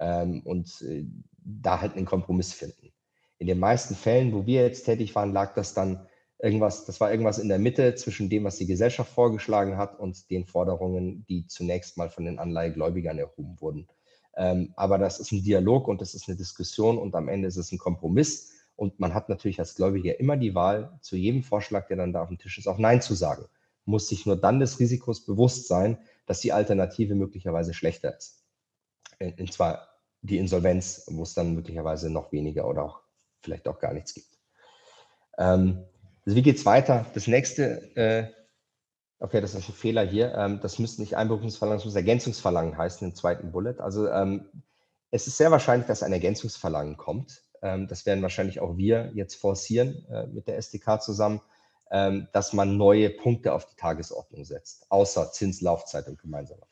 ähm, 0.00 0.42
und 0.44 0.82
äh, 0.82 1.04
da 1.44 1.80
halt 1.80 1.96
einen 1.96 2.06
Kompromiss 2.06 2.52
finden. 2.52 2.92
In 3.38 3.46
den 3.46 3.58
meisten 3.58 3.94
Fällen, 3.94 4.32
wo 4.32 4.46
wir 4.46 4.62
jetzt 4.62 4.84
tätig 4.84 5.14
waren, 5.14 5.32
lag 5.32 5.54
das 5.54 5.74
dann 5.74 6.06
irgendwas, 6.38 6.84
das 6.84 7.00
war 7.00 7.10
irgendwas 7.10 7.38
in 7.38 7.48
der 7.48 7.58
Mitte 7.58 7.94
zwischen 7.94 8.28
dem, 8.28 8.44
was 8.44 8.56
die 8.56 8.66
Gesellschaft 8.66 9.12
vorgeschlagen 9.12 9.76
hat 9.76 9.98
und 9.98 10.30
den 10.30 10.44
Forderungen, 10.44 11.24
die 11.28 11.46
zunächst 11.46 11.96
mal 11.96 12.10
von 12.10 12.24
den 12.24 12.38
Anleihegläubigern 12.38 13.18
erhoben 13.18 13.60
wurden. 13.60 13.88
Ähm, 14.36 14.72
aber 14.76 14.98
das 14.98 15.20
ist 15.20 15.32
ein 15.32 15.42
Dialog 15.42 15.88
und 15.88 16.00
das 16.00 16.14
ist 16.14 16.28
eine 16.28 16.36
Diskussion 16.36 16.98
und 16.98 17.14
am 17.14 17.28
Ende 17.28 17.48
ist 17.48 17.56
es 17.56 17.72
ein 17.72 17.78
Kompromiss. 17.78 18.50
Und 18.74 18.98
man 18.98 19.14
hat 19.14 19.28
natürlich 19.28 19.60
als 19.60 19.74
Gläubiger 19.74 20.18
immer 20.18 20.36
die 20.36 20.54
Wahl, 20.54 20.98
zu 21.02 21.16
jedem 21.16 21.42
Vorschlag, 21.42 21.86
der 21.88 21.98
dann 21.98 22.12
da 22.12 22.22
auf 22.22 22.28
dem 22.28 22.38
Tisch 22.38 22.58
ist, 22.58 22.66
auch 22.66 22.78
Nein 22.78 23.02
zu 23.02 23.14
sagen. 23.14 23.44
Muss 23.84 24.08
sich 24.08 24.26
nur 24.26 24.36
dann 24.36 24.60
des 24.60 24.80
Risikos 24.80 25.24
bewusst 25.24 25.68
sein, 25.68 25.98
dass 26.26 26.40
die 26.40 26.52
Alternative 26.52 27.14
möglicherweise 27.14 27.74
schlechter 27.74 28.16
ist. 28.16 28.41
Und 29.38 29.52
zwar 29.52 29.88
die 30.22 30.38
Insolvenz, 30.38 31.04
wo 31.08 31.22
es 31.22 31.34
dann 31.34 31.54
möglicherweise 31.54 32.10
noch 32.10 32.32
weniger 32.32 32.68
oder 32.68 32.84
auch 32.84 33.00
vielleicht 33.42 33.68
auch 33.68 33.78
gar 33.78 33.92
nichts 33.92 34.14
gibt. 34.14 34.38
Ähm, 35.38 35.84
also 36.24 36.36
wie 36.36 36.42
geht 36.42 36.56
es 36.56 36.66
weiter? 36.66 37.06
Das 37.14 37.26
nächste, 37.26 37.96
äh, 37.96 38.28
okay, 39.18 39.40
das 39.40 39.54
ist 39.54 39.68
ein 39.68 39.74
Fehler 39.74 40.04
hier. 40.04 40.34
Ähm, 40.34 40.60
das 40.62 40.78
müsste 40.78 41.02
nicht 41.02 41.16
Einberufungsverlangen, 41.16 41.78
das 41.78 41.84
muss 41.84 41.96
Ergänzungsverlangen 41.96 42.76
heißen 42.76 43.08
im 43.08 43.14
zweiten 43.14 43.50
Bullet. 43.50 43.80
Also 43.80 44.08
ähm, 44.08 44.46
es 45.10 45.26
ist 45.26 45.36
sehr 45.36 45.50
wahrscheinlich, 45.50 45.86
dass 45.86 46.02
ein 46.02 46.12
Ergänzungsverlangen 46.12 46.96
kommt. 46.96 47.42
Ähm, 47.60 47.88
das 47.88 48.06
werden 48.06 48.22
wahrscheinlich 48.22 48.60
auch 48.60 48.76
wir 48.76 49.10
jetzt 49.14 49.34
forcieren 49.34 50.06
äh, 50.10 50.26
mit 50.28 50.46
der 50.46 50.56
SDK 50.56 51.00
zusammen, 51.00 51.40
ähm, 51.90 52.28
dass 52.32 52.52
man 52.52 52.76
neue 52.76 53.10
Punkte 53.10 53.52
auf 53.52 53.66
die 53.66 53.76
Tagesordnung 53.76 54.44
setzt, 54.44 54.86
außer 54.90 55.32
Zinslaufzeit 55.32 56.06
und 56.06 56.20
gemeinsamer. 56.20 56.66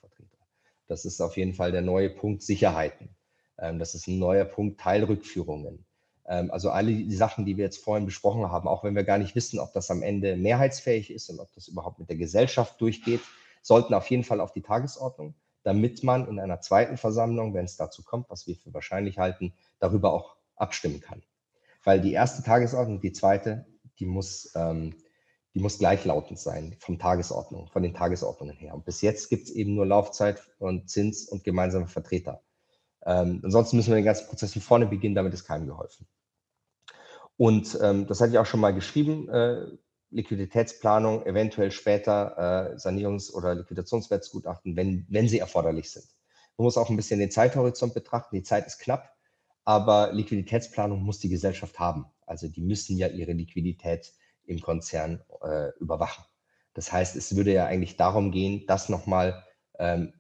Das 0.91 1.05
ist 1.05 1.21
auf 1.21 1.37
jeden 1.37 1.55
Fall 1.55 1.71
der 1.71 1.83
neue 1.83 2.11
Punkt 2.11 2.43
Sicherheiten. 2.43 3.15
Ähm, 3.59 3.79
das 3.79 3.95
ist 3.95 4.09
ein 4.09 4.19
neuer 4.19 4.45
Punkt 4.45 4.81
Teilrückführungen. 4.81 5.87
Ähm, 6.27 6.51
also 6.51 6.71
alle 6.71 6.93
die 6.93 7.15
Sachen, 7.15 7.47
die 7.47 7.57
wir 7.57 7.65
jetzt 7.65 7.83
vorhin 7.83 8.07
besprochen 8.07 8.51
haben, 8.51 8.67
auch 8.67 8.83
wenn 8.83 8.97
wir 8.97 9.05
gar 9.05 9.19
nicht 9.19 9.37
wissen, 9.37 9.61
ob 9.61 9.73
das 9.73 9.89
am 9.93 10.03
Ende 10.03 10.37
mehrheitsfähig 10.37 11.13
ist 11.13 11.31
und 11.31 11.39
ob 11.39 11.53
das 11.55 11.69
überhaupt 11.69 12.01
mit 12.01 12.09
der 12.09 12.17
Gesellschaft 12.17 12.81
durchgeht, 12.81 13.21
sollten 13.63 13.95
auf 13.95 14.11
jeden 14.11 14.25
Fall 14.25 14.41
auf 14.41 14.53
die 14.53 14.63
Tagesordnung, 14.63 15.37
damit 15.63 16.03
man 16.03 16.27
in 16.27 16.41
einer 16.41 16.61
zweiten 16.61 16.97
Versammlung, 16.97 17.55
wenn 17.55 17.67
es 17.67 17.77
dazu 17.77 18.03
kommt, 18.03 18.29
was 18.29 18.49
wir 18.49 18.57
für 18.57 18.75
wahrscheinlich 18.75 19.17
halten, 19.17 19.53
darüber 19.79 20.13
auch 20.13 20.35
abstimmen 20.57 21.01
kann. 21.01 21.23
Weil 21.85 22.01
die 22.01 22.13
erste 22.13 22.43
Tagesordnung, 22.43 23.01
die 23.01 23.13
zweite, 23.13 23.65
die 24.01 24.07
muss, 24.07 24.53
ähm, 24.57 24.97
die 25.55 25.61
muss 25.61 25.79
gleichlautend 25.79 26.39
sein 26.39 26.77
vom 26.79 26.99
Tagesordnung, 26.99 27.69
von 27.69 27.83
den 27.83 27.95
Tagesordnungen 27.95 28.57
her. 28.57 28.75
Und 28.75 28.85
bis 28.85 29.01
jetzt 29.01 29.29
gibt 29.29 29.45
es 29.45 29.51
eben 29.51 29.75
nur 29.75 29.87
Laufzeit 29.87 30.41
und 30.59 30.89
Zins 30.89 31.29
und 31.29 31.45
gemeinsame 31.45 31.89
Vertreter. 31.89 32.43
Ähm, 33.05 33.41
ansonsten 33.43 33.77
müssen 33.77 33.91
wir 33.91 33.97
den 33.97 34.05
ganzen 34.05 34.29
Prozess 34.29 34.53
von 34.53 34.63
vorne 34.63 34.87
beginnen, 34.87 35.15
damit 35.15 35.35
ist 35.35 35.45
keinem 35.45 35.67
geholfen. 35.67 36.07
Und 37.37 37.79
ähm, 37.83 38.07
das 38.07 38.21
hatte 38.21 38.33
ich 38.33 38.39
auch 38.39 38.47
schon 38.47 38.61
mal 38.61 38.75
geschrieben, 38.75 39.29
äh, 39.29 39.67
Liquiditätsplanung, 40.11 41.25
eventuell 41.25 41.71
später 41.71 42.75
äh, 42.75 42.77
Sanierungs- 42.77 43.33
oder 43.33 43.55
Liquidationswertsgutachten, 43.55 44.77
wenn, 44.77 45.07
wenn 45.09 45.29
sie 45.29 45.39
erforderlich 45.39 45.91
sind. 45.91 46.05
Man 46.59 46.65
muss 46.65 46.77
auch 46.77 46.91
ein 46.91 46.97
bisschen 46.97 47.21
den 47.21 47.31
Zeithorizont 47.31 47.95
betrachten. 47.95 48.37
Die 48.37 48.43
Zeit 48.43 48.67
ist 48.67 48.79
knapp, 48.79 49.17
aber 49.65 50.13
Liquiditätsplanung 50.13 51.03
muss 51.03 51.21
die 51.21 51.29
Gesellschaft 51.29 51.79
haben. 51.79 52.07
Also 52.27 52.49
die 52.49 52.61
müssen 52.61 52.99
ja 52.99 53.09
ihre 53.09 53.33
Liquidität 53.33 54.13
im 54.51 54.61
Konzern 54.61 55.23
äh, 55.43 55.71
überwachen. 55.79 56.25
Das 56.75 56.93
heißt, 56.93 57.17
es 57.17 57.35
würde 57.37 57.53
ja 57.53 57.67
eigentlich 57.67 57.97
darum 57.97 58.31
gehen, 58.31 58.65
das 58.67 58.89
nochmal 58.89 59.45
ähm, 59.79 60.13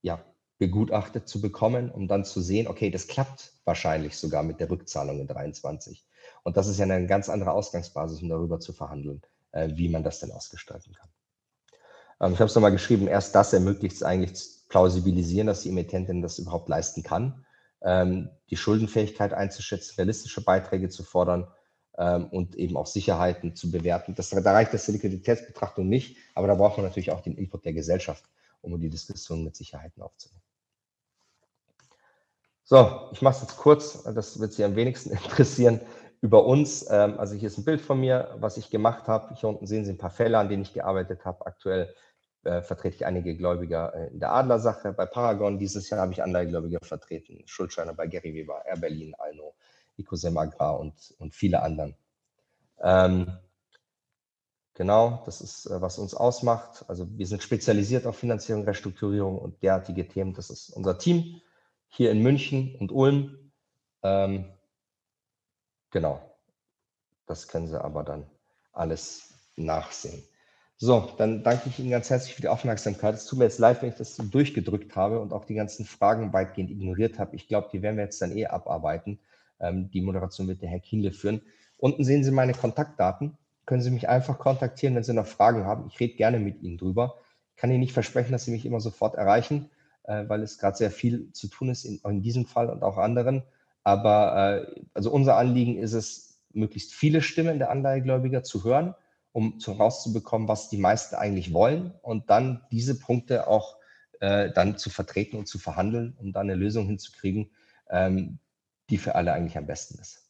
ja, 0.00 0.20
begutachtet 0.58 1.28
zu 1.28 1.40
bekommen, 1.40 1.90
um 1.90 2.08
dann 2.08 2.24
zu 2.24 2.40
sehen, 2.40 2.66
okay, 2.68 2.90
das 2.90 3.06
klappt 3.06 3.52
wahrscheinlich 3.64 4.16
sogar 4.16 4.42
mit 4.42 4.60
der 4.60 4.70
Rückzahlung 4.70 5.20
in 5.20 5.26
23. 5.26 6.06
Und 6.42 6.56
das 6.56 6.66
ist 6.66 6.78
ja 6.78 6.84
eine 6.84 7.06
ganz 7.06 7.28
andere 7.28 7.52
Ausgangsbasis, 7.52 8.22
um 8.22 8.28
darüber 8.28 8.60
zu 8.60 8.72
verhandeln, 8.72 9.22
äh, 9.52 9.68
wie 9.74 9.88
man 9.88 10.02
das 10.02 10.20
denn 10.20 10.32
ausgestalten 10.32 10.94
kann. 10.94 11.08
Ähm, 12.20 12.32
ich 12.32 12.38
habe 12.38 12.48
es 12.48 12.54
nochmal 12.54 12.72
geschrieben, 12.72 13.06
erst 13.06 13.34
das 13.34 13.52
ermöglicht 13.52 13.96
es 13.96 14.02
eigentlich 14.02 14.34
plausibilisieren, 14.68 15.46
dass 15.46 15.62
die 15.62 15.70
Emittentin 15.70 16.22
das 16.22 16.38
überhaupt 16.38 16.68
leisten 16.68 17.02
kann, 17.02 17.44
ähm, 17.82 18.30
die 18.50 18.56
Schuldenfähigkeit 18.56 19.32
einzuschätzen, 19.32 19.94
realistische 19.96 20.42
Beiträge 20.42 20.88
zu 20.88 21.04
fordern 21.04 21.46
und 22.30 22.54
eben 22.54 22.76
auch 22.76 22.86
Sicherheiten 22.86 23.56
zu 23.56 23.72
bewerten. 23.72 24.14
Das, 24.14 24.30
da 24.30 24.52
reicht 24.52 24.72
das 24.72 24.86
die 24.86 24.92
Liquiditätsbetrachtung 24.92 25.88
nicht, 25.88 26.16
aber 26.36 26.46
da 26.46 26.54
braucht 26.54 26.76
man 26.76 26.86
natürlich 26.86 27.10
auch 27.10 27.22
den 27.22 27.36
Input 27.36 27.64
der 27.64 27.72
Gesellschaft, 27.72 28.22
um 28.60 28.80
die 28.80 28.88
Diskussion 28.88 29.42
mit 29.42 29.56
Sicherheiten 29.56 30.00
aufzunehmen. 30.00 30.42
So, 32.62 33.08
ich 33.12 33.20
mache 33.20 33.34
es 33.34 33.40
jetzt 33.40 33.56
kurz, 33.56 34.04
das 34.04 34.38
wird 34.38 34.52
Sie 34.52 34.62
am 34.62 34.76
wenigsten 34.76 35.10
interessieren, 35.24 35.80
über 36.20 36.44
uns. 36.44 36.86
Ähm, 36.90 37.18
also 37.18 37.34
hier 37.34 37.48
ist 37.48 37.58
ein 37.58 37.64
Bild 37.64 37.80
von 37.80 38.00
mir, 38.00 38.34
was 38.38 38.56
ich 38.56 38.70
gemacht 38.70 39.08
habe. 39.08 39.34
Hier 39.34 39.48
unten 39.48 39.66
sehen 39.66 39.84
Sie 39.84 39.92
ein 39.92 39.98
paar 39.98 40.10
Fälle, 40.10 40.38
an 40.38 40.48
denen 40.48 40.62
ich 40.62 40.72
gearbeitet 40.72 41.24
habe. 41.24 41.46
Aktuell 41.46 41.94
äh, 42.44 42.62
vertrete 42.62 42.96
ich 42.96 43.06
einige 43.06 43.36
Gläubiger 43.36 43.94
äh, 43.94 44.08
in 44.08 44.20
der 44.20 44.32
Adlersache. 44.32 44.92
Bei 44.92 45.06
Paragon 45.06 45.58
dieses 45.58 45.88
Jahr 45.90 46.00
habe 46.00 46.12
ich 46.12 46.22
Anleihegläubiger 46.22 46.80
vertreten. 46.82 47.42
Schuldscheiner 47.46 47.94
bei 47.94 48.06
Gary 48.06 48.34
Weber, 48.34 48.64
Air 48.66 48.76
Berlin, 48.76 49.14
Alno, 49.18 49.54
Ecosem 49.98 50.36
Agrar 50.36 50.78
und, 50.78 51.14
und 51.18 51.34
viele 51.34 51.62
anderen. 51.62 51.96
Ähm, 52.80 53.38
genau, 54.74 55.22
das 55.26 55.40
ist, 55.40 55.66
äh, 55.66 55.80
was 55.80 55.98
uns 55.98 56.14
ausmacht. 56.14 56.84
Also 56.88 57.08
wir 57.16 57.26
sind 57.26 57.42
spezialisiert 57.42 58.06
auf 58.06 58.16
Finanzierung, 58.16 58.64
Restrukturierung 58.64 59.38
und 59.38 59.62
derartige 59.62 60.06
Themen. 60.06 60.34
Das 60.34 60.50
ist 60.50 60.70
unser 60.70 60.98
Team 60.98 61.40
hier 61.88 62.10
in 62.10 62.22
München 62.22 62.76
und 62.76 62.92
Ulm. 62.92 63.52
Ähm, 64.02 64.52
genau. 65.90 66.22
Das 67.26 67.48
können 67.48 67.68
Sie 67.68 67.80
aber 67.82 68.04
dann 68.04 68.26
alles 68.72 69.34
nachsehen. 69.56 70.22
So, 70.80 71.12
dann 71.18 71.42
danke 71.42 71.68
ich 71.68 71.78
Ihnen 71.80 71.90
ganz 71.90 72.08
herzlich 72.08 72.34
für 72.34 72.42
die 72.42 72.48
Aufmerksamkeit. 72.48 73.14
Es 73.16 73.26
tut 73.26 73.40
mir 73.40 73.46
jetzt 73.46 73.58
leid, 73.58 73.82
wenn 73.82 73.88
ich 73.88 73.96
das 73.96 74.14
so 74.14 74.22
durchgedrückt 74.22 74.94
habe 74.94 75.18
und 75.18 75.32
auch 75.32 75.44
die 75.44 75.54
ganzen 75.54 75.84
Fragen 75.84 76.32
weitgehend 76.32 76.70
ignoriert 76.70 77.18
habe. 77.18 77.34
Ich 77.34 77.48
glaube, 77.48 77.68
die 77.72 77.82
werden 77.82 77.96
wir 77.96 78.04
jetzt 78.04 78.22
dann 78.22 78.36
eh 78.36 78.46
abarbeiten. 78.46 79.18
Ähm, 79.60 79.90
die 79.90 80.00
Moderation 80.00 80.48
wird 80.48 80.62
der 80.62 80.68
Herr 80.68 80.80
Kienle 80.80 81.12
führen. 81.12 81.42
Unten 81.76 82.04
sehen 82.04 82.24
Sie 82.24 82.30
meine 82.30 82.54
Kontaktdaten. 82.54 83.36
Können 83.66 83.82
Sie 83.82 83.90
mich 83.90 84.08
einfach 84.08 84.38
kontaktieren, 84.38 84.94
wenn 84.94 85.04
Sie 85.04 85.12
noch 85.12 85.26
Fragen 85.26 85.64
haben. 85.64 85.88
Ich 85.88 86.00
rede 86.00 86.14
gerne 86.14 86.38
mit 86.38 86.62
Ihnen 86.62 86.78
drüber. 86.78 87.16
Ich 87.54 87.60
kann 87.60 87.70
Ihnen 87.70 87.80
nicht 87.80 87.92
versprechen, 87.92 88.32
dass 88.32 88.44
Sie 88.44 88.50
mich 88.50 88.66
immer 88.66 88.80
sofort 88.80 89.14
erreichen, 89.14 89.70
äh, 90.04 90.28
weil 90.28 90.42
es 90.42 90.58
gerade 90.58 90.76
sehr 90.76 90.90
viel 90.90 91.32
zu 91.32 91.48
tun 91.48 91.68
ist, 91.68 91.84
in, 91.84 92.00
in, 92.04 92.22
diesem 92.22 92.46
Fall 92.46 92.70
und 92.70 92.82
auch 92.82 92.98
anderen. 92.98 93.42
Aber 93.84 94.66
äh, 94.66 94.80
also 94.94 95.10
unser 95.10 95.36
Anliegen 95.36 95.78
ist 95.78 95.92
es, 95.92 96.40
möglichst 96.52 96.94
viele 96.94 97.20
Stimmen 97.20 97.58
der 97.58 97.70
Anleihegläubiger 97.70 98.42
zu 98.42 98.64
hören 98.64 98.94
um 99.32 99.58
herauszubekommen, 99.64 100.48
was 100.48 100.68
die 100.68 100.78
meisten 100.78 101.14
eigentlich 101.14 101.52
wollen 101.52 101.92
und 102.02 102.30
dann 102.30 102.62
diese 102.70 102.98
Punkte 102.98 103.46
auch 103.46 103.76
äh, 104.20 104.50
dann 104.50 104.78
zu 104.78 104.90
vertreten 104.90 105.36
und 105.36 105.46
zu 105.46 105.58
verhandeln, 105.58 106.16
um 106.18 106.32
dann 106.32 106.50
eine 106.50 106.56
Lösung 106.56 106.86
hinzukriegen, 106.86 107.50
ähm, 107.88 108.38
die 108.90 108.98
für 108.98 109.14
alle 109.14 109.32
eigentlich 109.32 109.58
am 109.58 109.66
besten 109.66 109.98
ist. 109.98 110.28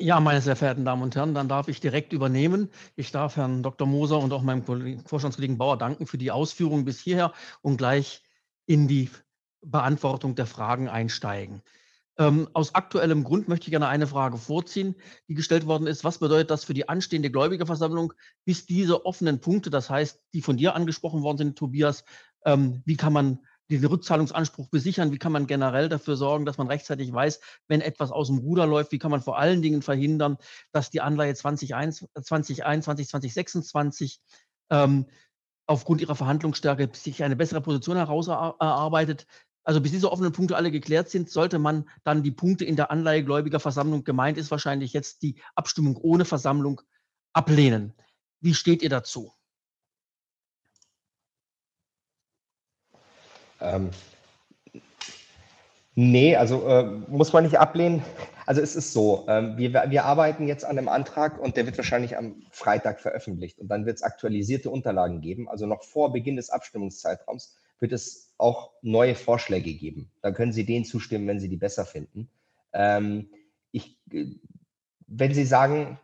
Ja, 0.00 0.20
meine 0.20 0.40
sehr 0.40 0.54
verehrten 0.54 0.84
Damen 0.84 1.02
und 1.02 1.16
Herren, 1.16 1.34
dann 1.34 1.48
darf 1.48 1.66
ich 1.66 1.80
direkt 1.80 2.12
übernehmen. 2.12 2.70
Ich 2.94 3.10
darf 3.10 3.36
Herrn 3.36 3.64
Dr. 3.64 3.86
Moser 3.86 4.20
und 4.20 4.32
auch 4.32 4.42
meinem 4.42 4.62
Vorstandskollegen 5.04 5.58
Bauer 5.58 5.76
danken 5.76 6.06
für 6.06 6.18
die 6.18 6.30
Ausführungen 6.30 6.84
bis 6.84 7.00
hierher 7.00 7.32
und 7.62 7.78
gleich 7.78 8.22
in 8.66 8.86
die 8.86 9.10
Beantwortung 9.60 10.36
der 10.36 10.46
Fragen 10.46 10.88
einsteigen. 10.88 11.62
Ähm, 12.16 12.48
aus 12.52 12.76
aktuellem 12.76 13.24
Grund 13.24 13.48
möchte 13.48 13.66
ich 13.66 13.70
gerne 13.70 13.88
eine 13.88 14.06
Frage 14.06 14.38
vorziehen, 14.38 14.94
die 15.26 15.34
gestellt 15.34 15.66
worden 15.66 15.88
ist. 15.88 16.04
Was 16.04 16.18
bedeutet 16.18 16.50
das 16.50 16.64
für 16.64 16.74
die 16.74 16.88
anstehende 16.88 17.30
Gläubigerversammlung, 17.30 18.12
bis 18.44 18.66
diese 18.66 19.04
offenen 19.04 19.40
Punkte, 19.40 19.70
das 19.70 19.90
heißt, 19.90 20.20
die 20.32 20.42
von 20.42 20.56
dir 20.56 20.76
angesprochen 20.76 21.22
worden 21.22 21.38
sind, 21.38 21.58
Tobias, 21.58 22.04
ähm, 22.44 22.82
wie 22.84 22.96
kann 22.96 23.12
man 23.12 23.40
den 23.68 23.84
Rückzahlungsanspruch 23.84 24.68
besichern? 24.68 25.12
Wie 25.12 25.18
kann 25.18 25.32
man 25.32 25.46
generell 25.46 25.88
dafür 25.88 26.16
sorgen, 26.16 26.46
dass 26.46 26.58
man 26.58 26.68
rechtzeitig 26.68 27.12
weiß, 27.12 27.40
wenn 27.68 27.80
etwas 27.80 28.10
aus 28.10 28.28
dem 28.28 28.38
Ruder 28.38 28.66
läuft? 28.66 28.92
Wie 28.92 28.98
kann 28.98 29.10
man 29.10 29.20
vor 29.20 29.38
allen 29.38 29.62
Dingen 29.62 29.82
verhindern, 29.82 30.38
dass 30.72 30.90
die 30.90 31.00
Anleihe 31.00 31.34
2021, 31.34 32.08
2021 32.22 33.08
2026 33.08 34.20
ähm, 34.70 35.06
aufgrund 35.66 36.00
ihrer 36.00 36.14
Verhandlungsstärke 36.14 36.88
sich 36.94 37.22
eine 37.22 37.36
bessere 37.36 37.60
Position 37.60 37.96
herausarbeitet? 37.96 39.26
Also 39.64 39.82
bis 39.82 39.92
diese 39.92 40.10
offenen 40.10 40.32
Punkte 40.32 40.56
alle 40.56 40.70
geklärt 40.70 41.10
sind, 41.10 41.28
sollte 41.28 41.58
man 41.58 41.86
dann 42.02 42.22
die 42.22 42.30
Punkte 42.30 42.64
in 42.64 42.76
der 42.76 42.90
Anleihegläubigerversammlung, 42.90 44.02
gemeint 44.02 44.38
ist 44.38 44.50
wahrscheinlich 44.50 44.94
jetzt 44.94 45.22
die 45.22 45.42
Abstimmung 45.54 45.96
ohne 45.98 46.24
Versammlung, 46.24 46.80
ablehnen. 47.34 47.92
Wie 48.40 48.54
steht 48.54 48.82
ihr 48.82 48.88
dazu? 48.88 49.32
Ähm, 53.60 53.90
nee, 55.94 56.36
also 56.36 56.66
äh, 56.66 56.84
muss 57.08 57.32
man 57.32 57.44
nicht 57.44 57.58
ablehnen. 57.58 58.02
Also 58.46 58.62
es 58.62 58.76
ist 58.76 58.92
so, 58.92 59.26
ähm, 59.28 59.58
wir, 59.58 59.72
wir 59.90 60.04
arbeiten 60.04 60.48
jetzt 60.48 60.64
an 60.64 60.78
einem 60.78 60.88
Antrag 60.88 61.38
und 61.38 61.56
der 61.56 61.66
wird 61.66 61.76
wahrscheinlich 61.76 62.16
am 62.16 62.42
Freitag 62.50 63.00
veröffentlicht 63.00 63.58
und 63.58 63.68
dann 63.68 63.84
wird 63.84 63.96
es 63.96 64.02
aktualisierte 64.02 64.70
Unterlagen 64.70 65.20
geben. 65.20 65.48
Also 65.48 65.66
noch 65.66 65.82
vor 65.82 66.12
Beginn 66.12 66.36
des 66.36 66.48
Abstimmungszeitraums 66.48 67.56
wird 67.78 67.92
es 67.92 68.32
auch 68.38 68.70
neue 68.82 69.14
Vorschläge 69.14 69.74
geben. 69.74 70.10
Dann 70.22 70.34
können 70.34 70.52
Sie 70.52 70.64
denen 70.64 70.84
zustimmen, 70.84 71.26
wenn 71.26 71.40
Sie 71.40 71.48
die 71.48 71.56
besser 71.56 71.84
finden. 71.84 72.30
Ähm, 72.72 73.28
ich, 73.70 73.98
wenn 75.06 75.34
Sie 75.34 75.44
sagen, 75.44 75.98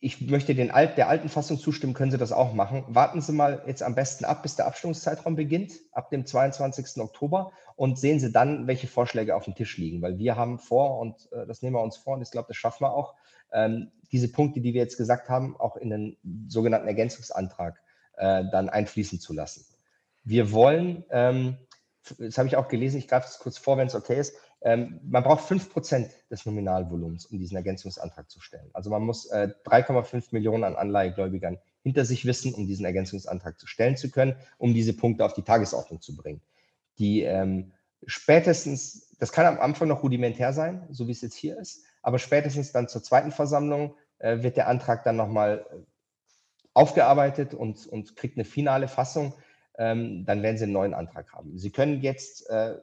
ich 0.00 0.20
möchte 0.20 0.54
den 0.54 0.70
Alt, 0.70 0.96
der 0.96 1.08
alten 1.08 1.28
Fassung 1.28 1.58
zustimmen, 1.58 1.92
können 1.92 2.12
Sie 2.12 2.18
das 2.18 2.30
auch 2.30 2.52
machen. 2.52 2.84
Warten 2.86 3.20
Sie 3.20 3.32
mal 3.32 3.64
jetzt 3.66 3.82
am 3.82 3.96
besten 3.96 4.24
ab, 4.24 4.42
bis 4.42 4.54
der 4.54 4.66
Abstimmungszeitraum 4.66 5.34
beginnt, 5.34 5.72
ab 5.90 6.10
dem 6.10 6.24
22. 6.24 7.02
Oktober, 7.02 7.50
und 7.74 7.98
sehen 7.98 8.20
Sie 8.20 8.30
dann, 8.30 8.68
welche 8.68 8.86
Vorschläge 8.86 9.34
auf 9.34 9.44
dem 9.44 9.56
Tisch 9.56 9.76
liegen. 9.76 10.00
Weil 10.00 10.18
wir 10.18 10.36
haben 10.36 10.58
vor, 10.58 10.98
und 11.00 11.30
äh, 11.32 11.46
das 11.46 11.62
nehmen 11.62 11.74
wir 11.74 11.82
uns 11.82 11.96
vor, 11.96 12.14
und 12.14 12.22
ich 12.22 12.30
glaube, 12.30 12.46
das 12.48 12.56
schaffen 12.56 12.84
wir 12.84 12.92
auch, 12.92 13.14
ähm, 13.52 13.90
diese 14.12 14.30
Punkte, 14.30 14.60
die 14.60 14.72
wir 14.72 14.82
jetzt 14.82 14.98
gesagt 14.98 15.28
haben, 15.28 15.56
auch 15.58 15.76
in 15.76 15.90
den 15.90 16.16
sogenannten 16.48 16.86
Ergänzungsantrag 16.86 17.80
äh, 18.16 18.44
dann 18.52 18.68
einfließen 18.68 19.18
zu 19.18 19.32
lassen. 19.32 19.66
Wir 20.22 20.52
wollen, 20.52 21.04
ähm, 21.10 21.56
das 22.18 22.38
habe 22.38 22.46
ich 22.46 22.56
auch 22.56 22.68
gelesen, 22.68 22.98
ich 22.98 23.08
greife 23.08 23.26
das 23.26 23.38
kurz 23.38 23.58
vor, 23.58 23.76
wenn 23.78 23.88
es 23.88 23.94
okay 23.94 24.18
ist, 24.18 24.36
ähm, 24.60 25.00
man 25.04 25.22
braucht 25.22 25.48
5% 25.48 26.10
des 26.30 26.46
Nominalvolumens, 26.46 27.26
um 27.26 27.38
diesen 27.38 27.56
Ergänzungsantrag 27.56 28.28
zu 28.30 28.40
stellen. 28.40 28.68
Also 28.72 28.90
man 28.90 29.02
muss 29.02 29.26
äh, 29.26 29.50
3,5 29.64 30.28
Millionen 30.32 30.64
an 30.64 30.76
Anleihegläubigern 30.76 31.58
hinter 31.82 32.04
sich 32.04 32.24
wissen, 32.24 32.54
um 32.54 32.66
diesen 32.66 32.84
Ergänzungsantrag 32.84 33.58
zu 33.58 33.66
stellen 33.66 33.96
zu 33.96 34.10
können, 34.10 34.36
um 34.58 34.74
diese 34.74 34.94
Punkte 34.94 35.24
auf 35.24 35.32
die 35.32 35.42
Tagesordnung 35.42 36.00
zu 36.00 36.16
bringen. 36.16 36.42
Die 36.98 37.22
ähm, 37.22 37.72
spätestens, 38.06 39.14
das 39.18 39.30
kann 39.32 39.46
am 39.46 39.60
Anfang 39.60 39.88
noch 39.88 40.02
rudimentär 40.02 40.52
sein, 40.52 40.86
so 40.90 41.06
wie 41.06 41.12
es 41.12 41.20
jetzt 41.20 41.36
hier 41.36 41.58
ist, 41.58 41.84
aber 42.02 42.18
spätestens 42.18 42.72
dann 42.72 42.88
zur 42.88 43.02
zweiten 43.02 43.30
Versammlung 43.30 43.94
äh, 44.18 44.42
wird 44.42 44.56
der 44.56 44.68
Antrag 44.68 45.04
dann 45.04 45.16
nochmal 45.16 45.64
äh, 45.70 45.76
aufgearbeitet 46.74 47.54
und, 47.54 47.86
und 47.86 48.16
kriegt 48.16 48.36
eine 48.36 48.44
finale 48.44 48.88
Fassung, 48.88 49.34
ähm, 49.78 50.24
dann 50.24 50.42
werden 50.42 50.58
Sie 50.58 50.64
einen 50.64 50.72
neuen 50.72 50.94
Antrag 50.94 51.32
haben. 51.32 51.56
Sie 51.58 51.70
können 51.70 52.02
jetzt 52.02 52.48
äh, 52.50 52.76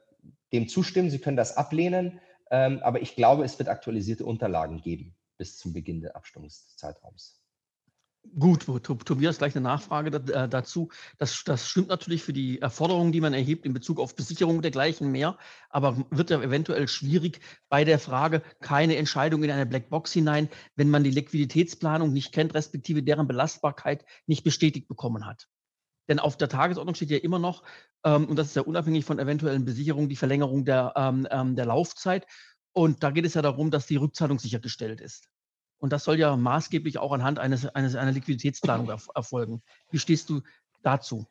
dem 0.56 0.68
zustimmen, 0.68 1.10
Sie 1.10 1.18
können 1.18 1.36
das 1.36 1.56
ablehnen, 1.56 2.20
ähm, 2.50 2.80
aber 2.82 3.00
ich 3.02 3.14
glaube, 3.14 3.44
es 3.44 3.58
wird 3.58 3.68
aktualisierte 3.68 4.24
Unterlagen 4.24 4.80
geben 4.80 5.14
bis 5.36 5.58
zum 5.58 5.72
Beginn 5.72 6.00
des 6.00 6.14
Abstimmungszeitraums. 6.14 7.42
Gut, 8.38 8.66
Tobias, 8.82 9.38
gleich 9.38 9.54
eine 9.54 9.62
Nachfrage 9.62 10.16
äh, 10.32 10.48
dazu. 10.48 10.90
Das, 11.18 11.44
das, 11.44 11.68
stimmt 11.68 11.88
natürlich 11.88 12.24
für 12.24 12.32
die 12.32 12.60
Erforderungen, 12.60 13.12
die 13.12 13.20
man 13.20 13.32
erhebt 13.32 13.64
in 13.64 13.72
Bezug 13.72 14.00
auf 14.00 14.16
Besicherung 14.16 14.62
dergleichen 14.62 15.12
mehr, 15.12 15.38
aber 15.70 16.04
wird 16.10 16.30
ja 16.30 16.40
eventuell 16.42 16.88
schwierig 16.88 17.40
bei 17.68 17.84
der 17.84 17.98
Frage, 17.98 18.42
keine 18.60 18.96
Entscheidung 18.96 19.44
in 19.44 19.50
eine 19.50 19.64
Blackbox 19.64 20.12
hinein, 20.12 20.48
wenn 20.74 20.90
man 20.90 21.04
die 21.04 21.10
Liquiditätsplanung 21.10 22.12
nicht 22.12 22.32
kennt, 22.32 22.54
respektive 22.54 23.02
deren 23.02 23.28
Belastbarkeit 23.28 24.04
nicht 24.26 24.42
bestätigt 24.42 24.88
bekommen 24.88 25.24
hat. 25.24 25.48
Denn 26.08 26.18
auf 26.18 26.36
der 26.36 26.48
Tagesordnung 26.48 26.94
steht 26.94 27.10
ja 27.10 27.18
immer 27.18 27.38
noch, 27.38 27.62
ähm, 28.04 28.26
und 28.26 28.36
das 28.36 28.48
ist 28.48 28.56
ja 28.56 28.62
unabhängig 28.62 29.04
von 29.04 29.18
eventuellen 29.18 29.64
Besicherungen, 29.64 30.08
die 30.08 30.16
Verlängerung 30.16 30.64
der, 30.64 30.92
ähm, 30.96 31.26
ähm, 31.30 31.56
der 31.56 31.66
Laufzeit. 31.66 32.26
Und 32.72 33.02
da 33.02 33.10
geht 33.10 33.24
es 33.24 33.34
ja 33.34 33.42
darum, 33.42 33.70
dass 33.70 33.86
die 33.86 33.96
Rückzahlung 33.96 34.38
sichergestellt 34.38 35.00
ist. 35.00 35.28
Und 35.78 35.92
das 35.92 36.04
soll 36.04 36.18
ja 36.18 36.36
maßgeblich 36.36 36.98
auch 36.98 37.12
anhand 37.12 37.38
eines, 37.38 37.66
eines 37.66 37.96
einer 37.96 38.12
Liquiditätsplanung 38.12 38.88
erf 38.88 39.08
erfolgen. 39.14 39.62
Wie 39.90 39.98
stehst 39.98 40.30
du 40.30 40.42
dazu? 40.82 41.26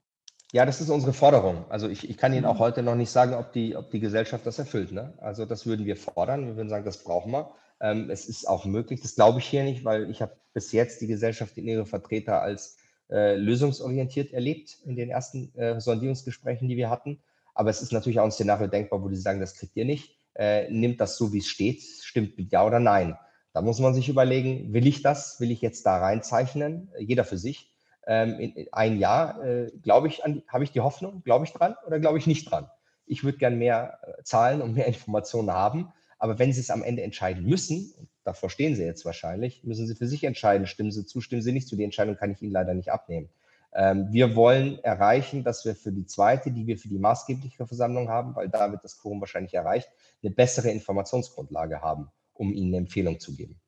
Ja, 0.51 0.65
das 0.65 0.81
ist 0.81 0.89
unsere 0.89 1.13
Forderung. 1.13 1.65
Also 1.69 1.89
ich, 1.89 2.09
ich 2.09 2.17
kann 2.17 2.33
Ihnen 2.33 2.45
auch 2.45 2.55
mhm. 2.55 2.59
heute 2.59 2.83
noch 2.83 2.95
nicht 2.95 3.09
sagen, 3.09 3.33
ob 3.33 3.51
die, 3.53 3.75
ob 3.75 3.91
die 3.91 3.99
Gesellschaft 3.99 4.45
das 4.45 4.59
erfüllt. 4.59 4.91
Ne? 4.91 5.13
Also 5.17 5.45
das 5.45 5.65
würden 5.65 5.85
wir 5.85 5.97
fordern. 5.97 6.45
Wir 6.45 6.55
würden 6.55 6.69
sagen, 6.69 6.85
das 6.85 7.03
brauchen 7.03 7.31
wir. 7.31 7.51
Ähm, 7.81 8.09
es 8.09 8.27
ist 8.27 8.47
auch 8.47 8.65
möglich. 8.65 9.01
Das 9.01 9.15
glaube 9.15 9.39
ich 9.39 9.45
hier 9.45 9.63
nicht, 9.63 9.83
weil 9.83 10.09
ich 10.09 10.21
habe 10.21 10.35
bis 10.53 10.71
jetzt 10.71 11.01
die 11.01 11.07
Gesellschaft 11.07 11.57
in 11.57 11.67
ihre 11.67 11.85
Vertreter 11.85 12.41
als 12.41 12.77
äh, 13.09 13.35
lösungsorientiert 13.35 14.33
erlebt 14.33 14.77
in 14.85 14.95
den 14.95 15.09
ersten 15.09 15.53
äh, 15.55 15.79
Sondierungsgesprächen, 15.79 16.67
die 16.67 16.77
wir 16.77 16.89
hatten. 16.89 17.19
Aber 17.53 17.69
es 17.69 17.81
ist 17.81 17.91
natürlich 17.91 18.19
auch 18.19 18.25
ein 18.25 18.31
Szenario 18.31 18.67
denkbar, 18.67 19.01
wo 19.03 19.09
die 19.09 19.15
sagen, 19.15 19.39
das 19.39 19.55
kriegt 19.55 19.75
ihr 19.75 19.85
nicht. 19.85 20.17
Äh, 20.33 20.69
nimmt 20.69 20.99
das 20.99 21.17
so, 21.17 21.31
wie 21.31 21.37
es 21.37 21.47
steht, 21.47 21.81
stimmt 21.81 22.37
mit 22.37 22.51
Ja 22.51 22.65
oder 22.65 22.79
Nein. 22.79 23.17
Da 23.53 23.61
muss 23.61 23.79
man 23.79 23.93
sich 23.93 24.09
überlegen, 24.09 24.73
will 24.73 24.85
ich 24.85 25.01
das, 25.01 25.39
will 25.39 25.49
ich 25.49 25.61
jetzt 25.61 25.85
da 25.85 25.97
reinzeichnen, 25.97 26.91
jeder 26.99 27.23
für 27.23 27.37
sich. 27.37 27.71
Ähm, 28.05 28.39
in 28.39 28.67
ein 28.73 28.99
Jahr, 28.99 29.41
äh, 29.43 29.71
glaube 29.81 30.07
ich, 30.07 30.21
habe 30.47 30.63
ich 30.63 30.71
die 30.71 30.81
Hoffnung, 30.81 31.23
glaube 31.23 31.45
ich 31.45 31.53
dran 31.53 31.75
oder 31.87 31.99
glaube 31.99 32.17
ich 32.17 32.27
nicht 32.27 32.51
dran? 32.51 32.69
Ich 33.05 33.23
würde 33.23 33.37
gern 33.37 33.57
mehr 33.57 33.99
äh, 34.03 34.23
Zahlen 34.23 34.61
und 34.61 34.73
mehr 34.73 34.85
Informationen 34.87 35.51
haben, 35.51 35.93
aber 36.19 36.37
wenn 36.37 36.51
Sie 36.51 36.59
es 36.59 36.69
am 36.69 36.83
Ende 36.83 37.01
entscheiden 37.01 37.45
müssen, 37.45 37.93
davor 38.25 38.49
stehen 38.49 38.75
Sie 38.75 38.83
jetzt 38.83 39.05
wahrscheinlich, 39.05 39.63
müssen 39.63 39.87
Sie 39.87 39.95
für 39.95 40.07
sich 40.07 40.25
entscheiden, 40.25 40.67
stimmen 40.67 40.91
Sie 40.91 41.05
zu, 41.05 41.21
stimmen 41.21 41.41
Sie 41.41 41.53
nicht 41.53 41.67
zu. 41.69 41.77
Die 41.77 41.83
Entscheidung 41.83 42.17
kann 42.17 42.31
ich 42.31 42.41
Ihnen 42.41 42.51
leider 42.51 42.73
nicht 42.73 42.91
abnehmen. 42.91 43.29
Ähm, 43.73 44.07
wir 44.11 44.35
wollen 44.35 44.79
erreichen, 44.83 45.43
dass 45.43 45.63
wir 45.63 45.75
für 45.75 45.91
die 45.91 46.05
zweite, 46.05 46.51
die 46.51 46.65
wir 46.65 46.77
für 46.77 46.87
die 46.87 46.97
maßgebliche 46.97 47.67
Versammlung 47.67 48.09
haben, 48.09 48.35
weil 48.35 48.49
da 48.49 48.71
wird 48.71 48.83
das 48.83 48.97
Quorum 48.97 49.21
wahrscheinlich 49.21 49.53
erreicht, 49.53 49.89
eine 50.23 50.31
bessere 50.31 50.69
Informationsgrundlage 50.71 51.81
haben, 51.81 52.09
um 52.33 52.51
Ihnen 52.51 52.69
eine 52.69 52.77
Empfehlung 52.77 53.19
zu 53.19 53.35
geben. 53.35 53.59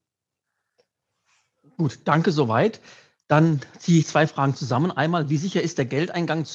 Gut, 1.78 2.00
danke 2.06 2.32
soweit. 2.32 2.82
Dann 3.28 3.60
ziehe 3.80 4.00
ich 4.00 4.08
zwei 4.08 4.26
Fragen 4.26 4.56
zusammen. 4.56 4.92
Einmal, 4.92 5.30
wie 5.30 5.38
sicher 5.38 5.62
ist 5.62 5.78
der 5.78 5.86
Geldeingang 5.86 6.46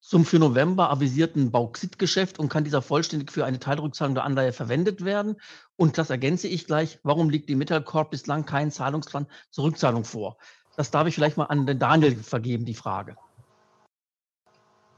zum 0.00 0.24
für 0.24 0.38
November 0.38 0.90
avisierten 0.90 1.50
Bauxitgeschäft 1.50 2.38
und 2.38 2.48
kann 2.48 2.64
dieser 2.64 2.82
vollständig 2.82 3.32
für 3.32 3.44
eine 3.44 3.58
Teilrückzahlung 3.58 4.14
der 4.14 4.24
Anleihe 4.24 4.52
verwendet 4.52 5.04
werden? 5.04 5.36
Und 5.76 5.98
das 5.98 6.10
ergänze 6.10 6.48
ich 6.48 6.66
gleich. 6.66 6.98
Warum 7.02 7.30
liegt 7.30 7.48
die 7.48 7.56
Mittelkorb 7.56 8.10
bislang 8.10 8.44
kein 8.46 8.70
Zahlungsplan 8.70 9.26
zur 9.50 9.64
Rückzahlung 9.64 10.04
vor? 10.04 10.38
Das 10.76 10.90
darf 10.90 11.06
ich 11.06 11.14
vielleicht 11.14 11.36
mal 11.36 11.44
an 11.44 11.66
den 11.66 11.78
Daniel 11.78 12.16
vergeben, 12.16 12.64
die 12.64 12.74
Frage. 12.74 13.16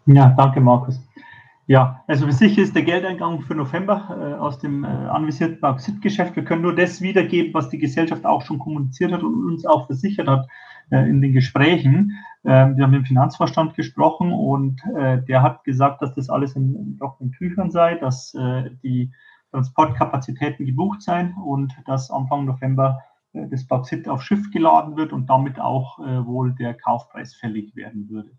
Ja, 0.07 0.31
danke, 0.37 0.61
Markus. 0.61 1.01
Ja, 1.71 2.03
also 2.09 2.27
für 2.27 2.33
sicher 2.33 2.63
ist 2.63 2.75
der 2.75 2.83
Geldeingang 2.83 3.43
für 3.43 3.55
November 3.55 4.09
äh, 4.11 4.41
aus 4.41 4.59
dem 4.59 4.83
äh, 4.83 4.89
anvisierten 4.89 5.61
Bauxitgeschäft. 5.61 6.35
Wir 6.35 6.43
können 6.45 6.63
nur 6.63 6.75
das 6.75 7.01
wiedergeben, 7.01 7.55
was 7.55 7.69
die 7.69 7.79
Gesellschaft 7.79 8.27
auch 8.27 8.43
schon 8.43 8.59
kommuniziert 8.59 9.13
hat 9.13 9.23
und 9.23 9.47
uns 9.47 9.65
auch 9.65 9.87
versichert 9.87 10.27
hat 10.27 10.49
äh, 10.91 11.09
in 11.09 11.23
den 11.23 11.33
Gesprächen. 11.33 12.19
Ähm, 12.45 12.77
wir 12.77 12.83
haben 12.83 12.91
mit 12.91 13.03
dem 13.03 13.05
Finanzvorstand 13.05 13.77
gesprochen 13.77 14.33
und 14.33 14.83
äh, 14.97 15.23
der 15.23 15.43
hat 15.43 15.63
gesagt, 15.63 16.03
dass 16.03 16.13
das 16.17 16.29
alles 16.29 16.57
in, 16.57 16.75
in 16.75 16.99
trockenen 16.99 17.31
Tüchern 17.31 17.71
sei, 17.71 17.95
dass 17.95 18.35
äh, 18.35 18.73
die 18.83 19.13
Transportkapazitäten 19.53 20.67
gebucht 20.67 21.03
seien 21.03 21.35
und 21.35 21.73
dass 21.87 22.11
Anfang 22.11 22.47
November 22.47 22.99
äh, 23.33 23.47
das 23.47 23.65
Bauxit 23.65 24.09
auf 24.09 24.23
Schiff 24.23 24.51
geladen 24.51 24.97
wird 24.97 25.13
und 25.13 25.31
damit 25.31 25.61
auch 25.61 26.01
wohl 26.01 26.53
der 26.53 26.75
Kaufpreis 26.75 27.37
fällig 27.37 27.77
werden 27.77 28.09
würde. 28.11 28.33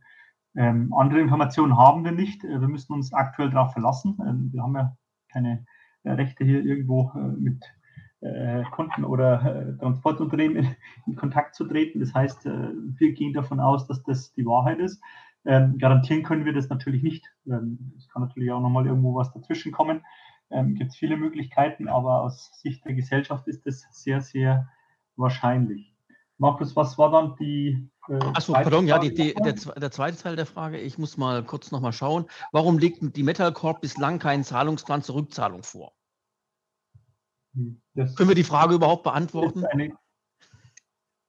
Ähm, 0.56 0.94
andere 0.94 1.22
Informationen 1.22 1.78
haben 1.78 2.04
wir 2.04 2.12
nicht. 2.12 2.44
Äh, 2.44 2.60
wir 2.60 2.68
müssen 2.68 2.94
uns 2.94 3.14
aktuell 3.14 3.50
darauf 3.50 3.74
verlassen. 3.74 4.18
Ähm, 4.26 4.50
wir 4.52 4.64
haben 4.64 4.76
ja 4.76 4.96
keine 5.30 5.66
äh, 6.04 6.12
Rechte 6.12 6.44
hier 6.44 6.64
irgendwo 6.64 7.12
äh, 7.16 7.20
mit 7.20 7.64
äh, 8.22 8.64
Kunden 8.72 9.04
oder 9.04 9.44
äh, 9.44 9.78
Transportunternehmen 9.78 10.58
in, 10.58 10.76
in, 11.08 11.16
Kontakt 11.16 11.56
zu 11.56 11.66
treten. 11.66 12.00
Das 12.00 12.14
heißt, 12.14 12.46
äh, 12.46 12.70
wir 12.98 13.14
gehen 13.14 13.34
davon 13.34 13.60
aus, 13.60 13.88
dass 13.88 14.04
das 14.04 14.34
die 14.34 14.46
Wahrheit 14.46 14.80
ist. 14.80 15.02
Ähm, 15.44 15.78
garantieren 15.80 16.24
können 16.24 16.46
wir 16.46 16.54
das 16.54 16.70
natürlich 16.70 17.02
nicht. 17.02 17.26
Ähm, 17.48 17.94
es 17.98 18.08
kann 18.10 18.22
natürlich 18.22 18.52
auch 18.52 18.62
nochmal 18.62 18.86
irgendwo 18.86 19.16
was 19.16 19.32
dazwischen 19.34 19.72
kommen. 19.72 20.06
Ähm, 20.52 20.76
Gibt 20.76 20.92
es 20.92 20.98
viele 20.98 21.18
Möglichkeiten, 21.18 21.88
aber 21.88 22.22
aus 22.22 22.52
Sicht 22.62 22.86
der 22.86 22.94
Gesellschaft 22.94 23.48
ist 23.48 23.66
das 23.66 23.88
sehr, 23.92 24.22
sehr 24.22 24.70
wahrscheinlich. 25.16 25.96
Markus, 26.38 26.76
was 26.76 26.98
war 26.98 27.12
dann 27.12 27.36
die 27.38 27.90
Achso, 28.08 28.54
pardon, 28.54 28.88
ja, 28.88 28.98
die, 28.98 29.14
die, 29.14 29.34
der, 29.36 29.54
der, 29.54 29.92
zweite 29.92 30.18
Teil 30.18 30.36
der 30.36 30.48
Frage, 30.48 30.80
ich 30.80 30.98
muss 30.98 31.18
mal 31.18 31.44
kurz 31.44 31.72
nochmal 31.72 31.94
schauen. 31.94 32.26
Warum 32.52 32.80
legt 32.80 33.16
die 33.16 33.24
Metal 33.24 33.54
Corp 33.54 33.82
bislang 33.82 34.18
keinen 34.18 34.44
Zahlungsplan 34.44 35.04
zur 35.04 35.16
Rückzahlung 35.16 35.64
vor? 35.64 35.94
Hm, 37.54 37.82
das 37.94 38.16
Können 38.16 38.30
wir 38.30 38.36
die 38.36 38.44
Frage 38.44 38.74
überhaupt 38.74 39.04
beantworten? 39.04 39.66
eine 39.66 39.94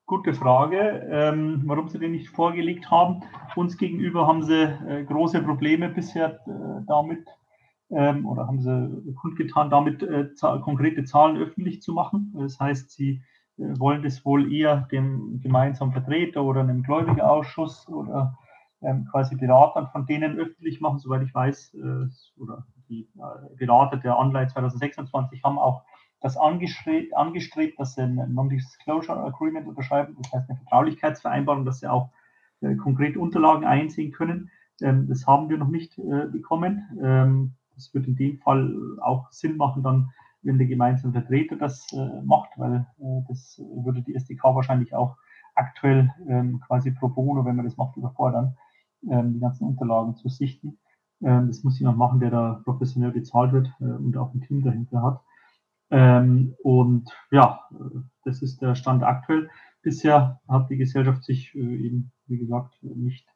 gute 0.07 0.35
Frage, 0.35 1.09
ähm, 1.11 1.63
warum 1.67 1.89
sie 1.89 1.99
den 1.99 2.13
nicht 2.13 2.29
vorgelegt 2.29 2.91
haben. 2.91 3.23
Uns 3.55 3.77
gegenüber 3.77 4.27
haben 4.27 4.43
sie 4.43 4.63
äh, 4.63 5.05
große 5.05 5.43
Probleme 5.43 5.89
bisher 5.89 6.41
äh, 6.47 6.85
damit 6.87 7.27
ähm, 7.91 8.27
oder 8.27 8.47
haben 8.47 8.61
sie 8.61 9.15
kundgetan, 9.15 9.71
damit 9.71 10.03
äh, 10.03 10.29
konkrete 10.63 11.05
Zahlen 11.05 11.37
öffentlich 11.37 11.83
zu 11.83 11.93
machen. 11.93 12.33
Das 12.37 12.59
heißt, 12.59 12.91
sie 12.91 13.23
wollen 13.57 14.03
das 14.03 14.25
wohl 14.25 14.53
eher 14.53 14.89
dem 14.93 15.41
gemeinsamen 15.41 15.93
Vertreter 15.93 16.43
oder 16.43 16.61
einem 16.61 16.83
Gläubigerausschuss 16.83 17.89
oder 17.89 18.39
ähm, 18.83 19.07
quasi 19.11 19.37
Beratern 19.37 19.89
von 19.89 20.07
denen 20.07 20.39
öffentlich 20.39 20.81
machen, 20.81 20.99
soweit 20.99 21.23
ich 21.23 21.35
weiß, 21.35 21.75
äh, 21.75 22.41
oder 22.41 22.67
die 22.89 23.09
äh, 23.17 23.57
Berater 23.57 23.97
der 23.97 24.19
Anleihe 24.19 24.49
2026 24.49 25.43
haben 25.45 25.59
auch 25.59 25.83
das 26.21 26.37
angestrebt, 26.37 27.15
angestrebt 27.17 27.79
dass 27.79 27.95
sie 27.95 28.03
ein 28.03 28.15
Non-Disclosure 28.33 29.25
Agreement 29.25 29.67
unterschreiben, 29.67 30.17
das 30.21 30.33
heißt 30.33 30.51
eine 30.51 30.59
Vertraulichkeitsvereinbarung, 30.59 31.65
dass 31.65 31.81
sie 31.81 31.91
auch 31.91 32.11
äh, 32.61 32.77
konkret 32.77 33.17
Unterlagen 33.17 33.65
einsehen 33.65 34.13
können. 34.13 34.51
Ähm, 34.81 35.09
das 35.09 35.27
haben 35.27 35.49
wir 35.49 35.59
noch 35.59 35.69
nicht 35.69 35.99
äh, 35.99 36.27
bekommen. 36.31 36.83
Ähm, 37.03 37.55
das 37.75 37.93
wird 37.95 38.07
in 38.07 38.17
dem 38.17 38.39
Fall 38.39 38.75
auch 39.01 39.31
Sinn 39.31 39.57
machen, 39.57 39.83
dann 39.83 40.11
wenn 40.43 40.59
der 40.59 40.67
gemeinsame 40.67 41.13
Vertreter 41.13 41.57
das 41.57 41.87
äh, 41.93 42.23
macht, 42.23 42.51
weil 42.57 42.87
äh, 42.99 43.23
das 43.29 43.59
würde 43.59 44.03
die 44.03 44.15
SDK 44.15 44.55
wahrscheinlich 44.55 44.95
auch 44.95 45.17
aktuell 45.55 46.11
ähm, 46.29 46.61
quasi 46.67 46.91
pro 46.91 47.09
bono, 47.09 47.45
wenn 47.45 47.57
man 47.57 47.65
das 47.65 47.77
macht, 47.77 47.97
überfordern, 47.97 48.57
ähm, 49.11 49.35
die 49.35 49.41
ganzen 49.41 49.67
Unterlagen 49.67 50.17
zu 50.17 50.29
sichten. 50.29 50.79
Ähm, 51.23 51.49
das 51.49 51.63
muss 51.63 51.79
jemand 51.79 51.99
machen, 51.99 52.21
der 52.21 52.31
da 52.31 52.61
professionell 52.65 53.13
bezahlt 53.13 53.53
wird 53.53 53.73
äh, 53.81 53.85
und 53.85 54.17
auch 54.17 54.35
ein 54.35 54.41
Team 54.41 54.63
dahinter 54.63 55.03
hat. 55.03 55.21
Ähm, 55.91 56.55
und 56.63 57.11
ja, 57.31 57.61
äh, 57.73 58.01
das 58.25 58.43
ist 58.43 58.63
der 58.63 58.75
Stand 58.75 59.03
aktuell. 59.03 59.51
Bisher 59.83 60.41
hat 60.49 60.71
die 60.71 60.77
Gesellschaft 60.77 61.25
sich 61.25 61.55
äh, 61.55 61.59
eben, 61.59 62.13
wie 62.27 62.39
gesagt, 62.39 62.83
nicht 62.83 63.27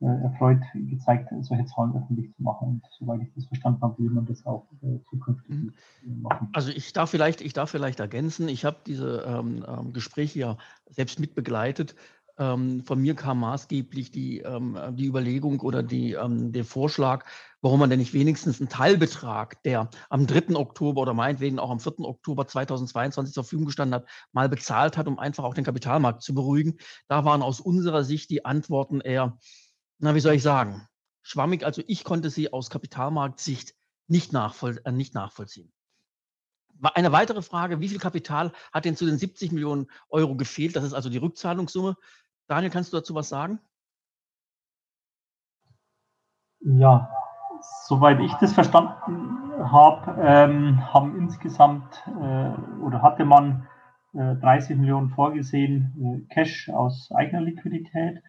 erfreut 0.00 0.60
gezeigt, 0.74 1.28
solche 1.40 1.64
Zahlen 1.66 1.96
öffentlich 1.96 2.34
zu 2.36 2.42
machen. 2.42 2.68
Und 2.68 2.82
soweit 2.98 3.20
ich 3.22 3.32
das 3.34 3.46
verstanden 3.46 3.82
habe, 3.82 3.98
will 3.98 4.10
man 4.10 4.26
das 4.26 4.46
auch 4.46 4.66
äh, 4.82 4.98
zukünftig 5.10 5.56
mhm. 5.56 6.22
machen. 6.22 6.48
Also 6.52 6.70
ich 6.70 6.92
darf 6.92 7.10
vielleicht, 7.10 7.40
ich 7.40 7.52
darf 7.52 7.70
vielleicht 7.70 7.98
ergänzen, 8.00 8.48
ich 8.48 8.64
habe 8.64 8.78
diese 8.86 9.24
ähm, 9.26 9.64
ähm, 9.66 9.92
Gespräche 9.92 10.38
ja 10.38 10.56
selbst 10.88 11.18
mitbegleitet. 11.18 11.96
Ähm, 12.38 12.84
von 12.84 13.00
mir 13.00 13.16
kam 13.16 13.40
maßgeblich 13.40 14.12
die, 14.12 14.38
ähm, 14.38 14.78
die 14.92 15.06
Überlegung 15.06 15.58
oder 15.60 15.82
die, 15.82 16.12
ähm, 16.12 16.52
der 16.52 16.64
Vorschlag, 16.64 17.24
warum 17.60 17.80
man 17.80 17.90
denn 17.90 17.98
nicht 17.98 18.14
wenigstens 18.14 18.60
einen 18.60 18.68
Teilbetrag, 18.68 19.60
der 19.64 19.90
am 20.08 20.28
3. 20.28 20.54
Oktober 20.54 21.00
oder 21.00 21.14
meinetwegen 21.14 21.58
auch 21.58 21.70
am 21.70 21.80
4. 21.80 21.98
Oktober 22.00 22.46
2022 22.46 23.34
zur 23.34 23.42
Verfügung 23.42 23.66
gestanden 23.66 23.96
hat, 23.96 24.08
mal 24.30 24.48
bezahlt 24.48 24.96
hat, 24.96 25.08
um 25.08 25.18
einfach 25.18 25.42
auch 25.42 25.54
den 25.54 25.64
Kapitalmarkt 25.64 26.22
zu 26.22 26.32
beruhigen. 26.32 26.76
Da 27.08 27.24
waren 27.24 27.42
aus 27.42 27.58
unserer 27.58 28.04
Sicht 28.04 28.30
die 28.30 28.44
Antworten 28.44 29.00
eher, 29.00 29.36
na, 29.98 30.14
wie 30.14 30.20
soll 30.20 30.34
ich 30.34 30.42
sagen, 30.42 30.88
schwammig. 31.22 31.64
Also 31.64 31.82
ich 31.86 32.04
konnte 32.04 32.30
sie 32.30 32.52
aus 32.52 32.70
Kapitalmarktsicht 32.70 33.74
nicht, 34.06 34.32
nachvoll 34.32 34.80
äh, 34.84 34.92
nicht 34.92 35.14
nachvollziehen. 35.14 35.72
Eine 36.80 37.10
weitere 37.10 37.42
Frage, 37.42 37.80
wie 37.80 37.88
viel 37.88 37.98
Kapital 37.98 38.52
hat 38.72 38.84
denn 38.84 38.96
zu 38.96 39.04
den 39.04 39.18
70 39.18 39.50
Millionen 39.50 39.88
Euro 40.10 40.36
gefehlt? 40.36 40.76
Das 40.76 40.84
ist 40.84 40.94
also 40.94 41.10
die 41.10 41.18
Rückzahlungssumme. 41.18 41.96
Daniel, 42.46 42.70
kannst 42.70 42.92
du 42.92 42.96
dazu 42.96 43.14
was 43.14 43.28
sagen? 43.28 43.60
Ja, 46.60 47.10
soweit 47.86 48.20
ich 48.20 48.32
das 48.34 48.52
verstanden 48.52 49.52
habe, 49.72 50.20
ähm, 50.20 50.92
haben 50.92 51.18
insgesamt 51.18 52.02
äh, 52.06 52.80
oder 52.80 53.02
hatte 53.02 53.24
man 53.24 53.66
äh, 54.14 54.36
30 54.36 54.76
Millionen 54.76 55.10
vorgesehen, 55.10 56.26
äh, 56.30 56.34
Cash 56.34 56.68
aus 56.68 57.10
eigener 57.12 57.42
Liquidität. 57.42 58.22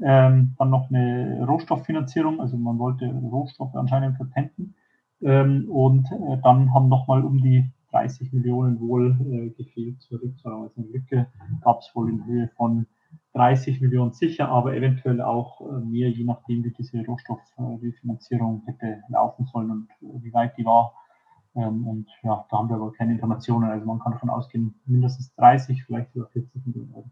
Ähm, 0.00 0.54
dann 0.58 0.70
noch 0.70 0.90
eine 0.90 1.44
Rohstofffinanzierung, 1.46 2.40
also 2.40 2.56
man 2.58 2.78
wollte 2.78 3.06
Rohstoffe 3.06 3.74
anscheinend 3.74 4.16
verpenten. 4.16 4.74
Ähm, 5.22 5.70
und 5.70 6.10
äh, 6.12 6.38
dann 6.42 6.74
haben 6.74 6.88
nochmal 6.88 7.24
um 7.24 7.38
die 7.38 7.70
30 7.90 8.32
Millionen 8.32 8.78
wohl 8.80 9.16
äh, 9.30 9.50
gefehlt 9.50 10.00
zur 10.02 10.20
Rückzahlung. 10.20 10.70
Eine 10.76 10.86
Lücke 10.86 11.28
gab 11.62 11.80
es 11.80 11.94
wohl 11.94 12.10
in 12.10 12.26
Höhe 12.26 12.48
von 12.56 12.86
30 13.32 13.80
Millionen 13.80 14.12
sicher, 14.12 14.48
aber 14.48 14.74
eventuell 14.74 15.20
auch 15.20 15.60
äh, 15.60 15.80
mehr, 15.80 16.10
je 16.10 16.24
nachdem, 16.24 16.64
wie 16.64 16.70
diese 16.70 17.04
Rohstoffrefinanzierung 17.04 18.62
hätte 18.66 19.02
laufen 19.08 19.46
sollen 19.46 19.70
und 19.70 19.88
äh, 20.02 20.22
wie 20.22 20.32
weit 20.34 20.56
die 20.58 20.64
war. 20.64 20.94
Ähm, 21.54 21.86
und 21.86 22.08
ja, 22.22 22.44
da 22.50 22.58
haben 22.58 22.68
wir 22.68 22.76
aber 22.76 22.92
keine 22.92 23.12
Informationen. 23.12 23.70
Also 23.70 23.86
man 23.86 23.98
kann 23.98 24.12
davon 24.12 24.30
ausgehen, 24.30 24.74
mindestens 24.84 25.34
30, 25.36 25.84
vielleicht 25.84 26.12
sogar 26.12 26.28
40 26.30 26.66
Millionen 26.66 26.94
Euro. 26.94 27.10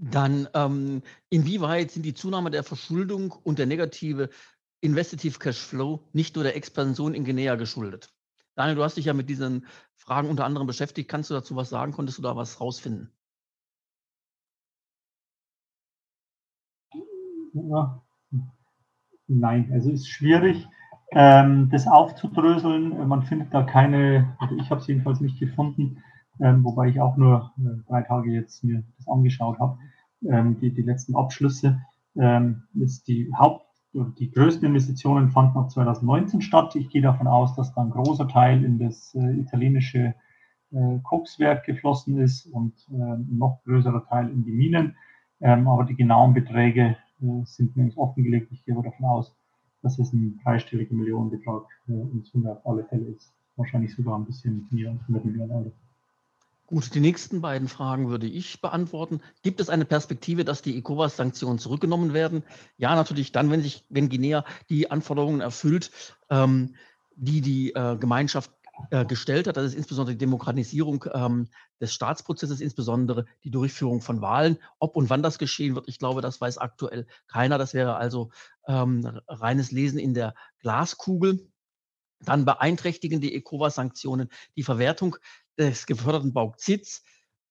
Dann, 0.00 0.48
ähm, 0.54 1.02
inwieweit 1.28 1.90
sind 1.90 2.04
die 2.04 2.14
Zunahme 2.14 2.52
der 2.52 2.62
Verschuldung 2.62 3.32
und 3.32 3.58
der 3.58 3.66
negative 3.66 4.30
Investitive 4.80 5.40
Cashflow 5.40 6.08
nicht 6.12 6.36
nur 6.36 6.44
der 6.44 6.54
Expansion 6.54 7.14
in 7.14 7.24
Guinea 7.24 7.56
geschuldet? 7.56 8.14
Daniel, 8.54 8.76
du 8.76 8.84
hast 8.84 8.96
dich 8.96 9.06
ja 9.06 9.12
mit 9.12 9.28
diesen 9.28 9.66
Fragen 9.96 10.28
unter 10.28 10.44
anderem 10.44 10.68
beschäftigt. 10.68 11.10
Kannst 11.10 11.30
du 11.30 11.34
dazu 11.34 11.56
was 11.56 11.68
sagen? 11.68 11.92
Konntest 11.92 12.18
du 12.18 12.22
da 12.22 12.36
was 12.36 12.60
rausfinden? 12.60 13.12
Ja. 17.54 18.00
Nein, 19.26 19.70
also 19.72 19.90
ist 19.90 20.08
schwierig, 20.08 20.68
ähm, 21.10 21.70
das 21.70 21.88
aufzudröseln. 21.88 23.08
Man 23.08 23.24
findet 23.24 23.52
da 23.52 23.64
keine, 23.64 24.36
also 24.38 24.54
ich 24.56 24.70
habe 24.70 24.80
es 24.80 24.86
jedenfalls 24.86 25.20
nicht 25.20 25.40
gefunden, 25.40 26.04
ähm, 26.40 26.64
wobei 26.64 26.88
ich 26.88 27.00
auch 27.00 27.16
nur 27.16 27.52
äh, 27.58 27.82
drei 27.88 28.02
Tage 28.02 28.30
jetzt 28.32 28.64
mir 28.64 28.82
das 28.96 29.08
angeschaut 29.08 29.58
habe, 29.58 29.78
ähm, 30.28 30.58
die, 30.60 30.72
die 30.72 30.82
letzten 30.82 31.16
Abschlüsse, 31.16 31.80
ähm, 32.16 32.64
ist 32.74 33.08
die 33.08 33.32
Haupt- 33.36 33.68
die 33.92 34.30
größten 34.30 34.66
Investitionen 34.66 35.30
fanden 35.30 35.54
noch 35.54 35.68
2019 35.68 36.40
statt. 36.42 36.76
Ich 36.76 36.90
gehe 36.90 37.02
davon 37.02 37.26
aus, 37.26 37.54
dass 37.54 37.74
da 37.74 37.82
ein 37.82 37.90
großer 37.90 38.28
Teil 38.28 38.64
in 38.64 38.78
das 38.78 39.14
äh, 39.14 39.40
italienische 39.40 40.14
äh, 40.72 40.98
Kokswerk 41.02 41.64
geflossen 41.64 42.18
ist 42.18 42.46
und 42.46 42.74
äh, 42.90 42.94
ein 42.96 43.38
noch 43.38 43.62
größerer 43.64 44.06
Teil 44.06 44.28
in 44.28 44.44
die 44.44 44.52
Minen. 44.52 44.96
Ähm, 45.40 45.66
aber 45.68 45.84
die 45.84 45.94
genauen 45.96 46.34
Beträge 46.34 46.96
äh, 47.22 47.44
sind 47.44 47.76
mir 47.76 47.84
nicht 47.84 47.96
offengelegt. 47.96 48.52
Ich 48.52 48.64
gehe 48.64 48.74
aber 48.74 48.84
davon 48.84 49.06
aus, 49.06 49.34
dass 49.82 49.98
es 49.98 50.12
ein 50.12 50.38
dreistelliger 50.44 50.94
Millionenbetrag 50.94 51.64
äh, 51.88 51.92
in 51.92 52.22
Summe 52.24 52.52
auf 52.52 52.66
alle 52.66 52.84
Fälle 52.84 53.06
ist. 53.06 53.32
Wahrscheinlich 53.56 53.94
sogar 53.94 54.18
ein 54.18 54.26
bisschen 54.26 54.68
mehr 54.70 54.90
als 54.90 55.00
100 55.02 55.24
Millionen 55.24 55.50
Euro. 55.50 55.72
Gut, 56.68 56.94
die 56.94 57.00
nächsten 57.00 57.40
beiden 57.40 57.66
Fragen 57.66 58.10
würde 58.10 58.26
ich 58.26 58.60
beantworten. 58.60 59.22
Gibt 59.42 59.58
es 59.58 59.70
eine 59.70 59.86
Perspektive, 59.86 60.44
dass 60.44 60.60
die 60.60 60.76
ECOWAS-Sanktionen 60.76 61.58
zurückgenommen 61.58 62.12
werden? 62.12 62.42
Ja, 62.76 62.94
natürlich 62.94 63.32
dann, 63.32 63.50
wenn 63.50 63.62
sich, 63.62 63.86
wenn 63.88 64.10
Guinea 64.10 64.44
die 64.68 64.90
Anforderungen 64.90 65.40
erfüllt, 65.40 65.90
ähm, 66.28 66.74
die 67.16 67.40
die 67.40 67.74
äh, 67.74 67.96
Gemeinschaft 67.96 68.50
äh, 68.90 69.06
gestellt 69.06 69.46
hat. 69.46 69.56
Das 69.56 69.64
ist 69.64 69.76
insbesondere 69.76 70.14
die 70.14 70.18
Demokratisierung 70.18 71.06
ähm, 71.14 71.48
des 71.80 71.94
Staatsprozesses, 71.94 72.60
insbesondere 72.60 73.24
die 73.44 73.50
Durchführung 73.50 74.02
von 74.02 74.20
Wahlen. 74.20 74.58
Ob 74.78 74.94
und 74.94 75.08
wann 75.08 75.22
das 75.22 75.38
geschehen 75.38 75.74
wird, 75.74 75.88
ich 75.88 75.98
glaube, 75.98 76.20
das 76.20 76.38
weiß 76.38 76.58
aktuell 76.58 77.06
keiner. 77.28 77.56
Das 77.56 77.72
wäre 77.72 77.96
also 77.96 78.30
ähm, 78.66 79.20
reines 79.26 79.72
Lesen 79.72 79.98
in 79.98 80.12
der 80.12 80.34
Glaskugel. 80.60 81.48
Dann 82.20 82.44
beeinträchtigen 82.44 83.22
die 83.22 83.34
ECOWAS-Sanktionen 83.34 84.28
die 84.54 84.64
Verwertung 84.64 85.16
des 85.58 85.86
geförderten 85.86 86.32
Bauxits 86.32 87.02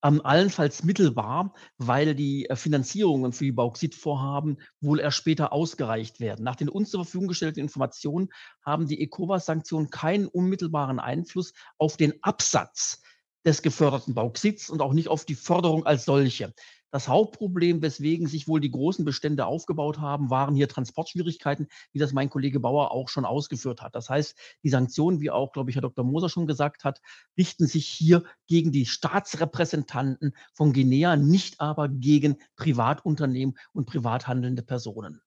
ähm, 0.04 0.22
allenfalls 0.24 0.84
mittelbar, 0.84 1.54
weil 1.78 2.16
die 2.16 2.50
äh, 2.50 2.56
Finanzierungen 2.56 3.34
für 3.34 3.46
die 3.46 3.52
Bauxitvorhaben 3.52 4.62
wohl 4.80 5.00
erst 5.00 5.18
später 5.18 5.52
ausgereicht 5.52 6.20
werden. 6.20 6.44
Nach 6.44 6.56
den 6.56 6.70
uns 6.70 6.92
zur 6.92 7.04
Verfügung 7.04 7.28
gestellten 7.28 7.60
Informationen 7.60 8.30
haben 8.64 8.88
die 8.88 9.02
ECOWAS-Sanktionen 9.02 9.90
keinen 9.90 10.28
unmittelbaren 10.28 11.00
Einfluss 11.00 11.54
auf 11.78 11.98
den 11.98 12.14
Absatz 12.22 13.02
des 13.46 13.62
geförderten 13.62 14.14
Bauxits 14.14 14.70
und 14.70 14.82
auch 14.82 14.94
nicht 14.94 15.08
auf 15.08 15.26
die 15.26 15.36
Förderung 15.36 15.86
als 15.86 16.06
solche. 16.06 16.54
Das 16.90 17.10
Hauptproblem, 17.10 17.82
weswegen 17.82 18.28
sich 18.28 18.48
wohl 18.48 18.62
die 18.62 18.72
großen 18.72 19.04
Bestände 19.04 19.46
aufgebaut 19.46 20.00
haben, 20.00 20.30
waren 20.30 20.56
hier 20.56 20.70
Transportschwierigkeiten, 20.70 21.68
wie 21.92 22.00
das 22.00 22.14
mein 22.14 22.30
Kollege 22.30 22.60
Bauer 22.60 22.92
auch 22.92 23.10
schon 23.10 23.26
ausgeführt 23.26 23.82
hat. 23.82 23.94
Das 23.94 24.10
heißt, 24.10 24.38
die 24.64 24.70
Sanktionen, 24.70 25.20
wie 25.20 25.30
auch, 25.30 25.52
glaube 25.52 25.70
ich, 25.70 25.76
Herr 25.76 25.82
Dr. 25.82 26.06
Moser 26.06 26.30
schon 26.30 26.48
gesagt 26.48 26.86
hat, 26.86 27.02
richten 27.38 27.68
sich 27.68 27.88
hier 27.88 28.24
gegen 28.48 28.72
die 28.72 28.86
Staatsrepräsentanten 28.86 30.34
von 30.54 30.72
Guinea, 30.72 31.18
nicht 31.18 31.60
aber 31.60 31.90
gegen 31.90 32.38
Privatunternehmen 32.56 33.58
und 33.74 33.86
privat 33.86 34.28
handelnde 34.28 34.64
Personen. 34.64 35.22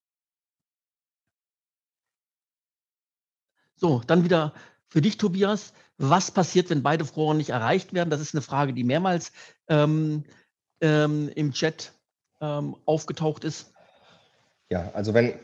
So, 3.76 4.02
dann 4.06 4.24
wieder 4.24 4.54
für 4.88 5.00
dich, 5.00 5.16
Tobias. 5.16 5.72
Was 5.96 6.30
passiert, 6.30 6.70
wenn 6.70 6.82
beide 6.82 7.04
Froren 7.04 7.36
nicht 7.36 7.50
erreicht 7.50 7.92
werden? 7.92 8.10
Das 8.10 8.20
ist 8.20 8.34
eine 8.34 8.42
Frage, 8.42 8.72
die 8.72 8.84
mehrmals 8.84 9.32
ähm, 9.68 10.24
ähm, 10.80 11.30
im 11.34 11.52
Chat 11.52 11.92
ähm, 12.40 12.76
aufgetaucht 12.84 13.44
ist? 13.44 13.72
Ja, 14.70 14.90
also 14.94 15.14
wenn, 15.14 15.34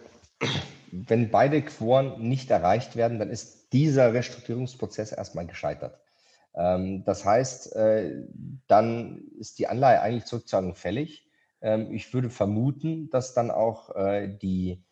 wenn 0.91 1.31
beide 1.31 1.63
Quoren 1.63 2.29
nicht 2.29 2.51
erreicht 2.51 2.97
werden, 2.97 3.19
dann 3.19 3.31
ist 3.31 3.73
dieser 3.73 4.15
Restrukturierungsprozess 4.15 5.13
erstmal 5.13 5.47
gescheitert. 5.47 5.99
Ähm, 6.55 7.05
das 7.05 7.25
heißt, 7.25 7.75
äh, 7.77 8.25
dann 8.67 9.25
ist 9.39 9.59
die 9.59 9.67
Anleihe 9.67 10.01
eigentlich 10.01 10.25
Zurückzahlung 10.25 10.75
fällig. 10.75 11.29
Ähm, 11.61 11.93
ich 11.93 12.13
würde 12.15 12.31
vermuten, 12.31 13.11
dass 13.11 13.35
dann 13.35 13.51
auch 13.51 13.95
äh, 13.95 14.29
die, 14.29 14.85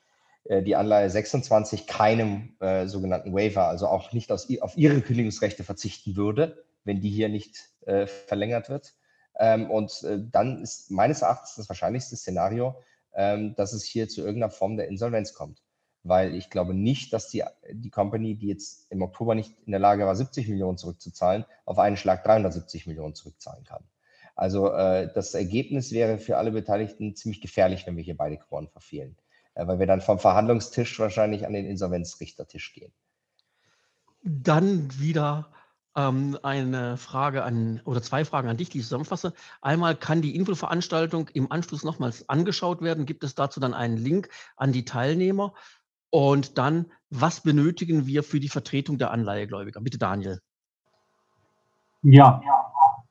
äh, 0.44 0.62
die 0.62 0.76
Anleihe 0.76 1.08
26 1.08 1.86
keinem 1.86 2.56
äh, 2.60 2.86
sogenannten 2.86 3.32
Waiver, 3.32 3.68
also 3.68 3.86
auch 3.86 4.12
nicht 4.12 4.30
aus, 4.30 4.48
auf 4.60 4.76
ihre 4.76 5.00
Kündigungsrechte 5.00 5.64
verzichten 5.64 6.16
würde, 6.16 6.64
wenn 6.84 7.00
die 7.00 7.10
hier 7.10 7.28
nicht 7.28 7.56
äh, 7.86 8.06
verlängert 8.06 8.68
wird. 8.68 8.94
Ähm, 9.38 9.70
und 9.70 10.02
äh, 10.04 10.18
dann 10.20 10.62
ist 10.62 10.90
meines 10.90 11.22
Erachtens 11.22 11.56
das 11.56 11.68
wahrscheinlichste 11.68 12.16
Szenario, 12.16 12.76
ähm, 13.14 13.54
dass 13.56 13.72
es 13.72 13.84
hier 13.84 14.08
zu 14.08 14.20
irgendeiner 14.20 14.50
Form 14.50 14.76
der 14.76 14.88
Insolvenz 14.88 15.34
kommt. 15.34 15.62
Weil 16.02 16.34
ich 16.34 16.50
glaube 16.50 16.74
nicht, 16.74 17.12
dass 17.12 17.28
die, 17.28 17.42
die 17.72 17.90
Company, 17.90 18.36
die 18.36 18.48
jetzt 18.48 18.90
im 18.90 19.02
Oktober 19.02 19.34
nicht 19.34 19.54
in 19.64 19.72
der 19.72 19.80
Lage 19.80 20.06
war, 20.06 20.14
70 20.14 20.48
Millionen 20.48 20.76
zurückzuzahlen, 20.76 21.44
auf 21.64 21.78
einen 21.78 21.96
Schlag 21.96 22.24
370 22.24 22.86
Millionen 22.86 23.14
zurückzahlen 23.14 23.64
kann. 23.64 23.84
Also 24.36 24.72
äh, 24.72 25.10
das 25.14 25.34
Ergebnis 25.34 25.92
wäre 25.92 26.18
für 26.18 26.36
alle 26.36 26.50
Beteiligten 26.50 27.14
ziemlich 27.14 27.40
gefährlich, 27.40 27.86
wenn 27.86 27.96
wir 27.96 28.04
hier 28.04 28.16
beide 28.16 28.36
Quoren 28.36 28.68
verfehlen. 28.68 29.16
Äh, 29.54 29.66
weil 29.66 29.78
wir 29.78 29.86
dann 29.86 30.00
vom 30.00 30.18
Verhandlungstisch 30.18 30.98
wahrscheinlich 30.98 31.46
an 31.46 31.52
den 31.52 31.66
Insolvenzrichtertisch 31.66 32.74
gehen. 32.74 32.92
Dann 34.22 34.98
wieder 34.98 35.52
ähm, 35.96 36.38
eine 36.42 36.96
Frage 36.96 37.44
an 37.44 37.80
oder 37.84 38.02
zwei 38.02 38.24
Fragen 38.24 38.48
an 38.48 38.56
dich, 38.56 38.70
die 38.70 38.78
ich 38.78 38.84
zusammenfasse. 38.84 39.32
Einmal 39.62 39.94
kann 39.96 40.22
die 40.22 40.36
Infoveranstaltung 40.36 41.28
im 41.34 41.50
Anschluss 41.50 41.84
nochmals 41.84 42.28
angeschaut 42.28 42.82
werden. 42.82 43.06
Gibt 43.06 43.24
es 43.24 43.34
dazu 43.34 43.60
dann 43.60 43.74
einen 43.74 43.96
Link 43.96 44.28
an 44.56 44.72
die 44.72 44.84
Teilnehmer? 44.84 45.54
Und 46.10 46.58
dann, 46.58 46.86
was 47.10 47.40
benötigen 47.40 48.06
wir 48.06 48.22
für 48.22 48.40
die 48.40 48.48
Vertretung 48.48 48.98
der 48.98 49.10
Anleihegläubiger? 49.10 49.80
Bitte, 49.80 49.98
Daniel. 49.98 50.40
Ja, 52.02 52.40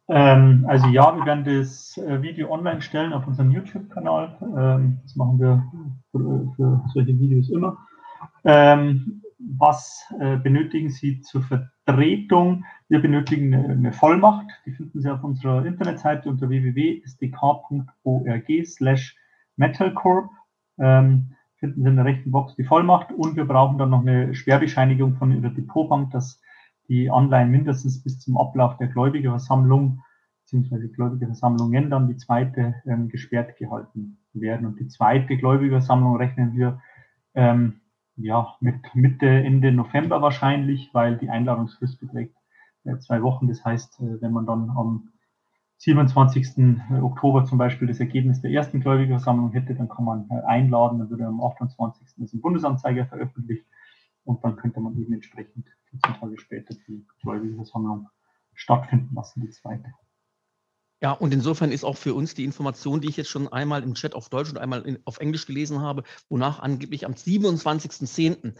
ähm, 0.09 0.65
also 0.67 0.87
ja, 0.87 1.15
wir 1.15 1.25
werden 1.25 1.45
das 1.45 1.97
äh, 1.97 2.21
Video 2.21 2.51
online 2.51 2.81
stellen 2.81 3.13
auf 3.13 3.25
unserem 3.25 3.51
YouTube-Kanal. 3.51 4.37
Ähm, 4.57 4.99
das 5.03 5.15
machen 5.15 5.39
wir 5.39 5.63
für, 6.11 6.53
für, 6.55 6.83
solche 6.93 7.17
Videos 7.17 7.49
immer. 7.49 7.77
Ähm, 8.43 9.23
was 9.39 10.05
äh, 10.19 10.37
benötigen 10.37 10.89
Sie 10.89 11.21
zur 11.21 11.41
Vertretung? 11.41 11.72
Wir 11.85 13.01
benötigen 13.01 13.53
eine, 13.53 13.73
eine, 13.73 13.91
Vollmacht. 13.91 14.47
Die 14.65 14.71
finden 14.71 15.01
Sie 15.01 15.09
auf 15.09 15.23
unserer 15.23 15.65
Internetseite 15.65 16.29
unter 16.29 16.47
www.sdk.org 16.47 17.65
slash 18.65 19.17
metalcorp. 19.57 20.29
Ähm, 20.79 21.35
finden 21.57 21.83
Sie 21.83 21.89
in 21.89 21.95
der 21.97 22.05
rechten 22.05 22.31
Box 22.31 22.55
die 22.55 22.63
Vollmacht 22.63 23.11
und 23.11 23.35
wir 23.35 23.45
brauchen 23.45 23.77
dann 23.77 23.89
noch 23.89 24.01
eine 24.01 24.33
Schwerbescheinigung 24.33 25.15
von 25.15 25.31
Ihrer 25.31 25.49
Depotbank, 25.49 26.11
dass 26.11 26.41
die 26.87 27.11
Anleihen 27.11 27.51
mindestens 27.51 28.01
bis 28.01 28.19
zum 28.19 28.37
Ablauf 28.37 28.77
der 28.77 28.87
Gläubigerversammlung 28.87 30.01
bzw. 30.45 30.87
Gläubigerversammlungen 30.87 31.89
dann 31.89 32.07
die 32.07 32.17
zweite 32.17 32.75
ähm, 32.85 33.09
gesperrt 33.09 33.57
gehalten 33.57 34.19
werden. 34.33 34.67
Und 34.67 34.79
die 34.79 34.87
zweite 34.87 35.35
Gläubigerversammlung 35.37 36.15
rechnen 36.15 36.55
wir 36.55 36.81
ähm, 37.33 37.81
ja, 38.15 38.55
mit 38.59 38.75
Mitte, 38.93 39.27
Ende 39.27 39.71
November 39.71 40.21
wahrscheinlich, 40.21 40.93
weil 40.93 41.17
die 41.17 41.29
Einladungsfrist 41.29 41.99
beträgt 41.99 42.35
äh, 42.83 42.97
zwei 42.99 43.21
Wochen. 43.23 43.47
Das 43.47 43.63
heißt, 43.63 43.99
äh, 44.01 44.21
wenn 44.21 44.31
man 44.31 44.45
dann 44.45 44.69
am 44.71 45.09
27. 45.77 46.57
Äh, 46.57 47.01
Oktober 47.01 47.45
zum 47.45 47.57
Beispiel 47.57 47.87
das 47.87 47.99
Ergebnis 47.99 48.41
der 48.41 48.51
ersten 48.51 48.81
Gläubigerversammlung 48.81 49.51
hätte, 49.51 49.75
dann 49.75 49.89
kann 49.89 50.05
man 50.05 50.29
einladen, 50.45 50.99
dann 50.99 51.09
würde 51.09 51.25
am 51.25 51.41
28. 51.43 52.07
das 52.17 52.33
im 52.33 52.41
Bundesanzeiger 52.41 53.05
veröffentlicht 53.05 53.65
und 54.23 54.43
dann 54.43 54.55
könnte 54.55 54.79
man 54.79 54.97
eben 54.97 55.13
entsprechend 55.13 55.67
14 55.89 56.13
Tage 56.15 56.39
später 56.39 56.75
die 56.87 57.05
Gläubigerversammlung 57.21 58.09
stattfinden 58.53 59.13
lassen, 59.15 59.41
die 59.41 59.49
zweite. 59.49 59.93
Ja, 61.03 61.11
und 61.11 61.33
insofern 61.33 61.73
ist 61.73 61.83
auch 61.83 61.97
für 61.97 62.13
uns 62.13 62.33
die 62.33 62.45
Information, 62.45 63.01
die 63.01 63.09
ich 63.09 63.17
jetzt 63.17 63.29
schon 63.29 63.51
einmal 63.51 63.83
im 63.83 63.93
Chat 63.93 64.15
auf 64.15 64.29
Deutsch 64.29 64.49
und 64.49 64.57
einmal 64.57 64.83
in, 64.83 64.99
auf 65.03 65.19
Englisch 65.19 65.45
gelesen 65.45 65.81
habe, 65.81 66.03
wonach 66.29 66.59
angeblich 66.59 67.05
am 67.05 67.11
27.10 67.11 68.53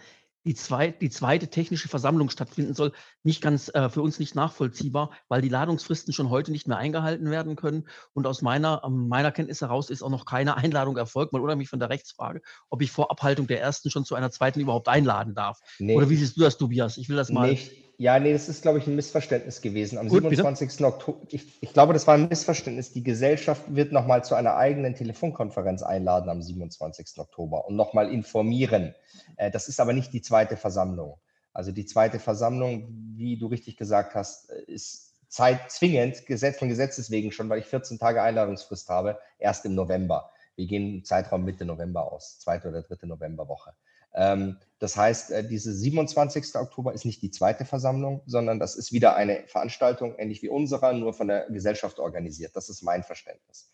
die, 0.46 0.54
zweit, 0.54 1.02
die 1.02 1.10
zweite 1.10 1.48
technische 1.48 1.88
Versammlung 1.88 2.30
stattfinden 2.30 2.74
soll, 2.74 2.92
nicht 3.24 3.42
ganz 3.42 3.70
äh, 3.74 3.90
für 3.90 4.02
uns 4.02 4.20
nicht 4.20 4.36
nachvollziehbar, 4.36 5.12
weil 5.30 5.42
die 5.42 5.48
Ladungsfristen 5.48 6.14
schon 6.14 6.30
heute 6.30 6.52
nicht 6.52 6.68
mehr 6.68 6.76
eingehalten 6.76 7.32
werden 7.32 7.56
können. 7.56 7.88
Und 8.12 8.28
aus 8.28 8.42
meiner, 8.42 8.82
meiner 8.90 9.32
Kenntnis 9.32 9.62
heraus 9.62 9.90
ist 9.90 10.04
auch 10.04 10.10
noch 10.10 10.26
keine 10.26 10.58
Einladung 10.58 10.98
erfolgt, 10.98 11.32
mal 11.32 11.42
oder 11.42 11.56
mich 11.56 11.70
von 11.70 11.80
der 11.80 11.90
Rechtsfrage, 11.90 12.42
ob 12.70 12.82
ich 12.82 12.92
vor 12.92 13.10
Abhaltung 13.10 13.48
der 13.48 13.62
ersten 13.62 13.90
schon 13.90 14.04
zu 14.04 14.16
einer 14.16 14.32
zweiten 14.32 14.60
überhaupt 14.60 14.90
einladen 14.90 15.34
darf. 15.34 15.62
Nee, 15.80 15.96
oder 15.96 16.10
wie 16.10 16.18
siehst 16.18 16.36
du 16.36 16.42
das, 16.42 16.58
Tobias? 16.58 16.98
Ich 16.98 17.08
will 17.08 17.16
das 17.16 17.30
mal. 17.30 17.52
Nicht, 17.52 17.72
ja, 18.04 18.20
nee, 18.20 18.34
das 18.34 18.50
ist, 18.50 18.64
glaube 18.64 18.80
ich, 18.80 18.88
ein 18.88 18.98
Missverständnis 18.98 19.62
gewesen. 19.62 19.98
Am 19.98 20.10
Gut, 20.10 20.24
27. 20.24 20.84
Oktober, 20.84 21.26
ich, 21.30 21.46
ich, 21.62 21.72
glaube, 21.72 21.94
das 21.94 22.06
war 22.06 22.16
ein 22.16 22.28
Missverständnis. 22.28 22.92
Die 22.92 23.02
Gesellschaft 23.02 23.62
wird 23.74 23.94
nochmal 23.94 24.26
zu 24.26 24.36
einer 24.36 24.58
eigenen 24.58 24.94
Telefonkonferenz 24.94 25.84
einladen 25.84 26.30
am 26.30 26.42
27. 26.42 27.18
Oktober 27.18 27.66
und 27.66 27.78
nochmal 27.78 28.12
informieren. 28.12 28.94
Äh, 29.38 29.52
das 29.52 29.70
ist 29.70 29.80
aber 29.80 29.94
nicht 29.94 30.12
die 30.12 30.22
zweite 30.22 30.58
Versammlung. 30.58 31.18
Also 31.54 31.72
die 31.72 31.86
zweite 31.86 32.20
Versammlung, 32.20 32.90
wie 33.16 33.38
du 33.38 33.48
richtig 33.48 33.78
gesagt 33.78 34.16
hast, 34.16 34.50
äh, 34.50 34.64
ist 34.70 35.14
zeitzwingend, 35.30 36.26
Gesetz 36.26 36.60
von 36.60 36.68
Gesetzes 36.68 37.10
wegen 37.10 37.32
schon, 37.32 37.48
weil 37.48 37.60
ich 37.60 37.68
14 37.68 38.00
Tage 38.00 38.22
Einladungsfrist 38.22 38.90
habe, 38.90 39.18
erst 39.40 39.64
im 39.64 39.76
November. 39.76 40.30
Wir 40.58 40.68
gehen 40.68 40.96
im 40.96 41.06
Zeitraum 41.06 41.46
Mitte 41.46 41.64
November 41.64 42.12
aus, 42.12 42.38
zweite 42.40 42.68
oder 42.68 42.82
dritte 42.82 43.08
Novemberwoche. 43.08 43.72
Ähm, 44.14 44.58
das 44.80 44.98
heißt, 44.98 45.32
äh, 45.32 45.48
diese 45.48 45.74
27. 45.74 46.56
Oktober 46.56 46.94
ist 46.94 47.06
nicht 47.06 47.22
die 47.22 47.32
zweite 47.32 47.66
Versammlung, 47.66 48.22
sondern 48.26 48.60
das 48.60 48.76
ist 48.76 48.92
wieder 48.92 49.16
eine 49.16 49.44
Veranstaltung, 49.48 50.16
ähnlich 50.18 50.42
wie 50.44 50.50
unserer, 50.50 50.94
nur 50.94 51.14
von 51.14 51.28
der 51.28 51.50
Gesellschaft 51.50 52.00
organisiert. 52.00 52.56
Das 52.56 52.70
ist 52.70 52.84
mein 52.84 53.04
Verständnis. 53.04 53.72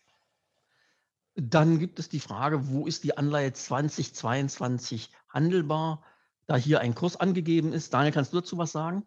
Dann 1.34 1.78
gibt 1.78 1.98
es 1.98 2.08
die 2.08 2.20
Frage, 2.20 2.68
wo 2.68 2.86
ist 2.86 3.04
die 3.04 3.16
Anleihe 3.16 3.52
2022 3.52 5.10
handelbar, 5.28 6.02
da 6.46 6.56
hier 6.56 6.80
ein 6.80 6.94
Kurs 6.94 7.18
angegeben 7.18 7.72
ist. 7.72 7.94
Daniel, 7.94 8.12
kannst 8.12 8.32
du 8.32 8.40
dazu 8.40 8.58
was 8.58 8.72
sagen? 8.72 9.04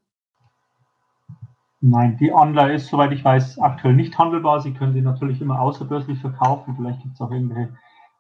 Nein, 1.82 2.18
die 2.18 2.32
Anleihe 2.32 2.76
ist, 2.76 2.88
soweit 2.88 3.12
ich 3.12 3.26
weiß, 3.26 3.60
aktuell 3.60 3.94
nicht 3.94 4.18
handelbar. 4.18 4.62
Sie 4.62 4.74
können 4.74 4.94
die 4.94 5.02
natürlich 5.02 5.42
immer 5.42 5.60
außerbörslich 5.60 6.20
verkaufen. 6.20 6.76
Vielleicht 6.78 7.02
gibt 7.02 7.16
es 7.16 7.22
auch 7.22 7.30
irgendwelche 7.30 7.78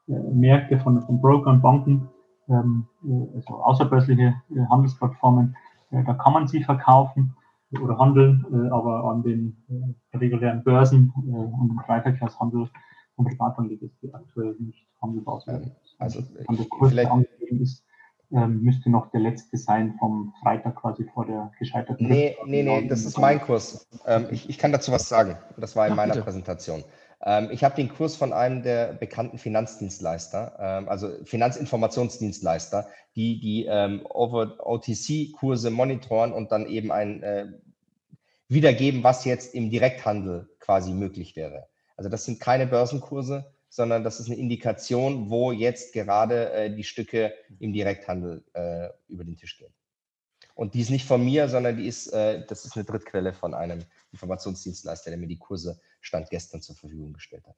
äh, 0.09 0.11
Märkte 0.11 0.79
von, 0.79 1.01
von 1.01 1.21
Brokern, 1.21 1.61
Banken, 1.61 2.09
ähm, 2.49 2.85
also 3.35 3.55
außerbörsliche 3.63 4.35
äh, 4.55 4.65
Handelsplattformen, 4.69 5.55
äh, 5.91 6.03
da 6.03 6.13
kann 6.13 6.33
man 6.33 6.47
sie 6.47 6.63
verkaufen 6.63 7.35
oder 7.81 7.97
handeln, 7.97 8.45
äh, 8.51 8.69
aber 8.69 9.05
an 9.05 9.23
den 9.23 9.57
regulären 10.13 10.63
Börsen 10.63 11.11
und 11.15 11.71
im 11.71 11.81
Freiverkehrshandel 11.85 12.69
von 13.15 13.25
Privatanlegern 13.25 13.89
ist 13.89 14.01
die 14.01 14.13
aktuell 14.13 14.55
nicht 14.59 14.87
handelbar. 15.01 15.41
Also, 15.99 16.21
Kurs 16.69 16.97
angegeben 16.97 17.61
ist, 17.61 17.83
ähm, 18.33 18.61
müsste 18.61 18.89
noch 18.89 19.11
der 19.11 19.21
letzte 19.21 19.57
sein 19.57 19.95
vom 19.99 20.33
Freitag 20.41 20.75
quasi 20.75 21.05
vor 21.13 21.25
der 21.25 21.51
gescheiterten. 21.59 22.07
Nee, 22.07 22.35
nee, 22.45 22.63
nee, 22.63 22.87
das 22.87 23.05
ist 23.05 23.19
mein 23.19 23.39
Kurs. 23.39 23.87
Ähm, 24.05 24.27
ich, 24.31 24.49
ich, 24.49 24.57
kann 24.57 24.71
dazu 24.71 24.91
was 24.91 25.07
sagen. 25.07 25.37
Das 25.57 25.75
war 25.75 25.87
in 25.87 25.95
meiner 25.95 26.13
bitte. 26.13 26.23
Präsentation. 26.23 26.83
Ähm, 27.25 27.49
ich 27.51 27.63
habe 27.63 27.75
den 27.75 27.89
Kurs 27.89 28.15
von 28.15 28.33
einem 28.33 28.63
der 28.63 28.93
bekannten 28.93 29.37
Finanzdienstleister, 29.37 30.57
ähm, 30.59 30.89
also 30.89 31.09
Finanzinformationsdienstleister, 31.23 32.87
die 33.15 33.39
die 33.39 33.65
ähm, 33.69 34.01
OTC-Kurse 34.05 35.69
monitoren 35.69 36.33
und 36.33 36.51
dann 36.51 36.65
eben 36.65 36.91
ein 36.91 37.23
äh, 37.23 37.47
wiedergeben, 38.49 39.03
was 39.03 39.25
jetzt 39.25 39.55
im 39.55 39.69
Direkthandel 39.69 40.49
quasi 40.59 40.91
möglich 40.91 41.35
wäre. 41.35 41.67
Also 41.95 42.09
das 42.09 42.25
sind 42.25 42.39
keine 42.39 42.67
Börsenkurse, 42.67 43.51
sondern 43.69 44.03
das 44.03 44.19
ist 44.19 44.27
eine 44.27 44.35
Indikation, 44.35 45.29
wo 45.29 45.51
jetzt 45.51 45.93
gerade 45.93 46.51
äh, 46.51 46.75
die 46.75 46.83
Stücke 46.83 47.33
im 47.59 47.71
Direkthandel 47.71 48.43
äh, 48.53 48.89
über 49.07 49.23
den 49.23 49.37
Tisch 49.37 49.57
gehen. 49.57 49.73
Und 50.55 50.73
die 50.73 50.81
ist 50.81 50.91
nicht 50.91 51.07
von 51.07 51.23
mir, 51.23 51.49
sondern 51.49 51.77
die 51.77 51.87
ist, 51.87 52.13
das 52.13 52.63
ist 52.63 52.75
eine 52.75 52.85
Drittquelle 52.85 53.33
von 53.33 53.55
einem 53.55 53.79
Informationsdienstleister, 54.13 55.11
der 55.11 55.19
mir 55.19 55.27
die 55.27 55.37
Kurse 55.37 55.79
Stand 56.01 56.29
gestern 56.29 56.61
zur 56.61 56.75
Verfügung 56.75 57.13
gestellt 57.13 57.45
hat. 57.47 57.57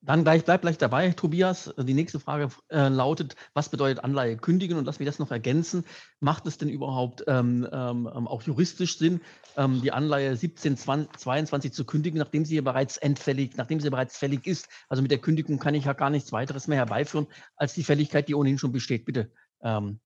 Dann 0.00 0.22
gleich, 0.22 0.44
bleib 0.44 0.60
gleich 0.60 0.78
dabei, 0.78 1.10
Tobias. 1.10 1.74
Die 1.76 1.94
nächste 1.94 2.20
Frage 2.20 2.50
äh, 2.68 2.86
lautet, 2.88 3.34
was 3.52 3.68
bedeutet 3.68 4.04
Anleihe 4.04 4.36
kündigen? 4.36 4.78
Und 4.78 4.84
lass 4.84 5.00
mich 5.00 5.06
das 5.06 5.18
noch 5.18 5.32
ergänzen. 5.32 5.84
Macht 6.20 6.46
es 6.46 6.56
denn 6.56 6.68
überhaupt 6.68 7.24
ähm, 7.26 7.68
ähm, 7.72 8.06
auch 8.06 8.42
juristisch 8.42 8.98
Sinn, 8.98 9.20
ähm, 9.56 9.82
die 9.82 9.90
Anleihe 9.90 10.30
1722 10.30 11.72
zu 11.72 11.84
kündigen, 11.84 12.18
nachdem 12.18 12.44
sie 12.44 12.60
bereits 12.60 12.96
entfällig, 12.96 13.56
nachdem 13.56 13.80
sie 13.80 13.90
bereits 13.90 14.16
fällig 14.16 14.46
ist? 14.46 14.68
Also 14.88 15.02
mit 15.02 15.10
der 15.10 15.18
Kündigung 15.18 15.58
kann 15.58 15.74
ich 15.74 15.86
ja 15.86 15.94
gar 15.94 16.10
nichts 16.10 16.30
weiteres 16.30 16.68
mehr 16.68 16.78
herbeiführen, 16.78 17.26
als 17.56 17.74
die 17.74 17.82
Fälligkeit, 17.82 18.28
die 18.28 18.36
ohnehin 18.36 18.58
schon 18.58 18.70
besteht. 18.70 19.04
Bitte, 19.04 19.32
ähm, 19.62 19.98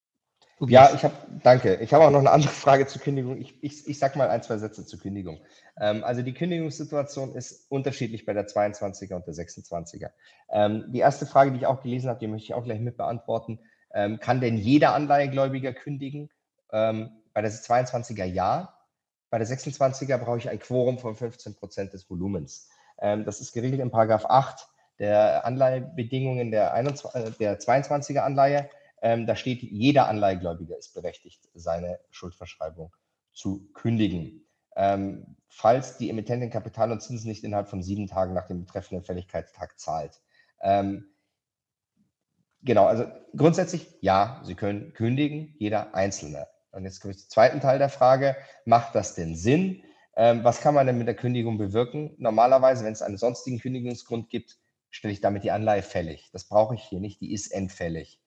ja, 0.69 0.91
ich 0.95 1.05
habe, 1.05 1.15
danke. 1.43 1.77
Ich 1.77 1.93
habe 1.93 2.05
auch 2.05 2.11
noch 2.11 2.21
eine 2.21 2.31
andere 2.31 2.53
Frage 2.53 2.87
zur 2.87 3.03
Kündigung. 3.03 3.39
Ich, 3.39 3.63
ich, 3.63 3.87
ich 3.87 3.99
sage 3.99 4.19
mal 4.19 4.29
ein, 4.29 4.43
zwei 4.43 4.59
Sätze 4.59 4.87
zur 4.87 5.01
Kündigung. 5.01 5.41
Ähm, 5.81 6.05
also 6.05 6.23
die 6.23 6.35
Kündigungssituation 6.35 7.35
ist 7.35 7.71
unterschiedlich 7.71 8.25
bei 8.27 8.33
der 8.33 8.47
22er 8.47 9.15
und 9.15 9.27
der 9.27 9.35
26er. 9.35 10.11
Ähm, 10.51 10.87
die 10.89 11.01
erste 11.01 11.27
Frage, 11.27 11.53
die 11.53 11.59
ich 11.59 11.67
auch 11.67 11.83
gelesen 11.83 12.09
habe, 12.09 12.21
die 12.21 12.29
möchte 12.29 12.47
ich 12.47 12.55
auch 12.55 12.65
gleich 12.65 12.81
mit 12.81 12.97
beantworten. 12.97 13.61
Ähm, 13.95 14.21
kann 14.21 14.41
denn 14.41 14.57
jeder 14.57 14.95
Anleihegläubiger 14.95 15.73
kündigen? 15.73 16.31
Ähm, 16.73 17.11
bei 17.35 17.43
der 17.43 17.51
22er 17.51 18.25
ja. 18.25 18.79
Bei 19.31 19.39
der 19.39 19.47
26er 19.47 20.19
brauche 20.19 20.39
ich 20.39 20.49
ein 20.49 20.59
Quorum 20.59 20.99
von 20.99 21.17
15 21.17 21.55
Prozent 21.55 21.93
des 21.93 22.09
Volumens. 22.09 22.69
Ähm, 23.01 23.25
das 23.25 23.41
ist 23.41 23.53
geregelt 23.53 23.81
in 23.81 23.91
Paragraph 23.91 24.27
8 24.27 24.69
der 24.99 25.45
Anleihebedingungen 25.45 26.51
der, 26.51 26.75
21, 26.75 27.15
äh, 27.15 27.31
der 27.39 27.59
22er 27.59 28.21
Anleihe. 28.21 28.69
Ähm, 29.03 29.27
da 29.27 29.35
steht, 29.35 29.63
jeder 29.63 30.09
Anleihegläubiger 30.09 30.79
ist 30.79 30.95
berechtigt, 30.95 31.49
seine 31.55 31.99
Schuldverschreibung 32.11 32.95
zu 33.33 33.69
kündigen. 33.75 34.47
Ähm, 34.77 35.37
falls 35.49 35.99
die 35.99 36.09
Emittentin 36.09 36.51
Kapital 36.51 36.93
und 36.93 37.03
Zinsen 37.03 37.29
nicht 37.29 37.45
innerhalb 37.45 37.69
von 37.69 37.83
sieben 37.83 38.07
Tagen 38.07 38.33
nach 38.33 38.47
dem 38.47 38.61
betreffenden 38.61 39.05
Fälligkeitstag 39.05 39.79
zahlt. 39.79 40.23
Ähm, 40.63 41.13
genau, 42.63 42.87
also 42.87 43.05
grundsätzlich 43.37 43.89
ja, 44.01 44.41
Sie 44.45 44.55
können 44.55 44.93
kündigen, 44.93 45.55
jeder 45.59 45.95
Einzelne. 45.95 46.47
Und 46.71 46.85
jetzt 46.85 47.01
komme 47.01 47.13
ich 47.13 47.19
zum 47.19 47.29
zweiten 47.29 47.61
Teil 47.61 47.79
der 47.79 47.91
Frage, 47.91 48.37
macht 48.65 48.95
das 48.95 49.15
denn 49.15 49.35
Sinn? 49.35 49.83
Ähm, 50.15 50.45
was 50.45 50.61
kann 50.61 50.75
man 50.75 50.87
denn 50.87 50.99
mit 50.99 51.09
der 51.09 51.17
Kündigung 51.17 51.59
bewirken? 51.59 52.15
Normalerweise, 52.19 52.85
wenn 52.85 52.93
es 52.93 53.03
einen 53.03 53.19
sonstigen 53.19 53.59
Kündigungsgrund 53.59 54.31
gibt, 54.31 54.59
stelle 54.91 55.13
ich 55.13 55.21
damit 55.21 55.43
die 55.43 55.51
Anleihe 55.51 55.83
fällig. 55.83 56.31
Das 56.33 56.45
brauche 56.45 56.77
ich 56.77 56.83
hier 56.83 57.01
nicht, 57.01 57.21
die 57.21 57.33
ist 57.33 57.49
endfällig. 57.49 58.22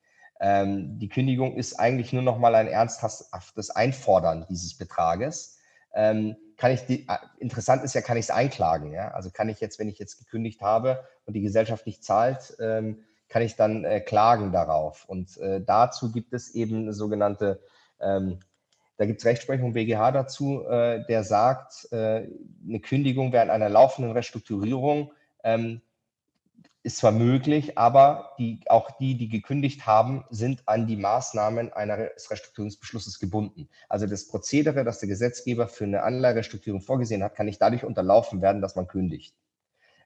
Ähm, 0.48 1.00
die 1.00 1.10
Kündigung 1.10 1.56
ist 1.56 1.80
eigentlich 1.80 2.14
nur 2.14 2.22
noch 2.22 2.38
mal 2.38 2.54
ein 2.54 2.68
ernsthaftes 2.68 3.72
Einfordern 3.72 4.46
dieses 4.48 4.78
Betrages. 4.78 5.58
Ähm, 5.96 6.36
kann 6.56 6.72
ich 6.72 6.86
die, 6.86 7.08
äh, 7.08 7.18
interessant 7.40 7.84
ist 7.84 7.96
ja, 7.96 8.02
kann 8.02 8.16
ich 8.16 8.26
es 8.26 8.30
einklagen. 8.30 8.92
Ja? 8.92 9.08
Also 9.10 9.32
kann 9.32 9.50
ich 9.50 9.60
jetzt, 9.60 9.80
wenn 9.80 9.90
ich 9.90 9.98
jetzt 9.98 10.20
gekündigt 10.20 10.62
habe 10.62 11.04
und 11.26 11.34
die 11.34 11.42
Gesellschaft 11.42 11.88
nicht 11.88 12.04
zahlt, 12.04 12.56
ähm, 12.60 13.00
kann 13.28 13.42
ich 13.42 13.56
dann 13.56 13.86
äh, 13.86 14.02
klagen 14.02 14.52
darauf. 14.52 15.06
Und 15.06 15.36
äh, 15.38 15.62
dazu 15.66 16.12
gibt 16.12 16.32
es 16.32 16.54
eben 16.54 16.84
eine 16.84 16.94
sogenannte, 16.94 17.60
ähm, 18.00 18.38
da 18.98 19.08
gibt 19.08 19.22
es 19.22 19.26
Rechtsprechung 19.26 19.74
BGH 19.74 20.12
dazu, 20.12 20.64
äh, 20.68 21.04
der 21.08 21.24
sagt, 21.24 21.92
äh, 21.92 22.28
eine 22.68 22.80
Kündigung 22.82 23.34
während 23.34 23.50
einer 23.50 23.70
laufenden 23.70 24.12
Restrukturierung 24.12 25.12
ähm, 25.44 25.82
ist 26.86 26.98
zwar 26.98 27.12
möglich, 27.12 27.80
aber 27.80 28.36
die, 28.38 28.60
auch 28.68 28.92
die, 28.92 29.18
die 29.18 29.28
gekündigt 29.28 29.88
haben, 29.88 30.24
sind 30.30 30.62
an 30.68 30.86
die 30.86 30.98
Maßnahmen 30.98 31.74
eines 31.74 32.30
Restrukturierungsbeschlusses 32.30 33.20
gebunden. 33.20 33.68
Also 33.90 34.06
das 34.06 34.28
Prozedere, 34.28 34.84
das 34.84 35.00
der 35.00 35.10
Gesetzgeber 35.10 35.68
für 35.68 35.86
eine 35.86 36.04
Anleiherestrukturierung 36.04 36.82
vorgesehen 36.82 37.24
hat, 37.24 37.34
kann 37.34 37.48
nicht 37.48 37.60
dadurch 37.60 37.84
unterlaufen 37.84 38.44
werden, 38.44 38.62
dass 38.62 38.76
man 38.76 38.88
kündigt. 38.88 39.34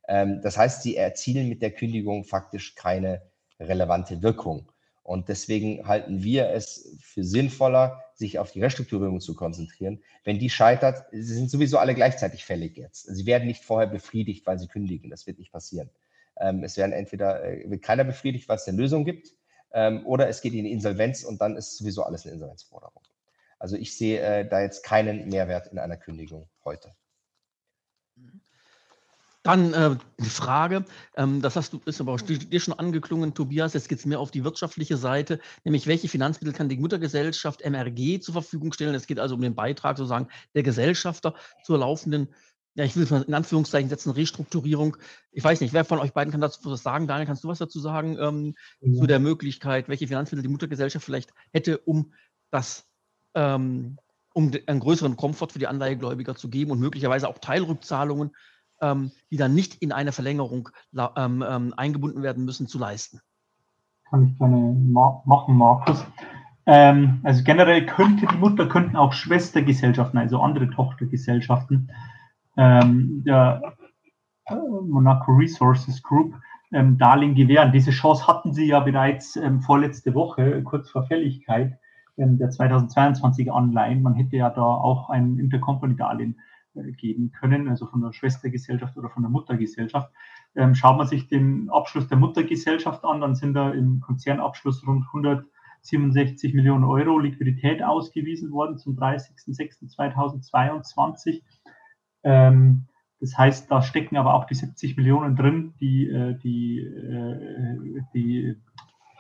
Ähm, 0.08 0.40
das 0.42 0.58
heißt, 0.58 0.82
sie 0.82 0.96
erzielen 0.96 1.50
mit 1.50 1.62
der 1.62 1.72
Kündigung 1.72 2.24
faktisch 2.24 2.76
keine 2.76 3.24
relevante 3.60 4.22
Wirkung. 4.22 4.72
Und 5.04 5.28
deswegen 5.28 5.86
halten 5.86 6.24
wir 6.24 6.50
es 6.52 6.98
für 7.02 7.26
sinnvoller, 7.26 8.06
sich 8.14 8.40
auf 8.40 8.54
die 8.54 8.62
Restrukturierung 8.62 9.20
zu 9.20 9.36
konzentrieren. 9.36 10.02
Wenn 10.24 10.40
die 10.40 10.50
scheitert, 10.50 11.08
sie 11.12 11.34
sind 11.34 11.52
sowieso 11.52 11.78
alle 11.78 11.94
gleichzeitig 11.94 12.46
fällig 12.46 12.78
jetzt. 12.78 13.04
Sie 13.14 13.26
werden 13.26 13.48
nicht 13.50 13.66
vorher 13.66 13.90
befriedigt, 13.90 14.48
weil 14.48 14.60
sie 14.60 14.68
kündigen. 14.68 15.10
Das 15.10 15.28
wird 15.28 15.40
nicht 15.40 15.52
passieren. 15.52 15.90
Ähm, 16.40 16.64
es 16.64 16.78
werden 16.78 16.94
entweder 16.94 17.44
äh, 17.44 17.70
wird 17.70 17.84
keiner 17.84 18.04
befriedigt, 18.04 18.48
weil 18.50 18.58
es 18.58 18.68
eine 18.68 18.78
Lösung 18.78 19.06
gibt, 19.06 19.34
ähm, 19.72 20.06
oder 20.06 20.28
es 20.28 20.42
geht 20.42 20.54
in 20.54 20.66
die 20.66 20.72
Insolvenz 20.72 21.24
und 21.24 21.42
dann 21.42 21.56
ist 21.56 21.78
sowieso 21.78 22.04
alles 22.04 22.26
eine 22.26 22.34
Insolvenzforderung. 22.34 23.04
Also 23.60 23.76
ich 23.76 23.98
sehe 23.98 24.22
äh, 24.22 24.48
da 24.48 24.62
jetzt 24.62 24.84
keinen 24.84 25.28
Mehrwert 25.28 25.68
in 25.68 25.80
einer 25.80 25.98
Kündigung 25.98 26.50
heute. 26.64 26.92
Dann 29.44 29.74
äh, 29.74 29.96
die 30.18 30.30
Frage, 30.30 30.86
ähm, 31.16 31.42
das 31.42 31.56
hast 31.56 31.74
du, 31.74 31.82
ist 31.86 32.02
aber 32.02 32.14
auch 32.14 32.22
dir 32.22 32.60
schon 32.60 32.74
angeklungen, 32.74 33.34
Tobias, 33.34 33.74
jetzt 33.74 33.88
geht 33.88 34.00
es 34.00 34.06
mehr 34.06 34.20
auf 34.20 34.32
die 34.32 34.44
wirtschaftliche 34.44 34.98
Seite, 34.98 35.40
nämlich 35.64 35.88
welche 35.88 36.10
Finanzmittel 36.10 36.54
kann 36.54 36.68
die 36.68 36.78
Muttergesellschaft 36.78 37.64
MRG 37.64 38.20
zur 38.20 38.34
Verfügung 38.34 38.74
stellen? 38.74 38.96
Es 38.96 39.08
geht 39.08 39.20
also 39.20 39.36
um 39.36 39.42
den 39.42 39.56
Beitrag 39.56 39.98
sozusagen 39.98 40.28
der 40.56 40.64
Gesellschafter 40.64 41.36
zur 41.64 41.80
laufenden 41.80 42.34
ja, 42.76 42.84
ich 42.86 42.96
will 42.96 43.04
es 43.04 43.10
mal 43.10 43.24
in 43.24 43.34
Anführungszeichen 43.34 43.90
setzen, 43.90 44.12
Restrukturierung. 44.12 44.98
Ich 45.32 45.44
weiß 45.44 45.62
nicht, 45.62 45.74
wer 45.74 45.86
von 45.86 46.00
euch 46.00 46.14
beiden 46.14 46.32
kann 46.32 46.42
dazu 46.42 46.72
was 46.72 46.84
sagen? 46.84 47.08
Daniel, 47.08 47.28
kannst 47.28 47.44
du 47.44 47.48
was 47.48 47.60
dazu 47.60 47.80
sagen 47.80 48.18
ähm, 48.20 48.56
ja. 48.82 49.00
zu 49.00 49.08
der 49.08 49.20
Möglichkeit, 49.20 49.90
welche 49.90 50.08
Finanzmittel 50.08 50.44
die 50.44 50.50
Muttergesellschaft 50.50 51.06
vielleicht 51.06 51.34
hätte, 51.52 51.80
um 51.80 52.14
das, 52.52 52.88
ähm, 53.36 53.98
um 54.34 54.52
einen 54.68 54.80
größeren 54.80 55.18
Komfort 55.18 55.50
für 55.52 55.60
die 55.60 55.68
Anleihegläubiger 55.68 56.36
zu 56.36 56.50
geben 56.50 56.72
und 56.72 56.80
möglicherweise 56.80 57.28
auch 57.28 57.40
Teilrückzahlungen, 57.40 58.32
ähm, 58.82 59.12
die 59.32 59.38
dann 59.38 59.54
nicht 59.54 59.76
in 59.82 59.92
eine 59.92 60.12
Verlängerung 60.12 60.70
ähm, 60.96 61.44
ähm, 61.48 61.74
eingebunden 61.76 62.24
werden 62.24 62.46
müssen, 62.46 62.68
zu 62.68 62.78
leisten? 62.78 63.20
Kann 64.10 64.28
ich 64.28 64.38
gerne 64.38 64.56
ma 64.56 65.22
machen, 65.26 65.56
Markus. 65.56 66.06
Ähm, 66.66 67.20
also 67.24 67.44
generell 67.44 67.86
könnte 67.86 68.28
die 68.28 68.38
Mutter 68.38 68.68
könnten 68.68 68.96
auch 68.96 69.14
Schwestergesellschaften, 69.14 70.20
also 70.20 70.40
andere 70.40 70.70
Tochtergesellschaften, 70.70 71.92
ähm, 72.60 73.24
der 73.26 73.74
äh, 74.46 74.56
Monaco 74.56 75.32
Resources 75.32 76.04
Group 76.04 76.36
ähm, 76.74 76.98
Darlehen 76.98 77.34
gewähren. 77.34 77.72
Diese 77.72 77.92
Chance 77.92 78.28
hatten 78.28 78.52
sie 78.54 78.68
ja 78.68 78.82
bereits 78.82 79.38
ähm, 79.38 79.62
vorletzte 79.62 80.14
Woche, 80.14 80.62
kurz 80.64 80.90
vor 80.90 81.04
Fälligkeit 81.04 81.80
ähm, 82.18 82.38
der 82.38 82.50
2022 82.50 83.50
Anleihen. 83.52 84.04
Man 84.04 84.16
hätte 84.16 84.36
ja 84.36 84.50
da 84.50 84.62
auch 84.62 85.10
ein 85.10 85.40
Intercompany-Darlehen 85.40 86.38
äh, 86.76 86.92
geben 86.92 87.32
können, 87.32 87.70
also 87.70 87.88
von 87.88 88.02
der 88.02 88.12
Schwestergesellschaft 88.12 88.98
oder 88.98 89.10
von 89.10 89.24
der 89.24 89.32
Muttergesellschaft. 89.32 90.12
Ähm, 90.56 90.76
schaut 90.76 90.98
man 90.98 91.08
sich 91.08 91.30
den 91.30 91.70
Abschluss 91.70 92.10
der 92.10 92.18
Muttergesellschaft 92.18 93.06
an, 93.06 93.22
dann 93.22 93.36
sind 93.36 93.54
da 93.54 93.72
im 93.72 94.02
Konzernabschluss 94.02 94.86
rund 94.86 95.06
167 95.08 96.54
Millionen 96.54 96.84
Euro 96.84 97.20
Liquidität 97.20 97.82
ausgewiesen 97.82 98.52
worden 98.52 98.78
zum 98.78 98.98
30.06.2022. 98.98 101.42
Ähm, 102.24 102.86
das 103.22 103.38
heißt, 103.38 103.70
da 103.70 103.82
stecken 103.82 104.18
aber 104.18 104.34
auch 104.34 104.46
die 104.46 104.56
70 104.56 104.98
Millionen 104.98 105.36
drin, 105.36 105.74
die 105.80 106.10
äh, 106.10 106.36
die, 106.36 106.80
äh, 106.80 108.02
die 108.14 108.56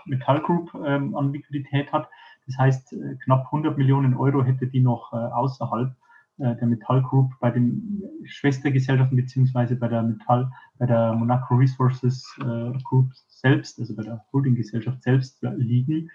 Metall 0.06 0.42
Group 0.42 0.74
ähm, 0.86 1.16
an 1.16 1.34
Liquidität 1.34 1.92
hat. 1.92 2.10
Das 2.46 2.58
heißt, 2.58 2.94
äh, 2.94 3.16
knapp 3.24 3.46
100 3.46 3.78
Millionen 3.78 4.16
Euro 4.16 4.44
hätte 4.44 4.68
die 4.68 4.80
noch 4.80 5.12
äh, 5.14 5.18
außerhalb 5.18 5.94
äh, 6.40 6.56
der 6.56 6.68
Metall 6.68 7.02
Group 7.02 7.34
bei 7.42 7.52
den 7.52 8.02
Schwestergesellschaften 8.24 9.18
beziehungsweise 9.18 9.76
bei 9.76 9.90
der 9.90 10.02
Metall, 10.02 10.50
bei 10.78 10.86
der 10.86 11.14
Monaco 11.14 11.56
Resources 11.56 12.26
äh, 12.42 12.72
Group 12.84 13.12
selbst, 13.28 13.80
also 13.80 13.96
bei 13.96 14.04
der 14.04 14.24
Holdinggesellschaft 14.32 15.04
selbst 15.04 15.40
liegen. 15.42 16.10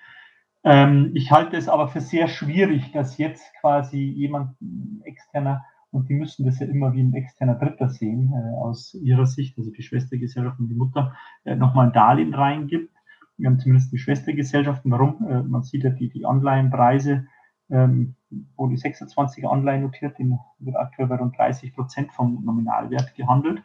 Ähm, 0.65 1.11
ich 1.13 1.31
halte 1.31 1.59
es 1.59 1.69
aber 1.69 1.89
für 1.89 2.01
sehr 2.01 2.29
schwierig, 2.29 2.91
dass 2.93 3.19
jetzt 3.19 3.45
quasi 3.61 3.99
jemand 3.99 4.57
externer 5.05 5.65
und 5.95 6.09
die 6.09 6.15
müssen 6.15 6.45
das 6.45 6.59
ja 6.59 6.67
immer 6.67 6.93
wie 6.93 7.03
ein 7.03 7.15
externer 7.15 7.55
Dritter 7.55 7.89
sehen, 7.89 8.33
äh, 8.33 8.57
aus 8.57 8.95
ihrer 8.95 9.27
Sicht, 9.27 9.57
also 9.57 9.71
die 9.71 9.83
Schwestergesellschaft 9.83 10.59
und 10.59 10.69
die 10.69 10.75
Mutter, 10.75 11.15
äh, 11.45 11.55
nochmal 11.55 11.87
ein 11.87 11.93
Darlehen 11.93 12.35
reingibt. 12.35 12.93
Wir 13.37 13.49
haben 13.49 13.61
zumindest 13.61 13.93
die 13.93 13.99
Schwestergesellschaften. 13.99 14.91
Warum? 14.91 15.25
Äh, 15.29 15.45
man 15.45 15.63
sieht 15.63 15.85
ja 15.85 15.91
die, 15.91 16.09
die 16.09 16.27
Anleihenpreise, 16.27 17.27
ähm, 17.71 18.17
wo 18.57 18.67
die 18.67 18.77
26er 18.77 19.47
Anleihen 19.47 19.83
notiert, 19.83 20.19
die 20.19 20.35
wird 20.59 20.77
aktuell 20.77 21.07
bei 21.07 21.17
rund 21.17 21.39
30 21.39 21.73
Prozent 21.73 22.13
vom 22.13 22.45
Nominalwert 22.45 23.15
gehandelt. 23.15 23.63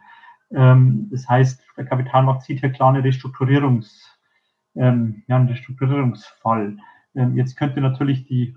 Ähm, 0.51 1.07
das 1.11 1.27
heißt, 1.27 1.59
der 1.77 1.85
Kapitalmarkt 1.85 2.43
sieht 2.43 2.59
hier 2.59 2.71
klar 2.71 2.89
eine 2.89 3.03
Restrukturierungs, 3.03 4.19
ähm, 4.75 5.23
ja, 5.27 5.35
einen 5.35 5.49
Restrukturierungsfall. 5.49 6.77
Ähm, 7.19 7.35
jetzt 7.35 7.57
könnte 7.57 7.81
natürlich 7.81 8.25
die 8.25 8.55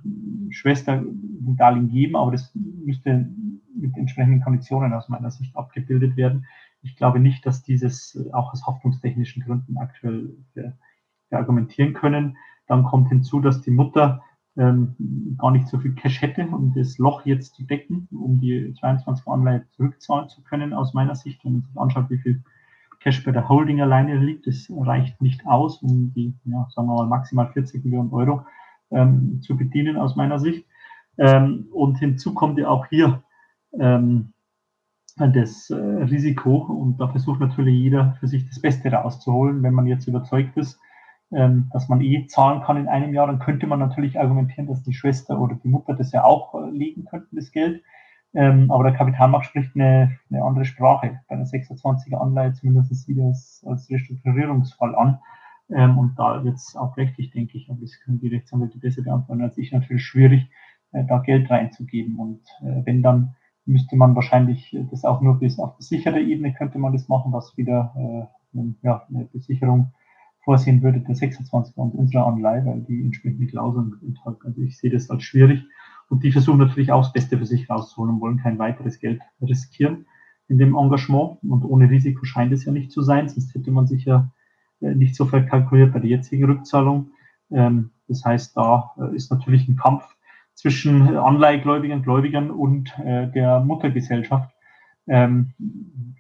Schwester 0.51 0.93
ein 0.93 1.56
Darlehen 1.56 1.89
geben, 1.89 2.14
aber 2.14 2.30
das 2.30 2.55
müsste 2.55 3.28
mit 3.74 3.97
entsprechenden 3.97 4.40
Konditionen 4.40 4.93
aus 4.93 5.09
meiner 5.09 5.32
Sicht 5.32 5.56
abgebildet 5.56 6.16
werden. 6.16 6.47
Ich 6.82 6.94
glaube 6.94 7.18
nicht, 7.18 7.44
dass 7.44 7.64
dieses 7.64 8.16
auch 8.32 8.52
aus 8.52 8.64
haftungstechnischen 8.64 9.43
Gründen 9.43 9.78
aktuell 9.78 10.36
argumentieren 11.30 11.93
können. 11.93 12.36
Dann 12.68 12.84
kommt 12.84 13.09
hinzu, 13.09 13.40
dass 13.40 13.62
die 13.62 13.72
Mutter 13.72 14.22
ähm, 14.56 14.94
gar 15.39 15.51
nicht 15.51 15.66
so 15.66 15.78
viel 15.78 15.94
Cash 15.94 16.22
hätte, 16.22 16.47
um 16.47 16.72
das 16.74 16.98
Loch 16.98 17.26
jetzt 17.26 17.56
zu 17.56 17.64
decken, 17.64 18.06
um 18.12 18.39
die 18.39 18.72
22 18.74 19.26
Anleihe 19.26 19.66
zurückzahlen 19.70 20.28
zu 20.28 20.43
können, 20.43 20.72
aus 20.72 20.94
meiner 20.94 21.16
Sicht. 21.16 21.44
Wenn 21.44 21.52
man 21.55 21.62
sich 21.62 21.76
anschaut, 21.76 22.10
wie 22.10 22.18
viel 22.18 22.44
Cash 23.03 23.24
bei 23.24 23.33
der 23.33 23.49
Holding 23.49 23.81
alleine 23.81 24.16
liegt, 24.16 24.47
das 24.47 24.69
reicht 24.70 25.20
nicht 25.20 25.47
aus, 25.47 25.83
um 25.83 26.12
die, 26.15 26.35
ja, 26.45 26.66
sagen 26.70 26.89
wir 26.89 26.95
mal, 26.95 27.07
maximal 27.07 27.51
40 27.53 27.85
Millionen 27.85 28.12
Euro 28.12 28.43
ähm, 28.91 29.41
zu 29.43 29.57
bedienen, 29.57 29.97
aus 29.97 30.16
meiner 30.16 30.39
Sicht. 30.39 30.66
Ähm, 31.19 31.69
und 31.73 31.99
hinzu 31.99 32.35
kommt 32.35 32.59
ja 32.59 32.69
auch 32.69 32.87
hier 32.87 33.23
ähm, 33.79 34.33
das 35.16 35.69
äh, 35.70 35.74
Risiko, 35.77 36.57
und 36.57 36.99
da 36.99 37.09
versucht 37.09 37.41
natürlich 37.41 37.79
jeder 37.79 38.16
für 38.20 38.29
sich 38.29 38.49
das 38.49 38.61
Beste 38.61 38.91
rauszuholen, 38.91 39.62
wenn 39.62 39.74
man 39.74 39.87
jetzt 39.87 40.07
überzeugt 40.07 40.57
ist, 40.57 40.81
ähm, 41.33 41.69
dass 41.73 41.89
man 41.89 42.01
eh 42.01 42.27
zahlen 42.27 42.62
kann 42.62 42.77
in 42.77 42.89
einem 42.89 43.12
Jahr, 43.15 43.27
dann 43.27 43.39
könnte 43.39 43.66
man 43.66 43.79
natürlich 43.79 44.19
argumentieren, 44.19 44.66
dass 44.66 44.83
die 44.83 44.95
Schwester 44.95 45.41
oder 45.41 45.57
die 45.57 45.69
Mutter 45.69 45.95
das 45.95 46.12
ja 46.12 46.24
auch 46.24 46.55
äh, 46.55 46.70
legen 46.70 47.05
könnten, 47.05 47.37
das 47.37 47.53
Geld. 47.53 47.83
Ähm, 48.35 48.71
aber 48.71 48.85
der 48.85 48.95
Kapitalmarkt 48.95 49.47
spricht 49.47 49.75
eine, 49.75 50.19
eine 50.31 50.43
andere 50.43 50.65
Sprache. 50.65 51.21
Bei 51.29 51.35
einer 51.35 51.45
26er 51.45 52.17
Anleihe 52.17 52.53
zumindest 52.55 52.95
sieht 53.05 53.19
es 53.19 53.65
als 53.67 53.91
Restrukturierungsfall 53.91 54.95
an. 54.95 55.19
Ähm, 55.71 55.99
und 55.99 56.19
da 56.19 56.43
wird 56.45 56.57
es 56.57 56.77
auch 56.77 56.97
rechtlich, 56.97 57.31
denke 57.31 57.59
ich, 57.59 57.69
und 57.69 57.83
das 57.83 57.99
können 58.01 58.21
die 58.21 58.29
Rechtsanwälte 58.29 58.79
besser 58.79 59.03
beantworten 59.03 59.43
als 59.43 59.59
ich, 59.59 59.73
natürlich 59.73 60.05
schwierig, 60.05 60.51
äh, 60.93 61.05
da 61.05 61.19
Geld 61.19 61.51
reinzugeben. 61.51 62.19
Und 62.19 62.41
äh, 62.63 62.85
wenn 62.85 63.03
dann 63.03 63.35
müsste 63.65 63.97
man 63.97 64.15
wahrscheinlich 64.15 64.77
das 64.91 65.05
auch 65.05 65.21
nur 65.21 65.39
bis 65.39 65.59
auf 65.59 65.77
sichere 65.79 66.21
Ebene 66.21 66.53
könnte 66.53 66.79
man 66.79 66.93
das 66.93 67.09
machen, 67.09 67.33
was 67.33 67.57
wieder 67.57 68.29
äh, 68.55 68.61
ja, 68.83 69.07
eine 69.09 69.25
Besicherung 69.27 69.93
vorsehen 70.45 70.83
würde, 70.83 71.01
der 71.01 71.15
26er 71.15 71.77
und 71.77 71.95
unserer 71.95 72.27
Anleihe, 72.27 72.65
weil 72.67 72.81
die 72.81 73.03
entsprechende 73.03 73.47
Klauseln 73.47 73.95
enthalten. 74.03 74.47
Also 74.47 74.63
ich 74.63 74.77
sehe 74.77 74.91
das 74.91 75.09
als 75.11 75.23
schwierig. 75.23 75.65
Und 76.12 76.24
die 76.24 76.30
versuchen 76.30 76.59
natürlich 76.59 76.93
auch 76.93 77.05
das 77.05 77.14
Beste 77.14 77.39
für 77.39 77.47
sich 77.47 77.70
rauszuholen 77.70 78.16
und 78.16 78.20
wollen 78.20 78.36
kein 78.36 78.59
weiteres 78.59 78.98
Geld 78.98 79.22
riskieren 79.40 80.05
in 80.47 80.59
dem 80.59 80.76
Engagement. 80.76 81.39
Und 81.43 81.64
ohne 81.64 81.89
Risiko 81.89 82.26
scheint 82.26 82.52
es 82.52 82.66
ja 82.66 82.72
nicht 82.72 82.93
zu 82.93 83.01
sein, 83.01 83.30
sonst 83.30 83.55
hätte 83.55 83.70
man 83.70 83.86
sich 83.86 84.05
ja 84.05 84.30
äh, 84.82 84.94
nicht 84.94 85.16
so 85.16 85.24
verkalkuliert 85.24 85.94
bei 85.94 86.01
der 86.01 86.10
jetzigen 86.10 86.44
Rückzahlung. 86.44 87.12
Ähm, 87.51 87.93
das 88.09 88.26
heißt, 88.26 88.55
da 88.59 88.93
äh, 89.01 89.16
ist 89.16 89.30
natürlich 89.30 89.66
ein 89.66 89.76
Kampf 89.76 90.05
zwischen 90.52 91.16
Anleihegläubigern, 91.16 92.02
Gläubigern 92.02 92.51
und 92.51 92.94
äh, 92.98 93.28
der 93.28 93.60
Muttergesellschaft 93.60 94.55
ähm, 95.09 95.55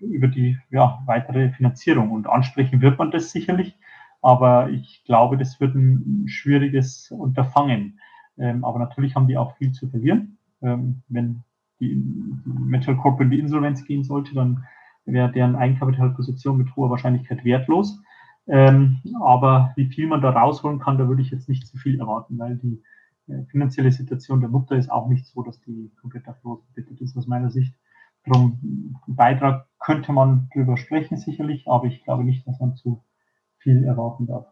über 0.00 0.28
die 0.28 0.56
ja, 0.70 1.02
weitere 1.04 1.50
Finanzierung. 1.50 2.12
Und 2.12 2.26
ansprechen 2.30 2.80
wird 2.80 2.98
man 2.98 3.10
das 3.10 3.30
sicherlich. 3.30 3.76
Aber 4.22 4.70
ich 4.70 5.02
glaube, 5.04 5.36
das 5.36 5.60
wird 5.60 5.74
ein 5.74 6.28
schwieriges 6.28 7.10
Unterfangen. 7.10 7.98
Ähm, 8.38 8.64
aber 8.64 8.78
natürlich 8.78 9.14
haben 9.14 9.28
die 9.28 9.36
auch 9.36 9.56
viel 9.56 9.72
zu 9.72 9.88
verlieren. 9.88 10.38
Ähm, 10.62 11.02
wenn 11.08 11.42
die, 11.80 12.02
Metal 12.44 12.96
Corp 12.96 13.20
in 13.20 13.30
die 13.30 13.38
Insolvenz 13.38 13.84
gehen 13.84 14.04
sollte, 14.04 14.34
dann 14.34 14.64
wäre 15.04 15.32
deren 15.32 15.56
Eigenkapitalposition 15.56 16.56
mit 16.56 16.74
hoher 16.76 16.90
Wahrscheinlichkeit 16.90 17.44
wertlos. 17.44 18.00
Ähm, 18.46 19.00
aber 19.20 19.72
wie 19.76 19.86
viel 19.86 20.06
man 20.06 20.20
da 20.20 20.30
rausholen 20.30 20.80
kann, 20.80 20.98
da 20.98 21.08
würde 21.08 21.22
ich 21.22 21.30
jetzt 21.30 21.48
nicht 21.48 21.66
zu 21.66 21.76
viel 21.76 21.98
erwarten, 22.00 22.38
weil 22.38 22.56
die 22.56 22.82
äh, 23.28 23.44
finanzielle 23.50 23.92
Situation 23.92 24.40
der 24.40 24.48
Mutter 24.48 24.76
ist 24.76 24.90
auch 24.90 25.08
nicht 25.08 25.26
so, 25.26 25.42
dass 25.42 25.60
die 25.60 25.92
komplett 26.00 26.26
auf 26.28 26.42
Los 26.42 26.64
gebettet 26.66 27.00
ist 27.00 27.16
aus 27.16 27.26
meiner 27.26 27.50
Sicht. 27.50 27.74
Darum, 28.24 28.94
Beitrag 29.06 29.66
könnte 29.80 30.12
man 30.12 30.48
drüber 30.52 30.76
sprechen 30.76 31.16
sicherlich, 31.16 31.68
aber 31.68 31.86
ich 31.86 32.04
glaube 32.04 32.24
nicht, 32.24 32.46
dass 32.46 32.60
man 32.60 32.76
zu 32.76 33.04
viel 33.58 33.84
erwarten 33.84 34.26
darf. 34.26 34.46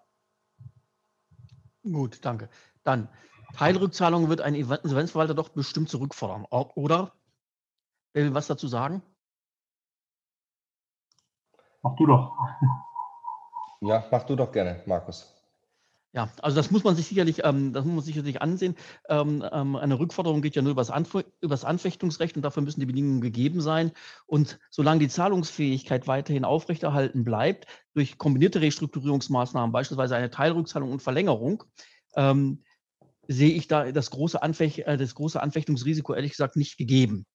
Gut, 1.82 2.24
danke. 2.24 2.48
Dann, 2.85 3.09
Teilrückzahlung 3.55 4.28
wird 4.28 4.40
ein 4.40 4.55
Insolvenzverwalter 4.55 5.35
doch 5.35 5.51
bestimmt 5.51 5.89
zurückfordern, 5.89 6.44
oder? 6.51 7.12
Wer 8.12 8.24
will 8.24 8.35
was 8.35 8.47
dazu 8.47 8.68
sagen? 8.68 9.02
Mach 11.82 11.97
du 11.97 12.06
doch. 12.06 12.36
Ja, 13.81 14.05
mach 14.10 14.24
du 14.24 14.36
doch 14.36 14.52
gerne, 14.52 14.82
Markus. 14.86 15.40
Ja, 16.12 16.28
also 16.43 16.56
das 16.56 16.72
muss 16.72 16.82
man 16.82 16.97
sich 16.97 17.06
sicherlich, 17.06 17.44
ähm, 17.44 17.72
das 17.72 17.85
muss 17.85 17.94
man 17.94 18.05
sicherlich 18.05 18.43
ansehen. 18.43 18.74
Ähm, 19.09 19.44
ähm, 19.52 19.77
eine 19.77 19.98
Rückforderung 19.98 20.43
geht 20.43 20.56
ja 20.56 20.62
nur 20.62 20.72
über 20.72 20.81
das, 20.81 20.90
Anf 20.90 21.14
über 21.14 21.55
das 21.55 21.64
Anfechtungsrecht 21.64 22.35
und 22.35 22.43
dafür 22.43 22.64
müssen 22.64 22.81
die 22.81 22.86
Bedingungen 22.86 23.20
gegeben 23.20 23.60
sein. 23.60 23.93
Und 24.27 24.59
solange 24.70 24.98
die 24.98 25.09
Zahlungsfähigkeit 25.09 26.09
weiterhin 26.09 26.44
aufrechterhalten 26.44 27.22
bleibt, 27.22 27.66
durch 27.94 28.18
kombinierte 28.18 28.60
Restrukturierungsmaßnahmen, 28.60 29.70
beispielsweise 29.70 30.16
eine 30.16 30.31
Teilrückzahlung 30.31 30.90
und 30.90 31.01
Verlängerung, 31.01 31.62
ähm, 32.16 32.64
sehe 33.32 33.52
ich 33.52 33.69
da 33.69 33.93
das 33.93 34.11
große, 34.11 34.43
Anfech 34.43 34.81
äh, 34.81 34.97
das 34.97 35.15
große 35.15 35.40
Anfechtungsrisiko 35.40 36.15
ehrlich 36.15 36.32
gesagt 36.32 36.57
nicht 36.57 36.77
gegeben. 36.77 37.27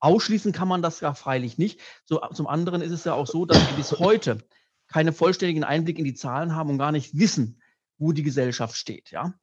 Ausschließen 0.00 0.52
kann 0.52 0.68
man 0.68 0.82
das 0.82 1.00
ja 1.00 1.14
freilich 1.14 1.58
nicht. 1.58 1.80
So, 2.04 2.20
zum 2.32 2.46
anderen 2.46 2.82
ist 2.82 2.92
es 2.92 3.04
ja 3.04 3.14
auch 3.14 3.26
so, 3.26 3.46
dass 3.46 3.58
wir 3.58 3.76
bis 3.76 3.98
heute 3.98 4.38
keinen 4.88 5.12
vollständigen 5.12 5.64
Einblick 5.64 5.98
in 5.98 6.04
die 6.04 6.14
Zahlen 6.14 6.54
haben 6.54 6.70
und 6.70 6.78
gar 6.78 6.92
nicht 6.92 7.18
wissen, 7.18 7.60
wo 7.96 8.12
die 8.12 8.22
Gesellschaft 8.22 8.76
steht. 8.76 9.10
Ja? 9.10 9.34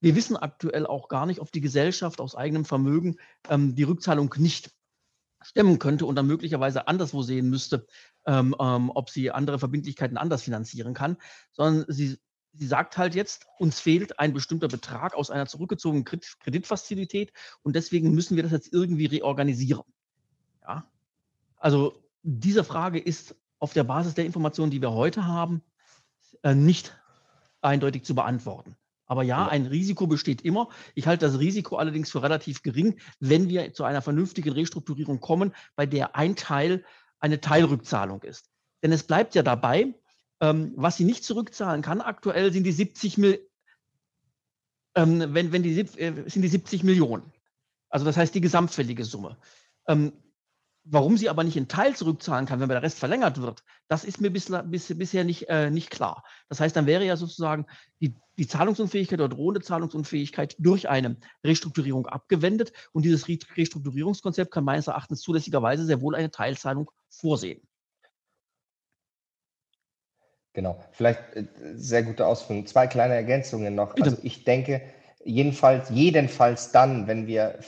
Wir 0.00 0.16
wissen 0.16 0.36
aktuell 0.36 0.86
auch 0.86 1.08
gar 1.08 1.24
nicht, 1.24 1.40
ob 1.40 1.52
die 1.52 1.60
Gesellschaft 1.60 2.20
aus 2.20 2.34
eigenem 2.34 2.64
Vermögen 2.64 3.16
ähm, 3.48 3.76
die 3.76 3.84
Rückzahlung 3.84 4.34
nicht 4.38 4.72
stemmen 5.40 5.78
könnte 5.78 6.04
und 6.04 6.16
dann 6.16 6.26
möglicherweise 6.26 6.88
anderswo 6.88 7.22
sehen 7.22 7.48
müsste, 7.48 7.86
ähm, 8.26 8.56
ähm, 8.58 8.90
ob 8.92 9.08
sie 9.08 9.30
andere 9.30 9.60
Verbindlichkeiten 9.60 10.18
anders 10.18 10.42
finanzieren 10.42 10.94
kann, 10.94 11.16
sondern 11.52 11.84
sie, 11.88 12.18
sie 12.58 12.66
sagt 12.66 12.98
halt 12.98 13.14
jetzt, 13.14 13.46
uns 13.58 13.80
fehlt 13.80 14.18
ein 14.18 14.32
bestimmter 14.32 14.68
Betrag 14.68 15.14
aus 15.14 15.30
einer 15.30 15.46
zurückgezogenen 15.46 16.04
Kreditfazilität 16.04 17.32
und 17.62 17.76
deswegen 17.76 18.14
müssen 18.14 18.36
wir 18.36 18.42
das 18.42 18.52
jetzt 18.52 18.72
irgendwie 18.72 19.06
reorganisieren. 19.06 19.84
Ja? 20.62 20.90
Also 21.56 22.02
diese 22.22 22.64
Frage 22.64 22.98
ist 22.98 23.36
auf 23.58 23.72
der 23.72 23.84
Basis 23.84 24.14
der 24.14 24.26
Informationen, 24.26 24.70
die 24.70 24.82
wir 24.82 24.92
heute 24.92 25.26
haben, 25.26 25.62
äh, 26.42 26.54
nicht 26.54 26.96
eindeutig 27.60 28.04
zu 28.04 28.14
beantworten. 28.14 28.76
Aber 29.06 29.22
ja, 29.22 29.48
ein 29.48 29.66
Risiko 29.66 30.06
besteht 30.06 30.42
immer. 30.42 30.68
Ich 30.94 31.06
halte 31.06 31.26
das 31.26 31.38
Risiko 31.38 31.76
allerdings 31.76 32.10
für 32.10 32.22
relativ 32.22 32.62
gering, 32.62 33.00
wenn 33.20 33.48
wir 33.48 33.72
zu 33.72 33.84
einer 33.84 34.02
vernünftigen 34.02 34.52
Restrukturierung 34.52 35.20
kommen, 35.20 35.54
bei 35.76 35.86
der 35.86 36.14
ein 36.14 36.36
Teil 36.36 36.84
eine 37.18 37.40
Teilrückzahlung 37.40 38.22
ist. 38.22 38.50
Denn 38.82 38.92
es 38.92 39.04
bleibt 39.04 39.34
ja 39.34 39.42
dabei, 39.42 39.94
ähm, 40.40 40.72
was 40.76 40.96
sie 40.96 41.04
nicht 41.04 41.24
zurückzahlen 41.24 41.82
kann. 41.82 42.00
Aktuell 42.00 42.52
sind 42.52 42.64
die 42.64 42.72
70 42.72 43.18
Mil 43.18 43.48
ähm, 44.94 45.32
wenn, 45.34 45.52
wenn 45.52 45.62
die, 45.62 45.78
äh, 45.78 46.28
sind 46.28 46.42
die 46.42 46.48
70 46.48 46.82
Millionen. 46.82 47.32
Also 47.88 48.04
das 48.04 48.16
heißt 48.16 48.34
die 48.34 48.40
gesamtfällige 48.40 49.04
Summe. 49.04 49.38
Ähm, 49.86 50.12
Warum 50.90 51.18
sie 51.18 51.28
aber 51.28 51.44
nicht 51.44 51.58
in 51.58 51.68
Teil 51.68 51.94
zurückzahlen 51.94 52.46
kann, 52.46 52.60
wenn 52.60 52.68
der 52.70 52.82
Rest 52.82 52.98
verlängert 52.98 53.42
wird, 53.42 53.62
das 53.88 54.04
ist 54.04 54.22
mir 54.22 54.30
bisla, 54.30 54.62
bis, 54.62 54.96
bisher 54.96 55.22
nicht, 55.22 55.46
äh, 55.50 55.70
nicht 55.70 55.90
klar. 55.90 56.24
Das 56.48 56.60
heißt, 56.60 56.74
dann 56.74 56.86
wäre 56.86 57.04
ja 57.04 57.18
sozusagen 57.18 57.66
die, 58.00 58.14
die 58.38 58.46
Zahlungsunfähigkeit 58.46 59.20
oder 59.20 59.28
drohende 59.28 59.60
Zahlungsunfähigkeit 59.60 60.56
durch 60.58 60.88
eine 60.88 61.18
Restrukturierung 61.44 62.06
abgewendet. 62.06 62.72
Und 62.92 63.04
dieses 63.04 63.28
Restrukturierungskonzept 63.28 64.50
kann 64.50 64.64
meines 64.64 64.86
Erachtens 64.86 65.20
zulässigerweise 65.20 65.84
sehr 65.84 66.00
wohl 66.00 66.14
eine 66.14 66.30
Teilzahlung 66.30 66.90
vorsehen. 67.10 67.60
Genau, 70.52 70.78
vielleicht 70.92 71.20
äh, 71.34 71.44
sehr 71.74 72.02
gute 72.02 72.26
Ausführungen. 72.26 72.66
Zwei 72.66 72.86
kleine 72.86 73.14
Ergänzungen 73.14 73.74
noch. 73.74 73.94
Bitte. 73.94 74.10
Also 74.10 74.22
ich 74.22 74.44
denke, 74.44 74.82
jedenfalls, 75.24 75.90
jedenfalls 75.90 76.72
dann, 76.72 77.06
wenn 77.06 77.26
wir 77.26 77.58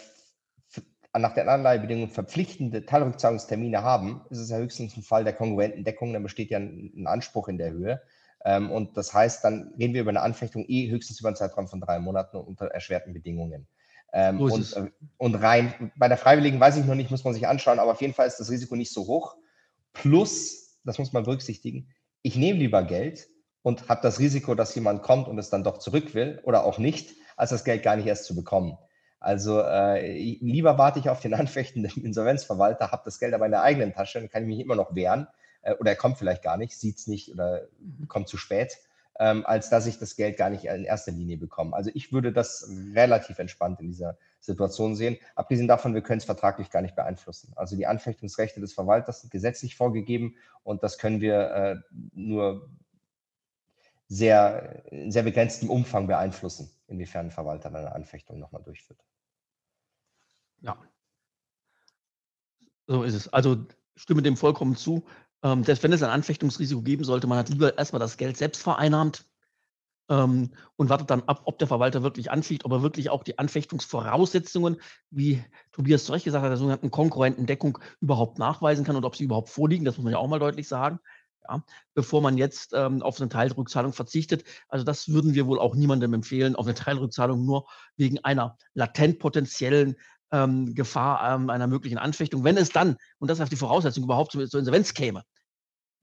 nach 1.19 1.35
den 1.35 1.49
Anleihebedingungen 1.49 2.11
verpflichtende 2.11 2.87
Teilrückzahlungstermine 2.87 3.83
haben, 3.83 4.23
ist 4.31 4.39
es 4.39 4.51
ja 4.51 4.59
höchstens 4.59 4.97
ein 4.97 5.03
Fall 5.03 5.25
der 5.25 5.33
kongruenten 5.33 5.83
Deckung, 5.83 6.13
dann 6.13 6.23
besteht 6.23 6.51
ja 6.51 6.59
ein, 6.59 6.93
ein 6.95 7.07
Anspruch 7.07 7.49
in 7.49 7.59
der 7.59 7.73
Höhe. 7.73 8.01
Ähm, 8.45 8.71
und 8.71 8.97
das 8.97 9.13
heißt, 9.13 9.45
dann 9.45 9.75
reden 9.79 9.95
wir 9.95 10.03
über 10.03 10.11
eine 10.11 10.23
Anfechtung 10.23 10.65
eh 10.69 10.89
höchstens 10.89 11.21
über 11.21 11.29
einen 11.29 11.37
Zeitraum 11.37 11.69
von 11.69 11.81
drei 11.81 11.99
Monaten 11.99 12.37
unter 12.37 12.67
erschwerten 12.67 13.13
Bedingungen. 13.13 13.67
Ähm, 14.13 14.41
und, 14.41 14.77
äh, 14.77 14.91
und 15.19 15.35
rein, 15.37 15.93
bei 15.97 16.09
der 16.09 16.17
Freiwilligen 16.17 16.59
weiß 16.59 16.77
ich 16.77 16.85
noch 16.85 16.95
nicht, 16.95 17.11
muss 17.11 17.25
man 17.25 17.35
sich 17.35 17.47
anschauen, 17.47 17.79
aber 17.79 17.93
auf 17.93 18.01
jeden 18.01 18.15
Fall 18.15 18.27
ist 18.27 18.39
das 18.39 18.51
Risiko 18.51 18.77
nicht 18.77 18.93
so 18.93 19.07
hoch. 19.07 19.37
Plus, 19.93 20.79
das 20.85 20.99
muss 20.99 21.13
man 21.13 21.25
berücksichtigen, 21.25 21.89
ich 22.23 22.37
nehme 22.37 22.59
lieber 22.59 22.83
Geld 22.83 23.29
und 23.63 23.89
habe 23.89 24.01
das 24.03 24.19
Risiko, 24.19 24.55
dass 24.55 24.75
jemand 24.75 25.03
kommt 25.03 25.29
und 25.29 25.39
es 25.39 25.51
dann 25.51 25.65
doch 25.65 25.79
zurück 25.79 26.15
will 26.15 26.41
oder 26.45 26.65
auch 26.65 26.79
nicht, 26.79 27.15
als 27.37 27.51
das 27.51 27.65
Geld 27.65 27.83
gar 27.83 27.97
nicht 27.97 28.07
erst 28.07 28.25
zu 28.25 28.35
bekommen. 28.35 28.79
Also 29.19 29.61
äh, 29.61 30.39
lieber 30.41 30.79
warte 30.79 30.99
ich 30.99 31.11
auf 31.11 31.21
den 31.21 31.35
anfechtenden 31.35 32.03
Insolvenzverwalter, 32.03 32.91
habe 32.91 33.03
das 33.05 33.19
Geld 33.19 33.35
aber 33.35 33.45
in 33.45 33.53
der 33.53 33.63
eigenen 33.63 33.93
Tasche 33.93 34.19
und 34.19 34.31
kann 34.31 34.43
ich 34.43 34.49
mich 34.49 34.61
immer 34.61 34.77
noch 34.77 34.95
wehren. 34.95 35.27
Äh, 35.63 35.75
oder 35.75 35.91
er 35.91 35.97
kommt 35.97 36.19
vielleicht 36.19 36.43
gar 36.43 36.57
nicht, 36.57 36.79
sieht 36.79 36.99
es 36.99 37.07
nicht 37.07 37.33
oder 37.33 37.69
mhm. 37.79 38.09
kommt 38.09 38.29
zu 38.29 38.37
spät, 38.37 38.79
ähm, 39.21 39.45
als 39.45 39.69
dass 39.69 39.87
ich 39.87 39.99
das 39.99 40.17
Geld 40.17 40.39
gar 40.39 40.49
nicht 40.49 40.65
in 40.65 40.85
erster 40.85 41.13
Linie 41.13 41.37
bekomme. 41.37 41.77
Also 41.77 41.91
ich 41.93 42.11
würde 42.11 42.33
das 42.33 42.67
relativ 42.95 43.39
entspannt 43.39 43.79
in 43.79 43.89
dieser 43.89 44.17
Situation 44.41 44.97
sehen. 44.97 45.19
Abgesehen 45.35 45.69
davon, 45.69 45.93
wir 45.93 46.01
können 46.01 46.19
es 46.19 46.25
vertraglich 46.25 46.71
gar 46.71 46.81
nicht 46.81 46.97
beeinflussen. 46.97 47.53
Also 47.55 47.77
die 47.77 47.87
Anfechtungsrechte 47.87 48.61
des 48.61 48.73
Verwalters 48.73 49.21
sind 49.21 49.31
gesetzlich 49.31 49.77
vorgegeben 49.77 50.37
und 50.63 50.83
das 50.83 50.97
können 50.97 51.21
wir 51.21 51.51
äh, 51.51 51.77
nur 52.15 52.71
sehr, 54.09 54.87
in 54.91 55.13
sehr 55.13 55.23
begrenztem 55.23 55.69
Umfang 55.69 56.07
beeinflussen, 56.07 56.71
inwiefern 56.89 57.27
ein 57.27 57.31
Verwalter 57.31 57.69
eine 57.69 57.93
Anfechtung 57.93 58.39
nochmal 58.39 58.63
durchführt. 58.63 59.05
Ja. 60.63 60.79
So 62.87 63.03
ist 63.03 63.15
es. 63.15 63.29
Also 63.29 63.67
stimme 63.97 64.23
dem 64.23 64.39
vollkommen 64.39 64.77
zu. 64.77 65.05
Ähm, 65.43 65.65
selbst 65.65 65.83
wenn 65.83 65.93
es 65.93 66.03
ein 66.03 66.11
Anfechtungsrisiko 66.11 66.83
geben 66.83 67.05
sollte, 67.05 67.27
man 67.27 67.39
hat 67.39 67.49
lieber 67.49 67.77
erstmal 67.79 68.01
das 68.01 68.17
Geld 68.17 68.37
selbst 68.37 68.63
vereinnahmt 68.63 69.25
ähm, 70.11 70.51
und 70.77 70.91
wartet 70.91 71.11
dann 71.11 71.23
ab, 71.23 71.43
ob 71.45 71.59
der 71.59 71.69
Verwalter 71.69 72.03
wirklich 72.03 72.31
anfecht, 72.31 72.65
ob 72.65 72.73
er 72.73 72.83
wirklich 72.83 73.09
auch 73.09 73.23
die 73.23 73.39
Anfechtungsvoraussetzungen, 73.39 74.81
wie 75.11 75.43
Tobias 75.73 76.05
zu 76.05 76.13
Recht 76.13 76.25
gesagt 76.25 76.43
hat, 76.43 76.51
der 76.51 76.59
sogenannten 76.59 76.91
konkurrenten 76.91 77.47
Deckung 77.47 77.79
überhaupt 78.01 78.39
nachweisen 78.39 78.85
kann 78.85 78.97
und 78.97 79.05
ob 79.05 79.17
sie 79.17 79.25
überhaupt 79.25 79.49
vorliegen. 79.49 79.85
Das 79.85 79.97
muss 79.97 80.05
man 80.05 80.13
ja 80.13 80.19
auch 80.19 80.29
mal 80.29 80.41
deutlich 80.41 80.69
sagen. 80.69 80.99
Ja, 81.49 81.65
bevor 81.95 82.21
man 82.21 82.37
jetzt 82.37 82.75
ähm, 82.75 83.01
auf 83.01 83.19
eine 83.19 83.31
Teilrückzahlung 83.31 83.95
verzichtet. 83.95 84.45
Also 84.69 84.85
das 84.85 85.09
würden 85.09 85.33
wir 85.35 85.47
wohl 85.47 85.59
auch 85.59 85.75
niemandem 85.75 86.13
empfehlen, 86.13 86.55
auf 86.55 86.67
eine 86.67 86.75
Teilrückzahlung 86.75 87.47
nur 87.47 87.67
wegen 87.97 88.23
einer 88.25 88.59
latent 88.75 89.19
potenziellen 89.21 89.97
ähm, 90.33 90.75
Gefahr 90.75 91.35
ähm, 91.35 91.49
einer 91.51 91.67
möglichen 91.67 91.99
Anfechtung, 91.99 92.45
wenn 92.45 92.57
es 92.57 92.69
dann, 92.71 92.97
und 93.19 93.31
das 93.31 93.41
ist 93.41 93.51
die 93.51 93.57
Voraussetzung, 93.57 94.05
überhaupt 94.05 94.33
zur 94.33 94.43
Insolvenz 94.43 94.93
käme. 94.93 95.25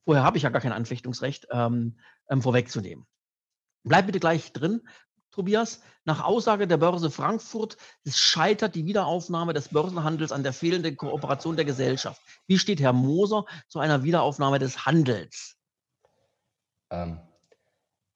Vorher 0.08 0.24
habe 0.24 0.38
ich 0.38 0.44
ja 0.44 0.50
gar 0.50 0.62
kein 0.62 0.72
Anfechtungsrecht 0.72 1.50
ähm, 1.52 1.98
ähm, 2.30 2.42
vorwegzunehmen. 2.42 3.06
Bleib 3.84 4.06
bitte 4.06 4.22
gleich 4.22 4.54
drin, 4.54 4.88
Tobias. 5.32 5.82
Nach 6.06 6.24
Aussage 6.24 6.66
der 6.66 6.78
Börse 6.78 7.12
Frankfurt 7.12 7.76
scheitert 8.08 8.76
die 8.76 8.86
Wiederaufnahme 8.86 9.52
des 9.52 9.68
Börsenhandels 9.68 10.32
an 10.32 10.44
der 10.44 10.54
fehlenden 10.54 10.96
Kooperation 10.96 11.58
der 11.58 11.66
Gesellschaft. 11.66 12.22
Wie 12.48 12.58
steht 12.58 12.80
Herr 12.80 12.94
Moser 12.94 13.44
zu 13.68 13.80
einer 13.80 14.04
Wiederaufnahme 14.04 14.60
des 14.60 14.86
Handels? 14.86 15.58
Ähm, 16.90 17.20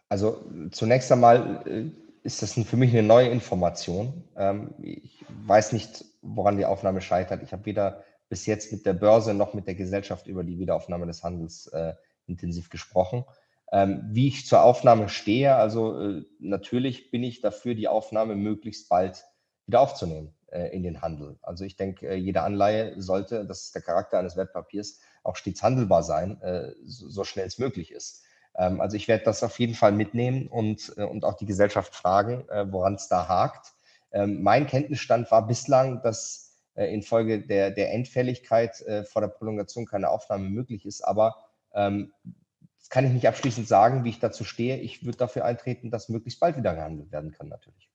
also 0.07 0.45
zunächst 0.71 1.11
einmal 1.11 1.61
äh, 1.67 1.91
ist 2.23 2.41
das 2.41 2.53
für 2.53 2.77
mich 2.77 2.91
eine 2.91 3.03
neue 3.03 3.27
Information. 3.27 4.23
Ähm, 4.37 4.73
ich 4.81 5.25
weiß 5.45 5.73
nicht, 5.73 6.05
woran 6.21 6.55
die 6.55 6.65
Aufnahme 6.65 7.01
scheitert. 7.01 7.43
Ich 7.43 7.51
habe 7.51 7.65
weder 7.65 8.05
bis 8.31 8.45
jetzt 8.45 8.71
mit 8.71 8.85
der 8.85 8.93
Börse 8.93 9.33
noch 9.33 9.53
mit 9.53 9.67
der 9.67 9.75
Gesellschaft 9.75 10.25
über 10.25 10.45
die 10.45 10.57
Wiederaufnahme 10.57 11.05
des 11.05 11.21
Handels 11.21 11.67
äh, 11.67 11.93
intensiv 12.27 12.69
gesprochen. 12.69 13.25
Ähm, 13.73 14.07
wie 14.09 14.29
ich 14.29 14.47
zur 14.47 14.63
Aufnahme 14.63 15.09
stehe, 15.09 15.53
also 15.55 15.99
äh, 15.99 16.23
natürlich 16.39 17.11
bin 17.11 17.23
ich 17.23 17.41
dafür, 17.41 17.75
die 17.75 17.89
Aufnahme 17.89 18.35
möglichst 18.35 18.87
bald 18.87 19.25
wieder 19.67 19.81
aufzunehmen 19.81 20.33
äh, 20.47 20.73
in 20.73 20.81
den 20.81 21.01
Handel. 21.01 21.39
Also 21.41 21.65
ich 21.65 21.75
denke, 21.75 22.07
äh, 22.07 22.15
jede 22.15 22.41
Anleihe 22.43 23.01
sollte, 23.01 23.45
das 23.45 23.63
ist 23.63 23.75
der 23.75 23.81
Charakter 23.81 24.17
eines 24.17 24.37
Wertpapiers, 24.37 25.01
auch 25.23 25.35
stets 25.35 25.61
handelbar 25.61 26.01
sein, 26.01 26.41
äh, 26.41 26.71
so, 26.85 27.09
so 27.09 27.25
schnell 27.25 27.47
es 27.47 27.59
möglich 27.59 27.91
ist. 27.91 28.23
Ähm, 28.55 28.79
also 28.79 28.95
ich 28.95 29.09
werde 29.09 29.25
das 29.25 29.43
auf 29.43 29.59
jeden 29.59 29.75
Fall 29.75 29.91
mitnehmen 29.91 30.47
und, 30.47 30.93
äh, 30.95 31.03
und 31.03 31.25
auch 31.25 31.35
die 31.35 31.45
Gesellschaft 31.45 31.93
fragen, 31.93 32.45
woran 32.71 32.95
es 32.95 33.09
da 33.09 33.27
hakt. 33.27 33.73
Ähm, 34.13 34.41
mein 34.41 34.67
Kenntnisstand 34.67 35.29
war 35.31 35.45
bislang, 35.45 36.01
dass 36.01 36.50
äh, 36.75 36.93
infolge 36.93 37.41
der, 37.41 37.71
der 37.71 37.93
Endfälligkeit 37.93 38.83
vor 39.09 39.21
der 39.21 39.29
Prolongation 39.29 39.85
keine 39.85 40.09
Aufnahme 40.09 40.49
möglich 40.49 40.85
ist. 40.85 41.01
Aber 41.01 41.35
ähm, 41.73 42.13
das 42.77 42.89
kann 42.89 43.05
ich 43.05 43.11
nicht 43.11 43.27
abschließend 43.27 43.67
sagen, 43.67 44.03
wie 44.03 44.09
ich 44.09 44.19
dazu 44.19 44.43
stehe. 44.43 44.77
Ich 44.77 45.05
würde 45.05 45.17
dafür 45.17 45.45
eintreten, 45.45 45.91
dass 45.91 46.09
möglichst 46.09 46.39
bald 46.39 46.57
wieder 46.57 46.73
gehandelt 46.73 47.11
werden 47.11 47.31
kann, 47.31 47.47
natürlich. 47.47 47.89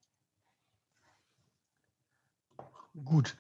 Gut, 3.05 3.37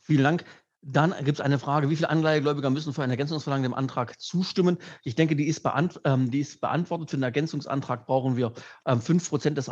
vielen 0.00 0.24
Dank. 0.24 0.44
Dann 0.82 1.14
gibt 1.24 1.38
es 1.38 1.40
eine 1.44 1.58
Frage, 1.58 1.90
wie 1.90 1.96
viele 1.96 2.08
Anleihegläubiger 2.08 2.70
müssen 2.70 2.94
für 2.94 3.02
ein 3.02 3.10
Ergänzungsverlangen 3.10 3.64
dem 3.64 3.74
Antrag 3.74 4.18
zustimmen? 4.18 4.78
Ich 5.04 5.14
denke, 5.14 5.36
die 5.36 5.46
ist, 5.46 5.62
beant 5.62 6.00
ähm, 6.04 6.30
die 6.30 6.40
ist 6.40 6.62
beantwortet. 6.62 7.10
Für 7.10 7.18
den 7.18 7.22
Ergänzungsantrag 7.22 8.06
brauchen 8.06 8.36
wir 8.36 8.54
ähm, 8.86 9.00
5% 9.00 9.50
des, 9.50 9.66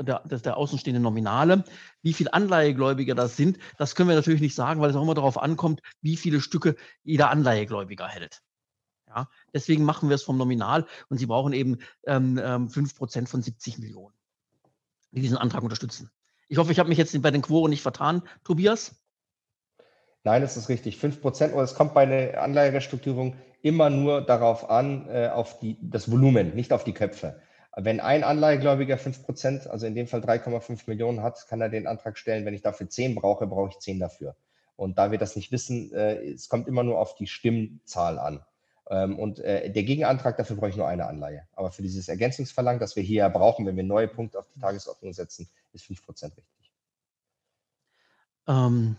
der, 0.00 0.20
der 0.24 0.56
außenstehenden 0.56 1.04
Nominale. 1.04 1.64
Wie 2.02 2.12
viele 2.12 2.34
Anleihegläubiger 2.34 3.14
das 3.14 3.36
sind, 3.36 3.58
das 3.78 3.94
können 3.94 4.08
wir 4.08 4.16
natürlich 4.16 4.40
nicht 4.40 4.56
sagen, 4.56 4.80
weil 4.80 4.90
es 4.90 4.96
auch 4.96 5.02
immer 5.02 5.14
darauf 5.14 5.40
ankommt, 5.40 5.82
wie 6.00 6.16
viele 6.16 6.40
Stücke 6.40 6.74
jeder 7.04 7.30
Anleihegläubiger 7.30 8.08
hält. 8.08 8.42
Ja, 9.06 9.28
deswegen 9.54 9.84
machen 9.84 10.08
wir 10.08 10.14
es 10.14 10.22
vom 10.22 10.36
Nominal 10.36 10.86
und 11.08 11.18
Sie 11.18 11.26
brauchen 11.26 11.52
eben 11.52 11.78
ähm, 12.06 12.38
5% 12.38 13.18
ähm, 13.18 13.26
von 13.26 13.42
70 13.42 13.78
Millionen, 13.78 14.14
die 15.12 15.20
diesen 15.20 15.36
Antrag 15.36 15.62
unterstützen. 15.62 16.10
Ich 16.48 16.58
hoffe, 16.58 16.72
ich 16.72 16.78
habe 16.80 16.88
mich 16.88 16.98
jetzt 16.98 17.20
bei 17.22 17.30
den 17.30 17.42
Quoren 17.42 17.70
nicht 17.70 17.82
vertan, 17.82 18.22
Tobias. 18.42 18.99
Nein, 20.24 20.42
das 20.42 20.56
ist 20.56 20.68
richtig. 20.68 20.98
5 20.98 21.20
Prozent, 21.20 21.54
und 21.54 21.62
es 21.62 21.74
kommt 21.74 21.94
bei 21.94 22.02
einer 22.02 22.42
Anleiherestrukturierung 22.42 23.36
immer 23.62 23.90
nur 23.90 24.20
darauf 24.20 24.68
an, 24.68 25.08
äh, 25.08 25.28
auf 25.28 25.58
die, 25.60 25.78
das 25.80 26.10
Volumen, 26.10 26.54
nicht 26.54 26.72
auf 26.72 26.84
die 26.84 26.92
Köpfe. 26.92 27.40
Wenn 27.76 28.00
ein 28.00 28.24
Anleihegläubiger 28.24 28.98
5 28.98 29.22
Prozent, 29.22 29.66
also 29.66 29.86
in 29.86 29.94
dem 29.94 30.06
Fall 30.06 30.20
3,5 30.20 30.82
Millionen 30.86 31.22
hat, 31.22 31.46
kann 31.48 31.60
er 31.60 31.68
den 31.68 31.86
Antrag 31.86 32.18
stellen. 32.18 32.44
Wenn 32.44 32.54
ich 32.54 32.62
dafür 32.62 32.88
10 32.88 33.14
brauche, 33.14 33.46
brauche 33.46 33.70
ich 33.70 33.78
10 33.78 34.00
dafür. 34.00 34.34
Und 34.76 34.98
da 34.98 35.10
wir 35.10 35.18
das 35.18 35.36
nicht 35.36 35.52
wissen, 35.52 35.92
äh, 35.92 36.16
es 36.32 36.48
kommt 36.48 36.66
immer 36.66 36.82
nur 36.82 36.98
auf 36.98 37.14
die 37.14 37.26
Stimmzahl 37.26 38.18
an. 38.18 38.44
Ähm, 38.90 39.18
und 39.18 39.38
äh, 39.38 39.70
der 39.70 39.84
Gegenantrag, 39.84 40.36
dafür 40.36 40.56
brauche 40.56 40.70
ich 40.70 40.76
nur 40.76 40.88
eine 40.88 41.06
Anleihe. 41.06 41.46
Aber 41.52 41.70
für 41.70 41.82
dieses 41.82 42.08
Ergänzungsverlangen, 42.08 42.80
das 42.80 42.96
wir 42.96 43.02
hier 43.02 43.28
brauchen, 43.28 43.66
wenn 43.66 43.76
wir 43.76 43.84
neue 43.84 44.08
Punkte 44.08 44.38
auf 44.38 44.46
die 44.54 44.60
Tagesordnung 44.60 45.12
setzen, 45.12 45.48
ist 45.72 45.84
5 45.84 46.04
Prozent 46.04 46.36
richtig. 46.36 46.72
Ähm, 48.48 48.96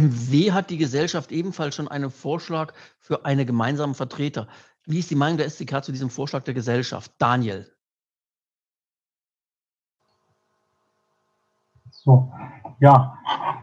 MW 0.00 0.52
hat 0.52 0.70
die 0.70 0.76
Gesellschaft 0.76 1.32
ebenfalls 1.32 1.74
schon 1.74 1.88
einen 1.88 2.10
Vorschlag 2.10 2.74
für 2.98 3.24
einen 3.24 3.46
gemeinsamen 3.46 3.94
Vertreter. 3.94 4.46
Wie 4.84 4.98
ist 4.98 5.10
die 5.10 5.16
Meinung 5.16 5.38
der 5.38 5.46
SDK 5.46 5.82
zu 5.82 5.92
diesem 5.92 6.10
Vorschlag 6.10 6.44
der 6.44 6.54
Gesellschaft? 6.54 7.12
Daniel. 7.18 7.66
So, 11.90 12.32
ja, 12.78 13.18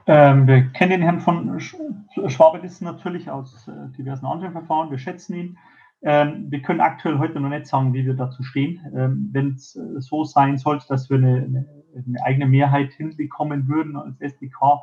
ähm, 0.05 0.47
wir 0.47 0.69
kennen 0.73 0.91
den 0.91 1.01
Herrn 1.01 1.21
von 1.21 1.59
Schwabelissen 1.59 2.85
natürlich 2.85 3.29
aus 3.29 3.67
äh, 3.67 3.89
diversen 3.97 4.25
anderen 4.25 4.51
Verfahren. 4.51 4.91
Wir 4.91 4.97
schätzen 4.97 5.35
ihn. 5.35 5.57
Ähm, 6.01 6.47
wir 6.49 6.61
können 6.61 6.81
aktuell 6.81 7.19
heute 7.19 7.39
noch 7.39 7.49
nicht 7.49 7.67
sagen, 7.67 7.93
wie 7.93 8.05
wir 8.05 8.15
dazu 8.15 8.43
stehen. 8.43 8.81
Ähm, 8.93 9.29
Wenn 9.31 9.53
es 9.53 9.75
äh, 9.77 10.01
so 10.01 10.25
sein 10.25 10.57
sollte, 10.57 10.87
dass 10.89 11.09
wir 11.09 11.17
eine, 11.17 11.35
eine, 11.35 11.65
eine 11.95 12.23
eigene 12.25 12.47
Mehrheit 12.47 12.91
hinbekommen 12.91 13.69
würden 13.69 13.95
als 13.95 14.19
SDK, 14.19 14.81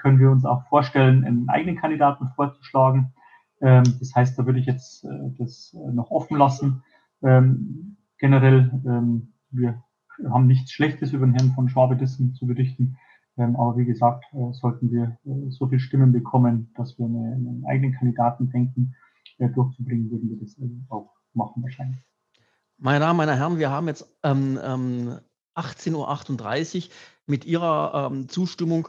können 0.00 0.18
wir 0.18 0.30
uns 0.30 0.44
auch 0.44 0.66
vorstellen, 0.68 1.24
einen 1.24 1.48
eigenen 1.48 1.76
Kandidaten 1.76 2.28
vorzuschlagen. 2.34 3.12
Ähm, 3.60 3.84
das 3.98 4.14
heißt, 4.14 4.38
da 4.38 4.46
würde 4.46 4.58
ich 4.58 4.66
jetzt 4.66 5.04
äh, 5.04 5.08
das 5.38 5.74
äh, 5.74 5.92
noch 5.92 6.10
offen 6.10 6.36
lassen. 6.36 6.82
Ähm, 7.22 7.96
generell, 8.18 8.70
ähm, 8.86 9.32
wir 9.50 9.82
haben 10.30 10.46
nichts 10.46 10.72
Schlechtes 10.72 11.12
über 11.12 11.26
den 11.26 11.34
Herrn 11.34 11.52
von 11.52 11.68
Schwabedissen 11.68 12.34
zu 12.34 12.46
berichten. 12.46 12.96
aber 13.36 13.76
wie 13.76 13.84
gesagt, 13.84 14.24
äh, 14.32 14.52
sollten 14.52 14.90
wir 14.90 15.18
so 15.50 15.68
viele 15.68 15.80
Stimmen 15.80 16.12
bekommen, 16.12 16.72
dass 16.74 16.98
wir 16.98 17.04
einen 17.04 17.64
eigenen 17.66 17.92
Kandidaten 17.92 18.48
denken, 18.50 18.94
durchzubringen, 19.38 20.10
würden 20.10 20.30
wir 20.30 20.38
das 20.38 20.56
auch 20.88 21.12
machen 21.34 21.62
wahrscheinlich. 21.62 22.00
Meine 22.78 23.00
Damen, 23.00 23.18
meine 23.18 23.36
Herren, 23.36 23.58
wir 23.58 23.70
haben 23.70 23.88
jetzt 23.88 24.08
ähm, 24.22 24.58
18.38 25.54 26.86
Uhr 26.86 26.92
mit 27.26 27.44
Ihrer 27.44 28.08
ähm, 28.10 28.30
Zustimmung 28.30 28.88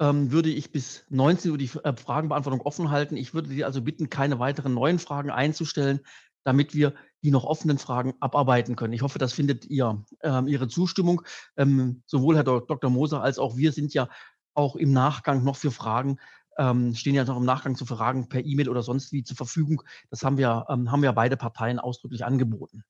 ähm, 0.00 0.32
würde 0.32 0.50
ich 0.50 0.72
bis 0.72 1.04
19 1.10 1.50
Uhr 1.52 1.58
die 1.58 1.70
äh, 1.82 1.96
Fragenbeantwortung 1.96 2.60
offen 2.60 2.90
halten. 2.90 3.16
Ich 3.16 3.34
würde 3.34 3.48
Sie 3.48 3.64
also 3.64 3.82
bitten, 3.82 4.10
keine 4.10 4.38
weiteren 4.38 4.74
neuen 4.74 4.98
Fragen 4.98 5.30
einzustellen, 5.30 6.00
damit 6.44 6.74
wir 6.74 6.94
die 7.22 7.30
noch 7.30 7.44
offenen 7.44 7.78
Fragen 7.78 8.14
abarbeiten 8.20 8.76
können. 8.76 8.92
Ich 8.92 9.02
hoffe, 9.02 9.18
das 9.18 9.32
findet 9.32 9.64
ihr 9.66 10.04
ähm, 10.22 10.46
Ihre 10.46 10.68
Zustimmung. 10.68 11.22
Ähm, 11.56 12.02
sowohl 12.06 12.36
Herr 12.36 12.44
Dr. 12.44 12.90
Moser 12.90 13.22
als 13.22 13.38
auch 13.38 13.56
wir 13.56 13.72
sind 13.72 13.94
ja 13.94 14.08
auch 14.54 14.76
im 14.76 14.92
Nachgang 14.92 15.42
noch 15.42 15.56
für 15.56 15.70
Fragen, 15.70 16.18
ähm, 16.58 16.94
stehen 16.94 17.14
ja 17.14 17.24
noch 17.24 17.36
im 17.36 17.44
Nachgang 17.44 17.76
zu 17.76 17.86
Fragen 17.86 18.28
per 18.28 18.44
E-Mail 18.44 18.68
oder 18.68 18.82
sonst 18.82 19.12
wie 19.12 19.24
zur 19.24 19.36
Verfügung. 19.36 19.82
Das 20.10 20.22
haben 20.22 20.36
wir, 20.36 20.66
ähm, 20.68 20.90
haben 20.90 21.02
wir 21.02 21.12
beide 21.12 21.36
Parteien 21.36 21.78
ausdrücklich 21.78 22.24
angeboten. 22.24 22.84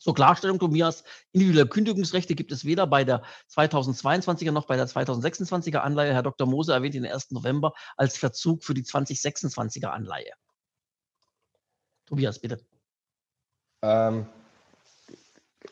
Zur 0.00 0.14
Klarstellung, 0.14 0.58
Tobias, 0.58 1.04
individuelle 1.32 1.68
Kündigungsrechte 1.68 2.34
gibt 2.34 2.52
es 2.52 2.64
weder 2.64 2.86
bei 2.86 3.04
der 3.04 3.22
2022er 3.50 4.52
noch 4.52 4.66
bei 4.66 4.76
der 4.76 4.86
2026er 4.86 5.78
Anleihe. 5.78 6.14
Herr 6.14 6.22
Dr. 6.22 6.46
Moser 6.46 6.74
erwähnt 6.74 6.94
den 6.94 7.06
1. 7.06 7.30
November 7.30 7.72
als 7.96 8.16
Verzug 8.16 8.64
für 8.64 8.74
die 8.74 8.84
2026er 8.84 9.86
Anleihe. 9.86 10.32
Tobias, 12.06 12.38
bitte. 12.38 12.58
Ähm, 13.82 14.26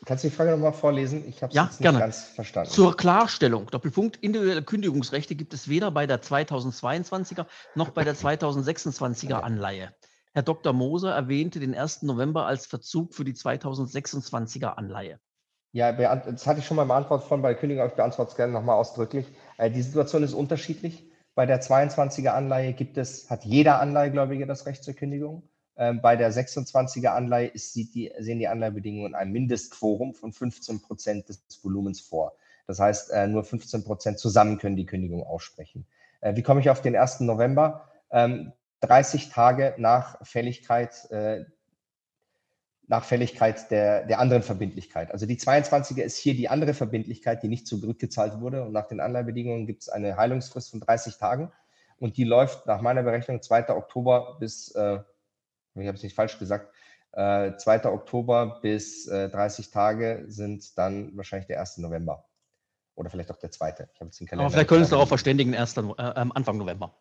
Kannst 0.05 0.23
du 0.23 0.29
die 0.29 0.35
Frage 0.35 0.51
nochmal 0.51 0.73
vorlesen? 0.73 1.27
Ich 1.27 1.41
habe 1.41 1.49
es 1.49 1.55
ja, 1.55 1.65
nicht 1.65 1.79
gerne. 1.79 1.99
ganz 1.99 2.23
verstanden. 2.23 2.69
Zur 2.69 2.95
Klarstellung, 2.95 3.67
Doppelpunkt, 3.67 4.17
individuelle 4.17 4.63
Kündigungsrechte 4.63 5.35
gibt 5.35 5.53
es 5.53 5.67
weder 5.67 5.91
bei 5.91 6.05
der 6.05 6.21
2022er 6.21 7.45
noch 7.75 7.89
bei 7.89 8.03
der 8.03 8.15
2026er 8.15 9.33
Anleihe. 9.33 9.93
Herr 10.37 10.43
Dr. 10.43 10.71
Moser 10.71 11.15
erwähnte 11.15 11.59
den 11.59 11.73
1. 11.73 12.03
November 12.03 12.45
als 12.45 12.67
Verzug 12.67 13.15
für 13.15 13.23
die 13.23 13.33
2026er 13.33 14.67
Anleihe. 14.67 15.19
Ja, 15.71 15.91
das 15.91 16.45
hatte 16.45 16.59
ich 16.59 16.67
schon 16.67 16.77
mal 16.77 16.83
beantwortet 16.83 17.27
von 17.27 17.41
bei 17.41 17.55
Kündigung, 17.55 17.81
aber 17.81 17.89
ich 17.89 17.95
beantworte 17.95 18.29
es 18.29 18.37
gerne 18.37 18.53
nochmal 18.53 18.75
ausdrücklich. 18.75 19.25
Äh, 19.57 19.71
die 19.71 19.81
Situation 19.81 20.21
ist 20.21 20.35
unterschiedlich. 20.35 21.09
Bei 21.33 21.47
der 21.47 21.59
22er 21.59 22.33
Anleihe 22.33 22.73
gibt 22.73 22.99
es, 22.99 23.31
hat 23.31 23.45
jeder 23.45 23.79
Anleihegläubige 23.79 24.45
das 24.45 24.67
Recht 24.67 24.83
zur 24.83 24.93
Kündigung. 24.93 25.41
Ähm, 25.75 26.01
bei 26.03 26.15
der 26.15 26.31
26er 26.31 27.15
Anleihe 27.15 27.47
ist, 27.47 27.75
die, 27.75 28.13
sehen 28.19 28.37
die 28.37 28.47
Anleihebedingungen 28.47 29.15
ein 29.15 29.31
Mindestquorum 29.31 30.13
von 30.13 30.33
15 30.33 30.83
Prozent 30.83 31.29
des 31.29 31.41
Volumens 31.63 31.99
vor. 31.99 32.33
Das 32.67 32.79
heißt, 32.79 33.09
äh, 33.09 33.25
nur 33.25 33.43
15 33.43 33.83
Prozent 33.83 34.19
zusammen 34.19 34.59
können 34.59 34.75
die 34.75 34.85
Kündigung 34.85 35.23
aussprechen. 35.23 35.87
Äh, 36.21 36.35
wie 36.35 36.43
komme 36.43 36.59
ich 36.59 36.69
auf 36.69 36.83
den 36.83 36.95
1. 36.95 37.21
November? 37.21 37.89
30 38.81 39.25
ähm, 39.25 39.31
Tage 39.31 39.75
nach 39.77 40.25
Fälligkeit, 40.25 41.09
äh, 41.11 41.45
nach 42.87 43.03
Fälligkeit 43.03 43.69
der, 43.69 44.05
der 44.05 44.19
anderen 44.19 44.43
Verbindlichkeit. 44.43 45.11
Also 45.11 45.25
die 45.25 45.37
22er 45.37 46.03
ist 46.03 46.17
hier 46.17 46.35
die 46.35 46.49
andere 46.49 46.73
Verbindlichkeit, 46.73 47.43
die 47.43 47.49
nicht 47.49 47.67
zurückgezahlt 47.67 48.39
wurde. 48.39 48.63
Und 48.63 48.71
nach 48.71 48.87
den 48.87 48.99
Anleihebedingungen 48.99 49.67
gibt 49.67 49.83
es 49.83 49.89
eine 49.89 50.15
Heilungsfrist 50.15 50.71
von 50.71 50.79
30 50.79 51.17
Tagen. 51.17 51.51
Und 51.97 52.17
die 52.17 52.23
läuft 52.23 52.65
nach 52.65 52.81
meiner 52.81 53.03
Berechnung 53.03 53.41
2. 53.41 53.69
Oktober 53.69 54.37
bis 54.39 54.73
ich 55.81 55.87
habe 55.87 55.97
es 55.97 56.03
nicht 56.03 56.15
falsch 56.15 56.39
gesagt, 56.39 56.73
äh, 57.13 57.55
2. 57.55 57.85
Oktober 57.85 58.59
bis 58.61 59.07
äh, 59.07 59.29
30 59.29 59.71
Tage 59.71 60.25
sind 60.27 60.77
dann 60.77 61.15
wahrscheinlich 61.15 61.47
der 61.47 61.59
1. 61.59 61.77
November. 61.79 62.25
Oder 62.95 63.09
vielleicht 63.09 63.31
auch 63.31 63.37
der 63.37 63.51
2. 63.51 63.69
Ich 63.69 63.79
habe 63.79 63.89
jetzt 64.05 64.19
den 64.19 64.27
Kalender. 64.27 64.45
Aber 64.45 64.51
vielleicht 64.51 64.69
können 64.69 64.81
Sie 64.81 64.85
uns 64.85 64.89
darauf 64.91 65.07
verständigen, 65.07 65.55
1. 65.55 65.77
Äh, 65.77 65.81
Anfang 65.97 66.57
November. 66.57 66.95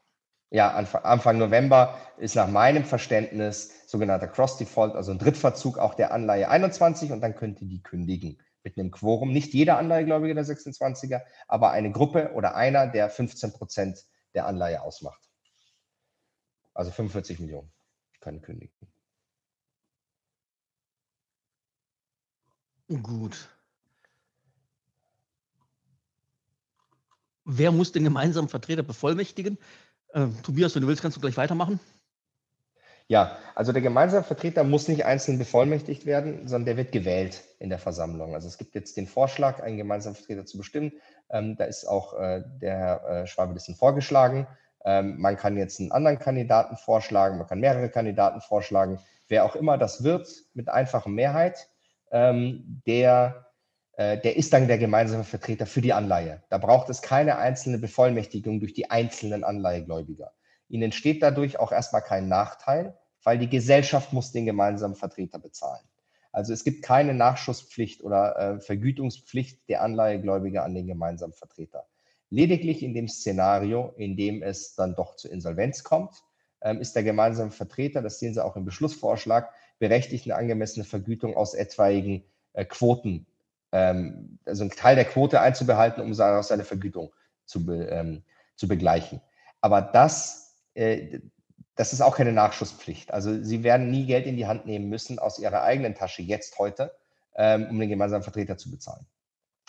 Ja, 0.51 0.71
Anfang, 0.71 1.39
November 1.39 1.99
ist 2.19 2.37
nach 2.37 2.49
meinem 2.49 2.85
Verständnis 2.85 3.73
sogenannter 3.89 4.29
Cross-Default, 4.29 4.95
also 4.95 5.11
ein 5.11 5.19
Drittverzug 5.19 5.79
auch 5.79 5.95
der 5.95 6.13
Anleihe 6.13 6.49
21 6.49 7.11
und 7.11 7.21
dann 7.21 7.35
könnte 7.35 7.67
die 7.67 7.83
kündigen 7.83 8.41
mit 8.63 8.79
einem 8.79 8.93
Quorum. 8.93 9.33
Nicht 9.33 9.55
jeder 9.55 9.77
Anleihegläubige 9.79 10.35
der 10.35 10.45
26er, 10.45 11.23
aber 11.49 11.73
eine 11.73 11.91
Gruppe 11.91 12.33
oder 12.35 12.55
einer, 12.55 12.87
der 12.87 13.11
15 13.11 13.53
Prozent 13.53 14.05
der 14.35 14.47
Anleihe 14.47 14.83
ausmacht. 14.83 15.21
Also 16.75 16.91
45 16.93 17.41
Millionen 17.41 17.73
kann 18.21 18.41
kündigen. 18.41 18.73
Gut. 23.03 23.49
Wer 27.45 27.73
muss 27.73 27.93
den 27.93 28.05
gemeinsamen 28.05 28.49
Vertreter 28.49 28.83
bevollmächtigen? 28.83 29.59
Äh, 30.17 30.29
Tobias, 30.43 30.75
wenn 30.75 30.81
du 30.83 30.89
willst, 30.89 31.03
kannst 31.03 31.17
du 31.17 31.21
gleich 31.21 31.37
weitermachen. 31.37 31.79
Ja, 33.09 33.37
also 33.55 33.71
der 33.73 33.83
gemeinsame 33.83 34.25
Vertreter 34.25 34.65
muss 34.65 34.89
nicht 34.89 35.05
einzeln 35.05 35.39
bevollmächtigt 35.39 36.07
werden, 36.07 36.49
sondern 36.49 36.65
der 36.65 36.77
wird 36.79 36.91
gewählt 36.91 37.45
in 37.61 37.69
der 37.69 37.79
Versammlung. 37.79 38.35
Also 38.35 38.49
es 38.49 38.59
gibt 38.59 38.75
jetzt 38.75 38.97
den 38.97 39.07
Vorschlag, 39.07 39.63
einen 39.63 39.77
gemeinsamen 39.77 40.17
Vertreter 40.17 40.45
zu 40.45 40.59
bestimmen. 40.59 40.93
Ähm, 41.31 41.57
da 41.57 41.65
ist 41.65 41.85
auch 41.85 42.15
äh, 42.15 42.43
der 42.61 42.79
Herr 42.79 43.09
äh, 43.09 43.27
Schwabe 43.27 43.55
dessen 43.55 43.77
vorgeschlagen. 43.77 44.49
Ähm, 44.85 45.21
man 45.21 45.37
kann 45.37 45.57
jetzt 45.57 45.79
einen 45.79 45.93
anderen 45.93 46.19
Kandidaten 46.19 46.77
vorschlagen, 46.77 47.39
man 47.39 47.47
kann 47.47 47.61
mehrere 47.61 47.91
Kandidaten 47.91 48.41
vorschlagen. 48.41 48.99
Wer 49.29 49.45
auch 49.45 49.55
immer 49.55 49.79
das 49.79 50.03
wird, 50.03 50.29
mit 50.55 50.69
einfacher 50.69 51.11
Mehrheit, 51.11 51.69
ähm, 52.11 52.83
der, 52.87 53.46
der 53.99 54.37
ist 54.37 54.53
dann 54.53 54.69
der 54.69 54.77
gemeinsame 54.77 55.25
Vertreter 55.25 55.65
für 55.65 55.81
die 55.81 55.95
Anleihe. 55.95 56.43
Da 56.51 56.59
braucht 56.59 56.91
es 56.91 57.01
keine 57.01 57.39
einzelne 57.39 57.79
Bevollmächtigung 57.79 58.61
durch 58.61 58.75
die 58.75 58.91
einzelnen 58.91 59.43
Anleihegläubiger. 59.43 60.33
Ihnen 60.69 60.85
entsteht 60.85 61.23
dadurch 61.23 61.59
auch 61.59 61.73
erstmal 61.73 62.03
kein 62.03 62.29
Nachteil, 62.29 62.99
weil 63.23 63.39
die 63.39 63.49
Gesellschaft 63.49 64.13
muss 64.13 64.33
den 64.33 64.47
gemeinsamen 64.47 64.97
Vertreter 64.97 65.39
bezahlen. 65.39 65.85
Also 66.33 66.53
es 66.53 66.65
gibt 66.65 66.83
keine 66.83 67.15
Nachschusspflicht 67.15 68.05
oder 68.05 68.39
äh, 68.39 68.61
Vergütungspflicht 68.61 69.69
der 69.71 69.83
Anleihegläubiger 69.83 70.65
an 70.65 70.75
den 70.75 70.87
gemeinsamen 70.87 71.33
Vertreter. 71.33 71.87
Lediglich 72.29 72.83
in 72.83 72.93
dem 72.93 73.09
Szenario, 73.09 73.95
in 73.97 74.17
dem 74.17 74.43
es 74.43 74.75
dann 74.75 74.95
doch 74.95 75.17
zur 75.17 75.31
Insolvenz 75.31 75.83
kommt, 75.83 76.23
ähm, 76.61 76.81
ist 76.81 76.95
der 76.95 77.05
gemeinsame 77.05 77.53
Vertreter, 77.53 78.03
das 78.03 78.19
sehen 78.19 78.35
Sie 78.35 78.45
auch 78.45 78.57
im 78.57 78.65
Beschlussvorschlag, 78.65 79.51
berechtigt, 79.79 80.27
eine 80.27 80.37
angemessene 80.37 80.85
Vergütung 80.85 81.37
aus 81.37 81.55
etwaigen 81.55 82.25
äh, 82.53 82.65
Quoten, 82.65 83.27
ähm, 83.77 84.39
also 84.47 84.63
einen 84.63 84.71
Teil 84.71 84.97
der 84.97 85.05
Quote 85.05 85.41
einzubehalten, 85.41 86.03
um 86.03 86.15
seine 86.15 86.65
Vergütung 86.65 87.13
zu, 87.45 87.71
ähm, 87.71 88.23
zu 88.57 88.69
begleichen. 88.69 89.21
Aber 89.61 89.83
das, 89.83 90.57
äh, 90.75 91.21
das 91.75 91.93
ist 91.93 92.01
auch 92.01 92.17
keine 92.17 92.33
Nachschusspflicht. 92.33 93.13
Also 93.13 93.43
Sie 93.43 93.63
werden 93.63 93.91
nie 93.91 94.07
Geld 94.07 94.27
in 94.27 94.37
die 94.37 94.47
Hand 94.47 94.65
nehmen 94.65 94.89
müssen 94.89 95.19
aus 95.19 95.39
Ihrer 95.39 95.63
eigenen 95.63 95.95
Tasche 95.95 96.23
jetzt 96.23 96.59
heute, 96.59 96.97
um 97.39 97.79
den 97.79 97.91
gemeinsamen 97.91 98.23
Vertreter 98.23 98.57
zu 98.57 98.71
bezahlen. 98.71 99.05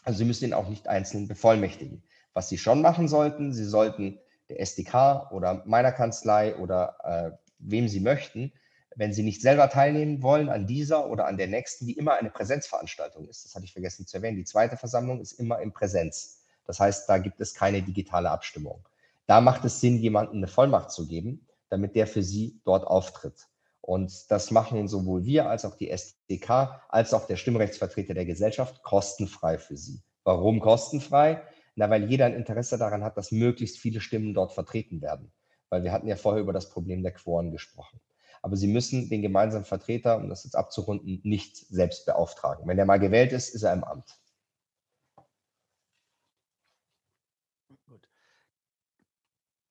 Also 0.06 0.20
Sie 0.20 0.24
müssen 0.24 0.46
ihn 0.46 0.54
auch 0.54 0.70
nicht 0.70 0.88
einzeln 0.88 1.28
bevollmächtigen. 1.28 2.02
Was 2.34 2.48
Sie 2.48 2.58
schon 2.58 2.82
machen 2.82 3.10
sollten, 3.10 3.52
Sie 3.52 3.66
sollten 3.66 4.20
der 4.48 4.62
SDK 4.62 5.30
oder 5.32 5.64
meiner 5.66 5.92
Kanzlei 5.92 6.56
oder 6.56 6.96
äh, 7.04 7.38
wem 7.60 7.90
Sie 7.90 8.00
möchten, 8.00 8.54
wenn 8.98 9.14
Sie 9.14 9.22
nicht 9.22 9.42
selber 9.42 9.70
teilnehmen 9.70 10.24
wollen 10.24 10.50
an 10.50 10.66
dieser 10.66 11.10
oder 11.10 11.28
an 11.28 11.38
der 11.38 11.48
nächsten, 11.48 11.86
die 11.86 11.94
immer 11.94 12.16
eine 12.16 12.32
Präsenzveranstaltung 12.32 13.28
ist. 13.30 13.46
Das 13.46 13.54
hatte 13.54 13.64
ich 13.64 13.72
vergessen 13.72 14.08
zu 14.08 14.18
erwähnen. 14.18 14.38
Die 14.38 14.44
zweite 14.44 14.76
Versammlung 14.76 15.22
ist 15.22 15.34
immer 15.34 15.60
in 15.62 15.72
Präsenz. 15.72 16.44
Das 16.66 16.80
heißt, 16.80 17.08
da 17.08 17.20
gibt 17.20 17.40
es 17.40 17.54
keine 17.54 17.84
digitale 17.84 18.32
Abstimmung. 18.32 18.84
Da 19.28 19.40
macht 19.40 19.64
es 19.66 19.82
Sinn, 19.82 19.98
jemandem 19.98 20.38
eine 20.38 20.48
Vollmacht 20.48 20.92
zu 20.92 21.08
geben, 21.08 21.46
damit 21.70 21.96
der 21.96 22.08
für 22.08 22.24
Sie 22.24 22.60
dort 22.66 22.88
auftritt. 22.88 23.48
Und 23.82 24.32
das 24.32 24.50
machen 24.50 24.88
sowohl 24.88 25.26
wir 25.26 25.48
als 25.48 25.64
auch 25.64 25.76
die 25.76 25.92
SDK 25.92 26.82
als 26.90 27.14
auch 27.14 27.28
der 27.28 27.36
Stimmrechtsvertreter 27.36 28.16
der 28.16 28.26
Gesellschaft 28.26 28.82
kostenfrei 28.82 29.60
für 29.60 29.78
Sie. 29.78 30.02
Warum 30.24 30.60
kostenfrei? 30.60 31.44
Na, 31.76 31.90
weil 31.90 32.10
jeder 32.10 32.26
ein 32.26 32.34
Interesse 32.34 32.80
daran 32.80 33.04
hat, 33.04 33.16
dass 33.16 33.32
möglichst 33.32 33.78
viele 33.78 34.02
Stimmen 34.02 34.34
dort 34.34 34.54
vertreten 34.54 35.04
werden. 35.04 35.32
Weil 35.70 35.84
wir 35.84 35.92
hatten 35.92 36.08
ja 36.08 36.16
vorher 36.16 36.42
über 36.42 36.54
das 36.54 36.70
Problem 36.70 37.04
der 37.04 37.12
Quoren 37.12 37.52
gesprochen. 37.52 38.00
Aber 38.48 38.56
Sie 38.56 38.68
müssen 38.68 39.10
den 39.10 39.22
gemeinsamen 39.22 39.66
Vertreter, 39.66 40.16
um 40.16 40.30
das 40.30 40.46
jetzt 40.46 40.56
abzurunden, 40.56 41.20
nicht 41.24 41.58
selbst 41.68 42.06
beauftragen. 42.06 42.66
Wenn 42.66 42.80
er 42.80 42.86
mal 42.86 42.98
gewählt 42.98 43.34
ist, 43.34 43.54
ist 43.54 43.64
er 43.64 43.74
im 43.74 43.84
Amt. 43.84 44.18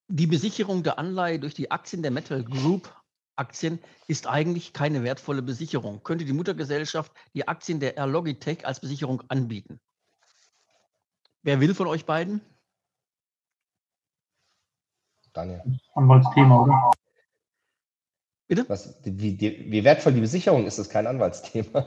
Die 0.08 0.26
Besicherung 0.26 0.82
der 0.82 0.98
Anleihe 0.98 1.40
durch 1.40 1.54
die 1.54 1.70
Aktien 1.70 2.02
der 2.02 2.10
Metal 2.10 2.44
Group 2.44 2.94
Aktien 3.36 3.82
ist 4.08 4.26
eigentlich 4.26 4.74
keine 4.74 5.02
wertvolle 5.02 5.40
Besicherung. 5.40 6.02
Könnte 6.02 6.26
die 6.26 6.34
Muttergesellschaft 6.34 7.12
die 7.32 7.48
Aktien 7.48 7.80
der 7.80 7.96
Air 7.96 8.06
Logitech 8.06 8.66
als 8.66 8.80
Besicherung 8.80 9.22
anbieten? 9.28 9.80
Wer 11.40 11.60
will 11.60 11.74
von 11.74 11.86
euch 11.86 12.04
beiden? 12.04 12.42
Daniel. 15.32 15.62
Anwaltsthema, 15.94 16.60
oder? 16.60 16.90
Bitte? 18.48 18.64
Was, 18.68 19.00
wie, 19.04 19.40
wie, 19.40 19.84
wertvoll 19.84 20.12
die 20.12 20.20
Besicherung 20.20 20.66
ist, 20.66 20.78
ist 20.78 20.90
kein 20.90 21.06
Anwaltsthema. 21.06 21.84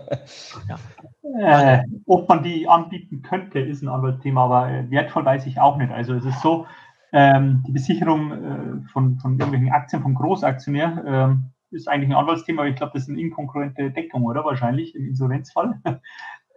Ja. 0.67 1.77
Äh, 1.77 1.83
ob 2.05 2.27
man 2.27 2.43
die 2.43 2.67
anbieten 2.67 3.21
könnte, 3.21 3.59
ist 3.59 3.81
ein 3.81 3.87
Anwaltsthema, 3.87 4.43
aber 4.43 4.69
äh, 4.69 4.91
wertvoll 4.91 5.23
weiß 5.23 5.45
ich 5.45 5.59
auch 5.59 5.77
nicht. 5.77 5.91
Also 5.91 6.13
es 6.15 6.25
ist 6.25 6.41
so, 6.41 6.65
ähm, 7.13 7.63
die 7.65 7.71
Besicherung 7.71 8.31
äh, 8.31 8.89
von, 8.91 9.19
von 9.19 9.33
irgendwelchen 9.33 9.71
Aktien 9.71 10.01
vom 10.01 10.15
Großaktionär 10.15 11.03
ähm, 11.07 11.51
ist 11.71 11.87
eigentlich 11.87 12.09
ein 12.09 12.15
Anwaltsthema, 12.15 12.63
aber 12.63 12.69
ich 12.69 12.75
glaube, 12.75 12.91
das 12.93 13.03
ist 13.03 13.09
eine 13.09 13.21
inkonkurrente 13.21 13.91
Deckung, 13.91 14.23
oder? 14.23 14.43
Wahrscheinlich 14.43 14.95
im 14.95 15.07
Insolvenzfall. 15.07 15.79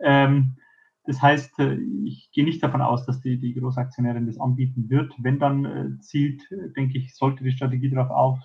ähm, 0.02 0.56
das 1.04 1.20
heißt, 1.20 1.58
äh, 1.58 1.78
ich 2.04 2.30
gehe 2.32 2.44
nicht 2.44 2.62
davon 2.62 2.80
aus, 2.80 3.06
dass 3.06 3.20
die, 3.20 3.38
die 3.38 3.54
Großaktionärin 3.54 4.26
das 4.26 4.38
anbieten 4.38 4.88
wird. 4.88 5.12
Wenn 5.18 5.38
dann 5.38 5.64
äh, 5.64 6.00
zielt, 6.00 6.50
äh, 6.52 6.72
denke 6.76 6.98
ich, 6.98 7.14
sollte 7.14 7.44
die 7.44 7.52
Strategie 7.52 7.90
darauf 7.90 8.10
auf, 8.10 8.38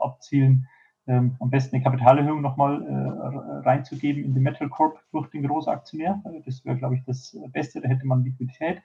abzielen, 0.00 0.66
ähm, 1.06 1.36
am 1.40 1.50
besten 1.50 1.76
eine 1.76 1.84
Kapitalerhöhung 1.84 2.42
nochmal 2.42 2.82
äh, 2.82 3.68
reinzugeben 3.68 4.24
in 4.24 4.34
die 4.34 4.40
Metal 4.40 4.68
Corp 4.68 5.00
durch 5.12 5.28
den 5.30 5.46
Großaktionär. 5.46 6.22
Das 6.44 6.64
wäre, 6.64 6.76
glaube 6.76 6.96
ich, 6.96 7.04
das 7.04 7.36
Beste. 7.52 7.80
Da 7.80 7.88
hätte 7.88 8.06
man 8.06 8.24
Liquidität 8.24 8.82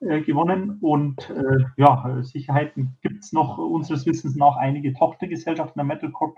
äh, 0.00 0.20
gewonnen. 0.20 0.78
Und 0.80 1.32
ja, 1.76 2.22
Sicherheiten 2.22 2.98
gibt 3.00 3.24
es 3.24 3.32
noch 3.32 3.58
unseres 3.58 4.06
Wissens 4.06 4.36
nach 4.36 4.56
einige 4.56 4.92
Tochtergesellschaften 4.92 5.78
der 5.78 5.84
Metal 5.84 6.10
Corp 6.10 6.36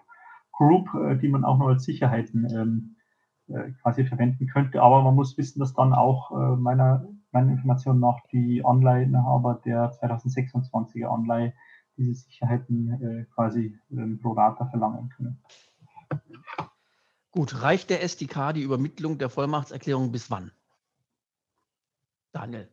Group, 0.52 0.88
die 1.20 1.28
man 1.28 1.44
auch 1.44 1.58
noch 1.58 1.68
als 1.68 1.84
Sicherheiten 1.84 2.46
ähm, 2.50 2.96
äh, 3.48 3.70
quasi 3.80 4.04
verwenden 4.04 4.48
könnte. 4.48 4.82
Aber 4.82 5.02
man 5.02 5.14
muss 5.14 5.38
wissen, 5.38 5.60
dass 5.60 5.72
dann 5.72 5.92
auch 5.94 6.32
äh, 6.32 6.56
meiner, 6.56 7.06
meiner 7.30 7.52
Information 7.52 8.00
nach 8.00 8.18
die 8.32 8.64
Anleihenhaber 8.64 9.60
der 9.64 9.92
2026er 9.92 11.06
Anleihe 11.06 11.52
diese 11.96 12.14
Sicherheiten 12.14 13.02
äh, 13.02 13.24
quasi 13.34 13.78
ähm, 13.90 14.18
pro 14.20 14.32
Rata 14.32 14.66
verlangen 14.66 15.08
können. 15.16 15.38
Gut, 17.30 17.62
reicht 17.62 17.90
der 17.90 18.02
SDK 18.02 18.52
die 18.54 18.62
Übermittlung 18.62 19.18
der 19.18 19.28
Vollmachtserklärung 19.28 20.12
bis 20.12 20.30
wann? 20.30 20.52
Daniel. 22.32 22.68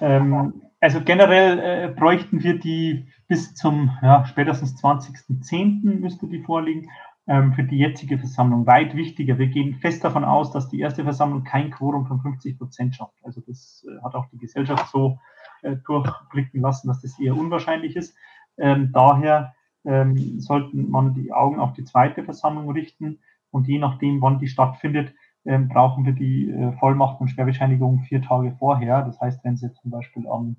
Ähm, 0.00 0.62
also 0.80 1.00
generell 1.00 1.58
äh, 1.58 1.88
bräuchten 1.88 2.42
wir 2.42 2.58
die 2.58 3.08
bis 3.26 3.54
zum 3.54 3.96
ja, 4.02 4.24
spätestens 4.26 4.82
20.10. 4.82 6.00
müsste 6.00 6.26
die 6.28 6.42
vorliegen. 6.42 6.88
Ähm, 7.30 7.52
für 7.52 7.62
die 7.62 7.76
jetzige 7.76 8.18
Versammlung 8.18 8.66
weit 8.66 8.96
wichtiger. 8.96 9.38
Wir 9.38 9.48
gehen 9.48 9.74
fest 9.74 10.02
davon 10.02 10.24
aus, 10.24 10.50
dass 10.50 10.70
die 10.70 10.80
erste 10.80 11.04
Versammlung 11.04 11.44
kein 11.44 11.70
Quorum 11.70 12.06
von 12.06 12.22
50 12.22 12.56
Prozent 12.56 12.94
schafft. 12.94 13.18
Also 13.22 13.42
das 13.46 13.84
äh, 13.86 14.02
hat 14.02 14.14
auch 14.14 14.30
die 14.32 14.38
Gesellschaft 14.38 14.90
so 14.90 15.18
durchblicken 15.62 16.60
lassen, 16.60 16.88
dass 16.88 17.02
das 17.02 17.18
eher 17.18 17.36
unwahrscheinlich 17.36 17.96
ist. 17.96 18.16
Ähm, 18.58 18.90
daher 18.92 19.54
ähm, 19.84 20.40
sollten 20.40 20.90
man 20.90 21.14
die 21.14 21.32
Augen 21.32 21.58
auf 21.60 21.72
die 21.72 21.84
zweite 21.84 22.24
Versammlung 22.24 22.70
richten 22.70 23.20
und 23.50 23.68
je 23.68 23.78
nachdem, 23.78 24.20
wann 24.20 24.38
die 24.38 24.48
stattfindet, 24.48 25.14
ähm, 25.44 25.68
brauchen 25.68 26.04
wir 26.04 26.12
die 26.12 26.50
äh, 26.50 26.72
Vollmacht 26.72 27.20
und 27.20 27.28
Sperrbescheinigung 27.28 28.00
vier 28.00 28.20
Tage 28.20 28.54
vorher. 28.58 29.02
Das 29.02 29.20
heißt, 29.20 29.44
wenn 29.44 29.56
sie 29.56 29.72
zum 29.72 29.90
Beispiel 29.90 30.26
am 30.28 30.56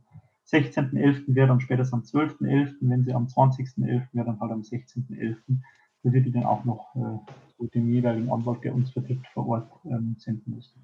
16.11. 0.47 1.35
wäre, 1.35 1.47
dann 1.47 1.61
spätestens 1.61 2.15
am 2.15 2.21
12.11., 2.21 2.75
wenn 2.81 3.03
sie 3.03 3.13
am 3.13 3.25
20.11. 3.25 4.07
wäre, 4.13 4.25
dann 4.25 4.39
halt 4.39 4.51
am 4.51 4.61
16.11. 4.61 5.35
Da 6.01 6.13
würde 6.13 6.27
ich 6.27 6.33
dann 6.33 6.45
auch 6.45 6.65
noch 6.65 6.95
äh, 6.95 7.67
dem 7.67 7.89
jeweiligen 7.89 8.31
Anwalt, 8.31 8.63
der 8.63 8.73
uns 8.73 8.89
vertritt, 8.91 9.19
vor 9.33 9.47
Ort 9.47 9.71
ähm, 9.85 10.15
senden 10.17 10.55
müssen. 10.55 10.81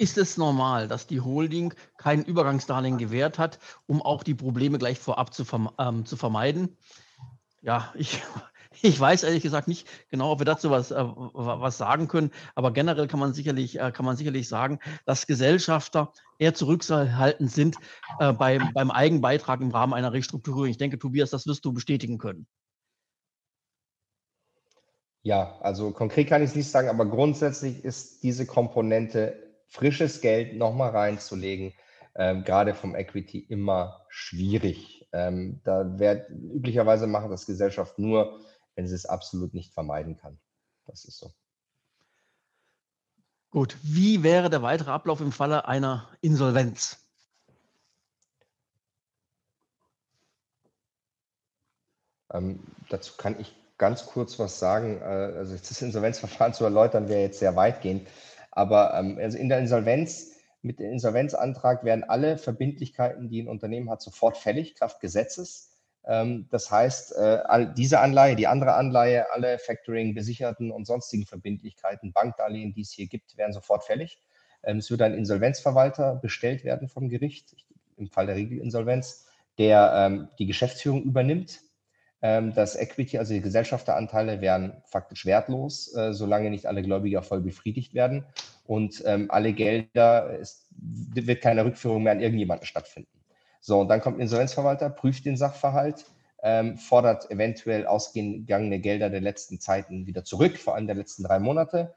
Ist 0.00 0.16
es 0.16 0.38
normal, 0.38 0.88
dass 0.88 1.06
die 1.06 1.20
Holding 1.20 1.74
kein 1.98 2.24
Übergangsdarlehen 2.24 2.96
gewährt 2.96 3.38
hat, 3.38 3.58
um 3.86 4.00
auch 4.00 4.22
die 4.22 4.34
Probleme 4.34 4.78
gleich 4.78 4.98
vorab 4.98 5.34
zu, 5.34 5.44
verme 5.44 5.74
ähm, 5.78 6.06
zu 6.06 6.16
vermeiden? 6.16 6.78
Ja, 7.60 7.92
ich, 7.94 8.22
ich 8.80 8.98
weiß 8.98 9.24
ehrlich 9.24 9.42
gesagt 9.42 9.68
nicht 9.68 9.86
genau, 10.08 10.32
ob 10.32 10.38
wir 10.38 10.46
dazu 10.46 10.70
was, 10.70 10.90
äh, 10.90 11.04
was 11.04 11.76
sagen 11.76 12.08
können, 12.08 12.30
aber 12.54 12.72
generell 12.72 13.08
kann 13.08 13.20
man 13.20 13.34
sicherlich, 13.34 13.78
äh, 13.78 13.92
kann 13.92 14.06
man 14.06 14.16
sicherlich 14.16 14.48
sagen, 14.48 14.78
dass 15.04 15.26
Gesellschafter 15.26 16.14
eher 16.38 16.54
zurückhaltend 16.54 17.52
sind 17.52 17.76
äh, 18.20 18.32
beim, 18.32 18.72
beim 18.72 18.90
Eigenbeitrag 18.90 19.60
im 19.60 19.70
Rahmen 19.70 19.92
einer 19.92 20.14
Restrukturierung. 20.14 20.70
Ich 20.70 20.78
denke, 20.78 20.98
Tobias, 20.98 21.28
das 21.28 21.46
wirst 21.46 21.62
du 21.66 21.74
bestätigen 21.74 22.16
können. 22.16 22.46
Ja, 25.20 25.58
also 25.60 25.90
konkret 25.90 26.30
kann 26.30 26.42
ich 26.42 26.48
es 26.48 26.56
nicht 26.56 26.70
sagen, 26.70 26.88
aber 26.88 27.04
grundsätzlich 27.04 27.84
ist 27.84 28.22
diese 28.22 28.46
Komponente 28.46 29.49
frisches 29.70 30.20
Geld 30.20 30.56
nochmal 30.56 30.90
reinzulegen, 30.90 31.72
ähm, 32.16 32.44
gerade 32.44 32.74
vom 32.74 32.94
Equity 32.94 33.38
immer 33.38 34.04
schwierig. 34.08 35.08
Ähm, 35.12 35.60
da 35.64 35.98
wird 35.98 36.28
üblicherweise 36.30 37.06
machen 37.06 37.30
das 37.30 37.46
Gesellschaft 37.46 37.98
nur, 37.98 38.40
wenn 38.74 38.86
sie 38.86 38.94
es 38.94 39.06
absolut 39.06 39.54
nicht 39.54 39.72
vermeiden 39.72 40.16
kann. 40.16 40.38
Das 40.86 41.04
ist 41.04 41.18
so. 41.18 41.32
Gut, 43.50 43.76
wie 43.82 44.22
wäre 44.22 44.50
der 44.50 44.62
weitere 44.62 44.90
Ablauf 44.90 45.20
im 45.20 45.32
Falle 45.32 45.66
einer 45.66 46.08
Insolvenz? 46.20 46.98
Ähm, 52.32 52.60
dazu 52.88 53.14
kann 53.16 53.38
ich 53.40 53.56
ganz 53.76 54.06
kurz 54.06 54.38
was 54.38 54.58
sagen. 54.58 55.00
Äh, 55.00 55.04
also 55.04 55.56
das 55.56 55.82
Insolvenzverfahren 55.82 56.54
zu 56.54 56.64
erläutern 56.64 57.08
wäre 57.08 57.22
jetzt 57.22 57.40
sehr 57.40 57.56
weitgehend. 57.56 58.06
Aber 58.60 58.92
ähm, 58.92 59.18
also 59.18 59.38
in 59.38 59.48
der 59.48 59.58
Insolvenz, 59.58 60.32
mit 60.60 60.80
dem 60.80 60.92
Insolvenzantrag 60.92 61.82
werden 61.82 62.04
alle 62.04 62.36
Verbindlichkeiten, 62.36 63.30
die 63.30 63.40
ein 63.40 63.48
Unternehmen 63.48 63.88
hat, 63.88 64.02
sofort 64.02 64.36
fällig, 64.36 64.74
Kraft 64.74 65.00
Gesetzes. 65.00 65.70
Ähm, 66.04 66.46
das 66.50 66.70
heißt, 66.70 67.16
äh, 67.16 67.68
diese 67.74 68.00
Anleihe, 68.00 68.36
die 68.36 68.46
andere 68.46 68.74
Anleihe, 68.74 69.32
alle 69.32 69.58
Factoring, 69.58 70.14
Besicherten 70.14 70.72
und 70.72 70.86
sonstigen 70.86 71.24
Verbindlichkeiten, 71.24 72.12
Bankdarlehen, 72.12 72.74
die 72.74 72.82
es 72.82 72.90
hier 72.90 73.06
gibt, 73.06 73.38
werden 73.38 73.54
sofort 73.54 73.82
fällig. 73.82 74.18
Ähm, 74.62 74.76
es 74.76 74.90
wird 74.90 75.00
ein 75.00 75.14
Insolvenzverwalter 75.14 76.16
bestellt 76.16 76.62
werden 76.62 76.90
vom 76.90 77.08
Gericht, 77.08 77.56
im 77.96 78.08
Fall 78.10 78.26
der 78.26 78.36
Regelinsolvenz, 78.36 79.26
der 79.56 79.90
ähm, 79.96 80.28
die 80.38 80.44
Geschäftsführung 80.44 81.02
übernimmt 81.04 81.60
ähm, 82.22 82.54
das 82.54 82.76
Equity, 82.76 83.18
also 83.18 83.34
die 83.34 83.40
Gesellschafteranteile, 83.40 84.40
wären 84.40 84.82
faktisch 84.84 85.26
wertlos, 85.26 85.94
äh, 85.94 86.12
solange 86.12 86.50
nicht 86.50 86.66
alle 86.66 86.82
Gläubiger 86.82 87.22
voll 87.22 87.40
befriedigt 87.40 87.94
werden. 87.94 88.24
Und 88.66 89.02
ähm, 89.06 89.30
alle 89.30 89.52
Gelder, 89.52 90.38
es 90.40 90.68
wird 90.70 91.42
keine 91.42 91.64
Rückführung 91.64 92.02
mehr 92.02 92.12
an 92.12 92.20
irgendjemanden 92.20 92.66
stattfinden. 92.66 93.10
So, 93.60 93.80
und 93.80 93.88
dann 93.88 94.00
kommt 94.00 94.18
ein 94.18 94.22
Insolvenzverwalter, 94.22 94.90
prüft 94.90 95.24
den 95.24 95.36
Sachverhalt, 95.36 96.06
ähm, 96.42 96.78
fordert 96.78 97.30
eventuell 97.30 97.86
ausgegangene 97.86 98.80
Gelder 98.80 99.10
der 99.10 99.20
letzten 99.20 99.60
Zeiten 99.60 100.06
wieder 100.06 100.24
zurück, 100.24 100.56
vor 100.58 100.74
allem 100.74 100.86
der 100.86 100.96
letzten 100.96 101.24
drei 101.24 101.38
Monate, 101.38 101.94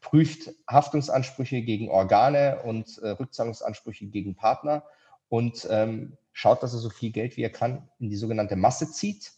prüft 0.00 0.50
Haftungsansprüche 0.68 1.62
gegen 1.62 1.90
Organe 1.90 2.60
und 2.64 2.98
äh, 2.98 3.10
Rückzahlungsansprüche 3.10 4.06
gegen 4.06 4.34
Partner 4.34 4.84
und 5.28 5.66
ähm, 5.70 6.16
schaut, 6.38 6.62
dass 6.62 6.72
er 6.72 6.78
so 6.78 6.88
viel 6.88 7.10
Geld 7.10 7.36
wie 7.36 7.42
er 7.42 7.50
kann 7.50 7.88
in 7.98 8.10
die 8.10 8.16
sogenannte 8.16 8.54
Masse 8.54 8.88
zieht, 8.88 9.32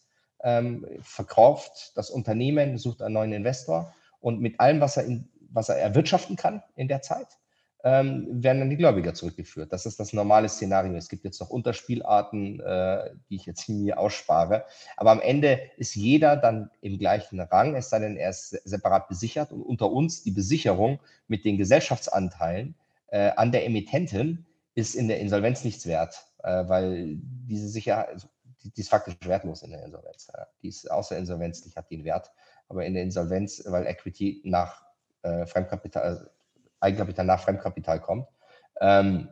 ähm, 0.44 0.86
verkauft 1.01 1.93
das 1.94 2.10
Unternehmen, 2.10 2.77
sucht 2.77 3.01
einen 3.01 3.14
neuen 3.14 3.32
Investor 3.32 3.94
und 4.20 4.43
mit 4.43 4.60
allem, 4.60 4.82
was 4.82 4.98
er, 4.98 5.05
in, 5.05 5.27
was 5.51 5.70
er 5.70 5.77
erwirtschaften 5.77 6.36
kann 6.36 6.62
in 6.77 6.89
der 6.89 7.01
Zeit, 7.01 7.39
ähm, 7.85 8.27
werden 8.31 8.59
dann 8.59 8.68
die 8.68 8.77
Gläubiger 8.77 9.14
zurückgeführt. 9.14 9.72
Das 9.72 9.86
ist 9.86 9.98
das 9.98 10.12
normale 10.12 10.51
Szenario. 10.51 10.94
Es 10.94 11.09
gibt 11.09 11.24
jetzt 11.24 11.40
noch 11.40 11.48
Unterspielarten, 11.48 12.60
äh, 12.60 13.12
die 13.31 13.36
ich 13.36 13.47
jetzt 13.47 13.62
hier 13.64 13.98
ausspare. 13.98 14.66
Aber 14.98 15.10
am 15.10 15.22
Ende 15.22 15.59
ist 15.78 15.94
jeder 15.94 16.36
dann 16.36 16.70
im 16.82 16.98
gleichen 16.98 17.40
Rang, 17.40 17.77
es 17.77 17.89
sei 17.89 18.01
denn, 18.01 18.18
er 18.18 18.28
ist 18.28 18.51
separat 18.51 19.09
besichert 19.09 19.52
und 19.52 19.62
unter 19.62 19.90
uns 19.90 20.22
die 20.22 20.32
Besicherung 20.32 21.01
mit 21.28 21.47
den 21.47 21.56
Gesellschaftsanteilen 21.56 22.74
äh, 23.06 23.31
an 23.36 23.52
der 23.52 23.64
Emittentin 23.64 24.44
ist 24.74 24.94
in 24.94 25.09
der 25.09 25.20
Insolvenz 25.20 25.64
nichts 25.64 25.86
wert 25.86 26.30
äh, 26.42 26.68
weil 26.68 27.18
diese 27.20 27.68
Sicherheit, 27.68 28.09
also 28.09 28.28
die, 28.62 28.70
die, 28.70 28.80
ist 28.80 28.90
faktisch 28.90 29.16
wertlos 29.24 29.62
in 29.62 29.70
der 29.70 29.84
Insolvenz. 29.84 30.28
Ja. 30.32 30.47
Die 30.62 30.68
ist 30.68 30.90
außer 30.90 31.16
insolvenzlich, 31.16 31.76
hat 31.76 31.90
den 31.90 32.05
Wert, 32.05 32.30
aber 32.68 32.84
in 32.84 32.94
der 32.94 33.02
Insolvenz, 33.02 33.62
weil 33.66 33.86
Equity 33.86 34.42
nach 34.44 34.84
äh, 35.22 35.47
Fremdkapital, 35.47 36.02
also 36.02 36.24
Eigenkapital 36.80 37.26
nach 37.26 37.40
Fremdkapital 37.40 38.01
kommt. 38.01 38.26
Ähm, 38.80 39.28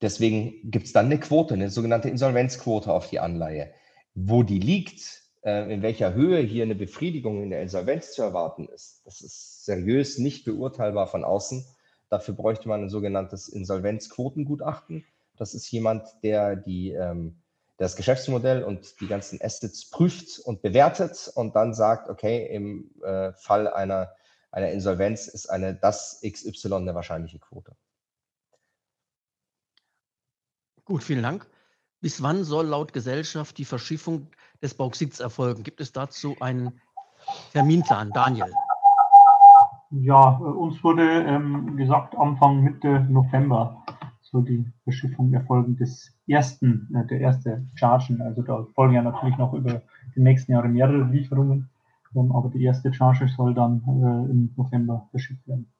deswegen 0.00 0.70
gibt 0.70 0.86
es 0.86 0.92
dann 0.92 1.06
eine 1.06 1.18
Quote, 1.18 1.54
eine 1.54 1.70
sogenannte 1.70 2.08
Insolvenzquote 2.08 2.92
auf 2.92 3.08
die 3.08 3.20
Anleihe. 3.20 3.72
Wo 4.14 4.42
die 4.42 4.58
liegt, 4.58 5.22
äh, 5.42 5.72
in 5.72 5.82
welcher 5.82 6.12
Höhe 6.12 6.40
hier 6.40 6.64
eine 6.64 6.74
Befriedigung 6.74 7.42
in 7.42 7.50
der 7.50 7.62
Insolvenz 7.62 8.12
zu 8.12 8.22
erwarten 8.22 8.68
ist, 8.68 9.02
das 9.06 9.20
ist 9.20 9.64
seriös 9.64 10.18
nicht 10.18 10.44
beurteilbar 10.44 11.06
von 11.06 11.24
außen. 11.24 11.64
Dafür 12.10 12.34
bräuchte 12.34 12.68
man 12.68 12.82
ein 12.82 12.90
sogenanntes 12.90 13.48
Insolvenzquotengutachten. 13.48 15.06
Das 15.36 15.54
ist 15.54 15.70
jemand, 15.70 16.08
der 16.24 16.56
die, 16.56 16.90
ähm, 16.90 17.40
das 17.76 17.94
Geschäftsmodell 17.96 18.64
und 18.64 19.00
die 19.00 19.06
ganzen 19.06 19.40
Assets 19.40 19.88
prüft 19.88 20.40
und 20.40 20.60
bewertet 20.60 21.30
und 21.34 21.54
dann 21.54 21.72
sagt, 21.72 22.10
okay, 22.10 22.46
im 22.52 22.90
äh, 23.02 23.32
Fall 23.34 23.68
einer, 23.68 24.12
einer 24.50 24.70
Insolvenz 24.72 25.28
ist 25.28 25.48
eine 25.48 25.74
das 25.74 26.20
XY 26.28 26.74
eine 26.74 26.94
wahrscheinliche 26.96 27.38
Quote. 27.38 27.76
Gut, 30.84 31.04
vielen 31.04 31.22
Dank. 31.22 31.48
Bis 32.00 32.22
wann 32.22 32.42
soll 32.42 32.66
laut 32.66 32.92
Gesellschaft 32.92 33.56
die 33.56 33.64
Verschiffung 33.64 34.26
des 34.60 34.74
Bauxits 34.74 35.20
erfolgen? 35.20 35.62
Gibt 35.62 35.80
es 35.80 35.92
dazu 35.92 36.36
einen 36.40 36.80
Terminplan? 37.52 38.10
Daniel. 38.10 38.52
Ja, 39.90 40.28
uns 40.36 40.82
wurde 40.84 41.02
ähm, 41.02 41.76
gesagt, 41.76 42.16
Anfang 42.16 42.62
Mitte 42.62 43.06
November 43.08 43.82
so 44.30 44.40
die 44.40 44.64
Beschiffung 44.84 45.32
erfolgen 45.32 45.76
des 45.76 46.16
ersten, 46.28 46.88
äh, 46.94 47.06
der 47.06 47.20
erste 47.20 47.66
Chargen. 47.74 48.22
Also 48.22 48.42
da 48.42 48.66
folgen 48.74 48.94
ja 48.94 49.02
natürlich 49.02 49.36
noch 49.36 49.52
über 49.52 49.82
die 50.14 50.20
nächsten 50.20 50.52
Jahre 50.52 50.68
mehrere 50.68 51.04
Lieferungen, 51.10 51.68
ähm, 52.14 52.32
aber 52.32 52.48
die 52.50 52.62
erste 52.62 52.92
Charge 52.92 53.28
soll 53.28 53.54
dann 53.54 53.82
äh, 53.86 54.30
im 54.30 54.54
November 54.56 55.08
verschickt 55.10 55.46
werden. 55.48 55.72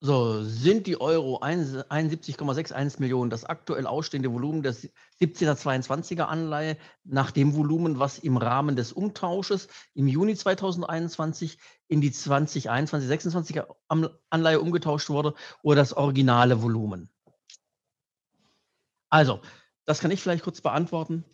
So, 0.00 0.44
sind 0.44 0.86
die 0.86 1.00
Euro 1.00 1.40
71,61 1.40 3.00
Millionen 3.00 3.30
das 3.30 3.44
aktuell 3.44 3.84
ausstehende 3.84 4.32
Volumen 4.32 4.62
der 4.62 4.72
17er 4.72 5.56
22er 5.56 6.22
Anleihe 6.22 6.76
nach 7.02 7.32
dem 7.32 7.56
Volumen, 7.56 7.98
was 7.98 8.20
im 8.20 8.36
Rahmen 8.36 8.76
des 8.76 8.92
Umtausches 8.92 9.66
im 9.94 10.06
Juni 10.06 10.36
2021 10.36 11.58
in 11.88 12.00
die 12.00 12.12
2021 12.12 13.10
26er 13.10 13.74
Anleihe 14.30 14.60
umgetauscht 14.60 15.10
wurde 15.10 15.34
oder 15.62 15.76
das 15.76 15.92
originale 15.94 16.62
Volumen? 16.62 17.10
Also, 19.10 19.40
das 19.84 19.98
kann 19.98 20.12
ich 20.12 20.22
vielleicht 20.22 20.44
kurz 20.44 20.60
beantworten. 20.60 21.24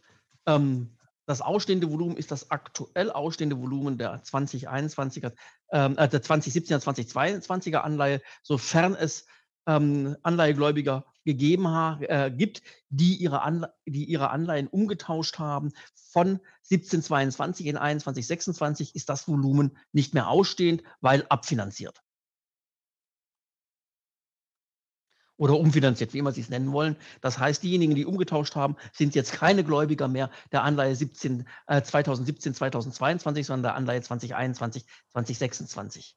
Ähm, 0.46 0.93
das 1.26 1.40
ausstehende 1.40 1.90
Volumen 1.90 2.16
ist 2.16 2.30
das 2.30 2.50
aktuell 2.50 3.10
ausstehende 3.10 3.58
Volumen 3.58 3.98
der 3.98 4.22
2021er, 4.22 5.32
ähm, 5.72 5.96
äh, 5.96 6.08
der 6.08 6.22
2017er, 6.22 6.78
2022er 6.82 7.78
Anleihe, 7.78 8.20
sofern 8.42 8.94
es 8.94 9.26
ähm, 9.66 10.16
Anleihegläubiger 10.22 11.04
gegeben 11.24 11.66
äh, 12.02 12.30
gibt, 12.30 12.62
die 12.90 13.16
ihre, 13.16 13.42
Anle 13.42 13.72
die 13.86 14.04
ihre 14.04 14.30
Anleihen 14.30 14.68
umgetauscht 14.68 15.38
haben. 15.38 15.72
Von 15.94 16.40
1722 16.70 17.66
in 17.66 17.76
2126 17.76 18.94
ist 18.94 19.08
das 19.08 19.26
Volumen 19.26 19.76
nicht 19.92 20.12
mehr 20.14 20.28
ausstehend, 20.28 20.82
weil 21.00 21.24
abfinanziert. 21.28 22.03
Oder 25.36 25.58
umfinanziert, 25.58 26.14
wie 26.14 26.18
immer 26.18 26.32
Sie 26.32 26.42
es 26.42 26.48
nennen 26.48 26.72
wollen. 26.72 26.96
Das 27.20 27.38
heißt, 27.38 27.62
diejenigen, 27.62 27.94
die 27.94 28.06
umgetauscht 28.06 28.54
haben, 28.54 28.76
sind 28.92 29.14
jetzt 29.14 29.32
keine 29.32 29.64
Gläubiger 29.64 30.06
mehr 30.06 30.30
der 30.52 30.62
Anleihe 30.62 30.94
17, 30.94 31.44
äh, 31.66 31.82
2017, 31.82 32.54
2022, 32.54 33.46
sondern 33.46 33.62
der 33.62 33.74
Anleihe 33.74 34.00
2021, 34.00 34.84
2026. 35.10 36.16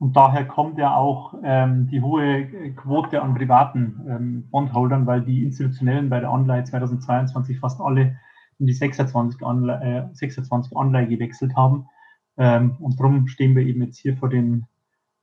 Und 0.00 0.16
daher 0.16 0.46
kommt 0.46 0.78
ja 0.78 0.96
auch 0.96 1.34
ähm, 1.44 1.86
die 1.88 2.00
hohe 2.00 2.46
Quote 2.74 3.20
an 3.20 3.34
privaten 3.34 4.00
ähm, 4.08 4.50
Bondholdern, 4.50 5.06
weil 5.06 5.20
die 5.20 5.44
institutionellen 5.44 6.08
bei 6.08 6.20
der 6.20 6.30
Anleihe 6.30 6.64
2022 6.64 7.60
fast 7.60 7.82
alle 7.82 8.18
in 8.58 8.66
die 8.66 8.72
26 8.72 9.42
Anleihe, 9.42 10.10
äh, 10.10 10.14
26 10.14 10.74
Anleihe 10.74 11.06
gewechselt 11.06 11.54
haben. 11.54 11.86
Ähm, 12.38 12.76
und 12.78 12.98
darum 12.98 13.26
stehen 13.28 13.54
wir 13.54 13.62
eben 13.62 13.82
jetzt 13.82 13.98
hier 13.98 14.16
vor 14.16 14.30
den 14.30 14.64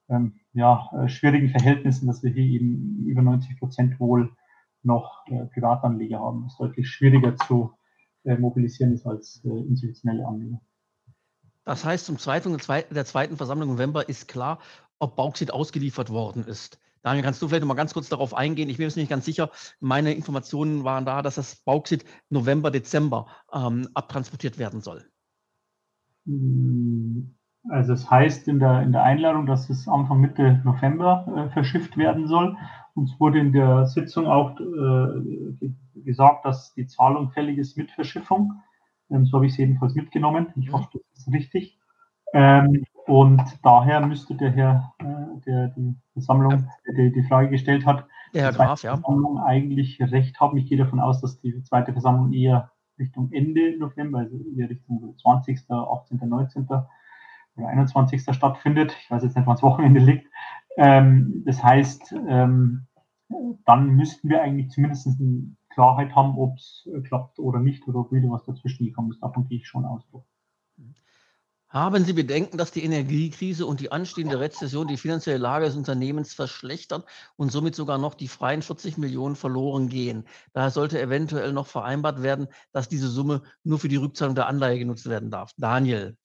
ähm, 0.10 0.40
ja, 0.54 0.90
äh, 0.94 1.10
schwierigen 1.10 1.50
Verhältnissen, 1.50 2.08
dass 2.08 2.24
wir 2.24 2.32
hier 2.32 2.44
eben 2.44 3.06
über 3.06 3.22
90 3.22 3.60
Prozent 3.60 4.00
wohl 4.00 4.32
noch 4.84 5.26
äh, 5.28 5.46
Privatanleger 5.48 6.20
haben, 6.20 6.46
was 6.46 6.58
deutlich 6.58 6.90
schwieriger 6.90 7.36
zu 7.36 7.74
äh, 8.24 8.38
mobilisieren 8.38 8.94
ist 8.94 9.06
als 9.06 9.44
äh, 9.46 9.50
institutionelle 9.50 10.26
Anleger. 10.26 10.62
Das 11.64 11.84
heißt, 11.84 12.06
zum 12.06 12.18
zweiten, 12.18 12.58
der 12.58 13.06
zweiten 13.06 13.36
Versammlung 13.36 13.70
im 13.70 13.76
November 13.76 14.08
ist 14.08 14.28
klar, 14.28 14.60
ob 15.00 15.16
Bauxit 15.18 15.52
ausgeliefert 15.52 16.10
worden 16.10 16.46
ist. 16.46 16.80
Daniel, 17.04 17.24
kannst 17.24 17.42
du 17.42 17.48
vielleicht 17.48 17.62
noch 17.62 17.68
mal 17.68 17.76
ganz 17.76 17.94
kurz 17.94 18.10
darauf 18.10 18.34
eingehen? 18.34 18.70
Ich 18.70 18.78
bin 18.78 18.88
mir 18.88 18.94
nicht 18.96 19.10
ganz 19.10 19.26
sicher. 19.26 19.50
Meine 19.80 20.14
Informationen 20.14 20.84
waren 20.84 21.06
da, 21.06 21.22
dass 21.22 21.36
das 21.36 21.56
Bauxit 21.58 22.04
November, 22.30 22.72
Dezember 22.72 23.28
ähm, 23.54 23.88
abtransportiert 23.94 24.58
werden 24.58 24.82
soll. 24.82 25.10
Also 27.70 27.94
es 27.94 28.10
heißt 28.10 28.48
in 28.48 28.60
der, 28.60 28.82
in 28.82 28.92
der 28.92 29.04
Einladung, 29.04 29.46
dass 29.46 29.70
es 29.70 29.88
Anfang 29.88 30.22
Mitte 30.22 30.62
November 30.64 31.26
äh, 31.36 31.50
verschifft 31.54 31.98
werden 31.98 32.28
soll. 32.28 32.56
Uns 32.96 33.20
wurde 33.20 33.40
in 33.40 33.52
der 33.52 33.86
Sitzung 33.86 34.28
auch 34.28 34.60
äh, 34.60 35.70
gesagt, 35.96 36.46
dass 36.46 36.74
die 36.74 36.88
Zahlung 36.88 37.32
fällig 37.32 37.58
ist 37.58 37.78
mit 37.78 37.92
Verschiffung. 37.92 38.54
Ähm, 39.10 39.26
so 39.26 39.38
habe 39.38 39.46
ich 39.46 39.54
es 39.54 39.58
jedenfalls 39.58 39.96
mitgenommen. 39.96 40.48
Ich 40.56 40.72
hoffe, 40.72 40.88
das 40.94 41.28
ist 41.28 41.34
richtig. 41.34 41.80
Ähm, 42.34 42.86
und 43.06 43.42
daher 43.64 44.06
müsste 44.06 44.36
der 44.36 44.52
Herr, 44.52 44.94
äh, 45.00 45.42
der 45.46 45.68
die 45.70 45.96
Versammlung, 46.14 46.70
der 46.88 47.10
die 47.10 47.24
Frage 47.24 47.50
gestellt 47.50 47.86
hat, 47.86 48.06
der 48.34 48.44
Herr 48.44 48.52
Graf, 48.54 48.84
ja. 48.84 48.98
Versammlung 48.98 49.40
eigentlich 49.40 50.02
recht 50.02 50.40
haben. 50.40 50.58
Ich 50.58 50.68
gehe 50.68 50.78
davon 50.78 51.00
aus, 51.00 51.22
dass 51.22 51.40
die 51.40 51.64
zweite 51.64 51.94
Versammlung 51.94 52.34
eher 52.34 52.72
Richtung 53.00 53.32
Ende 53.32 53.78
November, 53.78 54.20
also 54.20 54.38
eher 54.56 54.70
Richtung 54.70 55.16
20., 55.22 55.70
18., 55.70 56.20
19. 56.28 56.68
oder 57.58 57.68
21. 57.68 58.24
stattfindet. 58.36 58.96
Ich 59.02 59.12
weiß 59.12 59.24
jetzt 59.24 59.36
nicht, 59.36 59.46
wann 59.46 59.56
das 59.56 59.64
Wochenende 59.64 60.00
liegt. 60.00 60.28
Ähm, 60.78 61.44
das 61.46 61.64
heißt, 61.64 62.14
ähm, 62.28 62.88
dann 63.66 63.90
müssten 63.96 64.30
wir 64.30 64.42
eigentlich 64.42 64.70
zumindest 64.70 65.08
ein 65.08 65.58
Klarheit 65.70 66.16
haben, 66.16 66.38
ob 66.38 66.58
es 66.58 66.88
klappt 67.04 67.40
oder 67.40 67.60
nicht 67.60 67.88
oder 67.88 68.00
ob 68.00 68.12
wieder 68.12 68.30
was 68.30 68.46
dazwischen 68.46 68.86
gekommen 68.86 69.12
ist. 69.12 69.22
Davon 69.22 69.48
gehe 69.48 69.60
ich 69.60 69.68
schon 69.68 69.86
aus. 69.86 70.04
Haben 71.70 72.06
Sie 72.06 72.14
Bedenken, 72.14 72.58
dass 72.58 72.72
die 72.72 72.86
Energiekrise 72.86 73.66
und 73.66 73.82
die 73.82 73.92
anstehende 73.92 74.40
Rezession 74.40 74.88
die 74.88 74.96
finanzielle 74.96 75.38
Lage 75.38 75.66
des 75.66 75.76
Unternehmens 75.76 76.34
verschlechtern 76.34 77.04
und 77.36 77.52
somit 77.52 77.76
sogar 77.76 77.98
noch 77.98 78.14
die 78.14 78.30
freien 78.30 78.62
40 78.62 78.98
Millionen 78.98 79.36
verloren 79.36 79.90
gehen? 79.90 80.24
Daher 80.54 80.72
sollte 80.72 81.02
eventuell 81.02 81.52
noch 81.52 81.68
vereinbart 81.68 82.24
werden, 82.24 82.48
dass 82.72 82.88
diese 82.88 83.10
Summe 83.10 83.42
nur 83.66 83.80
für 83.80 83.90
die 83.90 83.98
Rückzahlung 83.98 84.34
der 84.34 84.48
Anleihe 84.48 84.80
genutzt 84.80 85.10
werden 85.10 85.30
darf. 85.30 85.52
Daniel, 85.58 86.16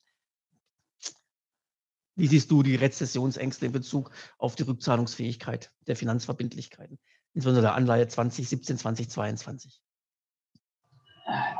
wie 2.15 2.27
siehst 2.27 2.51
du 2.51 2.63
die 2.63 2.75
Rezessionsängste 2.75 3.65
in 3.65 3.71
Bezug 3.71 4.11
auf 4.37 4.55
die 4.55 4.63
Rückzahlungsfähigkeit 4.63 5.71
der 5.87 5.95
Finanzverbindlichkeiten? 5.95 6.99
insbesondere 7.33 7.63
der 7.63 7.75
Anleihe 7.75 8.07
2017, 8.07 8.77
2022? 8.77 9.81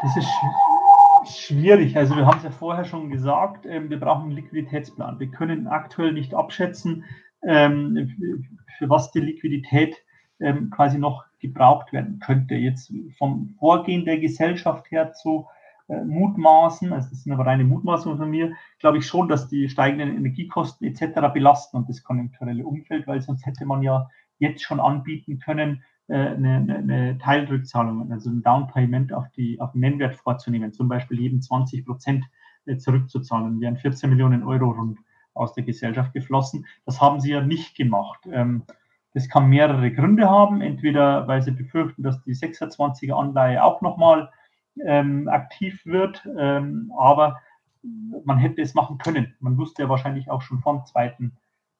Das 0.01 0.17
ist 0.17 0.27
schwierig. 1.35 1.97
Also 1.97 2.15
wir 2.15 2.25
haben 2.25 2.37
es 2.37 2.43
ja 2.43 2.51
vorher 2.51 2.85
schon 2.85 3.09
gesagt, 3.09 3.65
ähm, 3.65 3.89
wir 3.89 3.99
brauchen 3.99 4.23
einen 4.23 4.31
Liquiditätsplan. 4.31 5.19
Wir 5.19 5.31
können 5.31 5.67
aktuell 5.67 6.13
nicht 6.13 6.33
abschätzen, 6.33 7.05
ähm, 7.43 8.45
für 8.77 8.89
was 8.89 9.11
die 9.11 9.21
Liquidität 9.21 9.95
ähm, 10.39 10.69
quasi 10.69 10.97
noch 10.97 11.25
gebraucht 11.39 11.93
werden 11.93 12.19
könnte. 12.19 12.55
Jetzt 12.55 12.93
vom 13.17 13.55
Vorgehen 13.57 14.05
der 14.05 14.19
Gesellschaft 14.19 14.91
her 14.91 15.13
zu 15.13 15.47
äh, 15.87 16.03
mutmaßen, 16.03 16.89
das 16.89 17.09
sind 17.09 17.31
aber 17.31 17.45
reine 17.45 17.63
Mutmaßungen 17.63 18.17
von 18.17 18.29
mir, 18.29 18.53
glaube 18.79 18.99
ich 18.99 19.07
schon, 19.07 19.27
dass 19.27 19.47
die 19.47 19.69
steigenden 19.69 20.15
Energiekosten 20.15 20.87
etc. 20.87 21.33
belasten 21.33 21.77
und 21.77 21.89
das 21.89 22.03
konjunkturelle 22.03 22.65
Umfeld, 22.65 23.07
weil 23.07 23.21
sonst 23.21 23.45
hätte 23.45 23.65
man 23.65 23.81
ja 23.81 24.09
jetzt 24.39 24.63
schon 24.63 24.79
anbieten 24.79 25.39
können, 25.39 25.83
äh, 26.07 26.15
eine, 26.15 26.75
eine 26.77 27.17
Teilrückzahlung, 27.17 28.11
also 28.11 28.29
ein 28.29 28.43
Downpayment 28.43 29.13
auf, 29.13 29.29
die, 29.31 29.59
auf 29.61 29.71
den 29.71 29.81
Nennwert 29.81 30.15
vorzunehmen, 30.15 30.73
zum 30.73 30.87
Beispiel 30.87 31.19
jeden 31.19 31.41
20 31.41 31.85
Prozent 31.85 32.25
äh, 32.65 32.77
zurückzuzahlen. 32.77 33.59
Wären 33.61 33.77
14 33.77 34.09
Millionen 34.09 34.43
Euro 34.43 34.71
rund 34.71 34.99
aus 35.33 35.53
der 35.53 35.63
Gesellschaft 35.63 36.13
geflossen. 36.13 36.65
Das 36.85 37.01
haben 37.01 37.19
sie 37.19 37.31
ja 37.31 37.41
nicht 37.41 37.75
gemacht. 37.75 38.27
Ähm, 38.31 38.63
das 39.13 39.29
kann 39.29 39.47
mehrere 39.47 39.91
Gründe 39.91 40.29
haben. 40.29 40.61
Entweder, 40.61 41.27
weil 41.27 41.41
sie 41.41 41.51
befürchten, 41.51 42.03
dass 42.03 42.21
die 42.23 42.35
26er 42.35 43.13
Anleihe 43.13 43.63
auch 43.63 43.81
nochmal 43.81 44.29
ähm, 44.83 45.27
aktiv 45.27 45.85
wird, 45.85 46.27
ähm, 46.37 46.91
aber 46.97 47.39
man 48.25 48.37
hätte 48.37 48.61
es 48.61 48.73
machen 48.73 48.97
können. 48.97 49.35
Man 49.39 49.57
wusste 49.57 49.83
ja 49.83 49.89
wahrscheinlich 49.89 50.29
auch 50.29 50.41
schon 50.41 50.59
vom 50.59 50.85
zweiten 50.85 51.37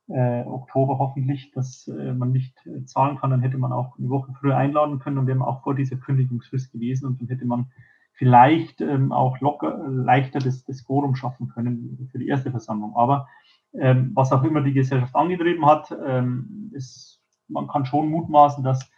äh, 0.09 0.43
Oktober 0.43 0.99
hoffentlich, 0.99 1.51
dass 1.51 1.87
äh, 1.87 2.13
man 2.13 2.31
nicht 2.31 2.53
äh, 2.65 2.83
zahlen 2.85 3.17
kann, 3.17 3.29
dann 3.29 3.41
hätte 3.41 3.57
man 3.57 3.71
auch 3.71 3.97
eine 3.97 4.09
Woche 4.09 4.33
früher 4.39 4.57
einladen 4.57 4.99
können 4.99 5.17
und 5.17 5.27
wäre 5.27 5.45
auch 5.45 5.63
vor 5.63 5.75
dieser 5.75 5.95
Kündigungsfrist 5.95 6.71
gewesen 6.73 7.07
und 7.07 7.21
dann 7.21 7.29
hätte 7.29 7.45
man 7.45 7.71
vielleicht 8.13 8.81
ähm, 8.81 9.11
auch 9.11 9.39
locker, 9.39 9.77
leichter 9.87 10.39
das, 10.39 10.65
das 10.65 10.85
Quorum 10.85 11.15
schaffen 11.15 11.47
können 11.47 12.09
für 12.11 12.19
die 12.19 12.27
erste 12.27 12.51
Versammlung. 12.51 12.95
Aber 12.95 13.27
ähm, 13.73 14.11
was 14.13 14.31
auch 14.31 14.43
immer 14.43 14.61
die 14.61 14.73
Gesellschaft 14.73 15.15
angetrieben 15.15 15.65
hat, 15.65 15.95
ähm, 16.05 16.69
ist, 16.73 17.21
man 17.47 17.67
kann 17.67 17.85
schon 17.85 18.09
mutmaßen, 18.09 18.63
dass 18.63 18.91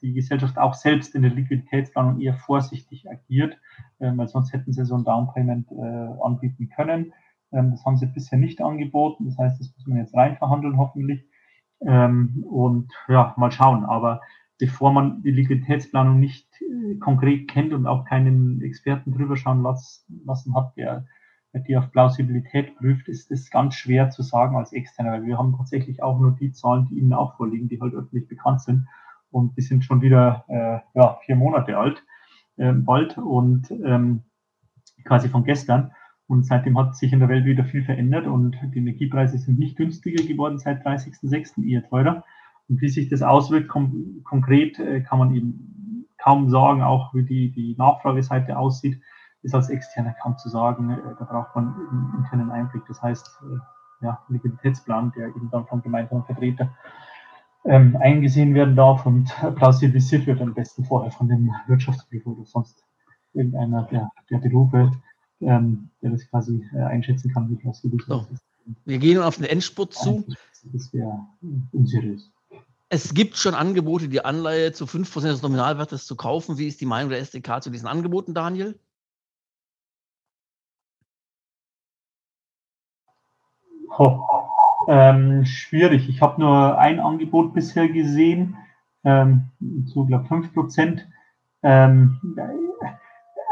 die 0.00 0.14
Gesellschaft 0.14 0.58
auch 0.58 0.74
selbst 0.74 1.14
in 1.14 1.22
der 1.22 1.30
Liquiditätsplanung 1.30 2.20
eher 2.20 2.34
vorsichtig 2.34 3.08
agiert, 3.10 3.58
äh, 3.98 4.10
weil 4.14 4.28
sonst 4.28 4.52
hätten 4.52 4.72
sie 4.72 4.84
so 4.84 4.96
ein 4.96 5.04
Downpayment 5.04 5.70
äh, 5.72 6.22
anbieten 6.22 6.70
können. 6.74 7.12
Ähm, 7.52 7.70
das 7.72 7.84
haben 7.84 7.96
sie 7.96 8.06
bisher 8.06 8.38
nicht 8.38 8.62
angeboten. 8.62 9.26
Das 9.26 9.38
heißt, 9.38 9.60
das 9.60 9.72
muss 9.76 9.86
man 9.86 9.98
jetzt 9.98 10.14
rein 10.14 10.36
verhandeln, 10.36 10.78
hoffentlich. 10.78 11.24
Ähm, 11.80 12.44
und 12.48 12.92
ja, 13.08 13.34
mal 13.36 13.52
schauen. 13.52 13.84
Aber 13.84 14.20
bevor 14.58 14.92
man 14.92 15.22
die 15.22 15.32
Liquiditätsplanung 15.32 16.18
nicht 16.18 16.48
äh, 16.62 16.96
konkret 16.96 17.48
kennt 17.48 17.74
und 17.74 17.86
auch 17.86 18.04
keinen 18.06 18.62
Experten 18.62 19.12
drüber 19.12 19.36
schauen 19.36 19.62
lassen 19.62 20.54
hat, 20.54 20.76
der 20.76 21.04
die 21.68 21.76
auf 21.76 21.90
Plausibilität 21.90 22.76
prüft, 22.76 23.08
ist 23.08 23.30
es 23.30 23.50
ganz 23.50 23.74
schwer 23.76 24.10
zu 24.10 24.22
sagen 24.22 24.56
als 24.56 24.74
Externer, 24.74 25.12
weil 25.12 25.24
wir 25.24 25.38
haben 25.38 25.56
tatsächlich 25.56 26.02
auch 26.02 26.20
nur 26.20 26.32
die 26.32 26.52
Zahlen, 26.52 26.86
die 26.86 26.98
Ihnen 26.98 27.14
auch 27.14 27.36
vorliegen, 27.36 27.68
die 27.68 27.80
halt 27.80 27.94
öffentlich 27.94 28.28
bekannt 28.28 28.60
sind. 28.60 28.86
Und 29.36 29.54
die 29.58 29.60
sind 29.60 29.84
schon 29.84 30.00
wieder 30.00 30.46
äh, 30.48 30.78
ja, 30.98 31.18
vier 31.26 31.36
Monate 31.36 31.76
alt, 31.76 32.02
äh, 32.56 32.72
bald 32.72 33.18
und 33.18 33.70
ähm, 33.70 34.22
quasi 35.04 35.28
von 35.28 35.44
gestern. 35.44 35.92
Und 36.26 36.46
seitdem 36.46 36.78
hat 36.78 36.96
sich 36.96 37.12
in 37.12 37.20
der 37.20 37.28
Welt 37.28 37.44
wieder 37.44 37.66
viel 37.66 37.84
verändert 37.84 38.26
und 38.26 38.56
die 38.74 38.78
Energiepreise 38.78 39.36
sind 39.36 39.58
nicht 39.58 39.76
günstiger 39.76 40.24
geworden 40.24 40.58
seit 40.58 40.86
30.06. 40.86 41.62
eher 41.68 41.86
teurer. 41.86 42.24
Und 42.68 42.80
wie 42.80 42.88
sich 42.88 43.10
das 43.10 43.20
auswirkt, 43.20 43.68
kom 43.68 44.22
konkret 44.24 44.78
äh, 44.78 45.02
kann 45.02 45.18
man 45.18 45.34
eben 45.34 46.06
kaum 46.16 46.48
sagen, 46.48 46.82
auch 46.82 47.12
wie 47.12 47.22
die, 47.22 47.52
die 47.52 47.76
Nachfrageseite 47.76 48.56
aussieht, 48.56 48.98
ist 49.42 49.54
als 49.54 49.68
Externer 49.68 50.14
kaum 50.22 50.38
zu 50.38 50.48
sagen. 50.48 50.92
Äh, 50.92 51.14
da 51.18 51.26
braucht 51.26 51.54
man 51.54 51.74
einen 51.74 52.14
internen 52.24 52.50
Einblick. 52.50 52.84
Das 52.88 53.02
heißt, 53.02 53.38
äh, 53.42 54.04
ja, 54.06 54.18
Liquiditätsplan, 54.28 55.12
der 55.14 55.28
eben 55.28 55.50
dann 55.50 55.66
vom 55.66 55.82
gemeinsamen 55.82 56.24
Vertreter 56.24 56.70
ähm, 57.66 57.96
eingesehen 58.00 58.54
werden 58.54 58.76
darf 58.76 59.06
und 59.06 59.34
plausibilisiert 59.56 60.26
wird, 60.26 60.40
am 60.40 60.54
besten 60.54 60.84
vorher 60.84 61.10
von 61.10 61.28
dem 61.28 61.50
Wirtschaftsprüfer 61.66 62.30
oder 62.30 62.44
sonst 62.44 62.84
irgendeiner 63.34 63.82
der, 63.84 64.10
der 64.30 64.38
Berufe, 64.38 64.92
ähm, 65.40 65.90
der 66.02 66.10
das 66.10 66.28
quasi 66.28 66.64
äh, 66.74 66.78
einschätzen 66.78 67.32
kann, 67.32 67.50
wie 67.50 67.56
plausibel 67.56 68.00
so. 68.06 68.26
ist. 68.32 68.44
Wir 68.84 68.98
gehen 68.98 69.20
auf 69.20 69.36
den 69.36 69.44
Endspurt 69.44 69.94
zu. 69.94 70.24
Das 70.72 70.92
wäre 70.92 71.20
unseriös. 71.72 72.32
Es 72.88 73.14
gibt 73.14 73.36
schon 73.36 73.54
Angebote, 73.54 74.08
die 74.08 74.24
Anleihe 74.24 74.72
zu 74.72 74.84
5% 74.84 75.22
des 75.22 75.42
Nominalwertes 75.42 76.06
zu 76.06 76.16
kaufen. 76.16 76.58
Wie 76.58 76.66
ist 76.66 76.80
die 76.80 76.86
Meinung 76.86 77.10
der 77.10 77.18
SDK 77.18 77.62
zu 77.62 77.70
diesen 77.70 77.88
Angeboten, 77.88 78.32
Daniel? 78.32 78.78
Oh, 83.98 84.20
Ähm, 84.88 85.44
schwierig. 85.44 86.08
Ich 86.08 86.20
habe 86.20 86.40
nur 86.40 86.78
ein 86.78 87.00
Angebot 87.00 87.54
bisher 87.54 87.88
gesehen, 87.88 88.56
ähm, 89.04 89.50
zu 89.92 90.06
glaube 90.06 90.26
5 90.26 90.52
Prozent. 90.54 91.06
Ähm, 91.62 92.20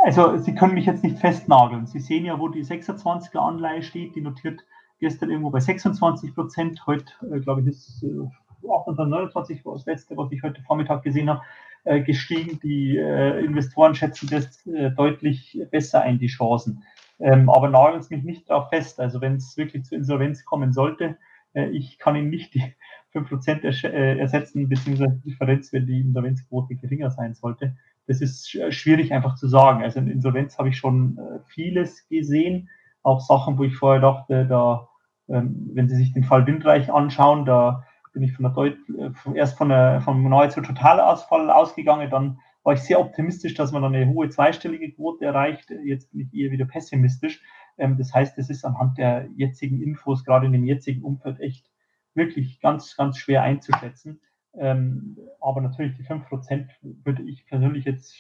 also 0.05 0.37
Sie 0.37 0.55
können 0.55 0.75
mich 0.75 0.87
jetzt 0.87 1.03
nicht 1.03 1.19
festnageln. 1.19 1.87
Sie 1.87 2.01
sehen 2.01 2.25
ja, 2.25 2.39
wo 2.39 2.49
die 2.49 2.65
26er 2.65 3.39
Anleihe 3.39 3.83
steht, 3.83 4.15
die 4.15 4.21
notiert 4.21 4.65
gestern 5.01 5.31
irgendwo 5.31 5.51
bei 5.51 5.61
26 5.61 6.35
Prozent. 6.35 6.87
Heute, 6.87 7.13
äh, 7.33 7.41
glaube 7.41 7.63
ich, 7.63 7.69
ist 7.69 8.03
äh, 8.03 8.29
29 8.63 9.65
war 9.65 9.75
das 9.75 9.87
letzte, 9.87 10.17
was 10.17 10.33
ich 10.33 10.43
heute 10.43 10.63
Vormittag 10.63 11.03
gesehen 11.03 11.29
habe, 11.29 11.43
äh, 11.85 12.01
gestiegen. 12.01 12.61
Die 12.61 12.97
äh, 12.97 13.45
Investoren 13.45 13.95
schätzen 13.95 14.29
das 14.31 14.67
äh, 14.67 14.91
deutlich 14.91 15.59
besser 15.71 16.01
ein, 16.03 16.19
die 16.19 16.29
Chancen. 16.29 16.83
Ähm, 17.21 17.49
aber 17.49 17.69
nageln 17.69 18.03
Sie 18.03 18.15
mich 18.15 18.25
nicht 18.25 18.51
darauf 18.51 18.69
fest. 18.71 19.01
Also 19.01 19.21
wenn 19.21 19.37
es 19.37 19.57
wirklich 19.57 19.85
zur 19.85 19.99
Insolvenz 19.99 20.45
kommen 20.45 20.73
sollte, 20.73 21.17
äh, 21.53 21.69
ich 21.69 21.99
kann 21.99 22.17
Ihnen 22.17 22.31
nicht 22.31 22.55
die 22.55 22.75
5% 23.15 23.63
ers 23.63 23.85
äh, 23.85 24.19
ersetzen, 24.19 24.69
beziehungsweise 24.69 25.21
die 25.25 25.31
Differenz, 25.31 25.73
wenn 25.73 25.87
die 25.87 26.01
Insolvenzquote 26.01 26.75
geringer 26.75 27.11
sein 27.11 27.35
sollte. 27.35 27.77
Das 28.07 28.21
ist 28.21 28.51
schwierig 28.71 29.13
einfach 29.13 29.37
zu 29.37 29.49
sagen. 29.49 29.83
Also 29.83 30.01
in 30.01 30.09
Insolvenz 30.09 30.59
habe 30.59 30.69
ich 30.69 30.77
schon 30.77 31.17
äh, 31.17 31.39
vieles 31.47 32.07
gesehen, 32.09 32.69
auch 33.03 33.21
Sachen, 33.21 33.57
wo 33.57 33.65
ich 33.65 33.77
vorher 33.77 34.01
dachte, 34.01 34.47
da, 34.47 34.89
ähm, 35.29 35.71
wenn 35.75 35.89
Sie 35.89 35.97
sich 35.97 36.13
den 36.13 36.25
Fall 36.25 36.47
Windreich 36.47 36.93
anschauen, 36.93 37.45
da 37.47 37.85
bin 38.13 38.23
ich 38.23 38.33
von 38.33 38.45
der 38.45 38.53
Deut 38.53 38.77
äh, 38.99 39.11
erst 39.35 39.57
von 39.57 39.69
der, 39.69 40.01
vom 40.01 40.29
nahezu 40.29 40.61
Totalausfall 40.61 41.51
ausgegangen, 41.51 42.11
dann 42.11 42.39
war 42.65 42.73
ich 42.73 42.81
sehr 42.81 42.99
optimistisch, 42.99 43.55
dass 43.55 43.73
man 43.73 43.85
eine 43.85 44.09
hohe 44.09 44.31
zweistellige 44.31 44.91
Quote 44.91 45.27
erreicht. 45.27 45.71
Jetzt 45.85 46.11
bin 46.11 46.23
ich 46.23 46.35
eher 46.35 46.51
wieder 46.51 46.65
pessimistisch. 46.65 47.43
Ähm, 47.77 47.97
das 47.99 48.13
heißt, 48.13 48.39
es 48.39 48.51
ist 48.51 48.65
anhand 48.65 48.99
der 48.99 49.29
jetzigen 49.37 49.81
Infos, 49.81 50.25
gerade 50.25 50.47
in 50.47 50.53
dem 50.53 50.65
jetzigen 50.65 51.03
Umfeld, 51.03 51.41
echt 51.41 51.71
wirklich 52.15 52.61
ganz, 52.61 52.97
ganz 52.97 53.19
schwer 53.19 53.43
einzuschätzen. 53.43 54.21
Ähm, 54.55 55.19
aber 55.41 55.61
natürlich 55.61 55.97
die 55.97 56.05
5% 56.05 56.69
würde 56.83 57.23
ich 57.25 57.47
persönlich 57.47 57.85
jetzt, 57.85 58.15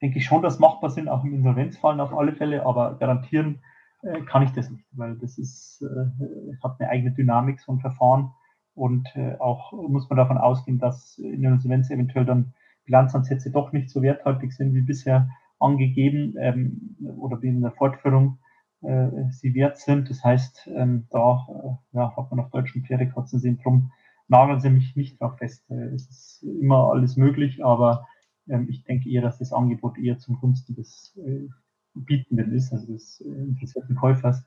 denke 0.00 0.18
ich 0.18 0.24
schon, 0.24 0.42
dass 0.42 0.58
machbar 0.58 0.90
sind, 0.90 1.08
auch 1.08 1.24
im 1.24 1.34
Insolvenzfallen 1.34 2.00
auf 2.00 2.16
alle 2.16 2.32
Fälle, 2.32 2.64
aber 2.64 2.96
garantieren 2.96 3.60
äh, 4.02 4.22
kann 4.22 4.44
ich 4.44 4.52
das 4.52 4.70
nicht, 4.70 4.86
weil 4.92 5.16
das 5.16 5.36
ist, 5.36 5.82
äh, 5.82 6.56
hat 6.62 6.80
eine 6.80 6.88
eigene 6.88 7.10
Dynamik, 7.10 7.60
so 7.60 7.72
ein 7.72 7.80
Verfahren. 7.80 8.32
Und 8.74 9.08
äh, 9.16 9.34
auch 9.40 9.72
muss 9.72 10.08
man 10.08 10.16
davon 10.16 10.38
ausgehen, 10.38 10.78
dass 10.78 11.18
in 11.18 11.42
der 11.42 11.52
Insolvenz 11.52 11.90
eventuell 11.90 12.24
dann 12.24 12.54
Bilanzansätze 12.88 13.50
doch 13.50 13.72
nicht 13.72 13.90
so 13.90 14.00
werthaltig 14.02 14.52
sind 14.52 14.74
wie 14.74 14.80
bisher 14.80 15.28
angegeben 15.60 16.34
ähm, 16.40 16.96
oder 17.18 17.40
wie 17.42 17.48
in 17.48 17.60
der 17.60 17.72
Fortführung 17.72 18.38
äh, 18.80 19.08
sie 19.30 19.54
wert 19.54 19.76
sind. 19.78 20.08
Das 20.08 20.24
heißt, 20.24 20.70
ähm, 20.74 21.06
da 21.10 21.46
äh, 21.92 21.96
ja, 21.96 22.16
hat 22.16 22.30
man 22.30 22.40
auf 22.40 22.50
deutschen 22.50 22.84
Pferdekatzen-Syndrom. 22.84 23.92
Nageln 24.28 24.60
Sie 24.60 24.70
mich 24.70 24.96
nicht 24.96 25.20
drauf 25.20 25.38
fest. 25.38 25.70
Äh, 25.70 25.94
es 25.94 26.08
ist 26.08 26.42
immer 26.42 26.90
alles 26.90 27.16
möglich, 27.16 27.64
aber 27.64 28.06
ähm, 28.48 28.68
ich 28.70 28.84
denke 28.84 29.10
eher, 29.10 29.22
dass 29.22 29.38
das 29.38 29.52
Angebot 29.52 29.98
eher 29.98 30.18
zum 30.18 30.40
Gunsten 30.40 30.74
des 30.74 31.14
äh, 31.16 31.48
Bietenden 31.94 32.52
ist, 32.52 32.72
also 32.72 32.92
des 32.92 33.20
äh, 33.20 33.28
interessierten 33.28 33.96
Käufers, 33.96 34.46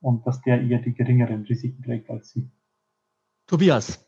und 0.00 0.26
dass 0.26 0.40
der 0.42 0.60
eher 0.62 0.80
die 0.80 0.94
geringeren 0.94 1.42
Risiken 1.42 1.82
trägt 1.82 2.10
als 2.10 2.30
Sie. 2.30 2.50
Tobias, 3.46 4.04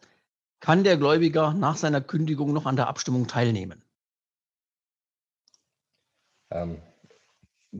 kann 0.60 0.84
der 0.84 0.96
Gläubiger 0.96 1.54
nach 1.54 1.76
seiner 1.76 2.00
Kündigung 2.00 2.52
noch 2.52 2.66
an 2.66 2.76
der 2.76 2.88
Abstimmung 2.88 3.26
teilnehmen? 3.26 3.82
Ähm, 6.50 6.78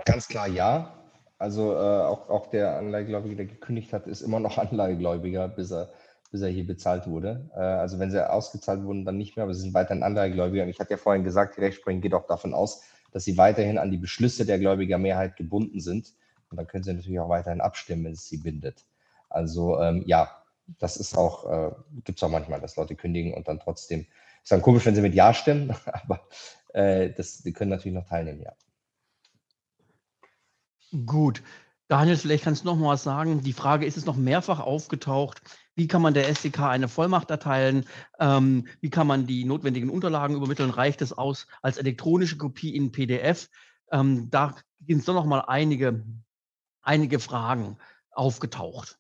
ganz 0.05 0.29
klar 0.29 0.49
ja. 0.49 0.95
Also 1.39 1.73
äh, 1.73 1.77
auch, 1.77 2.29
auch 2.29 2.51
der 2.51 2.77
Anleihegläubiger, 2.79 3.37
der 3.37 3.47
gekündigt 3.47 3.93
hat, 3.93 4.07
ist 4.07 4.23
immer 4.23 4.41
noch 4.41 4.59
Anleihegläubiger, 4.59 5.49
bis 5.49 5.71
er, 5.71 5.91
bis 6.31 6.43
er 6.43 6.49
hier 6.49 6.67
bezahlt 6.67 7.07
wurde. 7.07 7.49
Äh, 7.55 7.61
also 7.61 7.99
wenn 7.99 8.11
sie 8.11 8.29
ausgezahlt 8.29 8.83
wurden, 8.85 9.05
dann 9.05 9.17
nicht 9.17 9.37
mehr, 9.37 9.45
aber 9.45 9.55
sie 9.55 9.63
sind 9.63 9.75
weiterhin 9.75 10.03
Anleihegläubiger. 10.03 10.65
Und 10.65 10.69
ich 10.69 10.81
hatte 10.81 10.91
ja 10.91 10.97
vorhin 10.97 11.25
gesagt, 11.25 11.57
die 11.57 11.61
Rechtsprechung 11.61 12.01
geht 12.01 12.15
auch 12.15 12.27
davon 12.27 12.55
aus, 12.55 12.83
dass 13.13 13.25
sie 13.25 13.39
weiterhin 13.39 13.79
an 13.79 13.91
die 13.91 13.97
Beschlüsse 13.97 14.45
der 14.45 14.59
Gläubigermehrheit 14.59 15.37
gebunden 15.37 15.81
sind. 15.81 16.13
Und 16.51 16.57
dann 16.57 16.67
können 16.67 16.85
sie 16.85 16.93
natürlich 16.93 17.21
auch 17.21 17.29
weiterhin 17.29 17.61
abstimmen, 17.61 18.05
wenn 18.05 18.13
es 18.13 18.29
sie 18.29 18.39
bindet. 18.39 18.85
Also 19.31 19.81
ähm, 19.81 20.03
ja, 20.07 20.38
das 20.79 20.97
ist 20.97 21.17
auch, 21.17 21.51
äh, 21.51 21.73
gibt 22.05 22.19
es 22.19 22.23
auch 22.23 22.31
manchmal, 22.31 22.61
dass 22.61 22.77
Leute 22.77 22.95
kündigen 22.95 23.35
und 23.35 23.49
dann 23.49 23.59
trotzdem, 23.59 24.07
ist 24.43 24.53
dann 24.53 24.63
komisch, 24.63 24.85
wenn 24.87 24.95
sie 24.95 25.01
mit 25.01 25.15
Ja 25.15 25.33
stimmen, 25.35 25.75
aber 25.87 26.29
äh, 26.75 27.11
das, 27.11 27.39
die 27.39 27.53
können 27.53 27.71
natürlich 27.71 27.95
noch 27.95 28.09
teilnehmen, 28.09 28.43
ja. 28.43 28.53
Gut. 31.05 31.43
Daniel, 31.89 32.19
vielleicht 32.19 32.45
kannst 32.45 32.63
du 32.63 32.67
noch 32.67 32.77
mal 32.77 32.93
was 32.93 33.03
sagen. 33.03 33.43
Die 33.43 33.55
Frage 33.55 33.87
ist 33.87 33.97
es 33.97 34.05
noch 34.05 34.17
mehrfach 34.17 34.61
aufgetaucht. 34.61 35.41
Wie 35.75 35.87
kann 35.87 36.03
man 36.03 36.13
der 36.13 36.29
SDK 36.29 36.69
eine 36.69 36.89
Vollmacht 36.89 37.31
erteilen? 37.31 37.87
Ähm, 38.19 38.67
wie 38.81 38.91
kann 38.91 39.07
man 39.07 39.27
die 39.27 39.45
notwendigen 39.45 39.89
Unterlagen 39.89 40.37
übermitteln? 40.37 40.71
Reicht 40.71 41.01
es 41.01 41.17
aus 41.17 41.47
als 41.63 41.79
elektronische 41.79 42.37
Kopie 42.37 42.77
in 42.77 42.93
PDF? 42.93 43.49
Ähm, 43.91 44.29
da 44.31 44.55
sind 44.87 45.09
doch 45.09 45.15
noch 45.15 45.25
mal 45.25 45.41
einige, 45.41 46.05
einige 46.83 47.21
Fragen 47.21 47.79
aufgetaucht. 48.11 48.98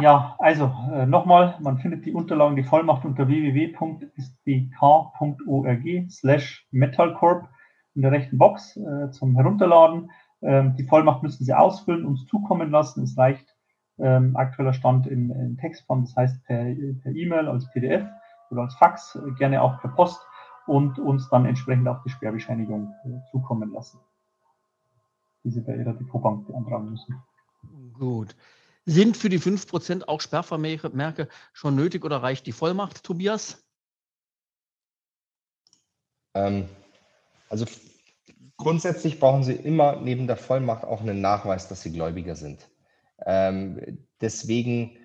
Ja, 0.00 0.34
also 0.38 0.72
äh, 0.92 1.06
nochmal, 1.06 1.56
man 1.60 1.78
findet 1.78 2.04
die 2.06 2.12
Unterlagen, 2.12 2.56
die 2.56 2.64
Vollmacht 2.64 3.04
unter 3.04 3.28
www.sdk.org 3.28 4.10
slash 6.10 6.66
metalcorp 6.70 7.48
in 7.94 8.02
der 8.02 8.12
rechten 8.12 8.38
Box 8.38 8.76
äh, 8.76 9.10
zum 9.10 9.36
Herunterladen. 9.36 10.10
Ähm, 10.42 10.74
die 10.76 10.84
Vollmacht 10.84 11.22
müssen 11.22 11.44
Sie 11.44 11.54
ausfüllen, 11.54 12.04
uns 12.04 12.26
zukommen 12.26 12.70
lassen. 12.70 13.02
Es 13.04 13.16
reicht 13.16 13.54
ähm, 13.98 14.36
aktueller 14.36 14.72
Stand 14.72 15.06
in, 15.06 15.30
in 15.30 15.56
Textform, 15.56 16.02
das 16.02 16.16
heißt 16.16 16.44
per 16.44 16.66
E-Mail, 16.66 17.46
e 17.46 17.48
als 17.48 17.70
PDF 17.70 18.04
oder 18.50 18.62
als 18.62 18.74
Fax, 18.74 19.16
äh, 19.16 19.30
gerne 19.38 19.62
auch 19.62 19.80
per 19.80 19.90
Post 19.90 20.20
und 20.66 20.98
uns 20.98 21.28
dann 21.28 21.46
entsprechend 21.46 21.86
auch 21.88 22.02
die 22.02 22.10
Sperrbescheinigung 22.10 22.94
äh, 23.04 23.30
zukommen 23.30 23.72
lassen, 23.72 24.00
die 25.44 25.50
Sie 25.50 25.60
bei 25.60 25.76
Ihrer 25.76 25.94
Depotbank 25.94 26.46
beantragen 26.46 26.90
müssen. 26.90 27.22
Gut. 27.98 28.34
Sind 28.86 29.16
für 29.16 29.30
die 29.30 29.40
5% 29.40 30.04
auch 30.08 30.20
Sperrvermerke 30.20 31.28
schon 31.52 31.74
nötig 31.74 32.04
oder 32.04 32.22
reicht 32.22 32.46
die 32.46 32.52
Vollmacht, 32.52 33.02
Tobias? 33.02 33.64
Ähm, 36.34 36.68
also 37.48 37.64
grundsätzlich 38.58 39.18
brauchen 39.18 39.42
Sie 39.42 39.54
immer 39.54 39.96
neben 39.96 40.26
der 40.26 40.36
Vollmacht 40.36 40.84
auch 40.84 41.00
einen 41.00 41.22
Nachweis, 41.22 41.68
dass 41.68 41.80
Sie 41.80 41.92
Gläubiger 41.92 42.36
sind. 42.36 42.68
Ähm, 43.24 44.06
deswegen, 44.20 44.98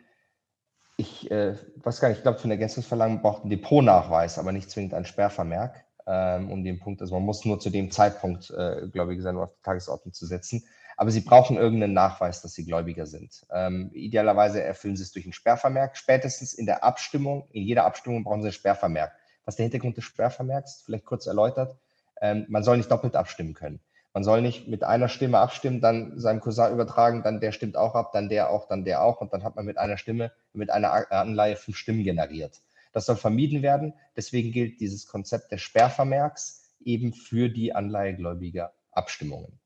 ich 0.98 1.32
äh, 1.32 1.56
weiß 1.78 2.02
gar 2.02 2.10
nicht, 2.10 2.18
ich 2.18 2.24
glaube, 2.24 2.40
für 2.40 2.50
ein 2.50 2.52
Ergänzungsverlangen 2.52 3.22
braucht 3.22 3.46
ein 3.46 3.50
Depotnachweis, 3.50 4.38
aber 4.38 4.52
nicht 4.52 4.70
zwingend 4.70 4.94
ein 4.94 5.06
Sperrvermerk, 5.06 5.86
ähm, 6.06 6.52
um 6.52 6.66
den 6.66 6.80
Punkt, 6.80 7.02
also 7.02 7.16
man 7.16 7.24
muss 7.24 7.46
nur 7.46 7.62
zu 7.62 7.70
dem 7.70 7.92
Zeitpunkt 7.92 8.50
äh, 8.50 8.90
Gläubiger 8.92 9.22
sein, 9.22 9.38
um 9.38 9.44
auf 9.44 9.54
die 9.54 9.62
Tagesordnung 9.62 10.14
zu 10.14 10.26
setzen 10.26 10.66
aber 11.00 11.12
sie 11.12 11.22
brauchen 11.22 11.56
irgendeinen 11.56 11.94
Nachweis, 11.94 12.42
dass 12.42 12.56
sie 12.56 12.66
Gläubiger 12.66 13.06
sind. 13.06 13.46
Ähm, 13.54 13.90
idealerweise 13.94 14.62
erfüllen 14.62 14.98
sie 14.98 15.04
es 15.04 15.14
durch 15.14 15.26
ein 15.26 15.32
Sperrvermerk. 15.32 15.96
Spätestens 15.96 16.54
in 16.54 16.66
der 16.66 16.84
Abstimmung, 16.84 17.48
in 17.54 17.64
jeder 17.64 17.86
Abstimmung 17.86 18.26
brauchen 18.26 18.42
sie 18.42 18.50
ein 18.50 18.54
Sperrvermerk. 18.54 19.14
Was 19.46 19.56
der 19.56 19.64
Hintergrund 19.64 19.96
des 19.96 20.04
Sperrvermerks, 20.04 20.82
vielleicht 20.86 21.06
kurz 21.06 21.26
erläutert, 21.26 21.78
ähm, 22.20 22.46
man 22.50 22.64
soll 22.64 22.76
nicht 22.76 22.92
doppelt 22.92 23.16
abstimmen 23.16 23.54
können. 23.54 23.80
Man 24.14 24.26
soll 24.26 24.42
nicht 24.42 24.68
mit 24.68 24.84
einer 24.84 25.08
Stimme 25.08 25.38
abstimmen, 25.38 25.80
dann 25.80 26.20
seinem 26.20 26.42
Cousin 26.42 26.74
übertragen, 26.74 27.24
dann 27.24 27.40
der 27.40 27.54
stimmt 27.54 27.78
auch 27.78 27.96
ab, 27.96 28.12
dann 28.12 28.28
der 28.28 28.50
auch, 28.50 28.68
dann 28.68 28.84
der 28.84 29.02
auch 29.02 29.22
und 29.22 29.32
dann 29.32 29.46
hat 29.46 29.56
man 29.56 29.64
mit 29.64 29.78
einer 29.78 29.96
Stimme, 29.96 30.34
mit 30.52 30.70
einer 30.70 31.14
Anleihe 31.14 31.56
fünf 31.56 31.78
Stimmen 31.78 32.04
generiert. 32.04 32.60
Das 32.92 33.06
soll 33.06 33.16
vermieden 33.16 33.62
werden. 33.62 33.94
Deswegen 34.18 34.52
gilt 34.52 34.82
dieses 34.82 35.08
Konzept 35.08 35.50
des 35.54 35.62
Sperrvermerks 35.62 36.76
eben 36.84 37.14
für 37.14 37.48
die 37.48 37.74
Anleihegläubiger 37.74 38.74
Abstimmungen 38.92 39.59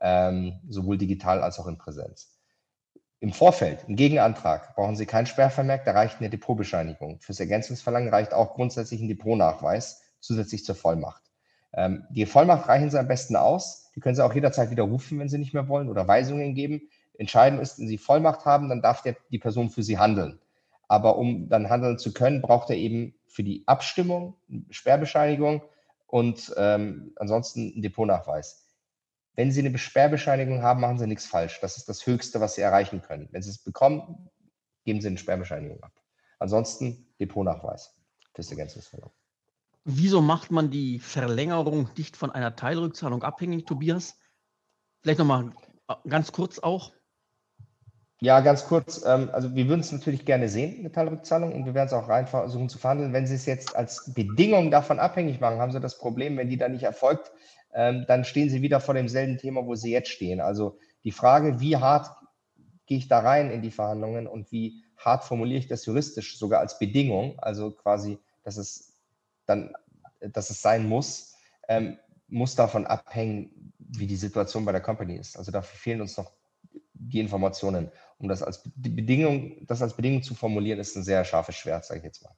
ähm, 0.00 0.60
sowohl 0.68 0.98
digital 0.98 1.42
als 1.42 1.58
auch 1.58 1.66
in 1.66 1.78
Präsenz. 1.78 2.36
Im 3.20 3.32
Vorfeld, 3.32 3.84
im 3.88 3.96
Gegenantrag, 3.96 4.74
brauchen 4.76 4.96
Sie 4.96 5.06
keinen 5.06 5.26
Sperrvermerk, 5.26 5.84
da 5.84 5.92
reicht 5.92 6.20
eine 6.20 6.28
Depotbescheinigung. 6.28 7.20
Fürs 7.20 7.40
Ergänzungsverlangen 7.40 8.10
reicht 8.10 8.34
auch 8.34 8.54
grundsätzlich 8.54 9.00
ein 9.00 9.08
Depotnachweis 9.08 10.02
zusätzlich 10.20 10.64
zur 10.64 10.74
Vollmacht. 10.74 11.22
Ähm, 11.72 12.04
die 12.10 12.26
Vollmacht 12.26 12.68
reichen 12.68 12.90
Sie 12.90 12.98
am 12.98 13.08
besten 13.08 13.36
aus. 13.36 13.90
Die 13.94 14.00
können 14.00 14.14
Sie 14.14 14.24
auch 14.24 14.34
jederzeit 14.34 14.70
widerrufen, 14.70 15.18
wenn 15.18 15.28
Sie 15.28 15.38
nicht 15.38 15.54
mehr 15.54 15.68
wollen 15.68 15.88
oder 15.88 16.06
Weisungen 16.06 16.54
geben. 16.54 16.82
Entscheidend 17.18 17.62
ist, 17.62 17.78
wenn 17.78 17.88
Sie 17.88 17.98
Vollmacht 17.98 18.44
haben, 18.44 18.68
dann 18.68 18.82
darf 18.82 19.02
der, 19.02 19.16
die 19.30 19.38
Person 19.38 19.70
für 19.70 19.82
Sie 19.82 19.98
handeln. 19.98 20.38
Aber 20.88 21.16
um 21.16 21.48
dann 21.48 21.70
handeln 21.70 21.98
zu 21.98 22.12
können, 22.12 22.42
braucht 22.42 22.70
er 22.70 22.76
eben 22.76 23.14
für 23.26 23.42
die 23.42 23.64
Abstimmung 23.66 24.36
eine 24.48 24.64
Sperrbescheinigung 24.70 25.62
und 26.06 26.54
ähm, 26.56 27.12
ansonsten 27.16 27.72
einen 27.72 27.82
Depotnachweis. 27.82 28.65
Wenn 29.36 29.52
Sie 29.52 29.64
eine 29.64 29.76
Sperrbescheinigung 29.78 30.62
haben, 30.62 30.80
machen 30.80 30.98
Sie 30.98 31.06
nichts 31.06 31.26
falsch. 31.26 31.60
Das 31.60 31.76
ist 31.76 31.88
das 31.88 32.06
Höchste, 32.06 32.40
was 32.40 32.54
Sie 32.54 32.62
erreichen 32.62 33.02
können. 33.02 33.28
Wenn 33.30 33.42
Sie 33.42 33.50
es 33.50 33.58
bekommen, 33.58 34.30
geben 34.84 35.00
Sie 35.00 35.08
eine 35.08 35.18
Sperrbescheinigung 35.18 35.82
ab. 35.82 35.92
Ansonsten 36.38 37.06
Depotnachweis 37.20 37.94
fürs 38.34 38.50
Ergänzungsverlangen. 38.50 39.14
Wieso 39.84 40.20
macht 40.20 40.50
man 40.50 40.70
die 40.70 40.98
Verlängerung 40.98 41.88
nicht 41.96 42.16
von 42.16 42.32
einer 42.32 42.56
Teilrückzahlung 42.56 43.22
abhängig, 43.22 43.66
Tobias? 43.66 44.18
Vielleicht 45.02 45.20
nochmal 45.20 45.52
Ganz 46.08 46.32
kurz 46.32 46.58
auch. 46.58 46.92
Ja, 48.20 48.40
ganz 48.40 48.66
kurz. 48.66 49.04
Ähm, 49.04 49.30
also 49.32 49.54
wir 49.54 49.68
würden 49.68 49.80
es 49.80 49.92
natürlich 49.92 50.24
gerne 50.24 50.48
sehen, 50.48 50.80
eine 50.80 50.90
Teilrückzahlung, 50.90 51.52
und 51.52 51.66
wir 51.66 51.74
werden 51.74 51.86
es 51.86 51.92
auch 51.92 52.08
rein 52.08 52.26
versuchen 52.26 52.68
zu 52.68 52.78
verhandeln. 52.78 53.12
Wenn 53.12 53.26
Sie 53.26 53.34
es 53.34 53.46
jetzt 53.46 53.76
als 53.76 54.12
Bedingung 54.14 54.70
davon 54.70 54.98
abhängig 54.98 55.40
machen, 55.40 55.58
haben 55.58 55.72
Sie 55.72 55.80
das 55.80 55.98
Problem, 55.98 56.36
wenn 56.36 56.48
die 56.48 56.56
dann 56.56 56.72
nicht 56.72 56.84
erfolgt, 56.84 57.30
ähm, 57.76 58.06
dann 58.08 58.24
stehen 58.24 58.48
Sie 58.48 58.62
wieder 58.62 58.80
vor 58.80 58.94
demselben 58.94 59.36
Thema, 59.36 59.66
wo 59.66 59.74
Sie 59.74 59.92
jetzt 59.92 60.08
stehen. 60.08 60.40
Also 60.40 60.78
die 61.04 61.12
Frage, 61.12 61.60
wie 61.60 61.76
hart 61.76 62.10
gehe 62.86 62.96
ich 62.96 63.06
da 63.06 63.18
rein 63.18 63.50
in 63.50 63.60
die 63.60 63.70
Verhandlungen 63.70 64.26
und 64.26 64.50
wie 64.50 64.82
hart 64.96 65.24
formuliere 65.24 65.58
ich 65.58 65.68
das 65.68 65.84
juristisch 65.84 66.38
sogar 66.38 66.60
als 66.60 66.78
Bedingung, 66.78 67.38
also 67.38 67.70
quasi, 67.70 68.18
dass 68.44 68.56
es 68.56 68.94
dann, 69.44 69.74
dass 70.20 70.48
es 70.48 70.62
sein 70.62 70.88
muss, 70.88 71.36
ähm, 71.68 71.98
muss 72.28 72.54
davon 72.54 72.86
abhängen, 72.86 73.74
wie 73.78 74.06
die 74.06 74.16
Situation 74.16 74.64
bei 74.64 74.72
der 74.72 74.80
Company 74.80 75.16
ist. 75.16 75.36
Also 75.36 75.52
dafür 75.52 75.78
fehlen 75.78 76.00
uns 76.00 76.16
noch 76.16 76.32
die 76.94 77.20
Informationen. 77.20 77.92
Um 78.18 78.28
das 78.28 78.42
als 78.42 78.62
Bedingung, 78.74 79.66
das 79.66 79.82
als 79.82 79.94
Bedingung 79.94 80.22
zu 80.22 80.34
formulieren, 80.34 80.80
ist 80.80 80.96
ein 80.96 81.04
sehr 81.04 81.24
scharfes 81.24 81.56
Schwert, 81.56 81.84
sage 81.84 81.98
ich 81.98 82.04
jetzt 82.04 82.24
mal. 82.24 82.34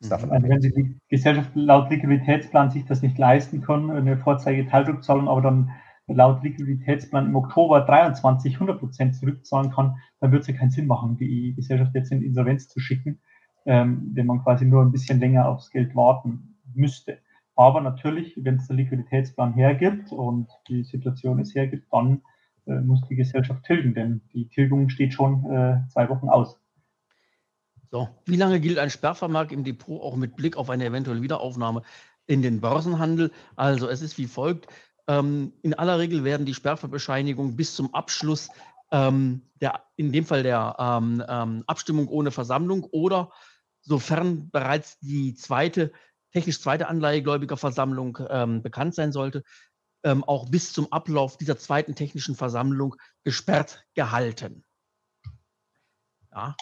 Mhm. 0.00 0.12
Also 0.12 0.30
wenn 0.30 0.60
Sie 0.60 0.72
die 0.72 0.96
Gesellschaft 1.08 1.50
laut 1.54 1.90
Liquiditätsplan 1.90 2.70
sich 2.70 2.84
das 2.86 3.02
nicht 3.02 3.18
leisten 3.18 3.60
können, 3.60 3.90
eine 3.90 4.16
Vorzeige-Teilrückzahlung, 4.16 5.28
aber 5.28 5.42
dann 5.42 5.70
laut 6.06 6.42
Liquiditätsplan 6.42 7.26
im 7.26 7.36
Oktober 7.36 7.82
23 7.82 8.54
100 8.54 8.78
Prozent 8.78 9.14
zurückzahlen 9.14 9.70
kann, 9.70 9.96
dann 10.20 10.32
wird 10.32 10.42
es 10.42 10.48
ja 10.48 10.54
keinen 10.54 10.70
Sinn 10.70 10.86
machen, 10.86 11.16
die 11.16 11.54
Gesellschaft 11.54 11.94
jetzt 11.94 12.10
in 12.10 12.22
Insolvenz 12.22 12.68
zu 12.68 12.80
schicken, 12.80 13.20
ähm, 13.66 14.10
wenn 14.14 14.26
man 14.26 14.42
quasi 14.42 14.64
nur 14.64 14.82
ein 14.82 14.92
bisschen 14.92 15.20
länger 15.20 15.48
aufs 15.48 15.70
Geld 15.70 15.94
warten 15.94 16.56
müsste. 16.74 17.18
Aber 17.54 17.80
natürlich, 17.80 18.34
wenn 18.42 18.56
es 18.56 18.66
der 18.66 18.76
Liquiditätsplan 18.76 19.54
hergibt 19.54 20.12
und 20.12 20.48
die 20.68 20.82
Situation 20.82 21.38
es 21.40 21.54
hergibt, 21.54 21.86
dann 21.92 22.22
äh, 22.66 22.80
muss 22.80 23.02
die 23.08 23.16
Gesellschaft 23.16 23.64
tilgen, 23.64 23.94
denn 23.94 24.22
die 24.32 24.48
Tilgung 24.48 24.88
steht 24.88 25.12
schon 25.12 25.44
äh, 25.50 25.86
zwei 25.88 26.08
Wochen 26.08 26.28
aus. 26.28 26.58
So, 27.90 28.08
wie 28.24 28.36
lange 28.36 28.60
gilt 28.60 28.78
ein 28.78 28.90
Sperrvermerk 28.90 29.50
im 29.50 29.64
Depot 29.64 30.00
auch 30.00 30.14
mit 30.14 30.36
Blick 30.36 30.56
auf 30.56 30.70
eine 30.70 30.84
eventuelle 30.84 31.22
Wiederaufnahme 31.22 31.82
in 32.26 32.40
den 32.40 32.60
Börsenhandel? 32.60 33.32
Also 33.56 33.88
es 33.88 34.00
ist 34.00 34.16
wie 34.16 34.28
folgt. 34.28 34.68
Ähm, 35.08 35.52
in 35.62 35.74
aller 35.74 35.98
Regel 35.98 36.22
werden 36.22 36.46
die 36.46 36.54
Sperrverbescheinigungen 36.54 37.56
bis 37.56 37.74
zum 37.74 37.92
Abschluss 37.92 38.48
ähm, 38.92 39.42
der, 39.60 39.82
in 39.96 40.12
dem 40.12 40.24
Fall 40.24 40.44
der 40.44 40.76
ähm, 40.78 41.22
ähm, 41.28 41.64
Abstimmung 41.66 42.06
ohne 42.08 42.30
Versammlung 42.30 42.84
oder 42.84 43.32
sofern 43.80 44.50
bereits 44.50 44.98
die 45.00 45.34
zweite, 45.34 45.92
technisch 46.32 46.60
zweite 46.60 46.86
Anleihegläubigerversammlung 46.86 48.18
ähm, 48.28 48.62
bekannt 48.62 48.94
sein 48.94 49.10
sollte, 49.10 49.42
ähm, 50.04 50.22
auch 50.22 50.48
bis 50.48 50.72
zum 50.72 50.92
Ablauf 50.92 51.38
dieser 51.38 51.58
zweiten 51.58 51.96
technischen 51.96 52.36
Versammlung 52.36 52.94
gesperrt 53.24 53.84
gehalten. 53.94 54.64
Ja, 56.32 56.54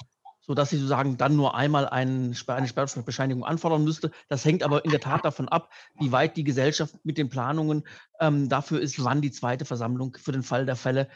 sodass 0.49 0.71
sie 0.71 0.77
sozusagen 0.77 1.19
dann 1.19 1.37
nur 1.37 1.55
einmal 1.55 1.87
eine 1.87 2.35
Sperrbescheinigung 2.35 3.45
anfordern 3.45 3.85
müsste. 3.85 4.11
Das 4.29 4.45
hängt 4.45 4.65
aber 4.65 4.85
in 4.85 4.91
der 4.91 5.01
Tat 5.01 5.25
davon 5.25 5.49
ab, 5.49 5.71
wie 6.01 6.11
weit 6.11 6.37
die 6.39 6.43
Gesellschaft 6.43 6.97
mit 7.05 7.19
den 7.19 7.29
Planungen 7.29 7.85
ähm, 8.19 8.49
dafür 8.49 8.81
ist, 8.81 9.05
wann 9.05 9.21
die 9.21 9.31
zweite 9.31 9.67
Versammlung 9.67 10.17
für 10.19 10.33
den 10.33 10.43
Fall 10.43 10.65
der 10.65 10.77
Fälle 10.77 11.09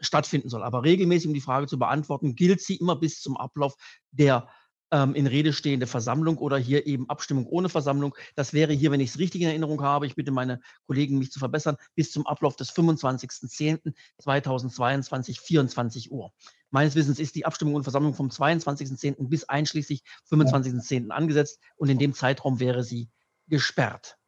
stattfinden 0.00 0.48
soll. 0.48 0.64
Aber 0.64 0.82
regelmäßig, 0.82 1.28
um 1.28 1.34
die 1.34 1.40
Frage 1.40 1.68
zu 1.68 1.78
beantworten, 1.78 2.34
gilt 2.34 2.60
sie 2.60 2.74
immer 2.74 2.96
bis 2.96 3.20
zum 3.20 3.36
Ablauf 3.36 3.76
der 4.10 4.48
ähm, 4.90 5.14
in 5.14 5.28
Rede 5.28 5.52
stehende 5.52 5.86
Versammlung 5.86 6.38
oder 6.38 6.58
hier 6.58 6.86
eben 6.86 7.08
Abstimmung 7.08 7.46
ohne 7.46 7.68
Versammlung. 7.68 8.16
Das 8.34 8.52
wäre 8.52 8.72
hier, 8.72 8.90
wenn 8.90 8.98
ich 9.00 9.10
es 9.10 9.20
richtig 9.20 9.42
in 9.42 9.48
Erinnerung 9.48 9.80
habe, 9.82 10.06
ich 10.06 10.16
bitte 10.16 10.32
meine 10.32 10.58
Kollegen, 10.86 11.18
mich 11.18 11.30
zu 11.30 11.38
verbessern, 11.38 11.76
bis 11.94 12.10
zum 12.10 12.26
Ablauf 12.26 12.56
des 12.56 12.74
25.10.2022, 12.74 15.40
24 15.40 16.10
Uhr. 16.10 16.32
Meines 16.70 16.94
Wissens 16.94 17.18
ist 17.18 17.34
die 17.34 17.46
Abstimmung 17.46 17.74
und 17.74 17.84
Versammlung 17.84 18.14
vom 18.14 18.28
22.10. 18.28 19.28
bis 19.28 19.44
einschließlich 19.44 20.02
25.10. 20.30 21.10
angesetzt 21.10 21.60
und 21.76 21.88
in 21.88 21.98
dem 21.98 22.14
Zeitraum 22.14 22.60
wäre 22.60 22.82
sie 22.82 23.08
gesperrt. 23.48 24.18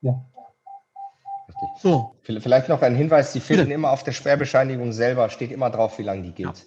Ja. 0.00 0.24
So. 1.80 2.14
Vielleicht 2.22 2.68
noch 2.68 2.82
ein 2.82 2.94
Hinweis, 2.94 3.32
Sie 3.32 3.40
finden 3.40 3.64
Bitte. 3.64 3.74
immer 3.74 3.90
auf 3.90 4.04
der 4.04 4.12
Sperrbescheinigung 4.12 4.92
selber, 4.92 5.28
steht 5.30 5.50
immer 5.50 5.70
drauf, 5.70 5.98
wie 5.98 6.02
lange 6.02 6.22
die 6.22 6.32
gilt. 6.32 6.58
Ja. 6.58 6.64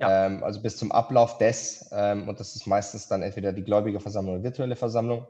Ja. 0.00 0.26
Ähm, 0.26 0.42
also 0.42 0.60
bis 0.60 0.76
zum 0.76 0.90
Ablauf 0.90 1.38
des, 1.38 1.88
ähm, 1.92 2.28
und 2.28 2.40
das 2.40 2.56
ist 2.56 2.66
meistens 2.66 3.06
dann 3.08 3.22
entweder 3.22 3.52
die 3.52 3.62
gläubige 3.62 4.00
Versammlung 4.00 4.36
oder 4.36 4.44
virtuelle 4.44 4.74
Versammlung. 4.74 5.26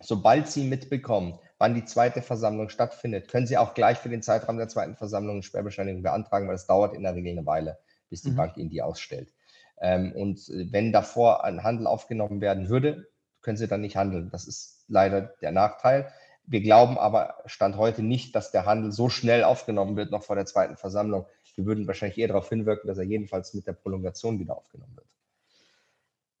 Sobald 0.00 0.48
Sie 0.48 0.64
mitbekommen, 0.64 1.38
wann 1.58 1.74
die 1.74 1.84
zweite 1.84 2.22
Versammlung 2.22 2.68
stattfindet, 2.68 3.28
können 3.28 3.46
Sie 3.46 3.56
auch 3.56 3.74
gleich 3.74 3.98
für 3.98 4.10
den 4.10 4.22
Zeitraum 4.22 4.58
der 4.58 4.68
zweiten 4.68 4.94
Versammlung 4.94 5.36
eine 5.36 5.42
Sperrbescheinigung 5.42 6.02
beantragen, 6.02 6.46
weil 6.46 6.54
es 6.54 6.66
dauert 6.66 6.94
in 6.94 7.02
der 7.02 7.14
Regel 7.14 7.32
eine 7.32 7.46
Weile, 7.46 7.78
bis 8.08 8.22
die 8.22 8.30
mhm. 8.30 8.36
Bank 8.36 8.56
Ihnen 8.56 8.70
die 8.70 8.82
ausstellt. 8.82 9.32
Ähm, 9.78 10.12
und 10.12 10.48
wenn 10.48 10.92
davor 10.92 11.44
ein 11.44 11.62
Handel 11.62 11.86
aufgenommen 11.86 12.40
werden 12.40 12.68
würde, 12.68 13.08
können 13.42 13.56
Sie 13.56 13.68
dann 13.68 13.80
nicht 13.82 13.96
handeln. 13.96 14.30
Das 14.30 14.46
ist 14.46 14.84
leider 14.88 15.22
der 15.40 15.52
Nachteil. 15.52 16.12
Wir 16.46 16.60
glauben 16.62 16.96
aber 16.96 17.34
Stand 17.46 17.76
heute 17.76 18.02
nicht, 18.02 18.34
dass 18.34 18.52
der 18.52 18.66
Handel 18.66 18.92
so 18.92 19.08
schnell 19.08 19.44
aufgenommen 19.44 19.96
wird, 19.96 20.10
noch 20.10 20.22
vor 20.22 20.36
der 20.36 20.46
zweiten 20.46 20.76
Versammlung. 20.76 21.26
Wir 21.56 21.64
würden 21.64 21.86
wahrscheinlich 21.86 22.18
eher 22.18 22.28
darauf 22.28 22.48
hinwirken, 22.48 22.86
dass 22.86 22.98
er 22.98 23.04
jedenfalls 23.04 23.54
mit 23.54 23.66
der 23.66 23.72
Prolongation 23.72 24.38
wieder 24.38 24.56
aufgenommen 24.56 24.94
wird. 24.94 25.06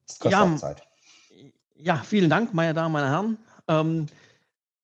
Das 0.06 0.18
kostet 0.18 0.40
ja, 0.40 0.56
Zeit. 0.56 0.82
Ja, 1.74 1.96
vielen 1.96 2.30
Dank, 2.30 2.54
meine 2.54 2.74
Damen, 2.74 2.92
meine 2.92 3.10
Herren. 3.10 3.38
Ähm, 3.66 4.06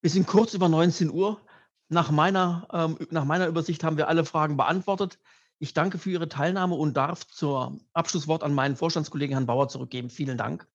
wir 0.01 0.11
sind 0.11 0.27
kurz 0.27 0.55
über 0.55 0.69
19 0.69 1.11
Uhr. 1.11 1.41
Nach 1.89 2.11
meiner, 2.11 2.67
ähm, 2.73 2.99
nach 3.11 3.25
meiner 3.25 3.47
Übersicht 3.47 3.85
haben 3.85 3.99
wir 3.99 4.09
alle 4.09 4.25
Fragen 4.25 4.57
beantwortet. 4.57 5.19
Ich 5.63 5.75
danke 5.75 5.99
für 5.99 6.11
Ihre 6.11 6.29
Teilnahme 6.29 6.75
und 6.75 6.97
darf 6.97 7.25
zur 7.25 7.79
Abschlusswort 7.93 8.43
an 8.43 8.53
meinen 8.53 8.75
Vorstandskollegen 8.75 9.37
Herrn 9.37 9.47
Bauer 9.47 9.69
zurückgeben. 9.69 10.11
Vielen 10.11 10.37
Dank. 10.37 10.67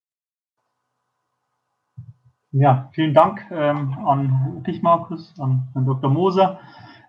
Ja, 2.54 2.90
vielen 2.94 3.14
Dank 3.14 3.46
ähm, 3.52 3.98
an 4.06 4.64
dich, 4.66 4.82
Markus, 4.82 5.38
an 5.42 5.68
Herrn 5.74 5.86
Dr. 5.86 6.10
Moser 6.10 6.62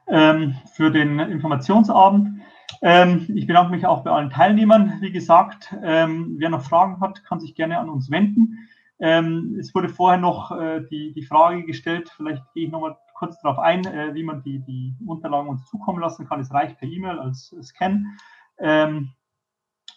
ähm, 0.08 0.56
für 0.74 0.90
den 0.90 1.20
Informationsabend. 1.20 2.40
Ähm, 2.82 3.26
ich 3.32 3.46
bedanke 3.46 3.70
mich 3.70 3.86
auch 3.86 4.02
bei 4.02 4.10
allen 4.10 4.30
Teilnehmern. 4.30 4.94
Wie 5.00 5.12
gesagt, 5.12 5.72
ähm, 5.80 6.34
wer 6.38 6.50
noch 6.50 6.64
Fragen 6.64 7.00
hat, 7.00 7.22
kann 7.22 7.38
sich 7.38 7.54
gerne 7.54 7.78
an 7.78 7.90
uns 7.90 8.10
wenden. 8.10 8.68
Ähm, 8.98 9.56
es 9.56 9.72
wurde 9.72 9.88
vorher 9.88 10.18
noch 10.18 10.50
äh, 10.50 10.80
die, 10.90 11.12
die 11.12 11.22
Frage 11.22 11.62
gestellt, 11.62 12.10
vielleicht 12.16 12.42
gehe 12.54 12.66
ich 12.66 12.72
nochmal 12.72 12.96
kurz 13.18 13.40
darauf 13.40 13.58
ein, 13.58 13.84
äh, 13.84 14.14
wie 14.14 14.22
man 14.22 14.42
die, 14.42 14.60
die 14.60 14.94
Unterlagen 15.04 15.48
uns 15.48 15.66
zukommen 15.66 16.00
lassen 16.00 16.26
kann. 16.26 16.40
Es 16.40 16.52
reicht 16.52 16.78
per 16.78 16.88
E-Mail 16.88 17.18
als 17.18 17.54
Scan. 17.62 18.06
Ähm, 18.58 19.10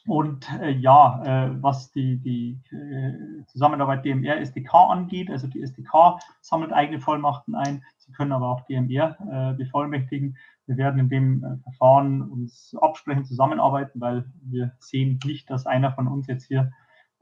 und 0.07 0.51
äh, 0.59 0.71
ja, 0.71 1.21
äh, 1.23 1.61
was 1.61 1.91
die, 1.91 2.17
die 2.17 2.59
äh, 2.75 3.45
Zusammenarbeit 3.45 4.03
DMR-SDK 4.03 4.73
angeht, 4.73 5.29
also 5.29 5.47
die 5.47 5.61
SDK 5.61 6.17
sammelt 6.41 6.73
eigene 6.73 6.99
Vollmachten 6.99 7.53
ein, 7.53 7.83
sie 7.99 8.11
können 8.11 8.31
aber 8.31 8.47
auch 8.47 8.65
DMR 8.65 9.15
äh, 9.29 9.53
bevollmächtigen. 9.53 10.37
Wir 10.65 10.77
werden 10.77 10.99
in 10.99 11.09
dem 11.09 11.43
äh, 11.43 11.57
Verfahren 11.63 12.23
uns 12.23 12.75
absprechen, 12.81 13.25
zusammenarbeiten, 13.25 14.01
weil 14.01 14.25
wir 14.41 14.71
sehen 14.79 15.19
nicht, 15.23 15.51
dass 15.51 15.67
einer 15.67 15.91
von 15.91 16.07
uns 16.07 16.25
jetzt 16.25 16.45
hier 16.45 16.71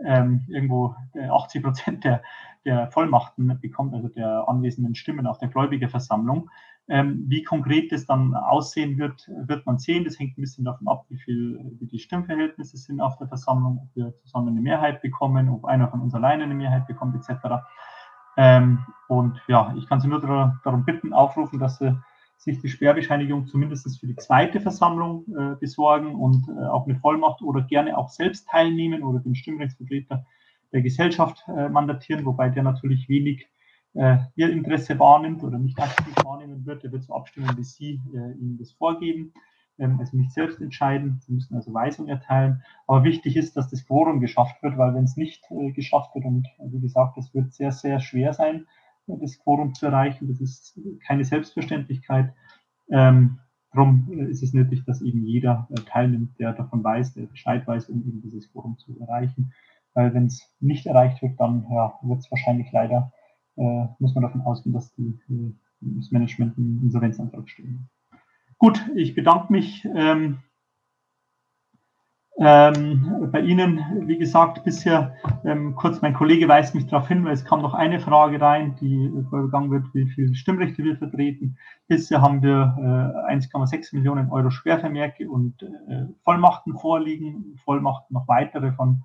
ähm, 0.03 0.45
irgendwo 0.47 0.95
80 1.15 1.63
Prozent 1.63 2.03
der, 2.03 2.21
der 2.65 2.89
Vollmachten 2.91 3.59
bekommt, 3.59 3.93
also 3.93 4.07
der 4.07 4.47
anwesenden 4.47 4.95
Stimmen 4.95 5.27
auf 5.27 5.37
der 5.37 5.49
Gläubigerversammlung. 5.49 6.49
Ähm, 6.91 7.25
wie 7.27 7.43
konkret 7.43 7.91
das 7.91 8.07
dann 8.07 8.33
aussehen 8.33 8.97
wird, 8.97 9.29
wird 9.45 9.65
man 9.67 9.77
sehen. 9.77 10.05
Das 10.05 10.17
hängt 10.17 10.37
ein 10.37 10.41
bisschen 10.41 10.65
davon 10.65 10.87
ab, 10.87 11.05
wie 11.09 11.19
viel 11.19 11.59
wie 11.79 11.85
die 11.85 11.99
Stimmverhältnisse 11.99 12.77
sind 12.77 12.99
auf 12.99 13.15
der 13.17 13.27
Versammlung, 13.27 13.79
ob 13.83 13.95
wir 13.95 14.17
zusammen 14.17 14.49
eine 14.49 14.61
Mehrheit 14.61 15.01
bekommen, 15.01 15.49
ob 15.49 15.65
einer 15.65 15.87
von 15.89 16.01
uns 16.01 16.15
alleine 16.15 16.45
eine 16.45 16.55
Mehrheit 16.55 16.87
bekommt, 16.87 17.15
etc. 17.15 17.61
Ähm, 18.37 18.85
und 19.07 19.39
ja, 19.47 19.73
ich 19.77 19.87
kann 19.87 20.01
Sie 20.01 20.07
nur 20.07 20.19
darum 20.19 20.83
bitten, 20.83 21.13
aufrufen, 21.13 21.59
dass 21.59 21.77
Sie 21.77 21.95
sich 22.39 22.61
die 22.61 22.69
Sperrbescheinigung 22.69 23.47
zumindest 23.47 23.99
für 23.99 24.07
die 24.07 24.15
zweite 24.15 24.61
Versammlung 24.61 25.25
äh, 25.27 25.55
besorgen 25.59 26.15
und 26.15 26.47
äh, 26.47 26.67
auch 26.67 26.87
eine 26.87 26.95
Vollmacht 26.95 27.41
oder 27.41 27.61
gerne 27.61 27.97
auch 27.97 28.09
selbst 28.09 28.47
teilnehmen 28.47 29.03
oder 29.03 29.19
den 29.19 29.35
Stimmrechtsvertreter 29.35 30.25
der 30.71 30.81
Gesellschaft 30.81 31.43
äh, 31.49 31.67
mandatieren, 31.67 32.25
wobei 32.25 32.49
der 32.49 32.63
natürlich 32.63 33.09
wenig 33.09 33.49
äh, 33.93 34.17
ihr 34.35 34.51
Interesse 34.51 34.97
wahrnimmt 34.99 35.43
oder 35.43 35.57
nicht 35.57 35.79
aktiv 35.79 36.13
wahrnehmen 36.23 36.65
wird, 36.65 36.83
der 36.83 36.91
wird 36.93 37.03
so 37.03 37.13
abstimmen, 37.13 37.51
wie 37.57 37.63
Sie 37.63 37.99
äh, 38.13 38.31
ihm 38.39 38.57
das 38.57 38.71
vorgeben. 38.71 39.33
Ähm, 39.77 39.97
also 39.99 40.15
nicht 40.15 40.31
selbst 40.31 40.61
entscheiden. 40.61 41.19
Sie 41.25 41.33
müssen 41.33 41.55
also 41.55 41.73
Weisung 41.73 42.07
erteilen. 42.07 42.63
Aber 42.87 43.03
wichtig 43.03 43.35
ist, 43.35 43.57
dass 43.57 43.69
das 43.69 43.85
Quorum 43.85 44.21
geschafft 44.21 44.63
wird, 44.63 44.77
weil 44.77 44.93
wenn 44.93 45.03
es 45.05 45.17
nicht 45.17 45.43
äh, 45.51 45.71
geschafft 45.71 46.15
wird 46.15 46.25
und 46.25 46.47
wie 46.59 46.79
gesagt, 46.79 47.17
es 47.17 47.33
wird 47.33 47.53
sehr, 47.53 47.73
sehr 47.73 47.99
schwer 47.99 48.33
sein, 48.33 48.65
das 49.17 49.39
Quorum 49.39 49.73
zu 49.73 49.87
erreichen. 49.87 50.27
Das 50.27 50.39
ist 50.41 50.79
keine 51.05 51.23
Selbstverständlichkeit. 51.25 52.33
Ähm, 52.91 53.39
Darum 53.71 54.07
äh, 54.11 54.25
ist 54.29 54.43
es 54.43 54.53
nötig, 54.53 54.83
dass 54.85 55.01
eben 55.01 55.23
jeder 55.25 55.67
äh, 55.71 55.75
teilnimmt, 55.81 56.39
der 56.39 56.53
davon 56.53 56.83
weiß, 56.83 57.13
der 57.13 57.27
Bescheid 57.27 57.67
weiß, 57.67 57.89
um 57.89 57.99
eben 57.99 58.21
dieses 58.21 58.51
Quorum 58.51 58.77
zu 58.77 58.99
erreichen. 58.99 59.53
Weil 59.93 60.13
wenn 60.13 60.25
es 60.25 60.41
nicht 60.59 60.85
erreicht 60.85 61.21
wird, 61.21 61.39
dann 61.39 61.65
ja, 61.69 61.93
wird 62.01 62.19
es 62.19 62.31
wahrscheinlich 62.31 62.71
leider 62.71 63.11
äh, 63.57 63.87
muss 63.99 64.15
man 64.15 64.23
davon 64.23 64.41
ausgehen, 64.41 64.73
dass 64.73 64.93
die, 64.95 65.19
das 65.81 66.11
Management 66.11 66.57
einen 66.57 66.81
Insolvenzantrag 66.83 67.49
stellen. 67.49 67.89
Gut, 68.57 68.89
ich 68.95 69.15
bedanke 69.15 69.51
mich. 69.51 69.87
Ähm, 69.93 70.39
ähm, 72.41 73.29
bei 73.33 73.41
Ihnen, 73.41 73.83
wie 74.07 74.17
gesagt, 74.17 74.63
bisher 74.63 75.15
ähm, 75.43 75.75
kurz 75.75 76.01
mein 76.01 76.13
Kollege 76.13 76.47
weist 76.47 76.73
mich 76.73 76.87
darauf 76.87 77.09
hin, 77.09 77.25
weil 77.25 77.33
es 77.33 77.43
kam 77.43 77.61
noch 77.61 77.73
eine 77.73 77.99
Frage 77.99 78.39
rein, 78.39 78.75
die 78.79 79.11
vorgegangen 79.29 79.71
wird, 79.71 79.93
wie 79.93 80.05
viele 80.05 80.33
Stimmrechte 80.33 80.83
wir 80.83 80.95
vertreten. 80.95 81.57
Bisher 81.87 82.21
haben 82.21 82.41
wir 82.41 82.77
äh, 83.29 83.33
1,6 83.35 83.93
Millionen 83.93 84.31
Euro 84.31 84.51
Sperrvermerke 84.51 85.29
und 85.29 85.61
äh, 85.63 86.05
Vollmachten 86.23 86.77
vorliegen, 86.77 87.59
Vollmachten 87.65 88.13
noch 88.13 88.27
weitere 88.29 88.71
von 88.71 89.03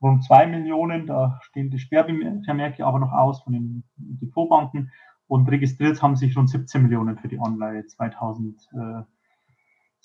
rund 0.00 0.22
2 0.22 0.46
Millionen. 0.46 1.06
Da 1.06 1.40
stehen 1.42 1.70
die 1.70 1.80
Sperrvermerke 1.80 2.86
aber 2.86 3.00
noch 3.00 3.12
aus 3.12 3.42
von 3.42 3.54
den 3.54 3.82
Depotbanken 3.96 4.92
und 5.26 5.48
registriert 5.50 6.00
haben 6.00 6.14
sich 6.14 6.36
rund 6.36 6.48
17 6.48 6.82
Millionen 6.82 7.18
für 7.18 7.26
die 7.26 7.40
Anleihe 7.40 7.84
2000. 7.86 8.68
Äh, 8.72 9.02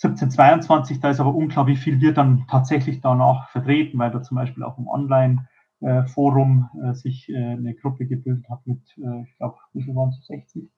1722, 0.04 1.00
da 1.00 1.10
ist 1.10 1.20
aber 1.20 1.34
unklar, 1.34 1.68
wie 1.68 1.76
viel 1.76 2.02
wir 2.02 2.14
dann 2.14 2.46
tatsächlich 2.50 3.02
danach 3.02 3.50
vertreten, 3.50 3.98
weil 4.00 4.12
da 4.12 4.22
zum 4.22 4.36
Beispiel 4.36 4.64
auch 4.64 4.78
im 4.78 4.88
Online-Forum 4.88 6.70
äh, 6.84 6.94
sich 6.94 7.30
äh, 7.30 7.36
eine 7.36 7.74
Gruppe 7.76 8.06
gebildet 8.06 8.50
hat 8.50 8.66
mit, 8.66 8.82
äh, 8.98 9.24
ich 9.24 9.38
glaube, 9.38 9.58
wie 9.74 9.84
viel 9.84 9.96
waren 9.96 10.10
es, 10.10 10.26
60 10.26 10.70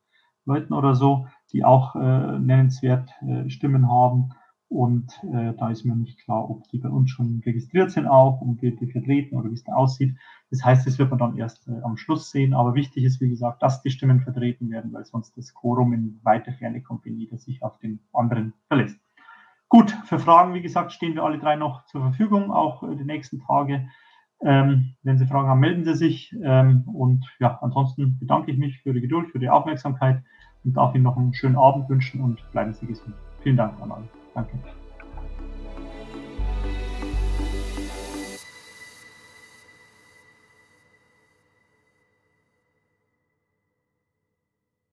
Leuten 0.46 0.74
oder 0.74 0.94
so, 0.94 1.26
die 1.52 1.66
auch 1.66 1.96
nennenswert 1.96 3.10
Stimmen 3.48 3.90
haben. 3.90 4.30
Und 4.68 5.20
äh, 5.24 5.54
da 5.54 5.70
ist 5.70 5.86
mir 5.86 5.96
nicht 5.96 6.20
klar, 6.20 6.50
ob 6.50 6.68
die 6.70 6.80
bei 6.80 6.90
uns 6.90 7.12
schon 7.12 7.42
registriert 7.46 7.92
sind 7.92 8.08
auch 8.08 8.42
und 8.42 8.62
wir 8.62 8.76
die 8.76 8.88
vertreten 8.88 9.36
oder 9.36 9.50
wie 9.50 9.54
es 9.54 9.64
da 9.64 9.74
aussieht. 9.74 10.18
Das 10.50 10.66
heißt, 10.66 10.88
das 10.88 10.98
wird 10.98 11.12
man 11.12 11.20
dann 11.20 11.38
erst 11.38 11.68
äh, 11.68 11.82
am 11.84 11.98
Schluss 11.98 12.32
sehen. 12.32 12.54
Aber 12.54 12.74
wichtig 12.74 13.04
ist, 13.04 13.22
wie 13.22 13.30
gesagt, 13.30 13.62
dass 13.62 13.82
die 13.84 13.92
Stimmen 13.92 14.22
vertreten 14.22 14.70
werden, 14.72 14.92
weil 14.92 15.06
sonst 15.06 15.38
das 15.38 15.54
Quorum 15.54 15.94
in 15.94 16.20
weiter 16.24 16.52
Ferne 16.52 16.82
kommt, 16.82 17.06
wenn 17.06 17.18
jeder 17.18 17.38
sich 17.38 17.62
auf 17.62 17.78
den 17.78 18.00
anderen 18.12 18.54
verlässt. 18.68 19.05
Gut, 19.76 19.92
für 20.06 20.20
Fragen, 20.20 20.54
wie 20.54 20.62
gesagt, 20.62 20.94
stehen 20.94 21.16
wir 21.16 21.24
alle 21.24 21.38
drei 21.38 21.58
noch 21.58 21.86
zur 21.88 22.00
Verfügung, 22.00 22.50
auch 22.50 22.82
äh, 22.84 22.96
die 22.96 23.04
nächsten 23.04 23.42
Tage. 23.42 23.90
Ähm, 24.42 24.96
wenn 25.04 25.18
Sie 25.18 25.26
Fragen 25.26 25.50
haben, 25.50 25.60
melden 25.60 25.84
Sie 25.84 25.96
sich. 25.96 26.34
Ähm, 26.42 26.84
und 26.88 27.26
ja, 27.40 27.60
ansonsten 27.62 28.18
bedanke 28.18 28.52
ich 28.52 28.58
mich 28.58 28.82
für 28.84 28.94
die 28.94 29.02
Geduld, 29.02 29.32
für 29.32 29.40
die 29.40 29.50
Aufmerksamkeit 29.50 30.24
und 30.64 30.78
darf 30.78 30.96
Ihnen 30.96 31.04
noch 31.04 31.18
einen 31.18 31.34
schönen 31.34 31.58
Abend 31.58 31.90
wünschen 31.90 32.22
und 32.22 32.40
bleiben 32.54 32.74
Sie 32.74 32.86
gesund. 32.86 33.16
Vielen 33.44 33.58
Dank 33.58 33.74
an 33.82 33.92
alle. 33.92 34.08
Danke. 34.34 34.58